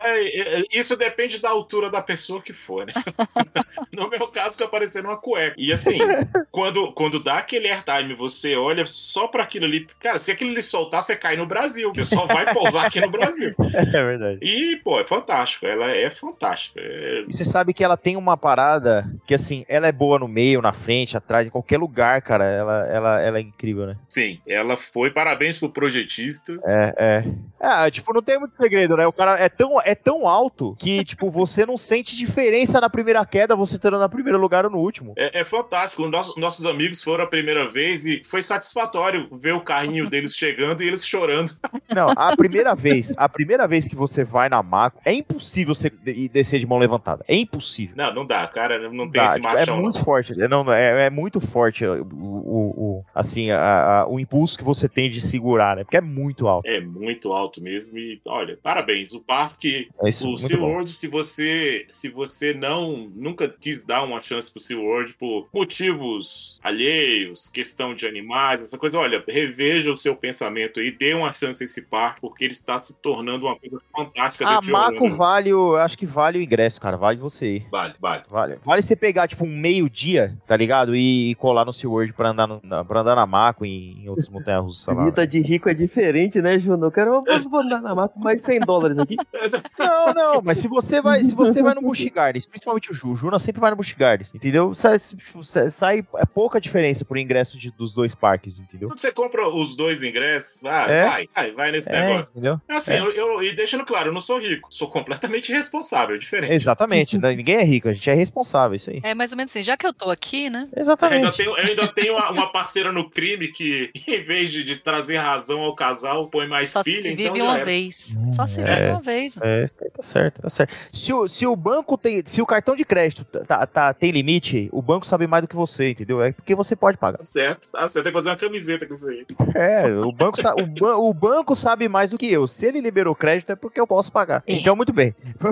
É, 0.00 0.58
é, 0.60 0.62
isso 0.72 0.96
depende 0.96 1.40
da 1.40 1.50
altura 1.50 1.90
da 1.90 2.02
pessoa 2.02 2.40
que 2.42 2.52
for, 2.52 2.86
né? 2.86 2.92
no 3.96 4.08
meu 4.08 4.28
caso, 4.28 4.56
que 4.56 4.64
apareceu 4.64 5.02
numa 5.02 5.16
cueca. 5.16 5.54
E 5.58 5.72
assim, 5.72 5.98
quando, 6.50 6.92
quando 6.92 7.22
dá 7.22 7.38
aquele 7.38 7.68
airtime, 7.70 8.14
você 8.14 8.56
olha 8.56 8.84
só 8.86 9.26
pra 9.28 9.42
aquilo 9.44 9.64
ali. 9.66 9.86
Cara, 10.00 10.18
se 10.18 10.30
aquilo 10.30 10.50
ali 10.50 10.62
soltar, 10.62 11.02
você 11.02 11.16
cai 11.16 11.36
no 11.36 11.46
Brasil. 11.46 11.90
Porque 11.90 12.04
só 12.04 12.26
vai 12.26 12.52
pousar 12.52 12.86
aqui 12.86 13.00
no 13.00 13.10
Brasil. 13.10 13.54
É 13.78 14.02
verdade. 14.04 14.38
E, 14.42 14.76
pô, 14.76 14.98
é 14.98 15.04
fantástico. 15.06 15.66
Ela 15.66 15.90
é 15.90 16.10
fantástica. 16.10 16.80
É- 16.80 17.24
E 17.28 17.32
você 17.32 17.44
sabe 17.44 17.72
que 17.72 17.82
ela 17.84 17.96
tem 17.96 18.16
uma 18.16 18.36
parada 18.36 19.04
que, 19.26 19.34
assim, 19.34 19.64
ela 19.68 19.86
é 19.86 19.92
boa 19.92 20.18
no 20.18 20.26
meio, 20.28 20.60
na 20.60 20.72
frente, 20.72 21.16
atrás, 21.16 21.46
em 21.46 21.50
qualquer 21.50 21.78
lugar, 21.78 22.20
cara. 22.22 22.44
Ela, 22.44 22.86
ela, 22.88 23.20
ela 23.20 23.38
é 23.38 23.40
incrível, 23.40 23.86
né? 23.86 23.96
sim, 24.08 24.40
ela 24.46 24.76
foi. 24.76 25.10
Parabéns 25.10 25.58
pro 25.58 25.70
projetista. 25.70 26.58
É, 26.64 26.94
é. 26.98 27.24
Ah, 27.60 27.90
tipo, 27.90 28.12
não 28.12 28.22
tem 28.22 28.38
muito 28.38 28.56
segredo, 28.60 28.96
né? 28.96 29.06
O 29.06 29.12
cara 29.12 29.38
é 29.38 29.48
tão, 29.48 29.80
é 29.80 29.94
tão 29.94 30.26
alto 30.26 30.57
que, 30.78 31.04
tipo, 31.04 31.30
você 31.30 31.64
não 31.66 31.76
sente 31.76 32.16
diferença 32.16 32.80
na 32.80 32.90
primeira 32.90 33.24
queda, 33.24 33.54
você 33.56 33.76
estando 33.76 33.98
na 33.98 34.08
primeiro 34.08 34.38
lugar 34.38 34.64
ou 34.64 34.70
no 34.70 34.78
último. 34.78 35.12
É, 35.16 35.40
é 35.40 35.44
fantástico. 35.44 36.06
Nossos, 36.08 36.36
nossos 36.36 36.66
amigos 36.66 37.02
foram 37.02 37.24
a 37.24 37.26
primeira 37.26 37.68
vez 37.70 38.06
e 38.06 38.22
foi 38.24 38.42
satisfatório 38.42 39.28
ver 39.32 39.52
o 39.54 39.60
carrinho 39.60 40.08
deles 40.10 40.34
chegando 40.34 40.82
e 40.82 40.86
eles 40.86 41.06
chorando. 41.06 41.52
Não, 41.94 42.08
a 42.16 42.34
primeira 42.36 42.74
vez, 42.74 43.14
a 43.16 43.28
primeira 43.28 43.66
vez 43.66 43.88
que 43.88 43.96
você 43.96 44.24
vai 44.24 44.48
na 44.48 44.62
Mako, 44.62 45.00
é 45.04 45.12
impossível 45.12 45.74
você 45.74 45.90
descer 45.90 46.58
de 46.60 46.66
mão 46.66 46.78
levantada. 46.78 47.24
É 47.28 47.36
impossível. 47.36 47.94
Não, 47.96 48.12
não 48.14 48.26
dá, 48.26 48.46
cara. 48.46 48.78
Não 48.90 49.08
tem 49.10 49.20
Dá, 49.20 49.24
esse 49.26 49.34
tipo, 49.36 49.48
machão. 49.48 49.62
é 49.62 49.76
não. 49.76 49.82
muito 49.82 50.04
forte, 50.04 50.40
é, 50.42 50.48
não, 50.48 50.72
é, 50.72 51.06
é 51.06 51.10
muito 51.10 51.40
forte 51.40 51.84
o, 51.84 52.02
o- 52.02 52.74
o- 52.98 53.04
assim, 53.14 53.50
a- 53.50 54.00
a- 54.02 54.08
o 54.08 54.18
impulso 54.20 54.56
que 54.58 54.64
você 54.64 54.88
tem 54.88 55.10
de 55.10 55.20
segurar, 55.20 55.76
né? 55.76 55.84
Porque 55.84 55.96
é 55.96 56.00
muito 56.00 56.46
alto. 56.48 56.66
É 56.68 56.80
muito 56.80 57.32
alto 57.32 57.60
mesmo 57.62 57.98
e 57.98 58.20
olha, 58.26 58.58
parabéns. 58.62 59.12
O 59.12 59.20
parque, 59.20 59.88
É 60.02 60.08
isso, 60.08 60.24
o 60.24 60.28
muito 60.30 60.42
bom. 60.42 60.47
SeaWorld, 60.48 60.90
se 60.90 61.08
você 61.08 61.84
se 61.88 62.08
você 62.08 62.52
não 62.54 63.08
nunca 63.14 63.48
quis 63.48 63.84
dar 63.84 64.02
uma 64.02 64.20
chance 64.22 64.50
pro 64.50 64.60
SeaWorld 64.60 65.14
por 65.14 65.48
motivos 65.54 66.58
alheios, 66.62 67.48
questão 67.48 67.94
de 67.94 68.06
animais, 68.06 68.60
essa 68.60 68.76
coisa, 68.78 68.98
olha, 68.98 69.22
reveja 69.28 69.92
o 69.92 69.96
seu 69.96 70.14
pensamento 70.16 70.80
e 70.80 70.90
dê 70.90 71.14
uma 71.14 71.32
chance 71.34 71.62
a 71.62 71.66
esse 71.66 71.82
parque 71.82 72.20
porque 72.20 72.44
ele 72.44 72.52
está 72.52 72.82
se 72.82 72.92
tornando 72.94 73.46
uma 73.46 73.56
coisa 73.58 73.78
fantástica 73.96 74.46
A 74.46 74.50
dentro 74.54 74.66
de 74.66 74.72
Orlando. 74.74 74.92
Mako 75.02 75.08
vale, 75.16 75.52
o- 75.52 75.72
eu 75.74 75.78
acho 75.78 75.96
que 75.98 76.06
vale 76.06 76.38
o 76.38 76.42
ingresso, 76.42 76.80
cara. 76.80 76.96
Vale 76.96 77.18
você 77.18 77.56
ir. 77.56 77.66
Vale, 77.70 77.94
vale. 78.00 78.22
Vale. 78.28 78.58
Vale 78.64 78.82
você 78.82 78.96
pegar, 78.96 79.28
tipo, 79.28 79.44
um 79.44 79.56
meio-dia, 79.56 80.36
tá 80.46 80.56
ligado? 80.56 80.94
E, 80.94 81.30
e 81.30 81.34
colar 81.34 81.64
no 81.64 81.72
SeaWorld 81.72 82.12
pra 82.12 82.30
andar, 82.30 82.46
no, 82.46 82.60
na, 82.62 82.84
pra 82.84 83.00
andar 83.00 83.14
na 83.16 83.26
Mako 83.26 83.64
e 83.64 84.02
em 84.02 84.08
outros 84.08 84.28
montanhas-russas 84.28 84.94
lá. 84.94 85.04
Vida 85.04 85.26
de 85.26 85.40
rico 85.40 85.68
é 85.68 85.74
diferente, 85.74 86.40
né, 86.40 86.58
Juno? 86.58 86.86
Eu 86.86 86.90
quero 86.92 87.20
eu 87.26 87.38
vou 87.50 87.60
andar 87.60 87.80
na 87.80 87.94
mapa 87.94 88.18
mais 88.18 88.42
100 88.42 88.60
dólares 88.60 88.98
aqui. 88.98 89.16
Não, 89.78 90.12
não, 90.12 90.37
mas 90.42 90.58
se 90.58 90.68
você 90.68 91.00
vai, 91.00 91.22
se 91.24 91.34
você 91.34 91.62
vai 91.62 91.74
no 91.74 91.82
Busch 91.82 92.04
Gardens, 92.14 92.46
principalmente 92.46 92.90
o 92.90 92.94
Ju, 92.94 93.12
o 93.12 93.16
Juna 93.16 93.38
sempre 93.38 93.60
vai 93.60 93.70
no 93.70 93.76
Busch 93.76 93.94
Gardens, 93.96 94.34
entendeu? 94.34 94.74
Sai, 94.74 94.98
sai- 95.42 95.70
sai- 95.70 96.04
é 96.16 96.26
pouca 96.26 96.60
diferença 96.60 97.04
pro 97.04 97.18
ingresso 97.18 97.58
de- 97.58 97.70
dos 97.70 97.92
dois 97.92 98.14
parques, 98.14 98.58
entendeu? 98.58 98.88
Quando 98.88 98.98
você 98.98 99.12
compra 99.12 99.48
os 99.48 99.74
dois 99.76 100.02
ingressos, 100.02 100.64
ah, 100.64 100.86
É. 100.88 101.04
vai, 101.08 101.28
vai, 101.34 101.52
vai 101.52 101.72
nesse 101.72 101.90
É, 101.90 102.06
negócio. 102.06 102.32
entendeu? 102.32 102.60
Assim, 102.68 102.94
É. 102.94 103.00
eu, 103.00 103.12
eu- 103.12 103.42
e 103.42 103.52
deixando 103.54 103.84
claro, 103.84 104.08
eu 104.08 104.12
não 104.12 104.20
sou 104.20 104.38
rico, 104.38 104.68
sou 104.72 104.88
completamente 104.90 105.52
responsável, 105.52 106.16
é 106.16 106.18
diferente. 106.18 106.52
Exatamente, 106.54 107.16
né? 107.18 107.34
ninguém 107.34 107.56
é 107.56 107.64
rico, 107.64 107.88
a 107.88 107.92
gente 107.92 108.08
é 108.10 108.14
responsável, 108.14 108.74
isso 108.76 108.90
aí. 108.90 109.00
É 109.02 109.14
mais 109.14 109.32
ou 109.32 109.36
menos 109.36 109.52
assim, 109.52 109.62
já 109.62 109.76
que 109.76 109.86
eu 109.86 109.92
tô 109.92 110.10
aqui, 110.10 110.50
né? 110.50 110.60
Eu 110.60 110.64
ainda 110.64 110.80
Exatamente. 110.80 111.36
tenho, 111.36 111.50
eu 111.50 111.56
ainda 111.66 111.88
tenho 111.88 112.14
uma, 112.16 112.30
uma 112.30 112.52
parceira 112.52 112.92
no 112.92 113.08
crime 113.10 113.48
que, 113.48 113.90
em 114.06 114.22
vez 114.22 114.50
de, 114.52 114.64
de 114.64 114.76
trazer 114.76 115.16
razão 115.16 115.60
ao 115.60 115.74
casal, 115.74 116.28
põe 116.28 116.46
mais 116.46 116.70
Só 116.70 116.82
pilha, 116.82 117.02
se 117.02 117.08
então 117.08 117.32
vive 117.32 117.42
uma 117.42 117.56
era. 117.56 117.64
vez. 117.64 118.16
Só 118.32 118.46
se 118.46 118.60
vive 118.62 118.70
É. 118.82 118.90
uma 118.90 119.00
vez. 119.00 119.38
É, 119.42 119.62
isso 119.64 119.74
aí 119.82 119.90
tá 119.90 120.02
certo, 120.02 120.27
tá 120.30 120.48
certo. 120.50 120.74
Se 120.92 121.12
o, 121.12 121.28
se 121.28 121.46
o 121.46 121.54
banco 121.56 121.96
tem. 121.96 122.22
Se 122.24 122.40
o 122.42 122.46
cartão 122.46 122.74
de 122.76 122.84
crédito 122.84 123.24
tá, 123.24 123.66
tá- 123.66 123.94
tem 123.94 124.10
limite, 124.10 124.68
o 124.72 124.80
banco 124.82 125.06
sabe 125.06 125.26
mais 125.26 125.42
do 125.42 125.48
que 125.48 125.56
você, 125.56 125.90
entendeu? 125.90 126.22
É 126.22 126.32
porque 126.32 126.54
você 126.54 126.74
pode 126.76 126.96
pagar. 126.96 127.18
Tá 127.18 127.24
certo, 127.24 127.70
tá 127.72 127.88
certo. 127.88 128.04
Tem 128.04 128.12
que 128.12 128.18
fazer 128.18 128.28
uma 128.30 128.36
camiseta 128.36 128.86
com 128.86 128.94
isso 128.94 129.08
aí. 129.08 129.26
É, 129.54 129.88
o 129.94 130.12
banco, 130.12 130.40
sa- 130.40 130.54
o, 130.54 130.66
ban- 130.66 130.96
o 130.96 131.12
banco 131.14 131.54
sabe 131.56 131.88
mais 131.88 132.10
do 132.10 132.18
que 132.18 132.30
eu. 132.30 132.46
Se 132.46 132.66
ele 132.66 132.80
liberou 132.80 133.14
crédito, 133.14 133.50
é 133.50 133.56
porque 133.56 133.80
eu 133.80 133.86
posso 133.86 134.10
pagar. 134.12 134.42
É. 134.46 134.54
Então, 134.54 134.74
muito 134.76 134.92
bem. 134.92 135.14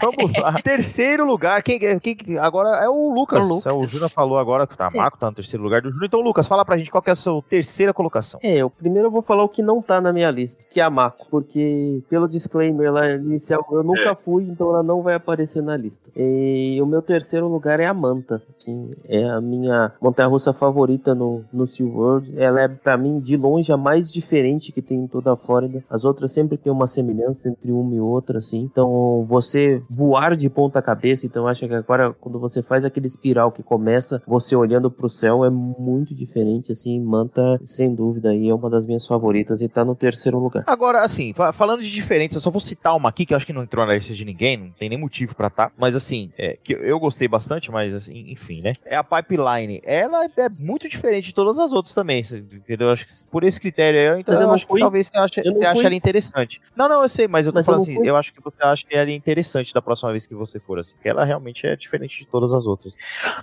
Vamos 0.00 0.32
lá. 0.40 0.54
Terceiro 0.62 1.24
lugar, 1.24 1.62
quem, 1.62 1.78
quem- 1.78 2.38
agora 2.38 2.84
é 2.84 2.88
o 2.88 3.12
Lucas. 3.12 3.44
O 3.44 3.48
Lucas. 3.48 3.66
É, 3.66 3.72
O 3.72 3.86
Júnior 3.86 4.10
falou 4.10 4.38
agora 4.38 4.66
que 4.66 4.74
o 4.74 4.76
Tamaco 4.76 5.18
tá 5.18 5.26
no 5.26 5.34
terceiro 5.34 5.62
lugar 5.62 5.80
do 5.82 5.90
Júnior. 5.90 6.06
Então, 6.06 6.20
Lucas, 6.20 6.46
fala 6.46 6.64
pra 6.64 6.76
gente 6.76 6.90
qual 6.90 7.02
que 7.02 7.10
é 7.10 7.12
a 7.12 7.16
sua 7.16 7.42
terceira 7.42 7.92
colocação. 7.92 8.40
É, 8.42 8.64
o 8.64 8.70
primeiro 8.70 9.08
eu 9.08 9.10
vou 9.10 9.22
falar 9.22 9.44
o 9.44 9.48
que 9.48 9.62
não 9.62 9.80
tá 9.82 10.00
na 10.00 10.12
minha 10.12 10.30
lista, 10.30 10.62
que 10.70 10.80
é 10.80 10.82
a 10.82 10.90
Mako, 10.90 11.26
porque 11.30 12.02
pelo 12.08 12.28
disclaimer 12.28 12.92
lá 12.92 13.08
inicial, 13.10 13.66
eu 13.70 13.82
nunca 13.96 14.14
fui, 14.14 14.44
então 14.44 14.68
ela 14.70 14.82
não 14.82 15.02
vai 15.02 15.14
aparecer 15.14 15.62
na 15.62 15.76
lista. 15.76 16.10
E 16.16 16.80
o 16.80 16.86
meu 16.86 17.02
terceiro 17.02 17.48
lugar 17.48 17.80
é 17.80 17.86
a 17.86 17.94
Manta, 17.94 18.42
assim, 18.56 18.90
é 19.08 19.24
a 19.28 19.40
minha 19.40 19.92
montanha-russa 20.00 20.52
favorita 20.52 21.14
no, 21.14 21.44
no 21.52 21.66
SeaWorld. 21.66 22.32
Ela 22.36 22.62
é, 22.62 22.68
pra 22.68 22.96
mim, 22.96 23.20
de 23.20 23.36
longe, 23.36 23.72
a 23.72 23.76
mais 23.76 24.10
diferente 24.12 24.72
que 24.72 24.82
tem 24.82 24.98
em 25.00 25.06
toda 25.06 25.32
a 25.32 25.36
Flórida. 25.36 25.84
As 25.90 26.04
outras 26.04 26.32
sempre 26.32 26.56
tem 26.56 26.72
uma 26.72 26.86
semelhança 26.86 27.48
entre 27.48 27.72
uma 27.72 27.94
e 27.94 28.00
outra, 28.00 28.38
assim. 28.38 28.60
Então, 28.60 29.24
você 29.28 29.82
voar 29.90 30.36
de 30.36 30.48
ponta 30.50 30.82
cabeça, 30.82 31.26
então 31.26 31.46
acho 31.46 31.66
que 31.66 31.74
agora, 31.74 32.12
quando 32.20 32.38
você 32.38 32.62
faz 32.62 32.84
aquele 32.84 33.06
espiral 33.06 33.52
que 33.52 33.62
começa 33.62 34.22
você 34.26 34.54
olhando 34.56 34.90
pro 34.90 35.08
céu, 35.08 35.44
é 35.44 35.50
muito 35.50 36.14
diferente, 36.14 36.72
assim. 36.72 37.00
Manta, 37.00 37.58
sem 37.64 37.94
dúvida, 37.94 38.30
aí 38.30 38.48
é 38.48 38.54
uma 38.54 38.68
das 38.70 38.86
minhas 38.86 39.06
favoritas 39.06 39.62
e 39.62 39.68
tá 39.68 39.84
no 39.84 39.94
terceiro 39.94 40.38
lugar. 40.38 40.64
Agora, 40.66 41.02
assim, 41.02 41.32
fa- 41.32 41.52
falando 41.52 41.82
de 41.82 41.90
diferentes, 41.90 42.34
eu 42.34 42.40
só 42.40 42.50
vou 42.50 42.60
citar 42.60 42.96
uma 42.96 43.08
aqui 43.08 43.24
que 43.24 43.32
eu 43.32 43.36
acho 43.36 43.46
que 43.46 43.52
não 43.52 43.62
entrou 43.62 43.84
na 43.86 43.94
lista 43.94 44.14
de 44.14 44.24
ninguém, 44.24 44.56
não 44.56 44.70
tem 44.70 44.88
nem 44.88 44.98
motivo 44.98 45.34
pra 45.34 45.50
tá, 45.50 45.70
mas 45.76 45.94
assim, 45.94 46.32
é, 46.36 46.56
que 46.62 46.72
eu 46.72 46.98
gostei 46.98 47.28
bastante, 47.28 47.70
mas 47.70 47.94
assim, 47.94 48.30
enfim, 48.30 48.60
né? 48.60 48.74
É 48.84 48.96
a 48.96 49.04
Pipeline. 49.04 49.80
Ela 49.84 50.24
é 50.24 50.48
muito 50.58 50.88
diferente 50.88 51.26
de 51.26 51.34
todas 51.34 51.58
as 51.58 51.72
outras 51.72 51.94
também, 51.94 52.20
entendeu? 52.20 52.88
Eu 52.88 52.92
acho 52.92 53.04
que 53.06 53.12
por 53.30 53.44
esse 53.44 53.60
critério 53.60 54.14
aí, 54.14 54.20
então 54.20 54.34
Mas 54.34 54.42
eu 54.42 54.48
eu 54.48 54.54
acho 54.54 54.66
fui. 54.66 54.74
que 54.78 54.80
talvez 54.84 55.06
você 55.08 55.18
ache, 55.18 55.42
Eu 55.44 55.52
você 55.52 55.64
ache 55.66 55.86
ela 55.86 55.94
interessante. 55.94 56.60
Não, 56.76 56.88
não, 56.88 57.02
eu 57.02 57.08
sei, 57.08 57.26
mas 57.28 57.46
eu 57.46 57.52
tô 57.52 57.58
Mas 57.58 57.64
eu 57.64 57.66
falando 57.66 57.78
não 57.80 57.84
assim, 57.84 57.94
fui. 57.96 58.08
eu 58.08 58.16
acho 58.16 58.32
que 58.32 58.40
você 58.42 58.62
acha 58.62 58.86
que 58.86 58.96
ela 58.96 59.10
é 59.10 59.14
interessante 59.14 59.72
da 59.72 59.82
próxima 59.82 60.10
vez 60.10 60.26
que 60.26 60.34
você 60.34 60.58
for, 60.60 60.78
assim, 60.78 60.94
porque 60.94 61.08
ela 61.08 61.24
realmente 61.24 61.66
é 61.66 61.76
diferente 61.76 62.18
de 62.18 62.26
todas 62.26 62.52
as 62.52 62.66
outras. 62.66 62.94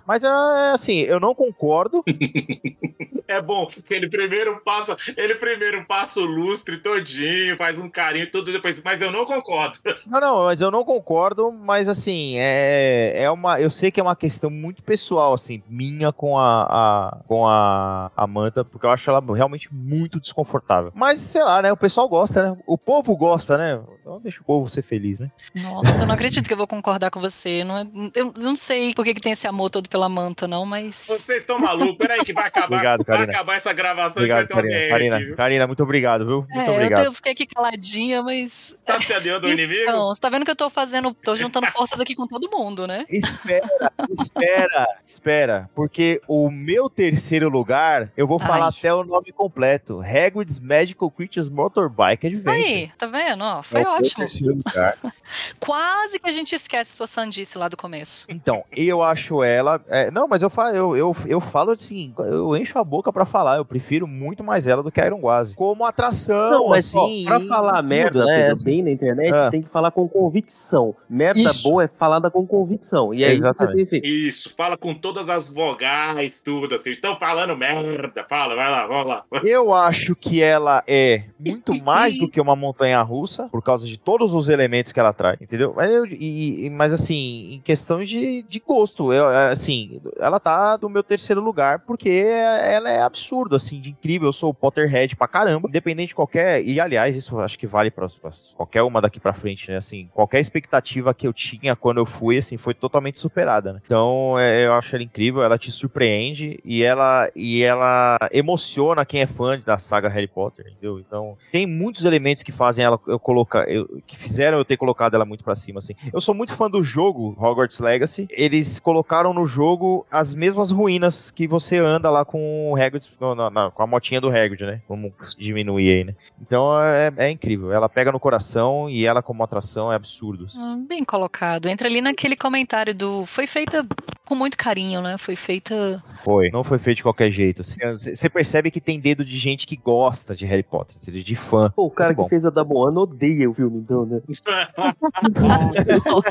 Mas, 0.05 0.23
é, 0.23 0.27
assim, 0.71 0.99
eu 1.01 1.19
não 1.19 1.33
concordo, 1.33 2.03
É 3.27 3.41
bom 3.41 3.65
que 3.67 3.93
ele 3.93 4.09
primeiro 4.09 4.59
passa, 4.63 4.95
ele 5.15 5.35
primeiro 5.35 5.85
passa 5.85 6.19
o 6.19 6.25
lustre 6.25 6.77
todinho, 6.77 7.57
faz 7.57 7.79
um 7.79 7.89
carinho 7.89 8.29
tudo 8.29 8.51
depois, 8.51 8.81
mas 8.83 9.01
eu 9.01 9.11
não 9.11 9.25
concordo. 9.25 9.79
Não, 10.05 10.19
não, 10.23 10.43
mas 10.45 10.61
eu 10.61 10.71
não 10.71 10.83
concordo, 10.83 11.51
mas 11.51 11.87
assim, 11.89 12.35
é, 12.37 13.13
é 13.23 13.29
uma. 13.31 13.59
Eu 13.59 13.69
sei 13.69 13.91
que 13.91 13.99
é 13.99 14.03
uma 14.03 14.15
questão 14.15 14.49
muito 14.49 14.81
pessoal, 14.83 15.33
assim, 15.33 15.61
minha 15.67 16.11
com 16.11 16.37
a, 16.37 16.63
a- 16.69 17.17
com 17.27 17.45
a, 17.47 18.11
a 18.15 18.25
manta, 18.27 18.63
porque 18.63 18.85
eu 18.85 18.89
acho 18.89 19.09
ela 19.09 19.23
realmente 19.35 19.67
muito 19.73 20.19
desconfortável. 20.19 20.91
Mas, 20.95 21.19
sei 21.19 21.43
lá, 21.43 21.61
né? 21.61 21.71
O 21.71 21.77
pessoal 21.77 22.07
gosta, 22.07 22.41
né? 22.51 22.57
O 22.65 22.77
povo 22.77 23.15
gosta, 23.17 23.57
né? 23.57 23.79
Então 24.01 24.19
deixa 24.21 24.41
o 24.41 24.43
povo 24.45 24.69
ser 24.69 24.81
feliz, 24.81 25.19
né? 25.19 25.31
Nossa, 25.55 26.01
eu 26.01 26.05
não 26.07 26.13
acredito 26.15 26.47
que 26.47 26.53
eu 26.53 26.57
vou 26.57 26.67
concordar 26.67 27.11
com 27.11 27.19
você. 27.19 27.63
Não 27.63 27.77
é- 27.77 27.87
eu 28.15 28.33
não 28.37 28.55
sei 28.55 28.93
por 28.93 29.03
que, 29.05 29.13
que 29.13 29.21
tem 29.21 29.33
esse 29.33 29.47
amor 29.47 29.69
todo 29.69 29.87
pela 29.89 30.07
manta, 30.09 30.47
não, 30.47 30.65
mas. 30.65 31.05
Vocês 31.07 31.41
estão 31.41 31.59
malucos? 31.59 31.97
Peraí, 31.97 32.23
que 32.23 32.33
vai 32.33 32.45
acabar, 32.47 32.65
Obrigado, 32.67 33.03
vai 33.05 33.17
Karina. 33.17 33.33
acabar 33.33 33.55
essa 33.55 33.73
gravação 33.73 34.23
Obrigado, 34.23 34.49
e 34.49 34.53
vai 34.53 34.63
ter 34.63 34.67
uma 34.67 34.69
Karina. 34.69 34.89
Karina, 34.89 35.17
aqui? 35.17 35.35
Karina, 35.35 35.67
muito 35.67 35.83
obrigado, 35.83 36.25
viu? 36.25 36.45
Muito 36.49 36.59
É, 36.59 36.67
eu, 36.67 36.73
obrigado. 36.73 37.05
eu 37.05 37.11
fiquei 37.13 37.31
aqui 37.33 37.45
caladinha, 37.45 38.21
mas. 38.23 38.75
Tá 38.85 38.99
se 38.99 39.13
aliando 39.13 39.47
ao 39.47 39.51
inimigo? 39.53 39.81
Então, 39.81 40.12
você 40.13 40.21
tá 40.21 40.29
vendo 40.29 40.45
que 40.45 40.51
eu 40.51 40.55
tô 40.55 40.69
fazendo. 40.69 41.13
tô 41.13 41.35
juntando 41.35 41.67
forças 41.67 41.99
aqui 41.99 42.15
com 42.15 42.27
todo 42.27 42.49
mundo, 42.49 42.85
né? 42.87 43.05
Espera, 43.09 43.67
espera, 44.09 44.87
espera, 45.05 45.69
porque 45.75 46.21
o 46.27 46.49
meu 46.49 46.89
terceiro 46.89 47.49
lugar, 47.49 48.11
eu 48.15 48.27
vou 48.27 48.39
falar 48.39 48.65
Ai. 48.65 48.71
até 48.77 48.93
o 48.93 49.03
nome 49.03 49.31
completo: 49.31 50.01
Hagrid's 50.01 50.59
Magical 50.59 51.09
Creatures 51.11 51.49
Motorbike 51.49 52.27
Adventure. 52.27 52.49
Aí, 52.55 52.91
tá 52.97 53.07
vendo? 53.07 53.43
Ó, 53.43 53.61
foi 53.63 53.81
É 53.81 53.83
o 53.87 53.89
meu 53.89 53.97
ótimo. 53.99 54.25
Quase 55.59 56.19
que 56.19 56.27
a 56.29 56.31
gente 56.31 56.53
esquece 56.55 56.91
sua 56.95 57.07
sandice 57.07 57.57
lá 57.57 57.67
do 57.67 57.77
começo. 57.77 58.25
Então, 58.29 58.63
eu 58.75 59.01
acho 59.01 59.43
ela. 59.43 59.81
é, 59.87 60.11
não, 60.11 60.27
mas 60.27 60.41
eu 60.41 60.49
falo, 60.49 60.75
eu, 60.75 60.95
eu, 60.97 61.15
eu 61.25 61.41
falo 61.41 61.71
assim, 61.71 62.13
eu 62.17 62.55
encho 62.55 62.77
a 62.77 62.83
boca 62.83 63.11
pra 63.11 63.25
falar. 63.25 63.57
Eu 63.57 63.65
prefiro 63.65 64.07
muito 64.07 64.43
mais 64.43 64.67
ela 64.67 64.83
do 64.83 64.91
que 64.91 65.01
a 65.01 65.05
Iron 65.05 65.19
Guazi. 65.19 65.55
Como 65.55 65.85
atração, 65.85 66.51
Não, 66.51 66.69
mas 66.69 66.85
assim. 66.95 67.23
pra 67.25 67.39
falar 67.41 67.81
merda 67.81 68.23
né? 68.25 68.37
Pedro, 68.37 68.53
assim. 68.53 68.65
bem 68.65 68.83
na 68.83 68.91
internet, 68.91 69.33
Ah. 69.35 69.49
tem 69.49 69.61
que 69.61 69.69
falar 69.69 69.91
com 69.91 70.02
convicção. 70.07 70.95
Merda 71.09 71.39
Isso. 71.39 71.63
boa 71.63 71.83
é 71.83 71.87
falada 71.87 72.29
com 72.31 72.45
convicção. 72.45 73.13
E 73.13 73.23
é 73.23 73.27
isso 73.27 73.35
que 73.35 73.41
você 73.41 73.47
Exatamente. 73.47 73.75
tem 73.77 73.85
feito. 73.85 74.05
Isso, 74.07 74.53
fala 74.55 74.77
com 74.77 74.93
todas 74.93 75.29
as 75.29 75.49
vogais, 75.53 76.41
tudo 76.41 76.75
assim. 76.75 76.91
Estão 76.91 77.15
falando 77.15 77.55
merda. 77.57 78.25
Fala, 78.27 78.55
vai 78.55 78.69
lá, 78.71 78.87
vamos 78.87 79.07
lá. 79.07 79.23
Eu 79.43 79.73
acho 79.73 80.15
que 80.15 80.41
ela 80.41 80.83
é 80.87 81.23
muito 81.39 81.73
mais 81.83 82.17
do 82.17 82.27
que 82.27 82.39
uma 82.41 82.55
montanha 82.55 83.01
russa, 83.01 83.47
por 83.49 83.61
causa 83.61 83.85
de 83.85 83.97
todos 83.97 84.33
os 84.33 84.47
elementos 84.49 84.91
que 84.91 84.99
ela 84.99 85.13
traz, 85.13 85.39
entendeu? 85.41 85.73
Mas, 85.75 85.91
eu- 85.91 86.05
e- 86.05 86.65
e- 86.65 86.69
mas 86.69 86.93
assim, 86.93 87.51
em 87.53 87.59
questão 87.59 88.03
de, 88.03 88.43
de 88.43 88.59
gosto, 88.59 89.11
eu, 89.13 89.29
é, 89.29 89.49
assim, 89.51 90.01
ela 90.19 90.39
tá 90.39 90.77
no 90.81 90.89
meu 90.89 91.03
terceiro 91.03 91.41
lugar, 91.41 91.79
porque 91.79 92.09
ela 92.09 92.89
é 92.89 93.01
absurdo, 93.01 93.55
assim, 93.55 93.79
de 93.79 93.89
incrível. 93.89 94.29
Eu 94.29 94.33
sou 94.33 94.49
o 94.49 94.53
Potterhead 94.53 95.15
pra 95.15 95.27
caramba, 95.27 95.67
independente 95.67 96.09
de 96.09 96.15
qualquer. 96.15 96.65
E 96.65 96.79
aliás, 96.79 97.15
isso 97.15 97.37
acho 97.39 97.57
que 97.57 97.67
vale 97.67 97.91
pra, 97.91 98.07
pra 98.21 98.31
qualquer 98.55 98.81
uma 98.83 99.01
daqui 99.01 99.19
pra 99.19 99.33
frente, 99.33 99.69
né? 99.69 99.77
Assim, 99.77 99.92
qualquer 100.13 100.39
expectativa 100.39 101.13
que 101.13 101.27
eu 101.27 101.33
tinha 101.33 101.75
quando 101.75 101.97
eu 101.97 102.05
fui, 102.05 102.37
assim, 102.37 102.57
foi 102.57 102.73
totalmente 102.73 103.19
superada, 103.19 103.73
né? 103.73 103.81
Então, 103.85 104.37
é, 104.39 104.65
eu 104.65 104.73
acho 104.73 104.95
ela 104.95 105.03
incrível, 105.03 105.43
ela 105.43 105.57
te 105.57 105.71
surpreende 105.71 106.59
e 106.65 106.83
ela, 106.83 107.29
e 107.35 107.61
ela 107.63 108.17
emociona 108.31 109.05
quem 109.05 109.21
é 109.21 109.27
fã 109.27 109.59
da 109.59 109.77
saga 109.77 110.09
Harry 110.09 110.27
Potter, 110.27 110.65
entendeu? 110.67 110.99
Então, 110.99 111.37
tem 111.51 111.65
muitos 111.65 112.03
elementos 112.03 112.43
que 112.43 112.51
fazem 112.51 112.83
ela 112.83 112.99
eu 113.07 113.19
colocar, 113.19 113.69
eu, 113.69 113.87
que 114.05 114.17
fizeram 114.17 114.57
eu 114.57 114.65
ter 114.65 114.77
colocado 114.77 115.13
ela 115.15 115.25
muito 115.25 115.43
pra 115.43 115.55
cima, 115.55 115.79
assim. 115.79 115.93
Eu 116.11 116.21
sou 116.21 116.33
muito 116.33 116.53
fã 116.53 116.69
do 116.69 116.83
jogo 116.83 117.35
Hogwarts 117.39 117.79
Legacy. 117.79 118.27
Eles 118.29 118.79
colocaram 118.79 119.33
no 119.33 119.45
jogo 119.45 120.05
as 120.11 120.33
mesmas 120.33 120.71
ruínas 120.71 121.31
que 121.31 121.47
você 121.47 121.77
anda 121.77 122.09
lá 122.09 122.25
com 122.25 122.71
o 122.71 122.75
Hagrid, 122.75 123.09
no- 123.19 123.35
na- 123.35 123.49
na- 123.49 123.71
com 123.71 123.83
a 123.83 123.87
motinha 123.87 124.19
do 124.21 124.29
Hagrid, 124.29 124.61
né? 124.65 124.81
Vamos 124.87 125.11
diminuir 125.37 125.91
aí, 125.91 126.03
né? 126.03 126.15
Então, 126.41 126.77
é, 126.81 127.11
é 127.17 127.29
incrível. 127.29 127.71
Ela 127.71 127.89
pega 127.89 128.11
no 128.11 128.19
coração 128.19 128.89
e 128.89 129.05
ela 129.05 129.21
como 129.21 129.43
atração 129.43 129.82
é 129.91 129.95
absurdo. 129.95 130.45
assim. 130.45 130.59
Hum, 130.59 130.85
Bem 130.87 131.03
colocado. 131.03 131.67
Entra 131.67 131.87
ali 131.87 132.01
naquele 132.01 132.35
comentário 132.35 132.93
do. 132.93 133.25
Foi 133.25 133.45
feita 133.47 133.85
com 134.25 134.35
muito 134.35 134.57
carinho, 134.57 135.01
né? 135.01 135.17
Foi 135.17 135.35
feita. 135.35 136.01
Foi. 136.23 136.49
Não 136.49 136.63
foi 136.63 136.79
feito 136.79 136.97
de 136.97 137.03
qualquer 137.03 137.29
jeito. 137.31 137.61
Você 137.63 138.29
percebe 138.29 138.71
que 138.71 138.79
tem 138.79 138.99
dedo 138.99 139.25
de 139.25 139.37
gente 139.37 139.67
que 139.67 139.75
gosta 139.75 140.35
de 140.35 140.45
Harry 140.45 140.63
Potter, 140.63 140.95
de 141.11 141.35
fã. 141.35 141.69
Pô, 141.75 141.85
o 141.85 141.91
cara 141.91 142.09
Muito 142.09 142.17
que 142.17 142.23
bom. 142.23 142.29
fez 142.29 142.45
a 142.45 142.49
da 142.49 142.63
Moana 142.63 143.01
odeia 143.01 143.49
o 143.49 143.53
filme, 143.53 143.79
então, 143.79 144.05
né? 144.05 144.21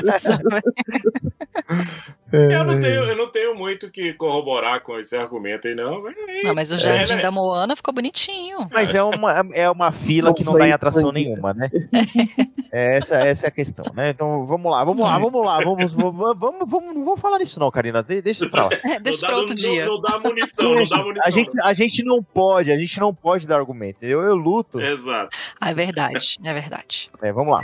Nossa, 0.01 0.39
Eu 2.31 2.63
não, 2.65 2.79
tenho, 2.79 3.03
eu 3.03 3.15
não 3.15 3.27
tenho 3.29 3.55
muito 3.55 3.91
que 3.91 4.11
corroborar 4.13 4.81
com 4.81 4.97
esse 4.97 5.15
argumento 5.15 5.67
aí, 5.67 5.75
não. 5.75 6.01
mas- 6.01 6.15
Não, 6.43 6.55
mas 6.55 6.71
o 6.71 6.77
jardim 6.79 7.13
É, 7.13 7.15
né? 7.17 7.21
da 7.21 7.29
Moana 7.29 7.75
ficou 7.75 7.93
bonitinho. 7.93 8.67
Mas 8.71 8.95
é 8.95 9.03
uma, 9.03 9.45
é 9.53 9.69
uma 9.69 9.91
fila 9.91 10.29
Não 10.29 10.33
que 10.33 10.43
não 10.43 10.57
dá 10.57 10.67
em 10.67 10.71
atração 10.71 11.11
nenhuma, 11.11 11.53
né? 11.53 11.69
É, 12.75 12.97
Essa, 12.97 13.17
essa 13.17 13.42
é 13.45 13.49
a 13.49 13.51
questão, 13.51 13.85
né? 13.93 14.09
Então 14.09 14.45
vamos 14.45 14.71
lá, 14.71 14.83
vamos 14.83 15.03
lá, 15.03 15.17
vamos 15.19 15.45
lá. 15.45 15.59
Vamos, 15.61 15.93
vamos, 15.93 16.37
vamos, 16.39 16.69
vamos, 16.69 16.95
não 16.95 17.05
vamos 17.05 17.19
falar 17.19 17.37
disso, 17.37 17.59
não, 17.59 17.69
Karina. 17.71 18.01
De- 18.03 18.21
Deixa 18.21 18.43
isso 18.45 18.51
pra 18.51 18.63
lá. 18.65 18.69
É, 18.83 18.99
deixa 18.99 19.21
Não 19.21 19.27
pra 19.29 19.37
outro 19.37 19.55
não- 19.55 19.61
dia. 19.71 19.85
Não, 19.85 20.01
dá 20.01 20.19
munição, 20.19 20.75
não 20.75 20.85
dá 20.85 20.97
munição. 21.03 21.27
A 21.27 21.29
gente, 21.31 21.51
a 21.61 21.73
gente 21.73 22.03
não 22.03 22.21
pode, 22.23 22.71
a 22.71 22.77
gente 22.77 22.99
não 22.99 23.13
pode 23.13 23.47
dar 23.47 23.57
argumento, 23.59 23.97
entendeu? 23.97 24.21
Eu 24.21 24.35
luto. 24.35 24.77
não. 24.79 24.85
Exato. 24.85 25.37
Ah, 25.59 25.71
é 25.71 25.73
verdade, 25.73 26.37
é 26.43 26.53
verdade. 26.53 27.09
É, 27.21 27.31
vamos 27.31 27.53
lá. 27.53 27.61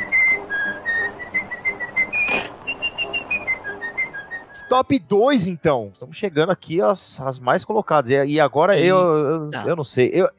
Top 4.69 4.99
2, 4.99 5.47
então. 5.47 5.89
Estamos 5.91 6.15
chegando 6.15 6.51
aqui 6.51 6.79
às, 6.79 7.19
às 7.19 7.39
mais 7.39 7.65
colocadas. 7.65 8.11
E, 8.11 8.33
e 8.33 8.39
agora 8.39 8.79
eu, 8.79 8.97
eu, 8.97 9.45
Eita. 9.45 9.63
eu 9.67 9.75
não 9.75 9.83
sei. 9.83 10.11
Eu, 10.13 10.29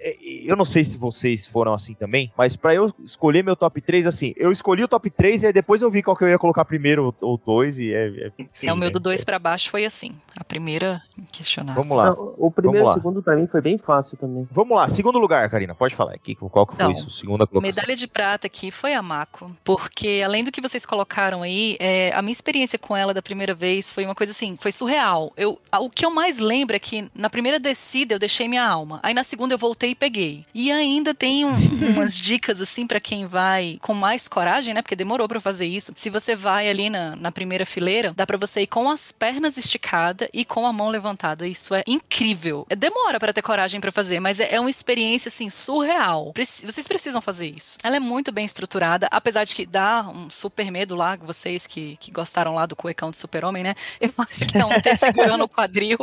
eu 0.44 0.56
não 0.56 0.64
sei 0.64 0.84
se 0.84 0.96
vocês 0.96 1.44
foram 1.44 1.74
assim 1.74 1.94
também, 1.94 2.32
mas 2.38 2.54
pra 2.54 2.72
eu 2.72 2.94
escolher 3.02 3.42
meu 3.42 3.56
top 3.56 3.80
3, 3.80 4.06
assim, 4.06 4.32
eu 4.36 4.52
escolhi 4.52 4.84
o 4.84 4.88
top 4.88 5.10
3 5.10 5.42
e 5.42 5.46
aí 5.48 5.52
depois 5.52 5.82
eu 5.82 5.90
vi 5.90 6.02
qual 6.02 6.16
que 6.16 6.22
eu 6.22 6.28
ia 6.28 6.38
colocar 6.38 6.64
primeiro 6.64 7.14
ou 7.20 7.36
2 7.36 7.80
e 7.80 7.92
é, 7.92 8.06
é, 8.06 8.32
enfim, 8.38 8.68
É 8.68 8.72
o 8.72 8.76
meu 8.76 8.88
né? 8.88 8.92
do 8.92 9.00
dois 9.00 9.24
pra 9.24 9.38
baixo 9.38 9.68
foi 9.68 9.84
assim. 9.84 10.14
A 10.40 10.44
primeira 10.44 11.02
questionável. 11.30 11.82
Vamos 11.82 11.96
lá. 11.98 12.06
Não, 12.06 12.34
o 12.38 12.50
primeiro 12.50 12.86
e 12.86 12.90
o 12.90 12.92
segundo 12.94 13.22
pra 13.22 13.36
mim 13.36 13.46
foi 13.46 13.60
bem 13.60 13.76
fácil 13.76 14.16
também. 14.16 14.48
Vamos 14.50 14.74
lá, 14.74 14.88
segundo 14.88 15.18
lugar, 15.18 15.48
Karina, 15.50 15.74
pode 15.74 15.94
falar. 15.94 16.16
Que, 16.18 16.34
qual 16.34 16.66
que 16.66 16.74
foi 16.74 16.82
Então, 16.82 16.92
isso? 16.92 17.10
Segunda 17.10 17.46
colocação. 17.46 17.60
Medalha 17.82 17.94
de 17.94 18.06
prata 18.08 18.46
aqui 18.46 18.70
foi 18.70 18.94
a 18.94 19.02
Mako, 19.02 19.54
porque 19.62 20.22
além 20.24 20.42
do 20.42 20.50
que 20.50 20.62
vocês 20.62 20.86
colocaram 20.86 21.42
aí, 21.42 21.76
é, 21.78 22.10
a 22.14 22.22
minha 22.22 22.32
experiência 22.32 22.78
com 22.78 22.96
ela 22.96 23.12
da 23.12 23.20
primeira 23.20 23.52
vez 23.52 23.90
foi 23.90 24.06
uma 24.06 24.14
coisa 24.14 24.32
assim, 24.32 24.56
foi 24.58 24.72
surreal. 24.72 25.30
Eu, 25.36 25.60
o 25.78 25.90
que 25.90 26.06
eu 26.06 26.10
mais 26.10 26.38
lembro 26.38 26.74
é 26.74 26.78
que 26.78 27.10
na 27.14 27.28
primeira 27.28 27.60
descida 27.60 28.14
eu 28.14 28.18
deixei 28.18 28.48
minha 28.48 28.66
alma, 28.66 28.98
aí 29.02 29.12
na 29.12 29.22
segunda 29.24 29.52
eu 29.52 29.58
voltei 29.58 29.90
e 29.90 29.94
peguei. 29.94 30.46
E 30.54 30.72
ainda 30.72 31.12
tem 31.14 31.44
um- 31.44 31.50
umas 31.94 32.16
dicas 32.16 32.62
assim 32.62 32.86
pra 32.86 32.98
quem 32.98 33.26
vai 33.26 33.78
com 33.82 33.92
mais 33.92 34.26
coragem, 34.26 34.72
né? 34.72 34.80
Porque 34.80 34.96
demorou 34.96 35.28
pra 35.28 35.36
eu 35.36 35.42
fazer 35.42 35.66
isso. 35.66 35.92
Se 35.94 36.08
você 36.08 36.34
vai 36.34 36.66
ali 36.70 36.88
na, 36.88 37.14
na 37.14 37.30
primeira 37.30 37.66
fileira, 37.66 38.14
dá 38.16 38.26
pra 38.26 38.38
você 38.38 38.62
ir 38.62 38.66
com 38.66 38.88
as 38.88 39.12
pernas 39.12 39.58
esticadas 39.58 40.29
e 40.32 40.44
com 40.44 40.66
a 40.66 40.72
mão 40.72 40.88
levantada. 40.88 41.46
Isso 41.46 41.74
é 41.74 41.82
incrível. 41.86 42.66
É, 42.68 42.76
Demora 42.76 43.18
pra 43.18 43.32
ter 43.32 43.42
coragem 43.42 43.80
pra 43.80 43.92
fazer, 43.92 44.20
mas 44.20 44.40
é, 44.40 44.54
é 44.54 44.60
uma 44.60 44.70
experiência 44.70 45.28
assim 45.28 45.50
surreal. 45.50 46.32
Vocês 46.36 46.88
precisam 46.88 47.20
fazer 47.20 47.48
isso. 47.48 47.76
Ela 47.82 47.96
é 47.96 48.00
muito 48.00 48.32
bem 48.32 48.44
estruturada, 48.44 49.08
apesar 49.10 49.44
de 49.44 49.54
que 49.54 49.66
dá 49.66 50.08
um 50.08 50.30
super 50.30 50.70
medo 50.70 50.94
lá, 50.96 51.16
vocês 51.16 51.66
que, 51.66 51.96
que 51.98 52.10
gostaram 52.10 52.54
lá 52.54 52.66
do 52.66 52.74
cuecão 52.76 53.10
de 53.10 53.18
super-homem, 53.18 53.62
né? 53.62 53.74
Eu 54.00 54.12
acho 54.18 54.46
que 54.46 54.58
é 54.58 54.64
um 54.64 54.80
ter 54.80 54.96
segurando 54.96 55.44
o 55.44 55.48
quadril. 55.48 55.98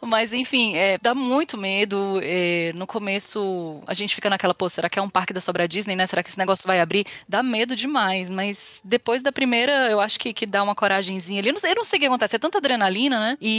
Mas 0.00 0.32
enfim, 0.32 0.76
é, 0.76 0.98
dá 0.98 1.14
muito 1.14 1.56
medo. 1.56 2.20
é, 2.22 2.72
no 2.74 2.86
começo 2.86 3.80
a 3.86 3.94
gente 3.94 4.14
fica 4.14 4.30
naquela, 4.30 4.54
pô, 4.54 4.68
será 4.68 4.88
que 4.88 4.98
é 4.98 5.02
um 5.02 5.10
parque 5.10 5.32
da 5.32 5.40
Sobra 5.40 5.68
Disney, 5.68 5.96
né? 5.96 6.06
Será 6.06 6.22
que 6.22 6.28
esse 6.28 6.38
negócio 6.38 6.66
vai 6.66 6.80
abrir? 6.80 7.06
Dá 7.28 7.42
medo 7.42 7.76
demais, 7.76 8.30
mas 8.30 8.80
depois 8.84 9.22
da 9.22 9.32
primeira, 9.32 9.90
eu 9.90 10.00
acho 10.00 10.18
que, 10.18 10.32
que 10.32 10.46
dá 10.46 10.62
uma 10.62 10.74
coragenzinha 10.74 11.40
ali. 11.40 11.48
Eu 11.48 11.54
não, 11.54 11.70
eu 11.70 11.74
não 11.76 11.84
sei 11.84 11.98
o 11.98 12.00
que 12.00 12.06
acontece, 12.06 12.36
é 12.36 12.38
tanta 12.38 12.58
adrenalina, 12.58 13.18
né? 13.18 13.38
E 13.40 13.53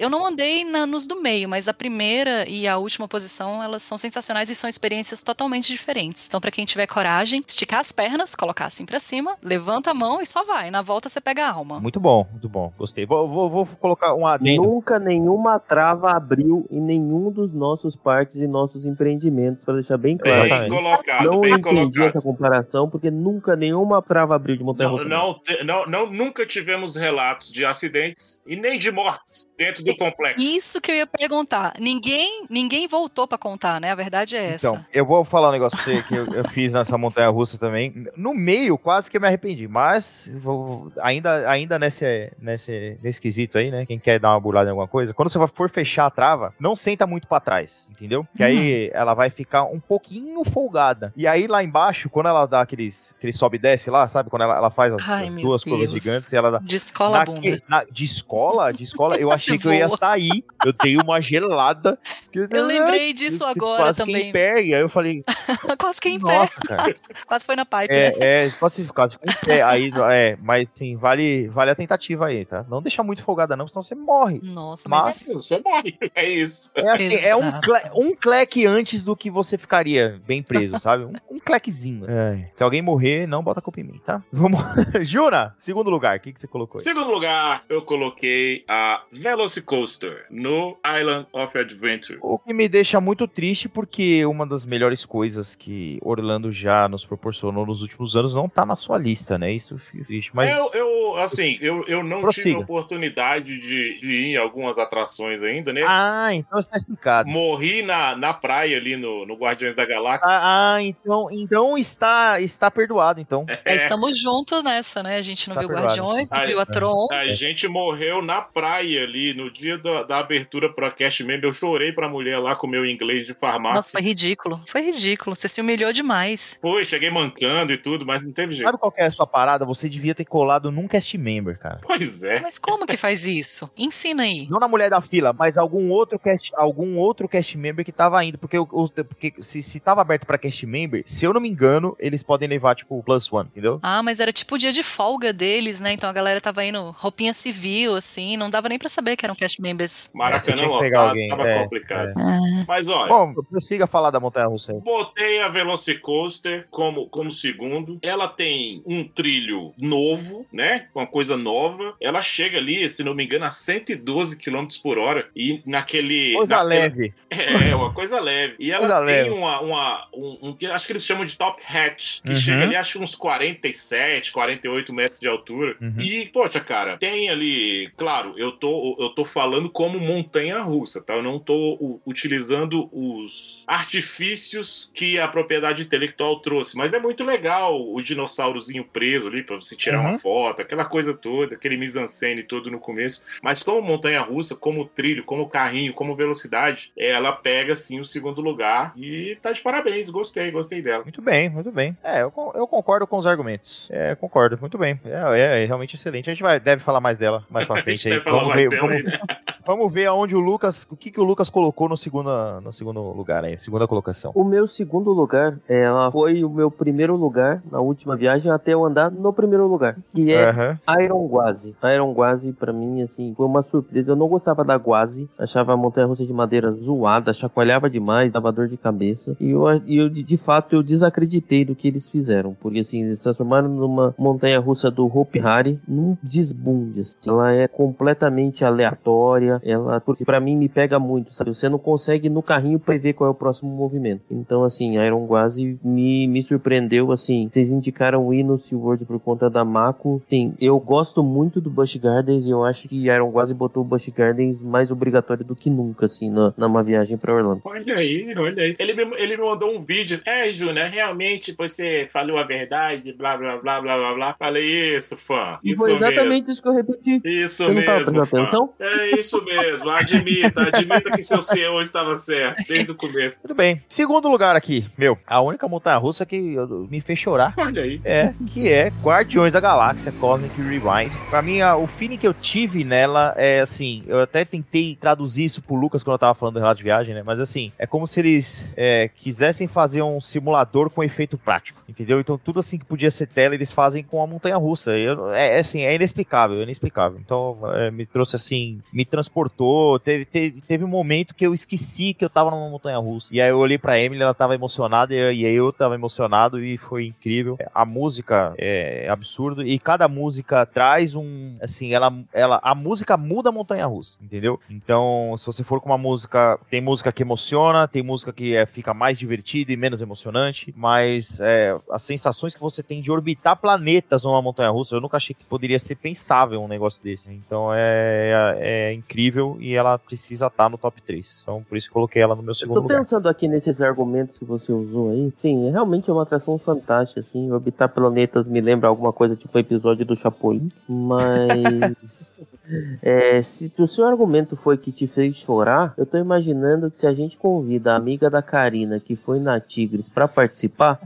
eu 0.00 0.08
não 0.10 0.26
andei 0.26 0.64
na- 0.64 0.86
nos 0.86 1.06
do 1.06 1.20
meio, 1.20 1.48
mas 1.48 1.68
a 1.68 1.74
primeira 1.74 2.48
e 2.48 2.66
a 2.66 2.76
última 2.78 3.06
posição, 3.08 3.62
elas 3.62 3.82
são 3.82 3.96
sensacionais 3.98 4.48
e 4.50 4.54
são 4.54 4.68
experiências 4.68 5.22
totalmente 5.22 5.68
diferentes. 5.68 6.26
Então, 6.26 6.40
pra 6.40 6.50
quem 6.50 6.64
tiver 6.64 6.86
coragem, 6.86 7.40
esticar 7.46 7.80
as 7.80 7.92
pernas, 7.92 8.34
colocar 8.34 8.66
assim 8.66 8.84
pra 8.86 8.98
cima, 9.00 9.36
levanta 9.42 9.90
a 9.90 9.94
mão 9.94 10.20
e 10.20 10.26
só 10.26 10.44
vai. 10.44 10.70
Na 10.70 10.82
volta 10.82 11.08
você 11.08 11.20
pega 11.20 11.46
a 11.46 11.52
alma. 11.52 11.80
Muito 11.80 12.00
bom, 12.00 12.26
muito 12.30 12.48
bom. 12.48 12.72
Gostei. 12.78 13.06
Vou, 13.06 13.28
vou, 13.28 13.50
vou 13.50 13.66
colocar 13.66 14.14
um 14.14 14.26
adendo. 14.26 14.62
Nunca 14.62 14.98
nenhuma 14.98 15.58
trava 15.58 16.12
abriu 16.16 16.66
em 16.70 16.80
nenhum 16.80 17.30
dos 17.30 17.52
nossos 17.52 17.94
parques 17.96 18.36
e 18.40 18.46
nossos 18.46 18.86
empreendimentos, 18.86 19.64
pra 19.64 19.74
deixar 19.74 19.96
bem 19.96 20.16
claro. 20.16 20.48
Bem 20.48 20.68
colocado, 20.68 21.24
não 21.24 21.40
bem 21.40 21.52
entendi 21.52 21.62
colocado. 21.98 22.16
essa 22.16 22.22
comparação, 22.22 22.88
porque 22.88 23.10
nunca 23.10 23.56
nenhuma 23.56 24.02
trava 24.02 24.34
abriu 24.34 24.56
de 24.56 24.64
montanha 24.64 24.88
Não, 24.90 24.96
não, 25.04 25.40
não, 25.64 25.86
não, 25.86 26.06
nunca 26.10 26.44
tivemos 26.46 26.96
relatos 26.96 27.52
de 27.52 27.64
acidentes 27.64 28.42
e 28.46 28.56
nem 28.56 28.78
de 28.78 28.90
mortes 28.90 29.37
dentro 29.56 29.84
do 29.84 29.96
complexo. 29.96 30.42
Isso 30.44 30.80
que 30.80 30.90
eu 30.90 30.96
ia 30.96 31.06
perguntar. 31.06 31.74
Ninguém, 31.78 32.46
ninguém 32.48 32.86
voltou 32.88 33.26
pra 33.26 33.38
contar, 33.38 33.80
né? 33.80 33.90
A 33.90 33.94
verdade 33.94 34.36
é 34.36 34.54
essa. 34.54 34.68
Então, 34.68 34.84
eu 34.92 35.04
vou 35.04 35.24
falar 35.24 35.48
um 35.48 35.52
negócio 35.52 35.76
pra 35.78 35.84
você 35.84 36.02
que 36.02 36.14
eu, 36.14 36.26
eu 36.26 36.48
fiz 36.50 36.72
nessa 36.72 36.96
montanha 36.98 37.28
russa 37.28 37.58
também. 37.58 38.06
No 38.16 38.34
meio, 38.34 38.76
quase 38.78 39.10
que 39.10 39.16
eu 39.16 39.20
me 39.20 39.26
arrependi, 39.26 39.66
mas 39.68 40.30
vou- 40.36 40.92
ainda, 41.00 41.48
ainda 41.50 41.78
nesse, 41.78 42.32
nesse, 42.40 42.98
nesse 43.02 43.20
quesito 43.20 43.58
aí, 43.58 43.70
né? 43.70 43.84
Quem 43.86 43.98
quer 43.98 44.18
dar 44.20 44.30
uma 44.32 44.40
burlada 44.40 44.68
em 44.68 44.70
alguma 44.70 44.88
coisa, 44.88 45.12
quando 45.14 45.28
você 45.30 45.38
for 45.48 45.70
fechar 45.70 46.06
a 46.06 46.10
trava, 46.10 46.54
não 46.58 46.74
senta 46.76 47.06
muito 47.06 47.26
pra 47.28 47.40
trás, 47.40 47.88
entendeu? 47.90 48.26
Que 48.36 48.42
aí 48.42 48.90
ela 48.92 49.14
vai 49.14 49.30
ficar 49.30 49.64
um 49.64 49.80
pouquinho 49.80 50.42
folgada. 50.44 51.12
E 51.16 51.26
aí 51.26 51.46
lá 51.46 51.62
embaixo, 51.62 52.08
quando 52.08 52.28
ela 52.28 52.46
dá 52.46 52.60
aqueles, 52.60 53.10
aquele 53.16 53.32
sobe 53.32 53.56
e 53.56 53.60
desce 53.60 53.90
lá, 53.90 54.08
sabe? 54.08 54.30
Quando 54.30 54.42
ela, 54.42 54.56
ela 54.56 54.70
faz 54.70 54.92
as, 54.92 55.08
Ai, 55.08 55.28
as 55.28 55.36
duas 55.36 55.64
curvas 55.64 55.90
Deus. 55.90 56.02
gigantes 56.02 56.32
e 56.32 56.36
ela 56.36 56.50
dá. 56.50 56.58
De 56.58 56.76
escola 56.76 57.24
bunda. 57.24 57.62
na- 57.68 57.84
de 57.84 58.04
escola? 58.04 58.72
De 58.72 58.84
escola? 58.84 59.16
Eu 59.16 59.27
achei 59.34 59.58
que 59.58 59.66
eu 59.66 59.74
ia 59.74 59.88
sair. 59.88 60.44
Eu 60.64 60.72
dei 60.72 60.96
uma 60.96 61.20
gelada. 61.20 61.98
que 62.32 62.38
Eu 62.50 62.64
lembrei 62.66 63.12
disso 63.12 63.44
eu 63.44 63.48
agora 63.48 63.82
quase 63.84 63.98
também. 63.98 64.14
fiquei 64.14 64.28
em 64.28 64.32
pé, 64.32 64.62
e 64.62 64.74
aí 64.74 64.80
eu 64.80 64.88
falei, 64.88 65.22
Quase 65.78 66.00
que 66.00 66.08
em 66.08 66.20
pé. 66.20 66.46
cara. 66.66 66.96
Quase 67.26 67.46
foi 67.46 67.56
na 67.56 67.64
pipe. 67.64 67.88
né? 67.92 68.12
É, 68.18 68.46
é, 68.46 68.50
quase 68.58 68.84
ficar 68.84 69.08
em 69.08 69.46
pé. 69.46 69.62
Aí, 69.62 69.90
é, 70.10 70.36
mas 70.42 70.68
sim, 70.74 70.96
vale, 70.96 71.48
vale 71.48 71.70
a 71.70 71.74
tentativa 71.74 72.26
aí, 72.26 72.44
tá? 72.44 72.64
Não 72.68 72.82
deixa 72.82 73.02
muito 73.02 73.22
folgada, 73.22 73.56
não, 73.56 73.66
senão 73.68 73.82
você 73.82 73.94
morre. 73.94 74.40
Nossa, 74.42 74.88
Mas- 74.88 75.26
mas. 75.28 75.36
Você 75.44 75.60
morre. 75.64 75.96
É 76.14 76.28
isso. 76.28 76.70
É 76.74 76.90
assim, 76.90 77.14
é 77.16 77.34
um, 77.36 77.40
Exato. 77.48 77.60
cle, 77.70 77.80
um 77.94 78.14
cleque 78.14 78.66
antes 78.66 79.02
do 79.04 79.14
que 79.16 79.30
você 79.30 79.56
ficaria 79.58 80.20
bem 80.26 80.42
preso, 80.42 80.78
sabe? 80.78 81.04
Um, 81.04 81.12
um 81.30 81.38
clequezinho. 81.40 82.04
É. 82.08 82.50
Se 82.56 82.62
alguém 82.62 82.82
morrer, 82.82 83.26
não 83.26 83.42
bota 83.42 83.60
a 83.60 83.62
culpa 83.62 83.80
em 83.80 83.84
mim, 83.84 84.00
tá? 84.04 84.22
Vamos. 84.32 84.60
Juna, 85.02 85.54
segundo 85.58 85.90
lugar, 85.90 86.16
o 86.18 86.20
que, 86.20 86.32
que 86.32 86.40
você 86.40 86.46
colocou 86.46 86.78
aí? 86.78 86.84
Segundo 86.84 87.10
lugar, 87.10 87.64
eu 87.68 87.82
coloquei 87.82 88.64
a 88.68 89.02
Velocicoaster 89.18 90.26
no 90.30 90.76
Island 90.86 91.26
of 91.32 91.56
Adventure. 91.58 92.18
O 92.22 92.38
que 92.38 92.52
me 92.52 92.68
deixa 92.68 93.00
muito 93.00 93.26
triste 93.26 93.68
porque 93.68 94.24
uma 94.26 94.46
das 94.46 94.64
melhores 94.66 95.04
coisas 95.04 95.54
que 95.54 95.98
Orlando 96.02 96.52
já 96.52 96.88
nos 96.88 97.04
proporcionou 97.04 97.66
nos 97.66 97.82
últimos 97.82 98.14
anos 98.16 98.34
não 98.34 98.48
tá 98.48 98.64
na 98.64 98.76
sua 98.76 98.98
lista, 98.98 99.38
né? 99.38 99.52
Isso 99.52 99.78
fica 99.78 100.04
triste. 100.04 100.30
Mas 100.34 100.50
Eu, 100.56 100.70
eu, 100.74 101.16
assim, 101.18 101.58
eu, 101.60 101.84
eu 101.86 102.02
não 102.02 102.18
tive 102.18 102.20
Prossiga. 102.22 102.56
a 102.56 102.60
oportunidade 102.60 103.58
de, 103.60 104.00
de 104.00 104.06
ir 104.10 104.24
em 104.32 104.36
algumas 104.36 104.78
atrações 104.78 105.42
ainda, 105.42 105.72
né? 105.72 105.82
Ah, 105.86 106.30
então 106.32 106.58
está 106.58 106.76
explicado. 106.76 107.28
Morri 107.28 107.82
na, 107.82 108.14
na 108.16 108.32
praia 108.34 108.76
ali 108.76 108.96
no, 108.96 109.26
no 109.26 109.34
Guardiões 109.36 109.74
da 109.76 109.84
Galáxia. 109.84 110.26
Ah, 110.28 110.74
ah, 110.76 110.82
então, 110.82 111.28
então 111.30 111.76
está, 111.78 112.40
está 112.40 112.70
perdoado, 112.70 113.20
então. 113.20 113.46
É, 113.64 113.76
estamos 113.76 114.18
juntos 114.20 114.62
nessa, 114.62 115.02
né? 115.02 115.16
A 115.16 115.22
gente 115.22 115.48
não 115.48 115.54
Tá 115.54 115.60
viu 115.60 115.68
perdoado. 115.68 115.88
Guardiões, 115.94 116.28
não 116.30 116.38
Ah, 116.38 116.44
viu 116.44 116.60
a 116.60 116.66
Tron. 116.66 117.08
A 117.12 117.26
gente 117.32 117.66
morreu 117.68 118.22
na 118.22 118.40
praia 118.40 119.04
ali, 119.08 119.34
no 119.34 119.50
dia 119.50 119.78
da, 119.78 120.02
da 120.02 120.18
abertura 120.18 120.72
pro 120.72 120.90
Cast 120.92 121.22
Member. 121.24 121.50
Eu 121.50 121.54
chorei 121.54 121.92
pra 121.92 122.08
mulher 122.08 122.38
lá 122.38 122.54
com 122.54 122.66
o 122.66 122.70
meu 122.70 122.84
inglês 122.86 123.26
de 123.26 123.32
Nossa, 123.32 123.40
farmácia. 123.40 123.92
foi 123.92 124.02
ridículo. 124.02 124.60
Foi 124.66 124.80
ridículo. 124.82 125.34
Você 125.34 125.48
se 125.48 125.60
humilhou 125.60 125.92
demais. 125.92 126.56
Foi, 126.60 126.84
cheguei 126.84 127.10
mancando 127.10 127.72
e 127.72 127.76
tudo, 127.76 128.04
mas 128.06 128.24
não 128.24 128.32
teve 128.32 128.52
jeito. 128.52 128.66
Sabe 128.66 128.78
qual 128.78 128.92
que 128.92 129.00
é 129.00 129.06
a 129.06 129.10
sua 129.10 129.26
parada? 129.26 129.64
Você 129.64 129.88
devia 129.88 130.14
ter 130.14 130.24
colado 130.24 130.70
num 130.70 130.86
cast 130.86 131.16
member, 131.18 131.58
cara. 131.58 131.80
Pois 131.82 132.22
é. 132.22 132.40
Mas 132.40 132.58
como 132.58 132.86
que 132.86 132.96
faz 132.96 133.26
isso? 133.26 133.70
Ensina 133.76 134.22
aí. 134.24 134.46
Não 134.50 134.58
na 134.60 134.68
mulher 134.68 134.90
da 134.90 135.00
fila, 135.00 135.32
mas 135.32 135.56
algum 135.58 135.90
outro 135.90 136.18
cast, 136.18 136.52
algum 136.54 136.96
outro 136.98 137.28
cast 137.28 137.56
member 137.56 137.84
que 137.84 137.92
tava 137.92 138.22
indo. 138.24 138.36
Porque, 138.38 138.58
o- 138.58 138.68
o- 138.70 138.88
porque 138.90 139.34
se, 139.40 139.62
se 139.62 139.80
tava 139.80 140.00
aberto 140.00 140.26
pra 140.26 140.36
cast 140.38 140.64
member, 140.66 141.02
se 141.06 141.24
eu 141.24 141.32
não 141.32 141.40
me 141.40 141.48
engano, 141.48 141.96
eles 141.98 142.22
podem 142.22 142.48
levar, 142.48 142.74
tipo, 142.74 142.98
o 142.98 143.02
plus 143.02 143.32
one, 143.32 143.48
entendeu? 143.50 143.78
Ah, 143.82 144.02
mas 144.02 144.20
era 144.20 144.32
tipo 144.32 144.54
o 144.54 144.58
dia 144.58 144.72
de 144.72 144.82
folga 144.82 145.32
deles, 145.32 145.80
né? 145.80 145.92
Então 145.92 146.08
a 146.08 146.12
galera 146.12 146.40
tava 146.40 146.64
indo 146.64 146.90
roupinha 146.98 147.32
civil, 147.32 147.96
assim. 147.96 148.36
Não 148.36 148.50
dava 148.50 148.68
nem 148.68 148.78
pra 148.78 148.88
saber 148.98 149.16
que 149.16 149.24
eram 149.24 149.34
cast 149.34 149.60
members. 149.62 150.06
É, 150.12 150.18
Maracanã 150.18 150.56
tinha 150.56 150.68
que 150.70 150.78
pegar 150.80 150.98
lotado, 151.00 151.08
alguém, 151.10 151.28
tava 151.28 151.48
é, 151.48 151.62
complicado. 151.62 152.10
Ah, 152.18 152.64
Mas 152.66 152.88
olha, 152.88 153.08
Bom, 153.08 153.34
prossiga 153.48 153.86
falar 153.86 154.10
da 154.10 154.18
montanha 154.20 154.46
russa 154.46 154.72
aí. 154.72 154.80
Botei 154.80 155.40
a 155.40 155.48
Velocicoaster 155.48 156.66
como, 156.70 157.08
como 157.08 157.30
segundo. 157.30 157.98
Ela 158.02 158.28
tem 158.28 158.82
um 158.86 159.04
trilho 159.04 159.72
novo, 159.78 160.46
né? 160.52 160.86
Uma 160.94 161.06
coisa 161.06 161.36
nova. 161.36 161.94
Ela 162.00 162.20
chega 162.22 162.58
ali, 162.58 162.88
se 162.90 163.02
não 163.04 163.14
me 163.14 163.24
engano, 163.24 163.44
a 163.44 163.50
112 163.50 164.36
km 164.38 164.66
por 164.82 164.98
hora. 164.98 165.28
E 165.34 165.62
naquele. 165.64 166.34
Coisa 166.34 166.54
naquela- 166.56 166.68
leve. 166.68 167.14
É, 167.30 167.74
uma 167.74 167.92
coisa 167.92 168.20
leve. 168.20 168.56
E 168.58 168.70
ela 168.70 168.80
Coisa 168.86 169.04
tem 169.04 169.14
leve. 169.24 169.30
uma. 169.30 169.60
uma 169.60 170.08
um, 170.14 170.38
um 170.42 170.52
que 170.52 170.66
acho 170.66 170.86
que 170.86 170.92
eles 170.92 171.04
chamam 171.04 171.24
de 171.24 171.36
top 171.36 171.62
hatch, 171.62 172.20
que 172.22 172.30
Uhum. 172.30 172.34
chega 172.34 172.62
ali, 172.64 172.76
acho 172.76 172.98
que 172.98 173.04
uns 173.04 173.14
47, 173.14 174.32
48 174.32 174.92
metros 174.92 175.20
de 175.20 175.28
altura. 175.28 175.76
Uhum. 175.80 175.94
E, 176.00 176.26
poxa, 176.26 176.60
cara, 176.60 176.96
tem 176.96 177.28
ali. 177.28 177.90
Claro, 177.96 178.34
eu 178.36 178.52
tô, 178.52 178.87
eu 178.98 179.10
tô 179.10 179.24
falando 179.24 179.68
como 179.70 179.98
montanha 179.98 180.60
russa, 180.60 181.00
tá? 181.02 181.14
Eu 181.14 181.22
não 181.22 181.38
tô 181.38 182.00
utilizando 182.06 182.88
os 182.92 183.64
artifícios 183.66 184.90
que 184.94 185.18
a 185.18 185.28
propriedade 185.28 185.82
intelectual 185.82 186.40
trouxe. 186.40 186.76
Mas 186.76 186.92
é 186.92 187.00
muito 187.00 187.24
legal 187.24 187.74
o 187.80 188.00
dinossaurozinho 188.00 188.84
preso 188.84 189.28
ali 189.28 189.42
pra 189.42 189.56
você 189.56 189.76
tirar 189.76 189.98
Uhum. 189.98 190.10
uma 190.10 190.18
foto, 190.18 190.62
aquela 190.62 190.84
coisa 190.84 191.12
toda, 191.12 191.54
aquele 191.56 191.76
mise-en-scène 191.76 192.42
todo 192.44 192.70
no 192.70 192.78
começo. 192.78 193.22
Mas 193.42 193.62
como 193.62 193.82
montanha 193.82 194.20
russa, 194.20 194.54
como 194.54 194.84
trilho, 194.84 195.24
como 195.24 195.48
carrinho, 195.48 195.92
como 195.92 196.14
velocidade, 196.14 196.92
ela 196.96 197.32
pega 197.32 197.74
sim 197.74 197.98
o 197.98 198.04
segundo 198.04 198.40
lugar 198.40 198.92
e 198.96 199.36
tá 199.42 199.50
de 199.52 199.60
parabéns. 199.60 200.08
Gostei, 200.10 200.50
gostei 200.50 200.80
dela. 200.80 201.02
Muito 201.02 201.20
bem, 201.20 201.48
muito 201.50 201.72
bem. 201.72 201.96
É, 202.04 202.22
eu, 202.22 202.32
eu 202.54 202.66
concordo 202.66 203.06
com 203.06 203.18
os 203.18 203.26
argumentos. 203.26 203.88
É, 203.90 204.14
concordo, 204.14 204.56
muito 204.60 204.78
bem. 204.78 205.00
É, 205.04 205.62
é 205.62 205.64
realmente 205.64 205.96
excelente. 205.96 206.30
A 206.30 206.34
gente 206.34 206.42
vai, 206.42 206.60
deve 206.60 206.82
falar 206.82 207.00
mais 207.00 207.18
dela 207.18 207.44
mais 207.50 207.66
pra 207.66 207.80
frente 207.82 208.08
aí. 208.10 208.18
Vamos 208.20 208.54
ver, 208.54 208.68
vamos, 208.80 208.96
aí, 208.96 209.02
né? 209.02 209.18
vamos 209.66 209.92
ver 209.92 210.06
aonde 210.06 210.34
o 210.34 210.40
Lucas, 210.40 210.86
o 210.90 210.96
que, 210.96 211.10
que 211.10 211.20
o 211.20 211.24
Lucas 211.24 211.50
colocou 211.50 211.88
no, 211.88 211.96
segunda, 211.96 212.60
no 212.60 212.72
segundo 212.72 213.00
lugar 213.00 213.44
aí, 213.44 213.58
segunda 213.58 213.86
colocação. 213.86 214.32
O 214.34 214.44
meu 214.44 214.66
segundo 214.66 215.12
lugar, 215.12 215.58
ela 215.68 216.10
foi 216.10 216.44
o 216.44 216.50
meu 216.50 216.70
primeiro 216.70 217.16
lugar 217.16 217.62
na 217.70 217.80
última 217.80 218.16
viagem 218.16 218.50
até 218.50 218.74
eu 218.74 218.84
andar 218.84 219.10
no 219.10 219.32
primeiro 219.32 219.66
lugar, 219.66 219.96
que 220.14 220.32
é 220.32 220.48
Aham. 220.48 220.78
Iron 221.00 221.26
Guazi. 221.26 221.76
Iron 221.94 222.12
Guazi, 222.12 222.52
pra 222.52 222.72
mim, 222.72 223.02
assim, 223.02 223.34
foi 223.36 223.46
uma 223.46 223.62
surpresa. 223.62 224.12
Eu 224.12 224.16
não 224.16 224.28
gostava 224.28 224.64
da 224.64 224.76
Guazi, 224.76 225.28
achava 225.38 225.72
a 225.72 225.76
montanha-russa 225.76 226.24
de 226.24 226.32
madeira 226.32 226.70
zoada, 226.72 227.32
chacoalhava 227.32 227.90
demais, 227.90 228.32
dava 228.32 228.52
dor 228.52 228.68
de 228.68 228.76
cabeça. 228.76 229.36
E 229.40 229.50
eu, 229.50 229.64
e 229.86 229.98
eu, 229.98 230.08
de 230.08 230.36
fato, 230.36 230.74
eu 230.74 230.82
desacreditei 230.82 231.64
do 231.64 231.74
que 231.74 231.88
eles 231.88 232.08
fizeram, 232.08 232.56
porque, 232.60 232.78
assim, 232.78 233.04
eles 233.04 233.20
transformaram 233.20 233.68
numa 233.68 234.14
montanha-russa 234.18 234.90
do 234.90 235.06
Hopi 235.06 235.40
Hari 235.40 235.80
num 235.86 236.16
desbunde. 236.22 237.00
assim. 237.00 237.16
Ela 237.26 237.52
é 237.52 237.68
completamente 237.68 238.57
aleatória, 238.64 239.60
ela, 239.64 240.00
porque 240.00 240.24
pra 240.24 240.40
mim 240.40 240.56
me 240.56 240.68
pega 240.68 240.98
muito, 240.98 241.32
sabe? 241.34 241.54
Você 241.54 241.68
não 241.68 241.78
consegue 241.78 242.28
no 242.28 242.42
carrinho 242.42 242.78
prever 242.78 243.12
qual 243.14 243.28
é 243.28 243.30
o 243.30 243.34
próximo 243.34 243.70
movimento. 243.74 244.22
Então, 244.30 244.64
assim, 244.64 244.98
Iron 244.98 245.26
Guazi 245.26 245.78
me, 245.82 246.26
me 246.26 246.42
surpreendeu, 246.42 247.12
assim. 247.12 247.48
Vocês 247.50 247.72
indicaram 247.72 248.26
o 248.26 248.34
Hino 248.34 248.58
World 248.72 249.04
por 249.06 249.18
conta 249.20 249.48
da 249.48 249.64
Mako. 249.64 250.22
Sim, 250.28 250.54
eu 250.60 250.78
gosto 250.78 251.22
muito 251.22 251.60
do 251.60 251.70
Bush 251.70 251.96
Gardens 251.96 252.44
e 252.44 252.50
eu 252.50 252.64
acho 252.64 252.88
que 252.88 253.06
Iron 253.06 253.30
Guazi 253.30 253.54
botou 253.54 253.82
o 253.82 253.86
Bush 253.86 254.08
Gardens 254.08 254.62
mais 254.62 254.90
obrigatório 254.90 255.44
do 255.44 255.54
que 255.54 255.70
nunca, 255.70 256.06
assim, 256.06 256.30
na, 256.30 256.52
numa 256.56 256.82
viagem 256.82 257.16
pra 257.16 257.34
Orlando. 257.34 257.60
Olha 257.64 257.94
aí, 257.96 258.34
olha 258.36 258.62
aí. 258.62 258.76
Ele 258.78 258.94
me, 258.94 259.16
ele 259.16 259.36
me 259.36 259.42
mandou 259.44 259.70
um 259.74 259.80
vídeo. 259.80 260.20
É, 260.24 260.50
Júnior, 260.50 260.88
realmente 260.88 261.54
você 261.56 262.08
falou 262.12 262.38
a 262.38 262.44
verdade, 262.44 263.12
blá, 263.12 263.36
blá, 263.36 263.56
blá, 263.58 263.80
blá, 263.80 263.96
blá, 263.96 264.14
blá. 264.14 264.36
Falei 264.38 264.96
isso, 264.96 265.16
fã. 265.16 265.58
E 265.62 265.72
Isso 265.72 265.82
foi 265.82 265.92
mesmo. 265.92 266.06
exatamente 266.06 266.50
isso 266.50 266.62
que 266.62 266.68
eu 266.68 266.74
repeti. 266.74 267.20
Isso 267.24 267.64
Você 267.64 267.72
mesmo, 267.72 268.26
fã. 268.26 268.38
Atenção? 268.48 268.74
É 268.78 269.18
isso 269.18 269.42
mesmo. 269.44 269.88
Admita, 269.90 270.62
admita 270.62 271.10
que 271.10 271.22
seu 271.22 271.42
CEO 271.42 271.80
estava 271.82 272.16
certo 272.16 272.64
desde 272.66 272.90
o 272.90 272.94
começo. 272.94 273.42
Tudo 273.42 273.54
bem. 273.54 273.82
Segundo 273.88 274.28
lugar 274.28 274.56
aqui, 274.56 274.86
meu, 274.96 275.18
a 275.26 275.40
única 275.40 275.66
montanha 275.68 275.96
russa 275.96 276.24
que 276.26 276.56
me 276.90 277.00
fez 277.00 277.18
chorar 277.18 277.54
Olha 277.58 277.82
aí. 277.82 278.00
é 278.04 278.32
que 278.46 278.70
é 278.70 278.88
Guardiões 279.02 279.52
da 279.52 279.60
Galáxia 279.60 280.12
Cosmic 280.12 280.60
Rewind. 280.60 281.12
Pra 281.30 281.42
mim, 281.42 281.60
a- 281.60 281.76
o 281.76 281.86
feeling 281.86 282.16
que 282.16 282.26
eu 282.26 282.34
tive 282.34 282.84
nela 282.84 283.34
é 283.36 283.60
assim, 283.60 284.02
eu 284.06 284.20
até 284.20 284.44
tentei 284.44 284.96
traduzir 285.00 285.44
isso 285.44 285.62
pro 285.62 285.74
Lucas 285.74 286.02
quando 286.02 286.14
eu 286.14 286.18
tava 286.18 286.34
falando 286.34 286.54
do 286.54 286.60
relato 286.60 286.78
de 286.78 286.84
viagem, 286.84 287.14
né? 287.14 287.22
Mas 287.24 287.40
assim, 287.40 287.72
é 287.78 287.86
como 287.86 288.06
se 288.06 288.20
eles 288.20 288.68
é, 288.76 289.08
quisessem 289.14 289.66
fazer 289.68 290.02
um 290.02 290.20
simulador 290.20 290.90
com 290.90 291.02
efeito 291.02 291.36
prático, 291.38 291.80
entendeu? 291.88 292.20
Então 292.20 292.38
tudo 292.38 292.60
assim 292.60 292.78
que 292.78 292.84
podia 292.84 293.10
ser 293.10 293.26
tela, 293.26 293.54
eles 293.54 293.70
fazem 293.72 294.02
com 294.02 294.22
a 294.22 294.26
montanha 294.26 294.56
russa. 294.56 294.96
Eu, 294.96 295.32
é, 295.32 295.56
é 295.56 295.60
assim, 295.60 295.82
é 295.82 295.94
inexplicável, 295.94 296.58
é 296.58 296.62
inexplicável. 296.62 297.18
Então 297.24 297.58
é, 297.74 297.90
me 297.90 298.06
trouxe 298.06 298.36
assim, 298.38 298.80
me 298.92 299.04
transportou. 299.04 299.98
Teve, 299.98 300.24
teve, 300.24 300.60
teve 300.60 300.84
um 300.84 300.88
momento 300.88 301.34
que 301.34 301.46
eu 301.46 301.54
esqueci 301.54 302.14
que 302.14 302.24
eu 302.24 302.30
tava 302.30 302.50
numa 302.50 302.68
montanha 302.68 302.98
russa. 302.98 303.28
E 303.30 303.40
aí 303.40 303.50
eu 303.50 303.58
olhei 303.58 303.78
pra 303.78 303.98
Emily, 303.98 304.22
ela 304.22 304.34
tava 304.34 304.54
emocionada, 304.54 305.14
e 305.14 305.38
e 305.38 305.44
eu 305.44 305.72
tava 305.72 305.94
emocionado, 305.94 306.62
e 306.62 306.76
foi 306.76 307.06
incrível. 307.06 307.58
A 307.74 307.84
música 307.84 308.54
é 308.58 309.08
absurdo, 309.08 309.62
e 309.62 309.78
cada 309.78 310.08
música 310.08 310.64
traz 310.66 311.14
um. 311.14 311.56
Assim, 311.60 311.92
ela, 311.92 312.12
ela 312.32 312.60
a 312.62 312.74
música 312.74 313.16
muda 313.16 313.48
a 313.48 313.52
montanha 313.52 313.86
russa, 313.86 314.16
entendeu? 314.20 314.60
Então, 314.68 315.34
se 315.36 315.46
você 315.46 315.62
for 315.62 315.80
com 315.80 315.90
uma 315.90 315.98
música, 315.98 316.58
tem 316.70 316.80
música 316.80 317.12
que 317.12 317.22
emociona, 317.22 317.86
tem 317.88 318.02
música 318.02 318.32
que 318.32 318.54
é, 318.54 318.66
fica 318.66 318.94
mais 318.94 319.18
divertida 319.18 319.72
e 319.72 319.76
menos 319.76 320.00
emocionante, 320.00 320.72
mas 320.76 321.40
é, 321.40 321.76
as 321.90 322.02
sensações 322.02 322.54
que 322.54 322.60
você 322.60 322.82
tem 322.82 323.00
de 323.00 323.10
orbitar 323.10 323.56
planetas 323.56 324.24
numa 324.24 324.42
montanha 324.42 324.70
russa, 324.70 324.94
eu 324.94 325.00
nunca 325.00 325.16
achei 325.16 325.34
que 325.34 325.44
poderia 325.44 325.78
ser 325.78 325.96
pensável 325.96 326.62
um 326.62 326.68
negócio 326.68 327.02
desse. 327.02 327.30
Então 327.30 327.70
é, 327.72 328.27
é 328.30 328.92
incrível 328.92 329.56
e 329.60 329.74
ela 329.74 329.98
precisa 329.98 330.46
estar 330.46 330.68
no 330.68 330.78
top 330.78 331.00
3. 331.02 331.40
Então 331.42 331.62
por 331.68 331.76
isso 331.76 331.88
que 331.88 331.92
coloquei 331.94 332.22
ela 332.22 332.34
no 332.34 332.42
meu 332.42 332.50
Eu 332.50 332.54
segundo 332.54 332.74
tô 332.76 332.80
lugar. 332.82 332.98
pensando 332.98 333.28
aqui 333.28 333.46
nesses 333.48 333.80
argumentos 333.82 334.38
que 334.38 334.44
você 334.44 334.72
usou 334.72 335.10
aí. 335.10 335.32
Sim, 335.36 335.70
realmente 335.70 336.10
é 336.10 336.12
uma 336.12 336.22
atração 336.22 336.58
fantástica, 336.58 337.20
assim. 337.20 337.50
Orbitar 337.50 337.88
planetas 337.88 338.48
me 338.48 338.60
lembra 338.60 338.88
alguma 338.88 339.12
coisa 339.12 339.36
tipo 339.36 339.56
o 339.56 339.60
episódio 339.60 340.04
do 340.04 340.16
Chapolin. 340.16 340.70
Mas. 340.88 342.32
é, 343.02 343.42
se 343.42 343.72
o 343.78 343.86
seu 343.86 344.06
argumento 344.06 344.56
foi 344.56 344.76
que 344.76 344.92
te 344.92 345.06
fez 345.06 345.36
chorar, 345.36 345.94
eu 345.96 346.04
tô 346.06 346.18
imaginando 346.18 346.90
que 346.90 346.98
se 346.98 347.06
a 347.06 347.12
gente 347.14 347.36
convida 347.36 347.92
a 347.92 347.96
amiga 347.96 348.28
da 348.30 348.42
Karina, 348.42 349.00
que 349.00 349.16
foi 349.16 349.38
na 349.40 349.58
Tigres, 349.60 350.08
pra 350.08 350.26
participar, 350.28 351.00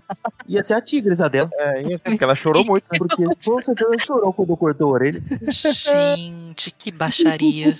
ia 0.46 0.62
ser 0.62 0.74
a 0.74 0.80
Tigres 0.80 1.20
a 1.20 1.28
dela. 1.28 1.50
É, 1.54 1.82
isso, 1.82 2.02
porque 2.02 2.22
ela 2.24 2.34
chorou 2.34 2.64
muito. 2.64 2.84
né? 2.92 2.98
Porque 2.98 3.24
com 3.24 3.60
certeza 3.62 3.92
chorou 3.98 4.32
quando 4.32 4.56
cortou 4.56 4.88
a 4.88 4.92
orelha. 4.92 5.22
Gente, 5.50 6.70
que 6.70 6.90
baixaria. 7.12 7.78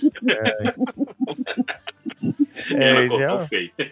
É, 2.75 3.05
isso 3.05 3.09
cortou 3.19 3.49
é-. 3.51 3.91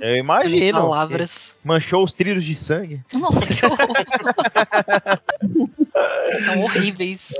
Eu 0.00 0.16
imagino. 0.16 0.78
Palavras. 0.78 1.58
Manchou 1.64 2.04
os 2.04 2.12
trilhos 2.12 2.44
de 2.44 2.54
sangue. 2.54 3.00
Nossa, 3.14 3.46
que 3.46 3.64
horror. 3.66 3.78
Vocês 6.26 6.44
são 6.44 6.62
horríveis. 6.62 7.34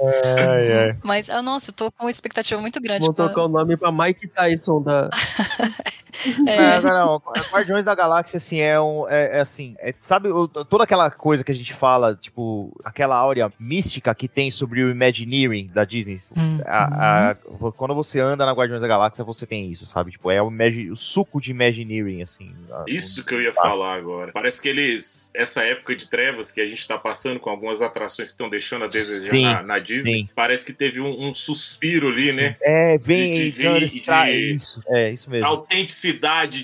Ai, 0.49 0.72
ai. 0.91 0.97
Mas, 1.03 1.31
ah, 1.31 1.43
nossa, 1.43 1.70
eu 1.70 1.74
tô 1.74 1.91
com 1.93 2.05
uma 2.05 2.11
expectativa 2.11 2.61
muito 2.61 2.81
grande. 2.81 3.05
Vou 3.07 3.14
pra- 3.14 3.28
tocar 3.28 3.45
o 3.45 3.49
nome 3.49 3.76
pra 3.76 3.93
Mike 3.93 4.28
Tyson 4.28 4.83
da. 4.83 5.09
É, 6.47 6.77
agora, 6.77 7.01
não, 7.05 7.23
Guardiões 7.53 7.85
da 7.85 7.95
Galáxia, 7.95 8.37
assim, 8.37 8.61
é 8.61 8.81
um. 8.81 9.09
É, 9.09 9.39
é 9.39 9.41
assim, 9.41 9.75
é- 9.79 9.95
sabe 9.99 10.29
o- 10.29 10.49
toda 10.49 10.85
aquela 10.85 11.11
coisa 11.11 11.43
que 11.45 11.51
a 11.53 11.55
gente 11.55 11.73
fala, 11.75 12.15
tipo, 12.15 12.73
aquela 12.85 13.17
áurea 13.17 13.53
mística 13.59 14.15
que 14.15 14.29
tem 14.29 14.51
sobre 14.51 14.83
o 14.83 14.91
Imagineering 14.91 15.69
da 15.73 15.85
Disney? 15.85 16.17
hum, 16.37 16.61
A- 16.67 17.31
a- 17.31 17.35
quando 17.77 17.95
você 17.95 18.21
anda 18.21 18.45
na 18.47 18.53
Guardiões 18.53 18.83
da 18.83 18.89
Galáxia, 18.89 19.25
você 19.25 19.47
tem 19.47 19.71
isso, 19.71 19.87
sabe? 19.87 20.11
Tipo, 20.13 20.31
é 20.31 20.43
o, 20.43 20.49
imagi- 20.51 20.91
o 20.91 20.97
suco 20.97 21.41
de 21.41 21.51
Imagineering, 21.51 22.23
assim. 22.23 22.55
Isso 22.87 23.25
que 23.25 23.35
eu 23.35 23.43
ia 23.43 23.53
falar 23.55 23.95
agora. 23.95 24.33
Parece 24.33 24.61
que 24.61 24.69
eles. 24.69 25.31
Essa 25.35 25.63
época 25.63 25.95
de 25.95 26.09
trevas 26.09 26.51
que 26.51 26.61
a 26.61 26.67
gente 26.67 26.87
tá 26.87 26.99
passando 26.99 27.39
com 27.41 27.51
algumas 27.51 27.83
atrações 27.83 28.29
que 28.31 28.35
estão 28.35 28.49
deixando 28.49 28.85
a 28.85 28.89
desejar 28.89 29.31
Sim, 29.31 29.45
na, 29.45 29.63
na 29.63 29.79
Disney. 29.79 30.13
sim. 30.23 30.29
Parece 30.35 30.65
que 30.67 30.73
teve 30.73 31.01
um, 31.01 31.29
um 31.29 31.35
suspiro 31.35 32.09
ali, 32.09 32.33
né? 32.33 32.57
É, 32.63 32.99
vem. 32.99 33.33
De- 33.35 33.53
de- 33.53 33.79
de- 33.89 34.01
de- 34.01 34.55
Isso, 34.55 34.83
é, 34.89 35.11
isso 35.11 35.31
mesmo. 35.31 35.47
Autenticidade 35.47 35.99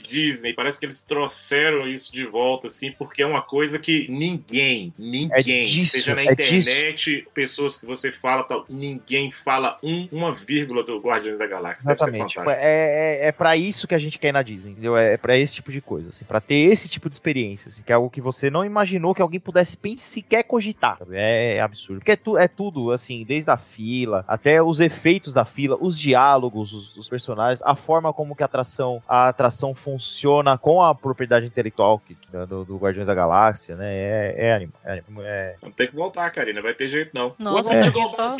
Disney. 0.00 0.52
Parece 0.52 0.78
que 0.78 0.86
eles 0.86 1.02
trouxeram 1.02 1.86
isso 1.88 2.12
de 2.12 2.24
volta, 2.26 2.68
assim, 2.68 2.92
porque 2.92 3.22
é 3.22 3.26
uma 3.26 3.42
coisa 3.42 3.78
que 3.78 4.06
ninguém, 4.10 4.92
ninguém, 4.98 5.30
É 5.32 5.40
disso, 5.42 5.92
seja 5.92 6.14
na 6.14 6.22
é 6.22 6.32
internet, 6.32 7.26
pessoas 7.34 7.78
que 7.78 7.86
você 7.86 8.12
fala 8.12 8.42
tal, 8.44 8.64
ninguém 8.68 9.30
fala 9.30 9.78
um, 9.82 10.08
uma 10.12 10.32
vírgula 10.32 10.82
do 10.82 10.98
Guardiões 10.98 11.38
da 11.38 11.46
Galáxia. 11.46 11.86
Deve 11.88 11.98
ser 11.98 12.04
Exatamente. 12.10 12.34
Fantástico. 12.34 12.64
é, 12.64 13.24
é, 13.24 13.28
é 13.28 13.32
para 13.32 13.56
isso 13.56 13.86
que 13.86 13.94
a 13.94 13.98
gente 13.98 14.18
quer 14.18 14.28
ir 14.28 14.32
na 14.32 14.42
Disney, 14.42 14.72
entendeu? 14.72 14.96
É, 14.96 15.14
é 15.14 15.16
para 15.16 15.36
esse 15.36 15.54
tipo 15.54 15.70
de 15.72 15.80
coisa, 15.80 16.10
assim, 16.10 16.24
para 16.24 16.40
ter 16.40 16.72
esse 16.72 16.88
tipo 16.88 17.08
de 17.08 17.14
experiência, 17.14 17.68
assim, 17.68 17.82
que 17.82 17.92
é 17.92 17.94
algo 17.94 18.10
que 18.10 18.20
você 18.20 18.50
não 18.50 18.64
imaginou 18.64 19.14
que 19.14 19.22
alguém 19.22 19.40
pudesse 19.40 19.76
sequer 19.98 20.42
cogitar. 20.44 20.98
sabe? 20.98 21.12
É, 21.16 21.60
absurdo. 21.60 22.00
Porque 22.00 22.12
é, 22.12 22.16
tu- 22.16 22.36
é 22.38 22.48
tudo, 22.48 22.90
assim, 22.90 23.24
desde 23.24 23.50
a 23.50 23.56
fila, 23.56 24.24
até 24.26 24.62
os 24.62 24.80
efeitos 24.80 25.34
da 25.34 25.44
fila, 25.44 25.76
os 25.80 25.98
diálogos, 25.98 26.72
os, 26.72 26.96
os 26.96 27.08
personagens, 27.08 27.62
a 27.62 27.74
forma 27.74 28.12
como 28.12 28.34
que 28.34 28.42
a 28.42 28.46
atração, 28.46 29.02
a 29.08 29.25
atração 29.28 29.74
funciona 29.74 30.56
com 30.58 30.82
a 30.82 30.94
propriedade 30.94 31.46
intelectual 31.46 31.98
que, 31.98 32.14
que- 32.14 32.28
do, 32.46 32.64
do 32.64 32.76
Guardiões 32.76 33.06
da 33.06 33.14
Galáxia, 33.14 33.76
né? 33.76 33.86
É, 33.94 34.34
é 34.38 34.52
animal. 34.54 34.80
É, 34.84 34.96
é- 35.26 35.56
Não 35.62 35.70
tem 35.70 35.88
que 35.88 35.94
voltar, 35.94 36.30
Karina. 36.30 36.60
Vai 36.62 36.74
ter 36.74 36.88
jeito, 36.88 37.10
não. 37.14 37.34
Nossa, 37.38 37.70
porque 37.70 37.84
chegou- 37.84 38.08
só. 38.08 38.36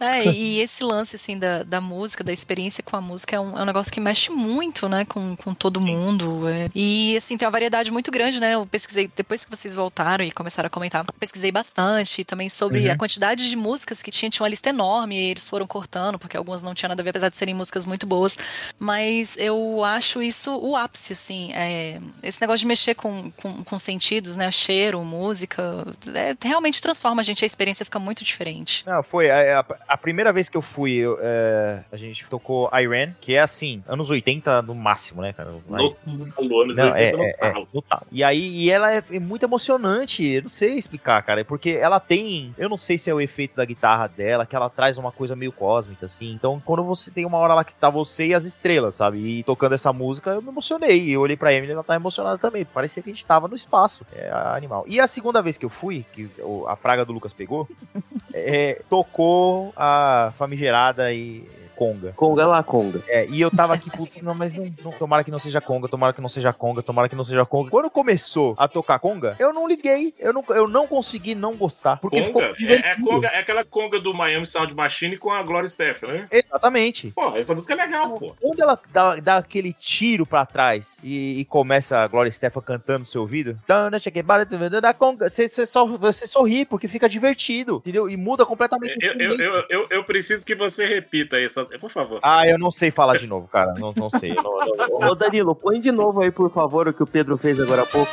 é, 0.00 0.24
e 0.26 0.60
esse 0.60 0.82
lance, 0.84 1.16
assim, 1.16 1.38
da, 1.38 1.62
da 1.62 1.80
música, 1.80 2.22
da 2.24 2.32
experiência 2.32 2.82
com 2.82 2.96
a 2.96 3.00
música, 3.00 3.36
é 3.36 3.40
um, 3.40 3.58
é 3.58 3.62
um 3.62 3.66
negócio 3.66 3.92
que 3.92 4.00
mexe 4.00 4.30
muito, 4.30 4.88
né, 4.88 5.04
com, 5.04 5.36
com 5.36 5.54
todo 5.54 5.80
Sim. 5.80 5.94
mundo. 5.94 6.48
é. 6.48 6.68
E, 6.74 7.16
assim, 7.16 7.36
tem 7.36 7.46
uma 7.46 7.52
variedade 7.52 7.90
muito 7.90 8.10
grande, 8.10 8.40
né? 8.40 8.54
Eu 8.54 8.66
pesquisei, 8.66 9.10
depois 9.14 9.44
que 9.44 9.50
vocês 9.54 9.74
voltaram 9.74 10.24
e 10.24 10.30
começaram 10.30 10.66
a 10.66 10.70
comentar, 10.70 11.04
pesquisei 11.18 11.50
bastante 11.52 12.24
também 12.24 12.48
sobre 12.48 12.86
Uhum. 12.86 12.92
a 12.92 12.96
quantidade 12.96 13.48
de 13.48 13.56
músicas 13.56 14.02
que 14.02 14.10
tinha. 14.10 14.30
Tinha 14.30 14.42
uma 14.44 14.48
lista 14.50 14.68
enorme 14.68 15.16
e 15.18 15.30
eles 15.30 15.48
foram 15.48 15.66
cortando, 15.66 16.18
porque 16.18 16.36
algumas 16.36 16.62
não 16.62 16.74
tinham 16.74 16.88
nada 16.88 17.02
a 17.02 17.04
ver, 17.04 17.10
apesar 17.10 17.28
de 17.28 17.36
serem 17.36 17.54
músicas 17.54 17.86
muito 17.86 18.06
boas. 18.06 18.36
Mas 18.78 19.36
eu 19.38 19.75
acho 19.84 20.22
isso 20.22 20.56
o 20.58 20.76
ápice, 20.76 21.12
assim. 21.12 21.50
é, 21.52 22.00
esse 22.22 22.40
negócio 22.40 22.60
de 22.60 22.66
mexer 22.66 22.94
com, 22.94 23.30
com, 23.32 23.64
com 23.64 23.78
sentidos, 23.78 24.36
né? 24.36 24.50
Cheiro, 24.50 25.02
música, 25.04 25.86
é, 26.14 26.34
realmente 26.46 26.80
transforma 26.80 27.20
a 27.20 27.24
gente, 27.24 27.44
a 27.44 27.46
experiência 27.46 27.84
fica 27.84 27.98
muito 27.98 28.24
diferente. 28.24 28.84
Não, 28.86 29.02
foi. 29.02 29.30
A, 29.30 29.60
a- 29.60 29.64
a 29.88 29.96
primeira 29.96 30.32
vez 30.32 30.48
que 30.48 30.56
eu 30.56 30.62
fui, 30.62 30.92
eu, 30.92 31.18
é, 31.20 31.80
a 31.92 31.96
gente 31.96 32.24
tocou 32.26 32.70
Iran, 32.72 33.12
que 33.20 33.34
é 33.34 33.40
assim, 33.40 33.82
anos 33.88 34.10
80 34.10 34.62
no 34.62 34.74
máximo, 34.74 35.22
né, 35.22 35.32
cara? 35.32 35.50
No 35.50 35.60
talo, 35.60 35.96
anos 36.06 36.76
Não, 36.76 36.92
80 36.92 37.00
é, 37.02 37.12
no 37.16 37.22
é, 37.22 37.36
é, 37.40 37.52
no 37.72 37.82
talo. 37.82 38.06
E 38.12 38.22
aí, 38.24 38.46
e 38.56 38.70
ela 38.70 38.94
é, 38.94 39.02
é 39.10 39.18
muito 39.20 39.44
emocionante, 39.44 40.24
eu 40.26 40.42
não 40.42 40.48
sei 40.50 40.74
explicar, 40.74 41.22
cara, 41.22 41.44
porque 41.44 41.70
ela 41.70 41.98
tem, 42.00 42.54
eu 42.58 42.68
não 42.68 42.76
sei 42.76 42.96
se 42.98 43.10
é 43.10 43.14
o 43.14 43.20
efeito 43.20 43.56
da 43.56 43.64
guitarra 43.64 44.06
dela, 44.06 44.46
que 44.46 44.54
ela 44.56 44.68
traz 44.70 44.98
uma 44.98 45.12
coisa 45.12 45.34
meio 45.36 45.52
cósmica, 45.52 46.06
assim, 46.06 46.32
então 46.32 46.62
quando 46.64 46.82
você 46.84 47.10
tem 47.10 47.24
uma 47.24 47.38
hora 47.38 47.54
lá 47.54 47.64
que 47.64 47.74
tá 47.74 47.90
você 47.90 48.28
e 48.28 48.34
as 48.34 48.44
estrelas, 48.44 48.94
sabe, 48.94 49.18
e 49.18 49.42
tocando 49.42 49.65
essa 49.74 49.92
música, 49.92 50.30
eu 50.30 50.42
me 50.42 50.48
emocionei, 50.48 51.10
eu 51.10 51.20
olhei 51.20 51.36
pra 51.36 51.52
Emily, 51.52 51.72
ela 51.72 51.82
tá 51.82 51.94
emocionada 51.94 52.38
também, 52.38 52.64
parecia 52.64 53.02
que 53.02 53.10
a 53.10 53.12
gente 53.12 53.26
tava 53.26 53.48
no 53.48 53.56
espaço, 53.56 54.06
é 54.12 54.30
animal. 54.30 54.84
E 54.86 55.00
a 55.00 55.06
segunda 55.06 55.42
vez 55.42 55.58
que 55.58 55.64
eu 55.64 55.70
fui, 55.70 56.04
que 56.12 56.30
a 56.66 56.76
praga 56.76 57.04
do 57.04 57.12
Lucas 57.12 57.32
pegou, 57.32 57.68
é, 58.32 58.82
tocou 58.88 59.72
a 59.76 60.32
famigerada 60.36 61.12
e 61.12 61.48
Conga. 61.76 62.12
Conga 62.16 62.46
lá, 62.46 62.62
Conga. 62.62 63.02
É, 63.06 63.26
e 63.26 63.40
eu 63.40 63.50
tava 63.50 63.74
aqui, 63.74 63.90
putz, 63.90 64.16
não, 64.22 64.34
mas 64.34 64.54
não, 64.56 64.72
não- 64.82 64.92
tomara 64.92 65.22
que 65.22 65.30
não 65.30 65.38
seja 65.38 65.60
conga, 65.60 65.88
tomara 65.88 66.12
que 66.12 66.20
não 66.22 66.28
seja 66.28 66.52
conga, 66.52 66.82
tomara 66.82 67.08
que 67.08 67.14
não 67.14 67.24
seja 67.24 67.44
conga. 67.44 67.70
Quando 67.70 67.90
começou 67.90 68.54
a 68.56 68.66
tocar 68.66 68.98
conga, 68.98 69.36
eu 69.38 69.52
não 69.52 69.68
liguei, 69.68 70.14
eu 70.18 70.32
não, 70.32 70.42
eu 70.48 70.66
não 70.66 70.86
consegui 70.86 71.34
não 71.34 71.54
gostar, 71.54 71.96
porque 71.98 72.22
ficou 72.22 72.40
Conga? 72.40 72.54
É, 72.54 72.58
divertido. 72.58 72.88
é, 72.88 72.96
conga, 73.04 73.28
é 73.28 73.38
aquela 73.38 73.64
conga 73.64 74.00
do 74.00 74.14
Miami 74.14 74.46
Sound 74.46 74.74
Machine 74.74 75.18
com 75.18 75.30
a 75.30 75.42
Gloria 75.42 75.68
Stefan, 75.68 76.06
né? 76.06 76.28
Exatamente. 76.30 77.12
Pô, 77.14 77.36
essa 77.36 77.54
música 77.54 77.74
é 77.74 77.76
legal, 77.76 78.14
pô. 78.18 78.34
Quando 78.40 78.60
ela 78.60 78.80
dá, 78.92 79.16
dá 79.16 79.36
aquele 79.36 79.72
tiro 79.74 80.24
pra 80.24 80.46
trás 80.46 80.96
e, 81.04 81.40
e 81.40 81.44
começa 81.44 81.98
a 81.98 82.06
Gloria 82.06 82.32
Stefan 82.32 82.60
cantando 82.62 83.00
no 83.00 83.06
seu 83.06 83.20
ouvido, 83.20 83.58
"Dana, 83.68 83.98
cheguei, 83.98 84.22
bara, 84.22 84.46
tu, 84.46 84.56
da 84.80 84.94
conga", 84.94 85.28
você, 85.28 85.48
você 85.48 85.66
só, 85.66 85.84
você 85.86 86.26
sorri, 86.26 86.64
porque 86.64 86.88
fica 86.88 87.08
divertido, 87.08 87.76
entendeu? 87.76 88.08
E 88.08 88.16
muda 88.16 88.46
completamente 88.46 88.96
o 88.96 89.02
Eu, 89.02 89.12
eu, 89.12 89.14
ambiente. 89.14 89.42
eu, 89.42 89.64
eu, 89.68 89.86
eu 89.90 90.04
preciso 90.04 90.44
que 90.46 90.54
você 90.54 90.86
repita 90.86 91.38
essa 91.38 91.65
por 91.80 91.90
favor. 91.90 92.18
Ah, 92.22 92.46
eu 92.46 92.58
não 92.58 92.70
sei 92.70 92.90
falar 92.90 93.18
de 93.18 93.26
novo, 93.26 93.48
cara. 93.48 93.74
Não, 93.74 93.92
não 93.94 94.10
sei. 94.10 94.34
Não, 94.34 94.42
não, 94.42 94.98
não. 94.98 95.08
Ô 95.10 95.14
Danilo, 95.14 95.54
põe 95.54 95.80
de 95.80 95.92
novo 95.92 96.22
aí, 96.22 96.30
por 96.30 96.50
favor, 96.50 96.88
o 96.88 96.92
que 96.92 97.02
o 97.02 97.06
Pedro 97.06 97.36
fez 97.36 97.60
agora 97.60 97.82
há 97.82 97.86
pouco. 97.86 98.10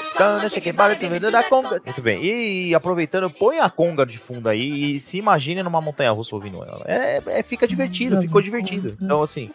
Muito 1.86 2.02
bem. 2.02 2.24
E 2.24 2.74
aproveitando, 2.76 3.30
põe 3.30 3.60
a 3.60 3.70
conga 3.70 4.06
de 4.06 4.18
fundo 4.18 4.50
aí 4.50 4.96
e 4.96 5.00
se 5.00 5.18
imagine 5.18 5.64
numa 5.64 5.82
montanha 5.82 6.12
russa 6.12 6.36
ouvindo 6.36 6.64
ela. 6.64 6.84
É, 6.86 7.22
é- 7.28 7.44
fica 7.44 7.68
divertido, 7.68 8.22
ficou 8.22 8.42
divertido. 8.42 8.96
Então, 9.02 9.22
assim, 9.22 9.50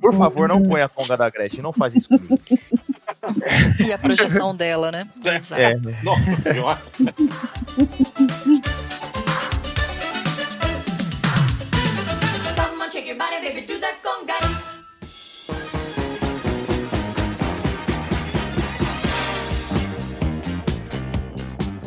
por 0.00 0.14
favor, 0.14 0.48
não 0.48 0.62
põe 0.62 0.82
a 0.82 0.88
conga 0.88 1.16
da 1.16 1.28
Gretchen, 1.30 1.62
não 1.62 1.72
faz 1.72 1.94
isso 1.94 2.08
comigo. 2.08 2.38
E 3.84 3.92
a 3.92 3.98
projeção 3.98 4.54
dela, 4.54 4.92
né? 4.92 5.06
Exato. 5.24 5.60
É, 5.60 5.74
Nossa 6.02 6.36
senhora. 6.36 6.78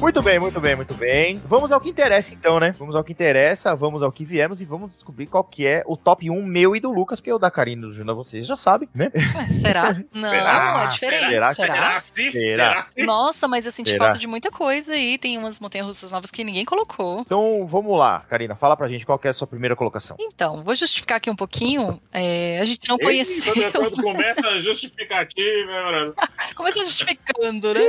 Muito 0.02 0.20
bem, 0.20 0.40
muito 0.40 0.60
bem, 0.60 0.76
muito 0.76 0.96
bem. 0.96 1.40
Vamos 1.46 1.72
ao 1.72 1.80
que 1.80 1.88
interessa 1.88 2.34
então, 2.34 2.60
né? 2.60 2.74
Vamos 2.80 2.96
ao 2.96 3.04
que 3.04 3.12
interessa, 3.12 3.76
vamos 3.76 4.02
ao 4.02 4.12
que 4.12 4.26
viemos 4.26 4.60
e 4.60 4.66
vamos 4.66 4.90
descobrir 4.90 5.28
qual 5.28 5.44
que 5.44 5.68
é 5.68 5.84
o 5.86 5.96
top 5.96 6.28
1 6.28 6.42
meu 6.42 6.76
e 6.76 6.80
do 6.80 6.92
Lucas, 6.92 7.20
porque 7.20 7.32
o 7.32 7.38
da 7.38 7.52
Karine 7.52 7.84
e 7.84 7.86
do 7.86 7.94
Juna 7.94 8.12
vocês 8.12 8.48
já 8.48 8.56
sabem, 8.56 8.90
né? 8.96 9.12
Ué, 9.36 9.48
será? 9.50 9.96
Não, 10.12 10.28
Será? 10.28 10.84
é 10.84 10.88
diferente. 10.88 11.30
Será? 11.30 11.54
Será? 11.54 12.00
Será? 12.00 12.32
Será? 12.32 12.84
Será? 12.84 13.06
Nossa, 13.06 13.48
mas 13.48 13.68
eu 13.68 13.72
senti 13.72 13.92
Será? 13.92 14.06
falta 14.06 14.18
de 14.18 14.26
muita 14.26 14.50
coisa 14.50 14.94
aí. 14.94 15.20
Tem 15.20 15.38
umas 15.38 15.60
montanhas 15.60 15.86
russas 15.86 16.12
novas 16.12 16.32
que 16.32 16.44
ninguém 16.44 16.66
colocou. 16.66 17.22
Então, 17.22 17.68
vamos 17.68 17.96
lá, 17.96 18.22
Karina, 18.28 18.56
fala 18.56 18.76
pra 18.76 18.88
gente 18.88 19.06
qual 19.06 19.20
que 19.20 19.28
é 19.28 19.32
a 19.32 19.36
sua 19.36 19.46
primeira 19.46 19.76
colocação. 19.76 20.18
Então, 20.20 20.64
vou 20.64 20.74
justificar 20.74 21.18
aqui 21.18 21.30
um 21.30 21.36
pouquinho. 21.36 22.02
É, 22.12 22.60
a 22.60 22.64
gente 22.64 22.90
não 22.90 22.96
Eita, 22.96 23.06
conheceu. 23.06 23.54
Quando 23.72 24.02
começa 24.02 24.48
a 24.48 24.62
justificativa, 24.62 25.72
mano. 25.84 26.16
Começa 26.56 26.80
justificando, 26.80 27.74
né? 27.74 27.82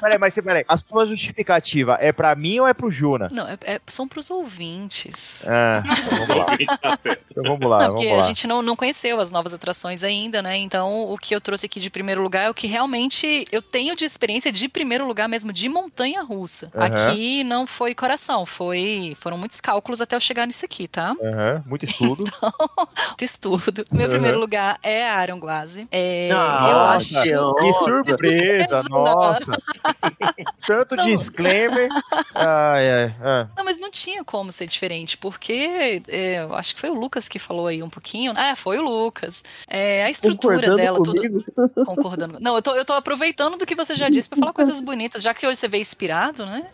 Peraí, 0.00 0.18
mas 0.18 0.34
peraí, 0.34 0.64
a 0.66 0.76
sua 0.76 1.06
justificativa 1.06 1.49
é 2.00 2.12
pra 2.12 2.34
mim 2.34 2.60
ou 2.60 2.66
é 2.66 2.74
pro 2.74 2.90
Juna? 2.90 3.28
Não, 3.32 3.46
é- 3.48 3.58
é- 3.64 3.80
são 3.86 4.06
pros 4.06 4.30
ouvintes. 4.30 5.44
Ah, 5.48 5.82
então 5.84 6.26
vamos 6.26 6.36
lá. 6.38 6.46
Tá. 7.00 7.16
Então 7.30 7.42
vamos 7.44 7.68
lá, 7.70 7.78
Não, 7.78 7.86
vamos 7.88 8.00
porque 8.02 8.12
lá. 8.12 8.18
a 8.18 8.26
gente 8.26 8.46
não, 8.46 8.62
não 8.62 8.76
conheceu 8.76 9.20
as 9.20 9.30
novas 9.30 9.54
atrações 9.54 10.02
ainda, 10.04 10.42
né? 10.42 10.56
Então, 10.56 11.04
o 11.10 11.16
que 11.16 11.34
eu 11.34 11.40
trouxe 11.40 11.66
aqui 11.66 11.78
de 11.80 11.88
primeiro 11.90 12.22
lugar 12.22 12.42
é 12.44 12.50
o 12.50 12.54
que 12.54 12.66
realmente 12.66 13.44
eu 13.50 13.62
tenho 13.62 13.94
de 13.96 14.04
experiência 14.04 14.50
de 14.52 14.68
primeiro 14.68 15.06
lugar 15.06 15.28
mesmo 15.28 15.52
de 15.52 15.68
montanha 15.68 16.22
russa. 16.22 16.70
Aham. 16.74 16.84
Aqui 16.84 17.44
não 17.44 17.66
foi 17.66 17.94
coração, 17.94 18.44
foi 18.44 19.16
foram 19.20 19.38
muitos 19.38 19.60
cálculos 19.60 20.00
até 20.00 20.16
eu 20.16 20.20
chegar 20.20 20.46
nisso 20.46 20.64
aqui, 20.64 20.86
tá? 20.88 21.14
Aham, 21.22 21.62
muito 21.66 21.84
estudo. 21.84 22.24
Muito 23.10 23.24
estudo. 23.24 23.84
Meu 23.92 24.02
Aham. 24.06 24.10
primeiro 24.10 24.38
lugar 24.38 24.78
é 24.82 25.06
a 25.08 25.14
Aranguase. 25.16 25.86
É, 25.90 26.28
eu 26.30 26.36
Ah, 26.38 26.92
acho. 26.94 27.14
que 27.22 27.72
surpresa, 27.74 28.82
Surpresa. 28.82 28.82
nossa. 28.88 29.52
Tanto 30.66 30.96
Não. 30.96 31.04
Disclaimer. 31.42 31.88
Ai, 32.34 32.90
ai, 32.90 33.14
ah. 33.22 33.48
Não, 33.56 33.64
mas 33.64 33.78
não 33.78 33.90
tinha 33.90 34.24
como 34.24 34.52
ser 34.52 34.66
diferente, 34.66 35.16
porque 35.16 36.02
é, 36.08 36.42
eu 36.42 36.54
acho 36.54 36.74
que 36.74 36.80
foi 36.80 36.90
o 36.90 36.94
Lucas 36.94 37.28
que 37.28 37.38
falou 37.38 37.66
aí 37.66 37.82
um 37.82 37.90
pouquinho. 37.90 38.32
Ah, 38.36 38.54
foi 38.56 38.78
o 38.78 38.82
Lucas. 38.82 39.42
É, 39.68 40.04
a 40.04 40.10
estrutura 40.10 40.74
dela, 40.74 40.96
tudo. 40.98 41.16
comigo? 41.16 41.44
Concordando. 41.86 42.38
Não, 42.40 42.56
eu 42.56 42.62
tô, 42.62 42.74
eu 42.74 42.84
tô 42.84 42.92
aproveitando 42.92 43.56
do 43.56 43.66
que 43.66 43.74
você 43.74 43.94
já 43.94 44.08
disse 44.08 44.28
pra 44.28 44.38
falar 44.38 44.52
coisas 44.52 44.80
bonitas, 44.80 45.22
já 45.22 45.34
que 45.34 45.46
hoje 45.46 45.58
você 45.58 45.68
veio 45.68 45.82
inspirado, 45.82 46.46
né? 46.46 46.66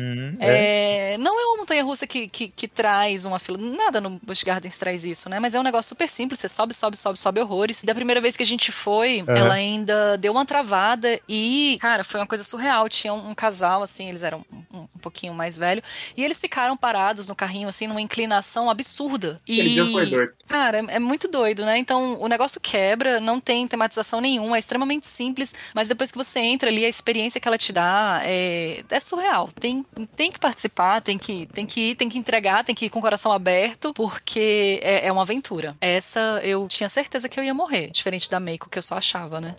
Hum, 0.00 0.36
é. 0.40 1.14
É, 1.14 1.18
não 1.18 1.38
é 1.38 1.44
uma 1.46 1.58
montanha 1.58 1.84
russa 1.84 2.06
que, 2.06 2.28
que, 2.28 2.48
que 2.48 2.68
traz 2.68 3.24
uma 3.24 3.38
fila. 3.38 3.58
Nada 3.58 4.00
no 4.00 4.10
Busch 4.22 4.42
Gardens 4.42 4.78
traz 4.78 5.04
isso, 5.04 5.28
né? 5.28 5.38
Mas 5.38 5.54
é 5.54 5.60
um 5.60 5.62
negócio 5.62 5.88
super 5.88 6.08
simples. 6.08 6.40
Você 6.40 6.48
sobe, 6.48 6.74
sobe, 6.74 6.96
sobe, 6.96 7.18
sobe 7.18 7.40
horrores. 7.40 7.82
Da 7.82 7.94
primeira 7.94 8.20
vez 8.20 8.36
que 8.36 8.42
a 8.42 8.46
gente 8.46 8.72
foi, 8.72 9.20
Aham. 9.20 9.36
ela 9.36 9.54
ainda 9.54 10.16
deu 10.18 10.32
uma 10.32 10.44
travada 10.44 11.20
e, 11.28 11.78
cara, 11.80 12.04
foi 12.04 12.20
uma 12.20 12.26
coisa 12.26 12.44
surreal. 12.44 12.88
Tinha 12.88 13.12
um, 13.12 13.30
um 13.30 13.34
casal, 13.34 13.82
assim, 13.88 14.08
eles 14.08 14.22
eram 14.22 14.44
um, 14.72 14.80
um 14.80 14.98
pouquinho 15.00 15.34
mais 15.34 15.58
velho, 15.58 15.82
e 16.16 16.24
eles 16.24 16.40
ficaram 16.40 16.76
parados 16.76 17.28
no 17.28 17.34
carrinho, 17.34 17.68
assim, 17.68 17.86
numa 17.86 18.00
inclinação 18.00 18.70
absurda. 18.70 19.40
E, 19.46 19.60
Aquele 19.60 19.74
dia 19.74 19.86
foi 19.86 20.06
doido. 20.06 20.32
Cara, 20.46 20.78
é, 20.78 20.96
é 20.96 20.98
muito 20.98 21.28
doido, 21.28 21.64
né? 21.64 21.78
Então 21.78 22.20
o 22.20 22.28
negócio 22.28 22.60
quebra, 22.60 23.20
não 23.20 23.40
tem 23.40 23.66
tematização 23.66 24.20
nenhuma, 24.20 24.56
é 24.56 24.58
extremamente 24.58 25.06
simples, 25.06 25.54
mas 25.74 25.88
depois 25.88 26.10
que 26.10 26.18
você 26.18 26.40
entra 26.40 26.68
ali, 26.68 26.84
a 26.84 26.88
experiência 26.88 27.40
que 27.40 27.48
ela 27.48 27.58
te 27.58 27.72
dá 27.72 28.20
é, 28.22 28.82
é 28.88 29.00
surreal. 29.00 29.48
Tem, 29.58 29.84
tem 30.16 30.30
que 30.30 30.38
participar, 30.38 31.00
tem 31.00 31.18
que, 31.18 31.46
tem 31.46 31.66
que 31.66 31.90
ir, 31.90 31.94
tem 31.96 32.08
que 32.08 32.18
entregar, 32.18 32.64
tem 32.64 32.74
que 32.74 32.86
ir 32.86 32.90
com 32.90 32.98
o 32.98 33.02
coração 33.02 33.32
aberto, 33.32 33.92
porque 33.94 34.80
é, 34.82 35.06
é 35.06 35.12
uma 35.12 35.22
aventura. 35.22 35.76
Essa 35.80 36.40
eu 36.42 36.66
tinha 36.68 36.88
certeza 36.88 37.28
que 37.28 37.38
eu 37.38 37.44
ia 37.44 37.54
morrer, 37.54 37.90
diferente 37.90 38.30
da 38.30 38.40
Meiko, 38.40 38.68
que 38.68 38.78
eu 38.78 38.82
só 38.82 38.96
achava, 38.96 39.40
né? 39.40 39.54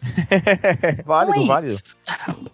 válido, 1.06 1.32
Então 1.32 1.44
é 1.44 1.48
válido, 1.48 1.76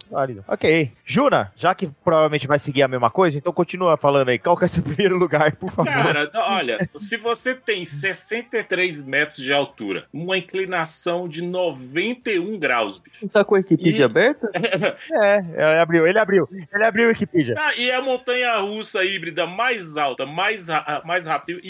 válido. 0.10 0.45
Ok. 0.47 0.91
Juna, 1.06 1.52
já 1.56 1.65
que 1.74 1.88
provavelmente 2.04 2.46
vai 2.48 2.60
seguir 2.60 2.84
a 2.84 2.88
mesma 2.88 3.10
coisa, 3.10 3.38
então 3.38 3.52
continua 3.54 3.98
falando 3.98 4.30
aí. 4.30 4.38
Qual 4.38 4.58
que 4.58 4.66
é 4.66 4.68
seu 4.68 4.84
primeiro 4.84 5.18
lugar, 5.18 5.56
por 5.56 5.72
favor? 5.72 5.92
Cara, 5.92 6.30
olha, 6.50 6.90
se 6.96 7.18
você 7.18 7.56
tem 7.56 7.84
63 7.86 9.04
metros 9.06 9.38
de 9.38 9.52
altura, 9.54 10.06
uma 10.14 10.38
inclinação 10.38 11.28
de 11.28 11.42
91 11.42 12.58
graus, 12.60 13.00
bicho. 13.00 13.28
Tá 13.30 13.44
com 13.44 13.56
a 13.56 13.58
Wikipedia 13.60 14.02
E- 14.02 14.04
aberta? 14.04 14.50
É, 15.12 15.38
ele 15.40 15.80
abriu, 15.80 16.08
ele 16.08 16.20
abriu. 16.20 16.50
Ele 16.74 16.84
abriu 16.84 17.06
o 17.06 17.10
Wikipedia. 17.10 17.56
Ah, 17.58 17.74
e 17.78 17.92
a 17.92 18.02
montanha 18.02 18.58
russa 18.58 19.04
híbrida 19.04 19.46
mais 19.48 19.98
alta, 19.98 20.26
mais, 20.26 20.68
mais 21.06 21.26
rápida 21.26 21.60
e, 21.64 21.70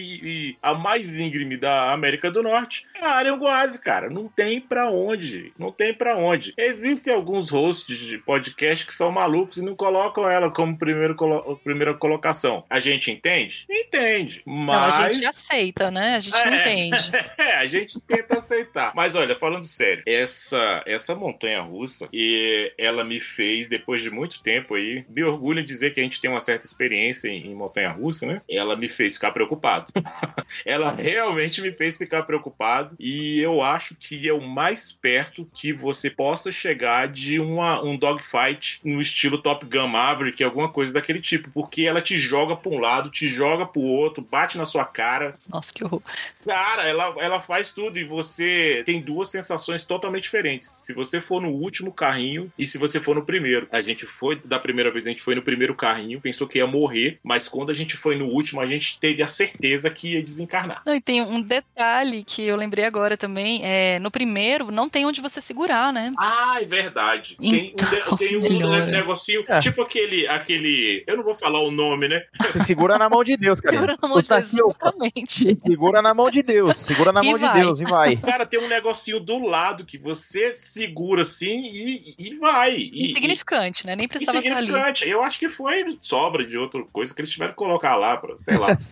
e 0.49 0.57
a 0.61 0.73
mais 0.73 1.19
íngreme 1.19 1.57
da 1.57 1.91
América 1.91 2.31
do 2.31 2.41
Norte 2.41 2.85
é 2.95 3.05
a 3.05 3.11
Aranguase, 3.15 3.79
cara. 3.81 4.09
Não 4.09 4.27
tem 4.27 4.59
pra 4.59 4.89
onde. 4.89 5.53
Não 5.59 5.71
tem 5.71 5.93
pra 5.93 6.15
onde. 6.17 6.53
Existem 6.57 7.13
alguns 7.13 7.49
hosts 7.49 7.97
de 7.97 8.17
podcast 8.17 8.85
que 8.87 8.93
são 8.93 9.11
malucos 9.11 9.57
e 9.57 9.63
não 9.63 9.74
colocam 9.75 10.29
ela 10.29 10.49
como 10.51 10.77
primeiro 10.77 11.15
colo- 11.15 11.59
primeira 11.63 11.93
colocação. 11.93 12.63
A 12.69 12.79
gente 12.79 13.11
entende? 13.11 13.65
Entende. 13.69 14.41
Mas. 14.45 14.97
Não, 14.97 15.05
a 15.05 15.11
gente 15.11 15.25
aceita, 15.27 15.91
né? 15.91 16.15
A 16.15 16.19
gente 16.19 16.33
não 16.33 16.53
É. 16.53 16.59
entende. 16.61 17.11
É, 17.37 17.55
a 17.57 17.65
gente 17.65 17.99
tenta 18.01 18.37
aceitar. 18.37 18.91
Mas 18.95 19.15
olha, 19.15 19.35
falando 19.37 19.63
sério, 19.63 20.03
essa 20.05 20.83
essa 20.85 21.15
montanha 21.15 21.61
russa, 21.61 22.07
e 22.13 22.71
ela 22.77 23.03
me 23.03 23.19
fez, 23.19 23.67
depois 23.69 24.01
de 24.01 24.09
muito 24.09 24.41
tempo 24.41 24.75
aí, 24.75 25.05
me 25.09 25.23
orgulho 25.23 25.59
em 25.59 25.63
dizer 25.65 25.91
que 25.93 25.99
a 25.99 26.03
gente 26.03 26.19
tem 26.21 26.29
uma 26.29 26.41
certa 26.41 26.65
experiência 26.65 27.27
em, 27.29 27.47
em 27.47 27.55
montanha 27.55 27.91
russa, 27.91 28.25
né? 28.25 28.41
Ela 28.49 28.75
me 28.75 28.87
fez 28.89 29.15
ficar 29.15 29.31
preocupado. 29.31 29.91
ela 30.65 30.91
realmente 30.91 31.61
me 31.61 31.71
fez 31.71 31.97
ficar 31.97 32.23
preocupado. 32.23 32.95
E 32.99 33.39
eu 33.39 33.61
acho 33.61 33.95
que 33.95 34.27
é 34.27 34.33
o 34.33 34.41
mais 34.41 34.91
perto 34.91 35.47
que 35.53 35.73
você 35.73 36.09
possa 36.09 36.51
chegar 36.51 37.07
de 37.07 37.39
uma, 37.39 37.81
um 37.83 37.97
dogfight 37.97 38.79
no 38.83 39.01
estilo 39.01 39.37
Top 39.37 39.64
Gun 39.65 39.87
Maverick, 39.87 40.43
alguma 40.43 40.69
coisa 40.69 40.93
daquele 40.93 41.19
tipo. 41.19 41.49
Porque 41.51 41.83
ela 41.83 42.01
te 42.01 42.17
joga 42.17 42.55
pra 42.55 42.71
um 42.71 42.79
lado, 42.79 43.09
te 43.09 43.27
joga 43.27 43.65
pro 43.65 43.81
outro, 43.81 44.25
bate 44.29 44.57
na 44.57 44.65
sua 44.65 44.85
cara. 44.85 45.33
Nossa, 45.49 45.73
que 45.73 45.83
horror. 45.83 46.01
Cara, 46.45 46.83
ela, 46.83 47.15
ela 47.19 47.39
faz 47.41 47.69
tudo 47.69 47.97
e 47.97 48.03
você 48.03 48.83
tem 48.85 49.01
duas 49.01 49.29
sensações 49.29 49.83
totalmente 49.83 50.23
diferentes. 50.23 50.69
Se 50.69 50.93
você 50.93 51.19
for 51.19 51.41
no 51.41 51.49
último 51.49 51.91
carrinho 51.91 52.51
e 52.57 52.65
se 52.65 52.77
você 52.77 52.99
for 52.99 53.15
no 53.15 53.25
primeiro. 53.25 53.67
A 53.71 53.81
gente 53.81 54.05
foi, 54.05 54.39
da 54.43 54.59
primeira 54.59 54.91
vez, 54.91 55.05
a 55.05 55.09
gente 55.09 55.21
foi 55.21 55.35
no 55.35 55.41
primeiro 55.41 55.75
carrinho, 55.75 56.21
pensou 56.21 56.47
que 56.47 56.59
ia 56.59 56.67
morrer, 56.67 57.19
mas 57.23 57.49
quando 57.49 57.69
a 57.69 57.73
gente 57.73 57.97
foi 57.97 58.15
no 58.15 58.25
último, 58.27 58.61
a 58.61 58.65
gente 58.65 58.99
teve 58.99 59.21
a 59.23 59.27
certeza 59.27 59.89
que 59.89 60.13
ia 60.13 60.23
desencarnar. 60.23 60.81
Não, 60.85 60.95
e 60.95 61.01
tem 61.01 61.21
um 61.21 61.41
detalhe 61.41 62.23
que 62.23 62.43
eu 62.43 62.55
lembrei 62.55 62.85
agora 62.85 63.17
também. 63.17 63.61
É, 63.63 63.99
no 63.99 64.11
primeiro, 64.11 64.71
não 64.71 64.89
tem 64.89 65.05
onde 65.05 65.21
você 65.21 65.41
segurar, 65.41 65.91
né? 65.91 66.13
Ah, 66.17 66.57
é 66.61 66.65
verdade. 66.65 67.37
Tem, 67.37 67.53
um, 67.53 67.67
Então, 67.67 68.17
tem 68.17 68.37
um 68.37 68.85
negocinho, 68.85 69.43
É. 69.57 69.59
tipo 69.59 69.81
aquele, 69.81 70.27
aquele. 70.27 71.03
Eu 71.07 71.17
não 71.17 71.23
vou 71.23 71.35
falar 71.35 71.59
o 71.59 71.71
nome, 71.71 72.07
né? 72.07 72.21
Você 72.51 72.59
segura 72.59 72.97
na 72.97 73.09
mão 73.09 73.23
de 73.23 73.35
Deus, 73.37 73.59
cara. 73.61 73.75
Segura 73.77 73.97
na 74.01 74.07
mão 74.07 74.21
de 74.21 74.27
Deus, 74.29 74.53
exatamente. 74.53 75.57
Segura 75.67 76.01
na 76.01 76.13
mão 76.13 76.31
de 76.31 76.41
Deus. 76.43 76.77
Segura 76.77 77.11
na 77.11 77.21
E 77.21 77.25
mão 77.25 77.35
de 77.35 77.45
vai. 77.45 77.59
Deus 77.61 77.79
e 77.79 77.83
vai. 77.85 78.15
Cara, 78.25 78.45
tem 78.45 78.59
um 78.59 78.67
negocinho 78.67 79.19
do 79.19 79.45
lado 79.45 79.85
que 79.85 79.97
você 79.97 80.51
segura 80.53 81.21
assim 81.23 81.69
e, 81.73 82.15
e 82.17 82.35
vai. 82.35 82.75
E- 82.75 83.11
Insignificante, 83.11 83.85
né? 83.85 83.95
Nem 83.95 84.07
precisava 84.07 84.39
estar 84.39 84.51
ali. 84.57 84.67
Insignificante. 84.67 85.09
Eu 85.09 85.23
acho 85.23 85.39
que 85.39 85.49
foi 85.49 85.85
sobra 86.01 86.45
de 86.45 86.57
outra 86.57 86.83
coisa 86.91 87.13
que 87.13 87.21
eles 87.21 87.29
tiveram 87.31 87.51
que 87.51 87.57
colocar 87.57 87.95
lá, 87.95 88.17
pra, 88.17 88.37
sei 88.37 88.57
lá. 88.57 88.77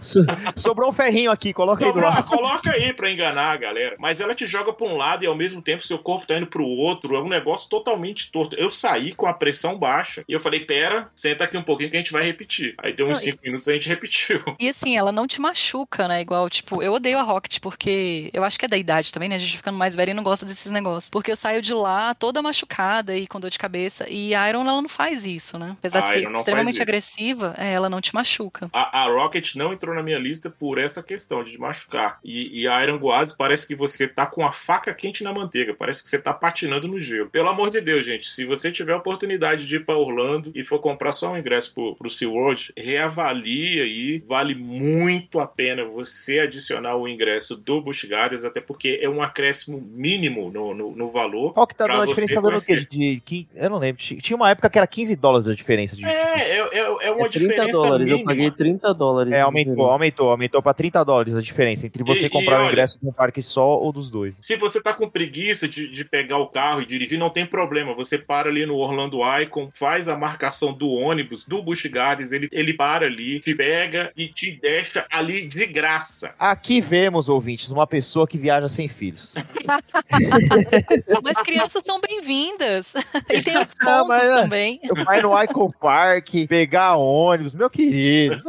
So- 0.00 0.24
Sobrou 0.56 0.90
um 0.90 0.92
ferrinho 0.92 1.30
aqui, 1.30 1.52
coloca 1.52 1.84
aí 1.84 1.92
do 1.92 2.00
lado. 2.00 2.24
coloca 2.24 2.70
aí 2.70 2.92
pra 2.92 3.10
enganar 3.10 3.52
a 3.52 3.56
galera. 3.56 3.96
Mas 3.98 4.20
ela 4.20 4.34
te 4.34 4.46
joga 4.46 4.72
pra 4.72 4.86
um 4.86 4.96
lado 4.96 5.24
e 5.24 5.26
ao 5.26 5.34
mesmo 5.34 5.60
tempo 5.62 5.82
seu 5.84 5.98
corpo 5.98 6.26
tá 6.26 6.36
indo 6.36 6.46
pro 6.46 6.64
outro. 6.64 7.16
É 7.16 7.20
um 7.20 7.28
negócio 7.28 7.68
totalmente 7.68 8.28
oportunidade. 8.28 8.62
Eu 8.62 8.70
saí 8.70 9.12
com 9.12 9.26
a 9.26 9.32
pressão 9.32 9.78
baixa 9.78 9.95
e 10.28 10.32
eu 10.32 10.40
falei, 10.40 10.60
pera, 10.60 11.10
senta 11.14 11.44
aqui 11.44 11.56
um 11.56 11.62
pouquinho 11.62 11.90
que 11.90 11.96
a 11.96 12.00
gente 12.00 12.12
vai 12.12 12.22
repetir. 12.24 12.74
Aí 12.78 12.94
deu 12.94 13.06
uns 13.06 13.18
Não, 13.18 13.28
e- 13.28 13.32
5 13.32 13.38
minutos 13.44 13.66
e 13.66 13.70
a 13.70 13.74
gente 13.74 13.88
repetiu. 13.88 14.42
E 14.58 14.68
assim, 14.68 14.96
ela 14.96 15.12
não 15.12 15.26
te 15.26 15.40
machuca, 15.40 16.06
né? 16.08 16.20
Igual, 16.20 16.48
tipo, 16.50 16.82
eu 16.82 16.92
odeio 16.92 17.18
a 17.18 17.22
Rocket 17.22 17.58
porque 17.60 18.30
eu 18.32 18.44
acho 18.44 18.58
que 18.58 18.64
é 18.64 18.68
da 18.68 18.76
idade 18.76 19.12
também, 19.12 19.28
né? 19.28 19.36
A 19.36 19.38
gente 19.38 19.56
ficando 19.56 19.78
mais 19.78 19.94
velha 19.94 20.10
e 20.10 20.14
não 20.14 20.22
gosta 20.22 20.44
desses 20.46 20.70
negócios. 20.72 21.10
Porque 21.10 21.30
eu 21.30 21.36
saio 21.36 21.62
de 21.62 21.72
lá 21.74 22.14
toda 22.14 22.42
machucada 22.42 23.16
e 23.16 23.26
com 23.26 23.40
dor 23.40 23.50
de 23.50 23.58
cabeça. 23.58 24.06
E 24.08 24.34
a 24.34 24.48
Iron, 24.48 24.62
ela 24.62 24.82
não 24.82 24.88
faz 24.88 25.24
isso, 25.24 25.58
né? 25.58 25.76
Apesar 25.78 26.00
A 26.00 26.02
de 26.02 26.08
ser 26.12 26.32
extremamente 26.32 26.82
agressiva, 26.82 27.54
é, 27.58 27.72
ela 27.72 27.88
não 27.88 28.00
te 28.00 28.14
machuca. 28.14 28.68
A, 28.72 29.02
a 29.02 29.06
Rocket 29.06 29.54
não 29.54 29.72
entrou 29.72 29.94
na 29.94 30.02
minha 30.02 30.18
lista 30.18 30.50
por 30.50 30.78
essa 30.78 31.02
questão 31.02 31.42
de 31.42 31.58
machucar. 31.58 32.18
E, 32.24 32.62
e 32.62 32.68
a 32.68 32.82
Iron 32.82 32.98
Guaz 32.98 33.32
parece 33.32 33.66
que 33.66 33.74
você 33.74 34.06
tá 34.08 34.26
com 34.26 34.44
a 34.46 34.52
faca 34.52 34.92
quente 34.94 35.22
na 35.24 35.32
manteiga. 35.32 35.74
Parece 35.74 36.02
que 36.02 36.08
você 36.08 36.18
tá 36.18 36.32
patinando 36.32 36.88
no 36.88 36.98
gelo. 37.00 37.28
Pelo 37.30 37.48
amor 37.48 37.70
de 37.70 37.80
Deus, 37.80 38.04
gente, 38.04 38.28
se 38.28 38.44
você 38.44 38.70
tiver 38.72 38.92
a 38.92 38.96
oportunidade 38.96 39.66
de 39.66 39.78
pra 39.86 39.96
Orlando 39.96 40.50
e 40.54 40.64
for 40.64 40.78
comprar 40.80 41.12
só 41.12 41.32
um 41.32 41.38
ingresso 41.38 41.72
pro, 41.72 41.94
pro 41.96 42.10
SeaWorld, 42.10 42.72
reavalie 42.76 43.80
aí. 43.80 44.22
Vale 44.26 44.54
muito 44.54 45.38
a 45.38 45.46
pena 45.46 45.84
você 45.84 46.40
adicionar 46.40 46.96
o 46.96 47.08
ingresso 47.08 47.56
do 47.56 47.80
Busch 47.80 48.04
Gardens, 48.04 48.44
até 48.44 48.60
porque 48.60 48.98
é 49.02 49.08
um 49.08 49.22
acréscimo 49.22 49.80
mínimo 49.80 50.50
no, 50.50 50.74
no, 50.74 50.90
no 50.96 51.10
valor. 51.10 51.52
Qual 51.54 51.66
que 51.66 51.74
tá 51.74 51.86
dando 51.86 52.02
a 52.02 52.06
diferença? 52.06 52.34
Tá 52.34 52.40
dando 52.40 52.56
o 52.58 52.64
quê? 52.64 52.76
De, 52.90 53.20
de, 53.20 53.48
eu 53.54 53.70
não 53.70 53.78
lembro. 53.78 54.02
Tinha 54.02 54.36
uma 54.36 54.50
época 54.50 54.68
que 54.68 54.78
era 54.78 54.86
15 54.86 55.14
dólares 55.16 55.48
a 55.48 55.54
diferença 55.54 55.94
de. 55.96 56.04
É, 56.04 56.08
é, 56.08 56.58
é, 56.58 56.78
é 57.06 57.10
uma 57.10 57.26
É 57.26 57.28
30 57.28 57.38
diferença 57.38 57.72
dólares, 57.72 58.04
mínima. 58.06 58.20
eu 58.20 58.24
paguei 58.24 58.50
30 58.50 58.94
dólares. 58.94 59.32
É, 59.32 59.40
aumentou, 59.40 59.86
aumentou, 59.90 60.30
aumentou 60.30 60.62
pra 60.62 60.74
30 60.74 61.04
dólares 61.04 61.34
a 61.34 61.40
diferença 61.40 61.86
entre 61.86 62.02
você 62.02 62.22
E- 62.22 62.26
e 62.26 62.30
comprar 62.30 62.58
o 62.58 62.62
olha- 62.64 62.72
ingresso 62.72 63.00
de 63.00 63.06
um 63.08 63.12
parque 63.12 63.40
só 63.42 63.78
ou 63.78 63.92
dos 63.92 64.10
dois. 64.10 64.36
Se 64.40 64.56
você 64.56 64.80
tá 64.80 64.92
com 64.92 65.08
preguiça 65.08 65.68
de, 65.68 65.88
de 65.88 66.04
pegar 66.04 66.38
o 66.38 66.48
carro 66.48 66.80
e 66.82 66.86
dirigir, 66.86 67.18
não 67.18 67.30
tem 67.30 67.46
problema. 67.46 67.94
Você 67.94 68.18
para 68.18 68.48
ali 68.48 68.66
no 68.66 68.76
Orlando 68.76 69.18
Icon, 69.42 69.70
faz 69.78 70.08
a 70.08 70.16
marcação 70.16 70.72
do 70.72 70.90
ônibus, 70.90 71.44
do 71.44 71.62
Busch 71.62 71.84
Gardens, 71.86 72.32
ele, 72.32 72.48
ele 72.50 72.72
para 72.72 73.04
ali, 73.06 73.40
te 73.40 73.54
pega 73.54 74.10
e 74.16 74.26
te 74.28 74.50
deixa 74.52 75.04
ali 75.10 75.46
de 75.46 75.66
graça. 75.66 76.34
Aqui 76.38 76.80
vemos, 76.80 77.28
ouvintes, 77.28 77.70
uma 77.70 77.86
pessoa 77.86 78.26
que 78.26 78.38
viaja 78.38 78.68
sem 78.68 78.88
filhos. 78.88 79.34
Mas 81.22 81.36
crianças 81.42 81.82
são 81.84 82.00
bem-vindas. 82.00 82.94
E 83.28 83.42
tem 83.42 83.56
outros 83.56 83.76
Ah, 83.80 83.84
pontos 83.84 84.08
mas 84.08 84.24
é. 84.24 84.42
também. 84.42 84.80
Eu 84.82 84.94
vai 85.04 85.20
no 85.20 85.42
Icon 85.42 85.70
Park, 85.70 86.28
pegar 86.48 86.96
ônibus, 86.96 87.52
meu 87.54 87.68
querido. 87.68 88.36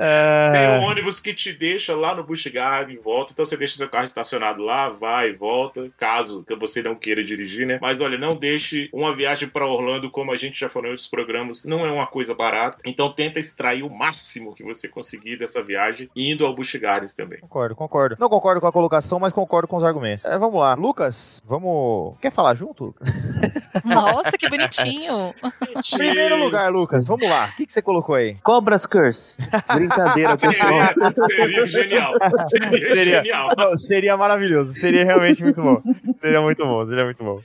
É, 0.00 0.52
Tem 0.52 0.80
um 0.80 0.90
ônibus 0.90 1.18
que 1.18 1.34
te 1.34 1.52
deixa 1.52 1.94
lá 1.94 2.14
no 2.14 2.22
Busch 2.22 2.46
Gardens 2.46 2.98
e 2.98 3.02
volta. 3.02 3.32
Então 3.32 3.44
você 3.44 3.56
deixa 3.56 3.76
seu 3.76 3.88
carro 3.88 4.04
estacionado 4.04 4.62
lá, 4.62 4.90
vai 4.90 5.30
e 5.30 5.32
volta, 5.32 5.90
caso 5.98 6.44
você 6.58 6.82
não 6.82 6.94
queira 6.94 7.24
dirigir, 7.24 7.66
né? 7.66 7.78
Mas 7.80 8.00
olha, 8.00 8.16
não 8.18 8.34
deixe 8.34 8.88
uma 8.92 9.14
viagem 9.14 9.48
para 9.48 9.66
Orlando, 9.66 9.87
como 10.10 10.32
a 10.32 10.36
gente 10.36 10.58
já 10.58 10.68
falou 10.68 10.88
em 10.88 10.90
outros 10.90 11.08
programas, 11.08 11.64
não 11.64 11.86
é 11.86 11.90
uma 11.90 12.06
coisa 12.06 12.34
barata. 12.34 12.78
Então 12.86 13.12
tenta 13.12 13.38
extrair 13.38 13.82
o 13.82 13.90
máximo 13.90 14.54
que 14.54 14.62
você 14.62 14.88
conseguir 14.88 15.36
dessa 15.38 15.62
viagem, 15.62 16.08
indo 16.14 16.44
ao 16.44 16.54
Busch 16.54 16.74
Gardens 16.76 17.14
também. 17.14 17.40
Concordo, 17.40 17.74
concordo. 17.74 18.16
Não 18.18 18.28
concordo 18.28 18.60
com 18.60 18.66
a 18.66 18.72
colocação, 18.72 19.18
mas 19.18 19.32
concordo 19.32 19.68
com 19.68 19.76
os 19.76 19.84
argumentos. 19.84 20.24
É, 20.24 20.38
vamos 20.38 20.58
lá. 20.60 20.74
Lucas, 20.74 21.42
vamos. 21.46 22.16
Quer 22.20 22.32
falar 22.32 22.54
junto? 22.54 22.94
Nossa, 23.84 24.36
que 24.36 24.48
bonitinho. 24.50 25.34
Primeiro 25.96 26.36
lugar, 26.38 26.70
Lucas, 26.70 27.06
vamos 27.06 27.28
lá. 27.28 27.50
O 27.52 27.56
que, 27.56 27.66
que 27.66 27.72
você 27.72 27.82
colocou 27.82 28.14
aí? 28.14 28.36
Cobras 28.42 28.86
Curse. 28.86 29.36
Brincadeira, 29.74 30.36
pessoal. 30.38 30.72
Seria, 30.72 31.28
seria 31.28 31.68
genial. 31.68 32.12
Seria, 32.48 32.94
Seria. 32.94 33.22
genial. 33.22 33.48
Não, 33.56 33.76
seria 33.76 34.16
maravilhoso. 34.16 34.72
Seria 34.74 35.04
realmente 35.04 35.42
muito 35.42 35.60
bom. 35.62 35.82
Seria 36.20 36.40
muito 36.40 36.64
bom, 36.64 36.86
seria 36.86 37.04
muito 37.04 37.24
bom. 37.24 37.40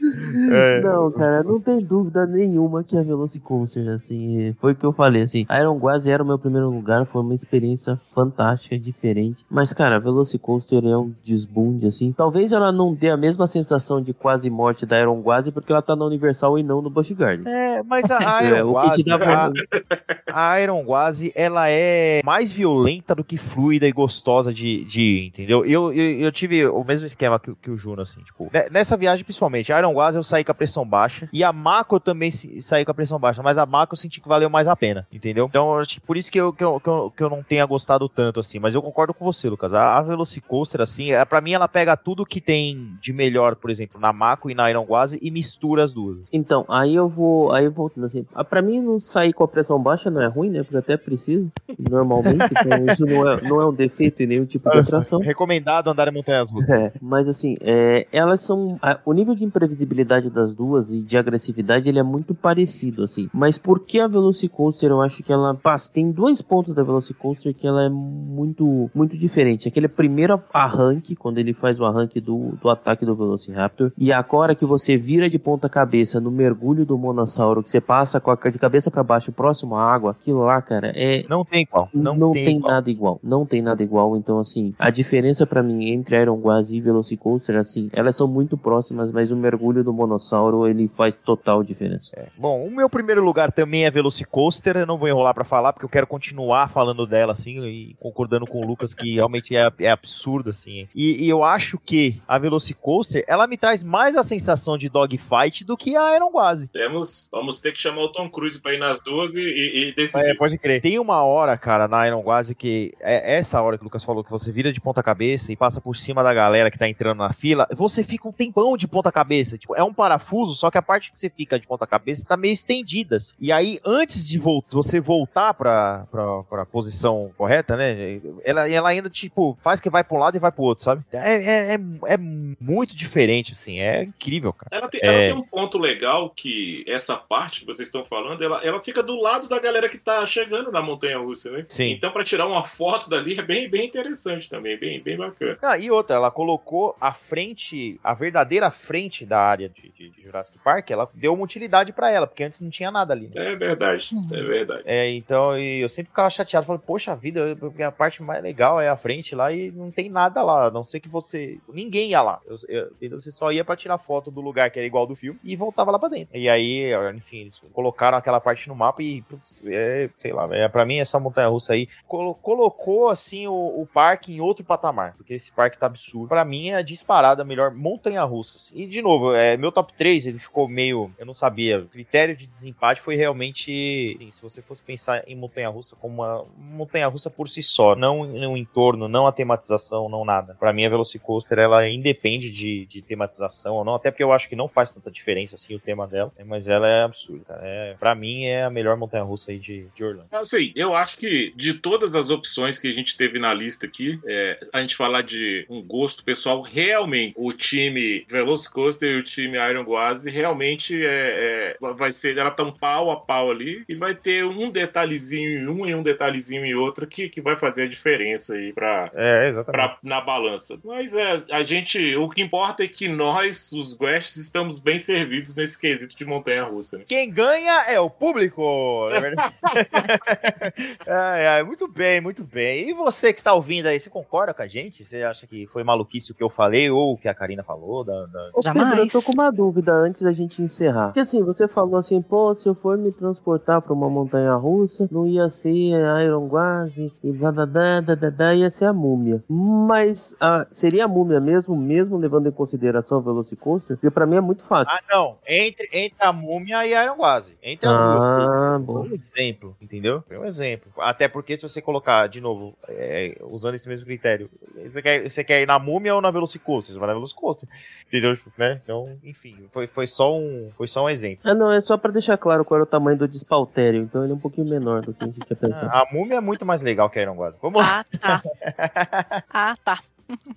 É, 0.52 0.82
Não, 0.82 1.11
cara, 1.11 1.44
não 1.44 1.60
tem 1.60 1.80
dúvida 1.80 2.26
nenhuma 2.34 2.84
que 2.84 2.97
a 2.97 3.01
Velocicoaster, 3.01 3.88
assim, 3.89 4.55
foi 4.60 4.73
o 4.73 4.76
que 4.76 4.85
eu 4.85 4.91
falei, 4.93 5.22
assim, 5.23 5.45
a 5.47 5.60
Iron 5.60 5.77
Guazi 5.77 6.11
era 6.11 6.23
o 6.23 6.26
meu 6.26 6.38
primeiro 6.39 6.69
lugar, 6.69 7.05
foi 7.05 7.22
uma 7.22 7.34
experiência 7.34 7.99
fantástica, 8.14 8.77
diferente, 8.77 9.45
mas, 9.49 9.73
cara, 9.73 9.95
a 9.95 9.99
Velocicoaster 9.99 10.84
é 10.85 10.97
um 10.97 11.14
desbunde, 11.26 11.88
assim, 11.88 12.11
talvez 12.11 12.51
ela 12.51 12.72
não 12.72 12.93
dê 12.93 13.10
a 13.10 13.18
mesma 13.18 13.47
sensação 13.47 14.01
de 14.01 14.14
quase 14.14 14.49
morte 14.49 14.85
da 14.85 14.99
Iron 14.99 15.22
Guazi, 15.22 15.51
porque 15.51 15.72
ela 15.72 15.81
tá 15.81 15.95
na 15.95 16.05
Universal 16.05 16.57
e 16.60 16.64
não 16.64 16.81
no 16.81 16.89
Busch 16.89 17.11
Gardens. 17.11 17.47
É, 17.47 17.81
mas 17.84 18.10
a 18.10 18.19
É, 18.43 18.47
Iron 18.47 18.72
Guazi, 18.73 19.03
dá 19.03 19.15
a, 19.15 20.51
a 20.53 20.61
Iron 20.61 20.81
Guazi, 20.84 21.31
ela 21.35 21.69
é 21.69 22.22
mais 22.23 22.51
violenta 22.51 23.14
do 23.15 23.23
que 23.23 23.38
fluida 23.38 23.88
e 23.88 23.91
gostosa 23.91 24.53
de, 24.53 24.84
de 24.85 25.01
ir, 25.01 25.27
entendeu? 25.27 25.65
Eu, 25.65 25.93
eu, 25.93 26.19
eu 26.19 26.31
tive 26.31 26.65
o 26.65 26.84
mesmo 26.84 27.05
esquema 27.05 27.39
que, 27.39 27.53
que 27.55 27.69
o 27.69 27.77
Juno, 27.77 28.01
assim, 28.01 28.22
tipo, 28.22 28.49
ne- 28.53 28.69
nessa 28.69 28.97
viagem 28.97 29.23
principalmente, 29.23 29.72
a 29.72 29.80
Iron 29.80 29.93
Guazi 29.93 30.18
eu 30.18 30.23
saí 30.23 30.43
com 30.43 30.51
a 30.51 30.55
pressão 30.55 30.85
baixa 30.85 31.30
e 31.31 31.43
a 31.43 31.51
Mako 31.53 31.95
eu 31.95 31.99
também 31.99 32.23
se- 32.32 32.62
saí 32.64 32.84
com 32.86 32.91
a 32.91 32.94
pressão 32.94 33.20
baixa, 33.20 33.41
mas 33.44 33.58
a 33.58 33.66
Mako 33.66 33.94
eu 33.94 33.98
senti 33.98 34.20
que 34.22 34.28
valeu 34.28 34.50
mais 34.50 34.68
a 34.68 34.76
pena, 34.76 35.08
entendeu? 35.12 35.45
Então, 35.50 35.78
acho 35.78 35.95
que 35.95 36.02
por 36.02 36.18
isso 36.18 36.32
que 36.32 36.40
eu, 36.40 36.52
que 36.54 36.64
eu, 36.64 36.80
que 36.80 36.90
eu, 36.90 37.14
que 37.18 37.24
eu 37.24 37.30
não 37.30 37.44
tenha 37.44 37.66
gostado 37.66 38.08
tanto, 38.10 38.40
assim, 38.40 38.60
mas 38.60 38.74
eu 38.76 38.82
concordo 38.82 39.14
com 39.14 39.26
você, 39.26 39.50
Lucas, 39.50 39.74
a, 39.74 39.98
a 39.98 40.02
Velocicoaster, 40.02 40.82
assim, 40.82 41.12
é, 41.12 41.24
pra 41.26 41.41
mim 41.41 41.54
ela 41.54 41.68
pega 41.68 41.95
tudo 41.98 42.26
que 42.26 42.40
tem 42.41 42.94
de 43.02 43.12
melhor, 43.14 43.56
por 43.56 43.70
exemplo, 43.70 44.00
na 44.00 44.12
Mako 44.14 44.50
e 44.50 44.56
na 44.56 44.70
Iron 44.70 44.84
Guazi 44.84 45.20
e 45.22 45.30
mistura 45.32 45.84
as 45.84 45.91
duas. 45.91 46.20
Então, 46.32 46.66
aí 46.70 46.95
eu 46.95 47.08
vou, 47.10 47.52
aí 47.52 47.68
voltando 47.70 48.06
assim, 48.06 48.26
pra 48.50 48.62
mim 48.62 48.82
não 48.82 49.00
sair 49.00 49.34
com 49.34 49.44
a 49.44 49.48
pressão 49.48 49.82
baixa 49.82 50.10
não 50.10 50.22
é 50.22 50.28
ruim, 50.28 50.50
né, 50.50 50.64
porque 50.64 50.78
até 50.78 50.98
preciso, 50.98 51.52
normalmente, 51.78 52.45
então 52.52 52.86
isso 52.86 53.06
não 53.06 53.28
é, 53.30 53.41
não 53.41 53.62
é 53.62 53.68
um 53.68 53.74
defeito 53.74 54.22
em 54.24 54.28
nenhum 54.28 54.45
tipo 54.45 54.70
de 54.70 54.78
atração. 54.78 55.20
Recomendado 55.20 55.90
andar 55.90 56.08
em 56.08 56.12
montanhas 56.12 56.52
russas. 56.52 56.70
É, 56.70 56.94
mas 57.02 57.28
assim, 57.28 57.56
é, 57.62 58.08
elas 58.12 58.41
são. 58.41 58.78
a- 58.82 59.00
o 59.06 59.14
nível 59.14 59.36
de 59.36 59.44
imprevisibilidade 59.44 60.30
das 60.30 60.54
duas 60.56 60.91
e 60.91 61.02
de 61.02 61.18
agressividade 61.18 61.90
ele 61.90 62.00
é 62.04 62.06
muito 62.06 62.38
parecido, 62.38 63.04
assim. 63.04 63.30
Mas 63.34 63.58
por 63.58 63.80
que 63.80 64.00
a 64.00 64.08
Velocicoaster 64.08 64.92
eu 64.92 65.02
acho 65.02 65.24
que 65.24 65.32
ela. 65.32 65.54
Passa, 65.56 65.92
tem 65.92 66.12
dois 66.12 66.42
pontos 66.42 66.74
da 66.74 66.84
Velocicoaster 66.84 67.54
que 67.54 67.68
ela 67.68 67.86
é 67.86 67.90
muito 67.90 68.90
muito 68.94 69.18
diferente. 69.18 69.68
Aquele 69.68 69.88
primeiro 69.88 70.42
arranque, 70.54 71.16
quando 71.16 71.38
ele 71.38 71.54
faz 71.54 71.80
o 71.80 71.86
arranque 71.86 72.20
do, 72.20 72.54
do 72.62 72.70
ataque 72.70 73.06
do 73.06 73.16
Velociraptor, 73.16 73.92
e 73.98 74.12
agora 74.12 74.56
que 74.56 74.66
você 74.66 74.98
vira 74.98 75.30
de 75.30 75.40
ponta 75.40 75.70
cabeça 75.70 76.20
no 76.20 76.32
mergulho 76.32 76.86
do 76.86 76.98
Monossauro, 76.98 77.64
que 77.64 77.70
você 77.70 77.82
passa 77.82 78.20
com 78.20 78.32
a, 78.32 78.36
de 78.36 78.60
cabeça 78.60 78.92
para 78.92 79.04
baixo 79.04 79.32
próximo 79.32 79.76
à 79.76 79.94
água, 79.94 80.12
aquilo 80.12 80.42
lá, 80.42 80.62
cara, 80.62 80.92
é, 80.96 81.26
Não 81.30 81.46
tem 81.46 81.62
igual. 81.62 81.90
Não, 81.94 82.16
não, 82.16 82.32
tem, 82.32 82.46
tem, 82.46 82.58
igual. 82.58 82.74
nada 82.74 82.92
igual. 82.92 83.20
Não 83.24 83.46
tem 83.46 83.62
nada 83.62 83.84
igual. 83.84 84.18
Então, 84.18 84.40
assim, 84.40 84.74
a 84.78 84.90
diferença 84.90 85.46
pra 85.46 85.64
mim 85.64 85.90
entre 85.90 86.20
Iron 86.20 86.40
Guazi 86.40 86.78
e 86.78 86.82
Velocicoaster, 86.82 87.58
assim, 87.58 87.90
elas 87.94 88.16
são 88.16 88.28
muito 88.28 88.58
próximas, 88.58 89.12
mas 89.12 89.32
o 89.32 89.38
mergulho 89.38 89.84
do 89.84 89.94
Monossauro, 89.94 90.68
ele 90.68 90.88
faz 90.88 91.16
total 91.18 91.64
diferença. 91.64 91.93
Bom, 92.38 92.65
o 92.65 92.72
meu 92.72 92.90
primeiro 92.90 93.24
lugar 93.24 93.52
também 93.52 93.86
é 93.86 93.91
Velocicoaster. 93.91 94.78
Eu 94.78 94.86
não 94.86 94.98
vou 94.98 95.07
enrolar 95.07 95.34
pra 95.34 95.44
falar, 95.44 95.74
porque 95.74 95.86
eu 95.86 95.90
quero 95.90 96.07
continuar 96.07 96.70
falando 96.70 97.06
dela, 97.06 97.34
assim, 97.34 97.64
e 97.65 97.95
concordando 97.99 98.45
com 98.45 98.61
o 98.61 98.65
Lucas, 98.65 98.94
que 98.94 99.15
realmente 99.15 99.56
é, 99.56 99.72
é 99.80 99.90
absurdo, 99.90 100.49
assim. 100.49 100.88
E, 100.95 101.24
e 101.24 101.30
eu 101.30 101.44
acho 101.44 101.78
que 101.78 102.22
a 102.28 102.38
Velocicoaster, 102.38 103.24
ela 103.28 103.48
me 103.48 103.57
traz 103.57 103.84
mais 103.84 104.15
a 104.15 104.24
sensação 104.24 104.78
de 104.78 104.90
dogfight 104.90 105.64
do 105.64 105.78
que 105.78 105.95
a 105.95 106.15
Iron 106.15 106.32
Guazi. 106.32 106.68
Temos, 106.68 107.30
vamos 107.32 107.60
ter 107.60 107.72
que 107.72 107.80
chamar 107.80 108.02
o 108.02 108.11
Tom 108.11 108.30
Cruise 108.30 108.60
pra 108.60 108.74
ir 108.74 108.80
nas 108.80 109.03
duas 109.03 109.36
e, 109.36 109.41
e, 109.41 109.90
e 109.90 109.95
decidir. 109.95 110.26
É, 110.26 110.36
pode 110.36 110.57
crer. 110.57 110.82
Tem 110.82 110.99
uma 110.99 111.24
hora, 111.24 111.57
cara, 111.57 111.88
na 111.88 112.07
Iron 112.07 112.22
Guazi 112.22 112.56
que 112.56 112.94
é 112.99 113.38
essa 113.38 113.61
hora 113.61 113.78
que 113.78 113.84
o 113.84 113.86
Lucas 113.86 114.03
falou 114.03 114.24
que 114.24 114.32
você 114.32 114.52
vira 114.52 114.72
de 114.72 114.82
ponta 114.82 115.03
cabeça 115.03 115.52
e 115.52 115.56
passa 115.56 115.82
por 115.82 115.95
cima 115.95 116.24
da 116.24 116.34
galera 116.34 116.72
que 116.72 116.78
tá 116.78 116.88
entrando 116.88 117.18
na 117.18 117.34
fila, 117.34 117.68
você 117.76 118.03
fica 118.03 118.28
um 118.28 118.32
tempão 118.32 118.76
de 118.78 118.88
ponta 118.88 119.11
cabeça. 119.11 119.57
Tipo, 119.57 119.76
é 119.76 119.84
um 119.84 119.94
parafuso, 119.94 120.56
só 120.56 120.72
que 120.72 120.78
a 120.78 120.82
parte 120.82 121.11
que 121.11 121.20
você 121.20 121.30
fica 121.30 121.60
de 121.60 121.68
ponta 121.68 121.82
cabeça 121.88 122.26
tá 122.26 122.35
meio 122.38 122.53
estendidas. 122.53 123.35
E 123.39 123.51
aí, 123.51 123.80
antes 123.85 124.27
de 124.27 124.38
vol 124.38 124.64
você 124.72 124.99
voltar 124.99 125.53
pra, 125.53 126.05
pra, 126.11 126.43
pra 126.43 126.65
posição 126.65 127.31
correta, 127.38 127.76
né? 127.76 128.19
Ela, 128.43 128.69
ela 128.69 128.89
ainda, 128.89 129.10
tipo, 129.10 129.57
faz 129.61 129.80
que 129.81 129.89
vai 129.89 130.03
pra 130.03 130.15
um 130.18 130.19
lado 130.19 130.35
e 130.35 130.39
vai 130.39 130.51
pro 130.51 130.64
outro, 130.64 130.84
sabe? 130.84 131.03
É, 131.11 131.34
é, 131.34 131.73
é, 131.76 131.80
é 132.14 132.18
muito 132.18 132.95
diferente, 132.95 133.51
assim. 133.53 133.80
É 133.80 134.03
incrível, 134.03 134.53
cara. 134.53 134.69
Ela 134.76 134.88
tem, 134.89 135.01
É. 135.03 135.07
ela 135.07 135.26
tem 135.26 135.34
um 135.34 135.41
ponto 135.45 135.77
legal 135.77 136.30
que 136.30 136.84
essa 136.88 137.18
parte 137.18 137.61
que 137.61 137.65
vocês 137.65 137.88
estão 137.88 138.03
falando, 138.03 138.43
ela, 138.43 138.61
ela 138.64 138.81
fica 138.81 139.01
do 139.03 139.19
lado 139.22 139.47
da 139.49 139.60
galera 139.60 139.89
que 139.89 139.97
tá 139.97 140.26
chegando 140.26 140.72
na 140.72 140.81
montanha 140.81 141.18
russa, 141.18 141.51
né? 141.51 141.65
Sim. 141.68 141.91
Então, 141.91 142.11
pra 142.11 142.23
tirar 142.23 142.47
uma 142.47 142.64
foto 142.64 143.10
dali 143.10 143.38
é 143.38 143.41
bem, 143.41 143.69
bem 143.69 143.85
interessante 143.85 144.49
também, 144.49 144.77
bem, 144.77 145.01
bem 145.01 145.18
bacana. 145.18 145.57
Ah, 145.61 145.77
e 145.77 145.89
outra, 145.91 146.15
ela 146.15 146.31
colocou 146.31 146.95
a 146.99 147.11
frente, 147.14 147.99
a 148.03 148.14
verdadeira 148.14 148.69
frente 148.72 149.26
da 149.26 149.39
área 149.39 149.69
de, 149.69 149.91
de- 149.97 150.10
de 150.10 150.22
Jurassic 150.23 150.57
Park, 150.64 150.91
ela 150.91 151.10
deu 151.14 151.34
uma 151.34 151.43
utilidade 151.43 151.73
pra 151.94 152.10
ela, 152.12 152.28
porque 152.28 152.44
antes 152.44 152.60
não 152.62 152.70
tinha 152.70 152.91
nada 152.91 153.14
ali. 153.14 153.30
né? 153.34 153.54
É 153.54 153.56
verdade, 153.56 154.10
Hum. 154.14 154.26
é 154.32 154.41
verdade. 154.44 154.84
É, 154.86 155.10
então 155.14 155.58
e 155.58 155.80
eu 155.80 155.90
sempre 155.90 156.10
ficava 156.10 156.30
chateado, 156.30 156.66
falei, 156.66 156.82
poxa 156.86 157.16
vida, 157.16 157.58
a 157.88 157.91
parte 157.91 158.22
mais 158.22 158.44
legal 158.44 158.80
é 158.80 158.90
a 158.90 158.95
frente 158.98 159.34
lá 159.34 159.52
e 159.52 159.72
não 159.72 159.90
tem 159.91 160.10
nada 160.10 160.44
lá, 160.44 160.68
a 160.68 160.72
não 160.72 160.84
ser 160.84 161.00
que 161.00 161.10
você. 161.10 161.58
Ninguém 161.68 162.10
ia 162.12 162.22
lá. 162.22 162.40
Eu, 162.45 162.56
eu- 163.02 163.10
você 163.20 163.32
só 163.32 163.52
ia 163.52 163.64
pra 163.66 163.76
tirar 163.76 163.98
foto 163.98 164.30
do 164.30 164.41
lugar 164.41 164.70
que 164.70 164.78
era 164.80 164.86
igual 164.86 165.06
do 165.08 165.16
filme 165.16 165.40
e 165.44 165.56
voltava 165.56 165.91
lá 165.91 165.98
pra 166.00 166.10
dentro. 166.10 166.38
E 166.38 166.48
aí, 166.50 166.91
enfim, 167.16 167.41
eles 167.41 167.62
colocaram 167.74 168.18
aquela 168.18 168.40
parte 168.40 168.68
no 168.70 168.76
mapa 168.76 169.02
e, 169.02 169.22
putz, 169.24 169.62
é, 169.66 170.10
sei 170.16 170.32
lá, 170.34 170.48
é, 170.56 170.68
pra 170.68 170.86
mim 170.86 170.98
essa 170.98 171.20
montanha 171.20 171.48
russa 171.48 171.74
aí 171.74 171.88
colo- 172.08 172.36
colocou 172.36 173.10
assim 173.10 173.48
o, 173.48 173.54
o 173.82 173.88
parque 173.91 174.34
em 174.34 174.40
outro 174.41 174.64
patamar, 174.64 175.14
porque 175.18 175.34
esse 175.34 175.52
parque 175.52 175.78
tá 175.78 175.86
absurdo. 175.88 176.28
Pra 176.30 176.45
mim 176.45 176.70
é 176.70 176.84
disparada 176.84 177.41
a 177.41 177.45
melhor 177.45 177.72
montanha 177.74 178.24
russa. 178.24 178.58
assim. 178.58 178.82
E 178.82 178.88
de 178.88 179.02
novo, 179.02 179.34
é, 179.34 179.58
meu 179.58 179.72
top 179.72 179.91
3 179.94 180.04
3 180.04 180.28
ele 180.28 180.38
ficou 180.38 180.68
meio. 180.68 181.10
Eu 181.18 181.26
não 181.26 181.34
sabia. 181.34 181.62
O 181.73 181.88
critério 181.88 182.35
de 182.35 182.48
desempate 182.48 183.02
foi 183.02 183.15
realmente. 183.15 184.18
assim, 184.19 184.31
se 184.31 184.41
você 184.41 184.61
fosse 184.61 184.81
pensar 184.81 185.23
em 185.27 185.35
Montanha 185.35 185.69
Russa 185.69 185.95
como 185.95 186.15
uma 186.15 186.45
Montanha 186.57 187.07
Russa 187.07 187.30
por 187.30 187.48
si 187.48 187.61
só, 187.64 187.95
não 187.95 188.26
no 188.26 188.57
entorno, 188.57 189.07
não 189.07 189.27
a 189.27 189.31
tematização, 189.31 190.10
não 190.10 190.26
nada. 190.26 190.56
Pra 190.60 190.73
mim, 190.73 190.85
a 190.85 190.90
Velocicoaster 190.90 191.60
ela 191.60 191.88
independe 191.88 192.49
de, 192.52 192.85
de 192.85 193.02
tematização 193.02 193.76
ou 193.76 193.85
não, 193.85 193.95
até 193.95 194.11
porque 194.11 194.23
eu 194.23 194.31
acho 194.31 194.49
que 194.49 194.56
não 194.56 194.68
faz 194.68 194.91
tanta 194.91 195.11
diferença 195.11 195.56
assim 195.56 195.76
o 195.76 195.80
tema 195.80 196.07
dela, 196.07 196.31
né, 196.38 196.44
mas 196.45 196.68
ela 196.68 196.88
é 196.88 197.03
absurda. 197.03 197.60
É, 197.61 197.95
pra 197.99 198.15
mim, 198.15 198.45
é 198.45 198.64
a 198.64 198.69
melhor 198.69 198.98
Montanha 198.98 199.23
Russa 199.23 199.52
aí 199.52 199.60
de, 199.60 199.88
de 199.95 200.03
Orlando. 200.03 200.27
Assim, 200.31 200.72
eu 200.76 200.95
acho 200.95 201.18
que 201.18 201.53
de 201.56 201.73
todas 201.76 202.15
as 202.15 202.30
opções 202.30 202.80
que 202.80 202.88
a 202.88 202.91
gente 202.91 203.15
teve 203.18 203.40
na 203.40 203.53
lista 203.53 203.85
aqui, 203.85 204.19
é, 204.26 204.60
a 204.72 204.81
gente 204.81 204.95
falar 204.95 205.22
de 205.22 205.65
um 205.69 205.81
gosto 205.81 206.23
pessoal, 206.23 206.61
realmente 206.61 207.34
o 207.38 207.52
time 207.52 208.26
Velocicoaster 208.27 209.11
e 209.11 209.19
o 209.19 209.23
time 209.23 209.57
Iron 209.69 209.84
Gwazi 209.84 210.30
realmente 210.30 210.95
é, 211.06 211.07
é- 211.07 211.53
vai 211.96 212.12
ser, 212.12 212.38
ela 212.38 212.52
tá 212.52 212.64
um 212.64 212.72
pau 212.72 213.12
a 213.12 213.18
pau 213.20 213.52
ali 213.52 213.84
e 213.88 213.96
vai 213.96 214.14
ter 214.16 214.46
um 214.46 214.70
detalhezinho 214.72 215.50
em 215.50 215.68
um 215.68 215.86
e 215.88 215.96
um 215.96 216.04
detalhezinho 216.04 216.64
em 216.66 216.74
outro 216.76 217.08
que, 217.08 217.30
que 217.30 217.42
vai 217.42 217.56
fazer 217.56 217.84
a 217.84 217.88
diferença 217.88 218.54
aí 218.56 218.72
pra, 218.74 219.12
É, 219.14 219.48
exatamente. 219.48 219.72
pra, 219.72 219.98
na 220.04 220.22
balança. 220.22 220.80
Mas 220.84 221.14
é, 221.16 221.36
a 221.52 221.64
gente, 221.64 222.16
o 222.16 222.30
que 222.30 222.42
importa 222.42 222.84
é 222.84 222.88
que 222.88 223.08
nós, 223.08 223.72
os 223.74 223.94
Guests, 223.94 224.38
estamos 224.38 224.80
bem 224.80 224.98
servidos 225.00 225.56
nesse 225.56 225.80
quesito 225.80 226.16
de 226.16 226.26
montanha 226.26 226.64
russa. 226.64 226.98
Né? 226.98 227.04
Quem 227.08 227.30
ganha 227.32 227.82
é 227.88 228.00
o 228.00 228.10
público, 228.10 229.10
na 229.12 229.20
verdade. 229.20 229.54
Ai, 231.08 231.48
ai, 231.48 231.64
muito 231.64 231.88
bem, 231.88 232.22
muito 232.22 232.44
bem. 232.44 232.90
E 232.90 232.94
você 232.94 233.32
que 233.34 233.40
está 233.40 233.54
ouvindo 233.54 233.88
aí, 233.88 234.00
você 234.00 234.10
concorda 234.10 234.54
com 234.54 234.62
a 234.62 234.68
gente? 234.68 235.04
Você 235.04 235.24
acha 235.24 235.46
que 235.48 235.68
foi 235.68 235.84
maluquice 235.84 236.32
o 236.32 236.36
que 236.36 236.44
eu 236.44 236.50
falei 236.50 236.90
ou 236.90 237.14
o 237.14 237.18
que 237.18 237.28
a 237.28 237.34
Karina 237.34 237.64
falou? 237.64 238.04
Da, 238.04 238.26
da- 238.26 238.50
Ô, 238.54 238.62
Jamais. 238.62 238.90
Pedro, 238.90 239.06
eu 239.06 239.10
tô 239.10 239.22
com 239.22 239.32
uma 239.34 239.52
dúvida 239.52 239.92
antes 239.92 240.22
da 240.22 240.32
gente 240.32 240.62
encerrar. 240.62 241.08
Porque 241.08 241.20
assim, 241.20 241.43
você 241.44 241.68
falou 241.68 241.98
assim, 241.98 242.22
pô, 242.22 242.53
se 242.56 242.68
eu 242.68 242.76
for 242.76 242.98
me 242.98 243.11
transportar 243.11 243.82
pra 243.82 243.94
uma 243.94 244.10
montanha 244.10 244.53
russa, 244.56 245.07
não 245.11 245.28
ia 245.28 245.48
ser 245.49 245.94
a 246.06 246.24
Iron 246.24 246.48
Gwazi 246.48 247.11
e 247.24 247.32
blá 247.32 247.52
blá 247.52 247.65
blá 247.65 248.02
blá 248.02 248.15
blá, 248.15 248.32
blá, 248.32 248.56
ia 248.56 248.70
ser 248.70 248.86
a 248.86 248.94
múmia. 248.94 249.44
Mas 249.49 250.36
ah, 250.40 250.65
seria 250.72 251.06
a 251.06 251.07
múmia 251.07 251.40
mesmo, 251.40 251.76
mesmo 251.76 252.18
levando 252.18 252.48
em 252.48 252.52
consideração 252.52 253.20
o 253.20 253.22
Velocicoaster? 253.22 253.98
Porque 253.98 254.11
pra 254.11 254.26
mim 254.26 254.38
é 254.38 254.41
muito 254.41 254.64
fácil. 254.64 254.94
Ah, 254.94 255.02
não. 255.10 255.38
Entre, 255.48 255.90
entre 255.91 256.26
a 256.26 256.32
múmia 256.32 256.86
e 256.86 256.94
a 256.94 257.03
Iron 257.03 257.15
Quase. 257.15 257.57
Entre 257.61 257.88
as 257.88 257.98
duas. 257.98 258.24
Ah, 258.24 258.82
Foi 258.86 258.86
bom. 258.86 259.02
um 259.02 259.14
exemplo, 259.14 259.76
entendeu? 259.82 260.24
Foi 260.28 260.38
um 260.38 260.45
exemplo. 260.45 260.91
Até 260.99 261.28
porque 261.28 261.57
se 261.57 261.64
você 261.64 261.82
colocar, 261.82 262.28
de 262.28 262.40
novo, 262.41 262.74
é, 262.88 263.38
usando 263.41 263.76
esse 263.76 263.88
mesmo 263.88 264.06
critério, 264.06 264.49
você 264.84 265.02
quer, 265.02 265.30
você 265.30 265.44
quer 265.44 265.61
ir 265.61 265.68
na 265.68 265.80
múmia 265.80 266.15
ou 266.15 266.22
na 266.22 266.32
Velocicoaster? 266.32 266.94
Você 266.94 266.99
vai 266.99 267.07
na 267.07 267.14
Velocicoaster. 267.14 267.68
Entendeu? 268.07 268.36
Tipo, 268.36 268.52
Né? 268.57 268.80
Então, 268.84 269.18
enfim, 269.24 269.56
foi, 269.72 269.88
foi, 269.88 270.06
só 270.06 270.38
um, 270.38 270.70
foi 270.78 270.88
só 270.88 271.06
um 271.06 271.10
exemplo. 271.10 271.32
Ah, 271.43 271.53
não, 271.53 271.72
é 271.72 271.81
só 271.81 271.97
pra 271.97 272.11
deixar 272.11 272.38
claro 272.38 272.65
qual 272.65 272.77
era 272.77 272.84
o 272.84 272.88
tamanho 272.88 273.18
do 273.18 273.27
despautério. 273.27 274.01
Então 274.01 274.23
ele 274.23 274.34
é 274.34 274.35
um 274.35 274.39
pouquinho 274.39 274.69
menor 274.69 275.01
do 275.01 275.14
que 275.14 275.23
a 275.23 275.27
gente 275.27 275.39
tinha 275.39 275.55
pensado. 275.55 275.89
A 275.91 276.05
múmia 276.11 276.38
é 276.38 276.41
muito 276.41 276.65
mais 276.65 276.81
legal 276.81 277.10
que 277.10 277.19
a 277.19 277.22
Iron 277.22 277.35
Quase. 277.35 277.57
Vamos 277.61 277.81
lá. 277.81 278.05
Ah, 278.22 278.39
tá. 278.39 278.41
Ah, 279.49 279.77
tá. 279.84 279.99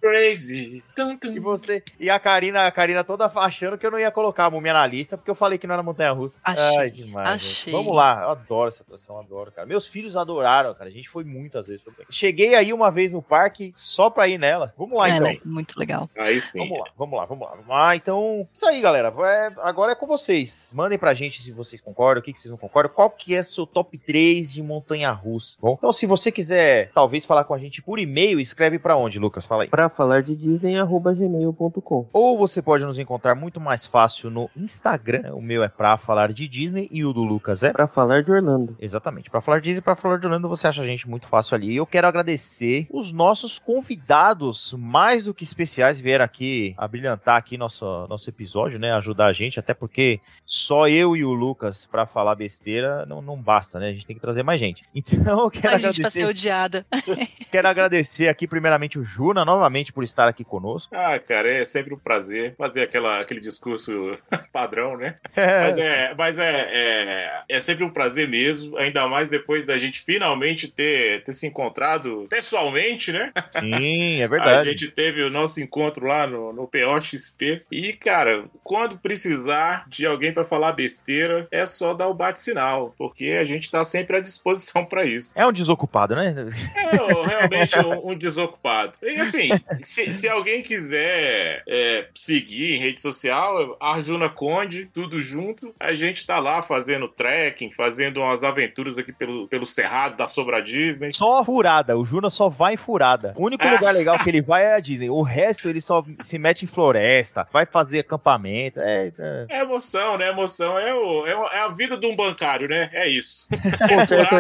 Crazy! 0.01 0.83
Tum, 0.95 1.17
tum. 1.17 1.33
E 1.33 1.41
você 1.41 1.83
e 1.99 2.09
a 2.11 2.19
Karina, 2.19 2.67
a 2.67 2.71
Karina 2.73 3.03
toda 3.05 3.31
achando 3.37 3.77
que 3.79 3.87
eu 3.87 3.91
não 3.91 3.99
ia 3.99 4.11
colocar 4.11 4.47
a 4.47 4.51
múmia 4.51 4.73
na 4.73 4.87
lista, 4.87 5.17
porque 5.17 5.31
eu 5.31 5.35
falei 5.35 5.59
que 5.59 5.67
não 5.67 5.75
era 5.75 5.83
montanha 5.83 6.13
russa. 6.13 6.39
Achei, 6.45 6.79
Ai, 6.79 6.91
demais. 6.91 7.29
achei. 7.29 7.73
Vamos 7.73 7.95
lá, 7.95 8.23
eu 8.23 8.29
adoro 8.31 8.69
essa 8.69 8.83
atração, 8.83 9.19
adoro, 9.19 9.51
cara. 9.53 9.67
Meus 9.67 9.87
filhos 9.87 10.17
adoraram, 10.17 10.75
cara. 10.75 10.89
A 10.89 10.93
gente 10.93 11.09
foi 11.09 11.25
muitas 11.25 11.69
vezes. 11.69 11.85
Cheguei 12.11 12.55
aí 12.55 12.73
uma 12.73 12.91
vez 12.91 13.13
no 13.13 13.23
parque 13.23 13.71
só 13.73 14.09
pra 14.11 14.29
ir 14.29 14.39
nela. 14.39 14.73
Vamos 14.77 14.99
lá, 14.99 15.09
É, 15.09 15.13
então. 15.13 15.37
Muito 15.45 15.79
legal. 15.79 16.09
Aí 16.19 16.41
sim. 16.41 16.59
Vamos 16.59 16.79
lá, 16.79 16.87
vamos 16.97 17.19
lá, 17.19 17.25
vamos 17.27 17.45
lá. 17.47 17.51
Vamos 17.57 17.69
lá, 17.69 17.97
então. 17.97 18.49
Isso 18.53 18.67
aí, 18.67 18.81
galera. 18.81 19.13
É- 19.27 19.53
agora 19.63 19.93
é 19.93 19.95
com 19.95 20.07
vocês. 20.07 20.71
Mandem 20.73 20.99
pra 20.99 21.15
gente 21.15 21.43
se 21.43 21.53
vocês 21.53 21.81
concordam, 21.81 22.21
o 22.21 22.25
que, 22.25 22.33
que 22.33 22.41
vocês 22.41 22.51
não 22.51 22.59
concordam. 22.59 22.93
Qual 22.95 23.11
que 23.11 23.35
é 23.35 23.43
seu 23.43 23.67
top 23.67 23.97
3 23.99 24.53
de 24.53 24.63
montanha 24.63 25.11
russa? 25.11 25.57
Bom, 25.61 25.75
então 25.79 25.93
se 25.93 26.07
você 26.07 26.31
quiser, 26.31 26.91
talvez, 26.95 27.25
falar 27.27 27.45
com 27.45 27.55
a 27.55 27.59
gente 27.59 27.83
por 27.83 27.99
e-mail, 27.99 28.39
escreve 28.41 28.79
pra 28.79 28.97
onde, 28.97 29.19
Lucas? 29.19 29.47
Fala 29.47 29.56
aí. 29.63 29.69
Pra 29.69 29.89
falar 29.89 30.23
de 30.23 30.35
Disney, 30.35 30.79
arroba 30.79 31.13
gmail.com. 31.13 32.07
Ou 32.13 32.39
você 32.39 32.61
pode 32.63 32.85
nos 32.85 32.99
encontrar 32.99 33.35
muito 33.35 33.61
mais 33.61 33.87
fácil 33.87 34.31
no 34.31 34.51
Instagram. 34.57 35.35
O 35.35 35.41
meu 35.41 35.63
é 35.63 35.69
pra 35.69 35.97
falar 35.97 36.33
de 36.33 36.49
Disney 36.49 36.89
e 36.91 37.05
o 37.05 37.13
do 37.13 37.23
Lucas 37.23 37.63
é. 37.63 37.73
Pra 37.73 37.87
falar 37.87 38.23
de 38.23 38.33
Orlando. 38.33 38.77
Exatamente. 38.81 39.31
Pra 39.31 39.41
falar 39.41 39.59
de 39.59 39.65
Disney 39.65 39.79
e 39.79 39.83
pra 39.83 39.97
falar 39.97 40.19
de 40.19 40.27
Orlando, 40.27 40.49
você 40.49 40.67
acha 40.67 40.83
a 40.83 40.87
gente 40.87 41.09
muito 41.09 41.27
fácil 41.27 41.55
ali. 41.55 41.73
E 41.73 41.77
eu 41.77 41.87
quero 41.87 42.07
agradecer 42.07 42.87
os 42.91 43.13
nossos 43.13 43.59
convidados 43.59 44.75
mais 44.79 45.25
do 45.25 45.35
que 45.35 45.45
especiais 45.45 46.01
vieram 46.01 46.25
aqui 46.25 46.75
a 46.77 46.87
brilhantar 46.87 47.37
aqui 47.37 47.57
nosso, 47.57 48.07
nosso 48.09 48.29
episódio, 48.29 48.79
né? 48.79 48.93
Ajudar 48.93 49.27
a 49.27 49.33
gente, 49.33 49.59
até 49.59 49.75
porque 49.75 50.21
só 50.45 50.89
eu 50.89 51.17
e 51.17 51.25
o 51.25 51.33
Lucas 51.33 51.87
pra 51.87 52.07
falar 52.07 52.35
besteira 52.35 53.05
não, 53.07 53.23
não 53.23 53.37
basta, 53.37 53.79
né? 53.79 53.89
A 53.89 53.93
gente 53.93 54.07
tem 54.07 54.17
que 54.17 54.23
trazer 54.23 54.43
mais 54.43 54.61
gente. 54.61 54.85
Então 55.17 55.41
eu 55.45 55.51
quero 55.51 55.75
A 55.75 55.79
gente 55.79 56.03
vai 56.03 56.11
ser 56.11 56.23
agradecer, 56.23 56.25
odiada. 56.25 56.87
quero 57.51 57.69
agradecer 57.69 58.29
aqui 58.29 58.47
primeiramente 58.47 58.99
o 58.99 59.05
Juna 59.05 59.45
novamente 59.47 59.93
por 59.93 60.05
estar 60.05 60.29
aqui 60.29 60.45
conosco. 60.45 60.95
Ah, 60.95 61.19
cara, 61.19 61.51
é 61.51 61.65
sempre 61.65 61.95
um 61.95 61.99
prazer 61.99 62.55
fazer 62.59 62.83
aquela, 62.83 63.21
aquele 63.21 63.41
discurso 63.41 64.19
padrão, 64.53 64.97
né? 64.97 65.15
Mas, 65.35 65.79
é, 65.79 66.15
mas 66.15 66.39
é, 66.39 66.69
é, 66.71 67.43
é 67.49 67.61
sempre 67.61 67.85
um 67.85 67.91
prazer 67.91 68.29
mesmo, 68.29 68.77
ainda 68.77 69.07
mais 69.07 69.29
depois 69.29 69.65
da 69.65 69.79
gente 69.79 70.03
finalmente 70.03 70.69
ter, 70.69 71.23
ter 71.25 71.33
se 71.33 71.47
encontrado 71.47 72.27
pessoalmente, 72.29 73.13
né? 73.13 73.33
Sim, 73.51 74.21
é 74.21 74.25
A 74.27 74.29
verdade. 74.29 74.71
gente 74.71 74.89
teve 74.91 75.23
o 75.23 75.31
nosso 75.31 75.61
encontro 75.61 76.07
lá 76.07 76.27
no, 76.27 76.53
no 76.53 76.67
POXP. 76.67 77.63
E, 77.71 77.93
cara, 77.93 78.45
quando 78.65 78.99
precisar 78.99 79.87
de 79.89 80.05
alguém 80.05 80.33
pra 80.33 80.45
falar 80.45 80.73
besteira, 80.73 81.47
é 81.51 81.65
só 81.67 81.95
dar 81.95 82.09
o 82.09 82.15
bate-sinal, 82.15 82.95
porque 82.99 83.37
a 83.41 83.45
gente 83.45 83.71
tá 83.71 83.85
sempre 83.85 84.17
à 84.17 84.21
disposição 84.21 84.85
pra 84.85 85.05
isso. 85.05 85.39
É 85.39 85.47
um 85.47 85.53
desocupado, 85.53 86.15
né? 86.15 86.35
É 86.75 87.27
realmente 87.27 87.79
um, 87.79 88.11
um 88.11 88.15
desocupado. 88.17 88.99
E 89.03 89.21
assim, 89.21 89.36
se, 89.83 90.13
se 90.13 90.29
alguém 90.29 90.63
quiser 90.63 91.63
é, 91.69 92.07
seguir 92.15 92.75
em 92.75 92.79
rede 92.79 93.01
social, 93.01 93.77
Arjuna 93.81 94.29
Conde, 94.29 94.87
tudo 94.93 95.21
junto, 95.21 95.75
a 95.79 95.95
gente 95.95 96.27
tá 96.27 96.39
lá 96.39 96.63
fazendo 96.63 97.09
trekking, 97.09 97.71
fazendo 97.73 98.21
umas 98.21 98.43
aventuras 98.43 98.99
aqui 98.99 99.13
pelo, 99.13 99.47
pelo 99.49 99.67
Cerrado 99.67 100.17
da 100.17 100.29
Sobra 100.29 100.63
Disney. 100.63 101.11
Só 101.13 101.45
furada, 101.45 101.97
o 101.97 102.05
Juna 102.05 102.31
só 102.31 102.49
vai 102.49 102.75
em 102.75 102.77
furada. 102.77 103.33
O 103.37 103.45
único 103.45 103.65
Ah. 103.67 103.73
lugar 103.73 103.93
legal 103.95 104.19
que 104.19 104.29
ele 104.31 104.41
vai 104.43 104.65
é 104.65 104.75
a 104.75 104.81
Disney. 104.81 105.11
O 105.11 105.23
resto 105.23 105.69
ele 105.69 105.81
só 105.81 106.05
se 106.21 106.39
mete 106.39 106.65
em 106.65 106.69
floresta, 106.69 107.47
vai 107.53 107.67
fazer 107.67 108.01
acampamento. 108.01 108.81
É, 108.81 109.13
é. 109.19 109.47
É 109.49 109.63
emoção, 109.63 110.17
né? 110.19 110.29
Emoção 110.29 110.79
é, 110.79 110.95
o, 110.95 111.27
é, 111.27 111.37
o- 111.37 111.47
é 111.49 111.59
a 111.61 111.69
vida 111.69 111.97
de 111.97 112.07
um 112.07 112.15
bancário, 112.17 112.69
né? 112.69 112.91
É 112.93 113.09
isso. 113.09 113.47
Conserta 113.89 114.37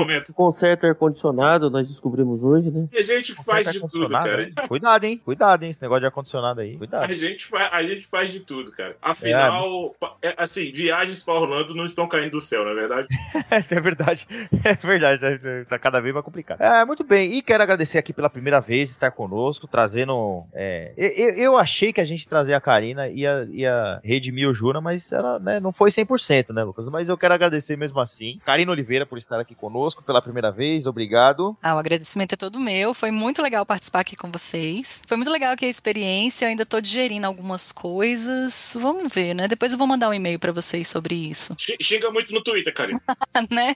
momento. 0.00 0.32
Conserta 0.34 0.86
ar-condicionado, 0.88 1.70
nós 1.70 1.88
descobrimos 1.88 2.42
hoje, 2.42 2.70
né? 2.70 2.86
E 2.92 2.98
a 2.98 3.02
gente 3.02 3.34
faz 3.44 3.70
de 3.70 3.80
tudo, 3.80 4.04
ar-condicionado, 4.14 4.39
cara. 4.54 4.68
Cuidado, 4.68 5.04
hein? 5.04 5.20
Cuidado, 5.24 5.62
hein? 5.64 5.70
Esse 5.70 5.82
negócio 5.82 6.00
de 6.00 6.06
ar-condicionado 6.06 6.60
aí. 6.60 6.74
A 6.74 6.78
Cuidado. 6.78 7.14
gente, 7.14 7.46
faz, 7.46 7.68
a 7.72 7.82
gente 7.82 8.06
faz 8.06 8.32
de 8.32 8.40
tudo, 8.40 8.72
cara. 8.72 8.96
Afinal, 9.00 9.94
pa- 9.98 10.16
é, 10.22 10.34
assim, 10.36 10.70
viagens 10.72 11.22
pra 11.22 11.34
Orlando 11.34 11.74
não 11.74 11.84
estão 11.84 12.06
caindo 12.08 12.32
do 12.32 12.40
céu, 12.40 12.64
não 12.64 12.72
é 12.72 12.74
verdade? 12.74 13.08
É 13.70 13.80
verdade. 13.80 14.26
É 14.64 14.74
verdade. 14.74 15.20
Tá, 15.20 15.64
tá 15.70 15.78
cada 15.78 16.00
vez 16.00 16.12
mais 16.14 16.24
complicado. 16.24 16.60
É, 16.60 16.84
muito 16.84 17.04
bem. 17.04 17.32
E 17.34 17.42
quero 17.42 17.62
agradecer 17.62 17.98
aqui 17.98 18.12
pela 18.12 18.30
primeira 18.30 18.60
vez 18.60 18.90
estar 18.90 19.10
conosco, 19.10 19.66
trazendo. 19.66 20.44
é, 20.52 20.92
eu, 20.96 21.08
eu- 21.10 21.34
eu 21.50 21.56
achei 21.58 21.92
que 21.92 22.00
a 22.00 22.04
gente 22.04 22.26
trazer 22.28 22.54
a 22.54 22.60
Karina 22.60 23.08
ia, 23.08 23.46
ia 23.50 24.00
redimir 24.04 24.48
o 24.48 24.54
Juna, 24.54 24.80
mas 24.80 25.10
ela 25.12 25.38
né, 25.38 25.58
não 25.60 25.72
foi 25.72 25.90
100%, 25.90 26.50
né, 26.52 26.62
Lucas? 26.64 26.88
Mas 26.88 27.08
eu 27.08 27.16
quero 27.18 27.34
agradecer 27.34 27.76
mesmo 27.76 28.00
assim. 28.00 28.38
Karina 28.44 28.70
Oliveira 28.72 29.04
por 29.06 29.18
estar 29.18 29.38
aqui 29.40 29.54
conosco 29.54 30.02
pela 30.02 30.22
primeira 30.22 30.50
vez. 30.50 30.86
Obrigado. 30.86 31.56
Ah, 31.62 31.74
o 31.74 31.78
agradecimento 31.78 32.32
é 32.34 32.36
todo 32.36 32.58
meu. 32.60 32.94
Foi 32.94 33.10
muito 33.10 33.42
legal 33.42 33.64
participar 33.66 34.00
aqui 34.00 34.16
com 34.16 34.29
vocês. 34.30 35.02
Foi 35.06 35.16
muito 35.16 35.30
legal 35.30 35.52
aqui 35.52 35.64
a 35.66 35.68
experiência. 35.68 36.44
Eu 36.44 36.48
ainda 36.50 36.64
tô 36.64 36.80
digerindo 36.80 37.26
algumas 37.26 37.72
coisas. 37.72 38.72
Vamos 38.74 39.12
ver, 39.12 39.34
né? 39.34 39.46
Depois 39.48 39.72
eu 39.72 39.78
vou 39.78 39.86
mandar 39.86 40.08
um 40.08 40.14
e-mail 40.14 40.38
pra 40.38 40.52
vocês 40.52 40.88
sobre 40.88 41.14
isso, 41.14 41.54
Xi- 41.58 41.76
Xinga 41.80 42.10
muito 42.10 42.32
no 42.32 42.42
Twitter, 42.42 42.72
Karina. 42.72 43.00
né? 43.50 43.74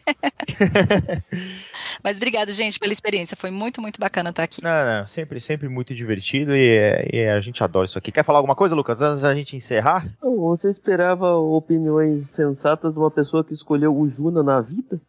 Mas 2.02 2.16
obrigada, 2.16 2.52
gente, 2.52 2.78
pela 2.78 2.93
experiência. 2.93 3.36
Foi 3.36 3.51
muito, 3.51 3.81
muito 3.81 4.01
bacana 4.01 4.31
estar 4.31 4.43
aqui. 4.43 4.62
Não, 4.62 4.70
não, 5.01 5.06
sempre, 5.06 5.40
sempre 5.40 5.68
muito 5.68 5.94
divertido 5.94 6.55
e, 6.55 6.68
é- 6.76 7.09
e 7.12 7.28
a 7.28 7.40
gente 7.40 7.62
adora 7.62 7.86
isso 7.86 7.98
aqui. 7.98 8.12
Quer 8.12 8.24
falar 8.24 8.39
alguma 8.39 8.55
coisa, 8.55 8.74
Lucas? 8.74 9.01
Antes 9.01 9.22
da 9.22 9.35
gente 9.35 9.56
encerrar? 9.56 10.06
Você 10.22 10.68
esperava 10.68 11.35
opiniões 11.36 12.28
sensatas 12.28 12.93
de 12.93 12.98
uma 12.98 13.10
pessoa 13.10 13.44
que 13.44 13.52
escolheu 13.55 13.97
o 13.97 14.09
Juna 14.09 14.43
na 14.43 14.60
vida? 14.60 15.01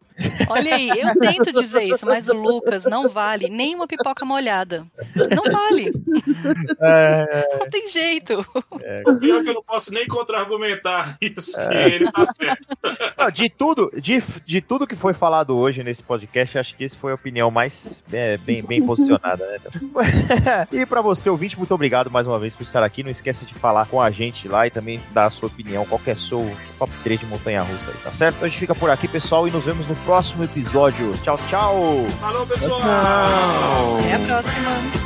Olha 0.47 0.75
aí, 0.75 0.89
eu 0.89 1.13
tento 1.19 1.51
dizer 1.51 1.83
isso, 1.83 2.05
mas 2.05 2.29
o 2.29 2.33
Lucas 2.33 2.85
não 2.85 3.09
vale 3.09 3.49
nem 3.49 3.75
uma 3.75 3.87
pipoca 3.87 4.25
molhada. 4.25 4.85
Não 5.35 5.43
vale. 5.51 5.91
É, 6.81 7.47
Não 7.59 7.69
tem 7.69 7.89
jeito. 7.89 8.45
O 9.05 9.15
pior 9.15 9.41
é 9.41 9.43
que 9.43 9.49
eu 9.49 9.53
não 9.53 9.63
posso 9.63 9.93
nem 9.93 10.07
contra-argumentar 10.07 11.17
isso, 11.21 11.57
que 11.67 11.75
ele 11.75 12.11
tá 12.11 12.25
certo. 12.25 12.67
não, 13.17 13.31
de 13.31 13.49
tudo, 13.49 13.91
de, 13.99 14.23
de 14.45 14.61
tudo 14.61 14.87
que 14.87 14.95
foi 14.95 15.13
falado 15.13 15.57
hoje 15.57 15.83
nesse 15.83 16.03
podcast, 16.03 16.57
acho 16.57 16.75
que 16.75 16.83
esse 16.83 16.97
foi 16.97 17.11
a 17.11 17.15
opinião 17.15 17.49
mais 17.49 18.03
é, 18.11 18.37
bem, 18.37 18.63
bem 18.63 18.85
posicionada, 18.85 19.45
né? 19.45 20.67
e 20.71 20.85
pra 20.85 21.01
você, 21.01 21.29
ouvinte, 21.29 21.57
muito 21.57 21.73
obrigado 21.73 22.09
mais 22.11 22.27
uma 22.27 22.37
vez 22.37 22.55
por 22.55 22.63
estar 22.63 22.83
aqui. 22.83 23.03
Não 23.03 23.11
esqueça 23.11 23.45
de 23.45 23.53
falar 23.53 23.85
com 23.87 24.01
a 24.01 24.11
gente 24.11 24.47
lá 24.47 24.67
e 24.67 24.69
também 24.69 25.01
dar 25.11 25.25
a 25.25 25.29
sua 25.29 25.47
opinião, 25.47 25.85
qual 25.85 25.99
que 25.99 26.11
é 26.11 26.15
seu 26.15 26.49
top 26.77 26.91
3 27.03 27.19
de 27.19 27.25
montanha-russa 27.25 27.91
aí, 27.91 27.97
tá 27.97 28.11
certo? 28.11 28.35
Então 28.35 28.45
a 28.45 28.49
gente 28.49 28.59
fica 28.59 28.75
por 28.75 28.89
aqui, 28.89 29.07
pessoal, 29.07 29.47
e 29.47 29.51
nos 29.51 29.65
vemos 29.65 29.87
no 29.87 29.95
próximo 30.05 30.43
episódio. 30.43 31.13
Tchau, 31.23 31.37
tchau! 31.49 32.05
Falou, 32.19 32.45
pessoal! 32.45 32.79
Até 33.99 34.13
a 34.15 34.19
próxima. 34.19 35.05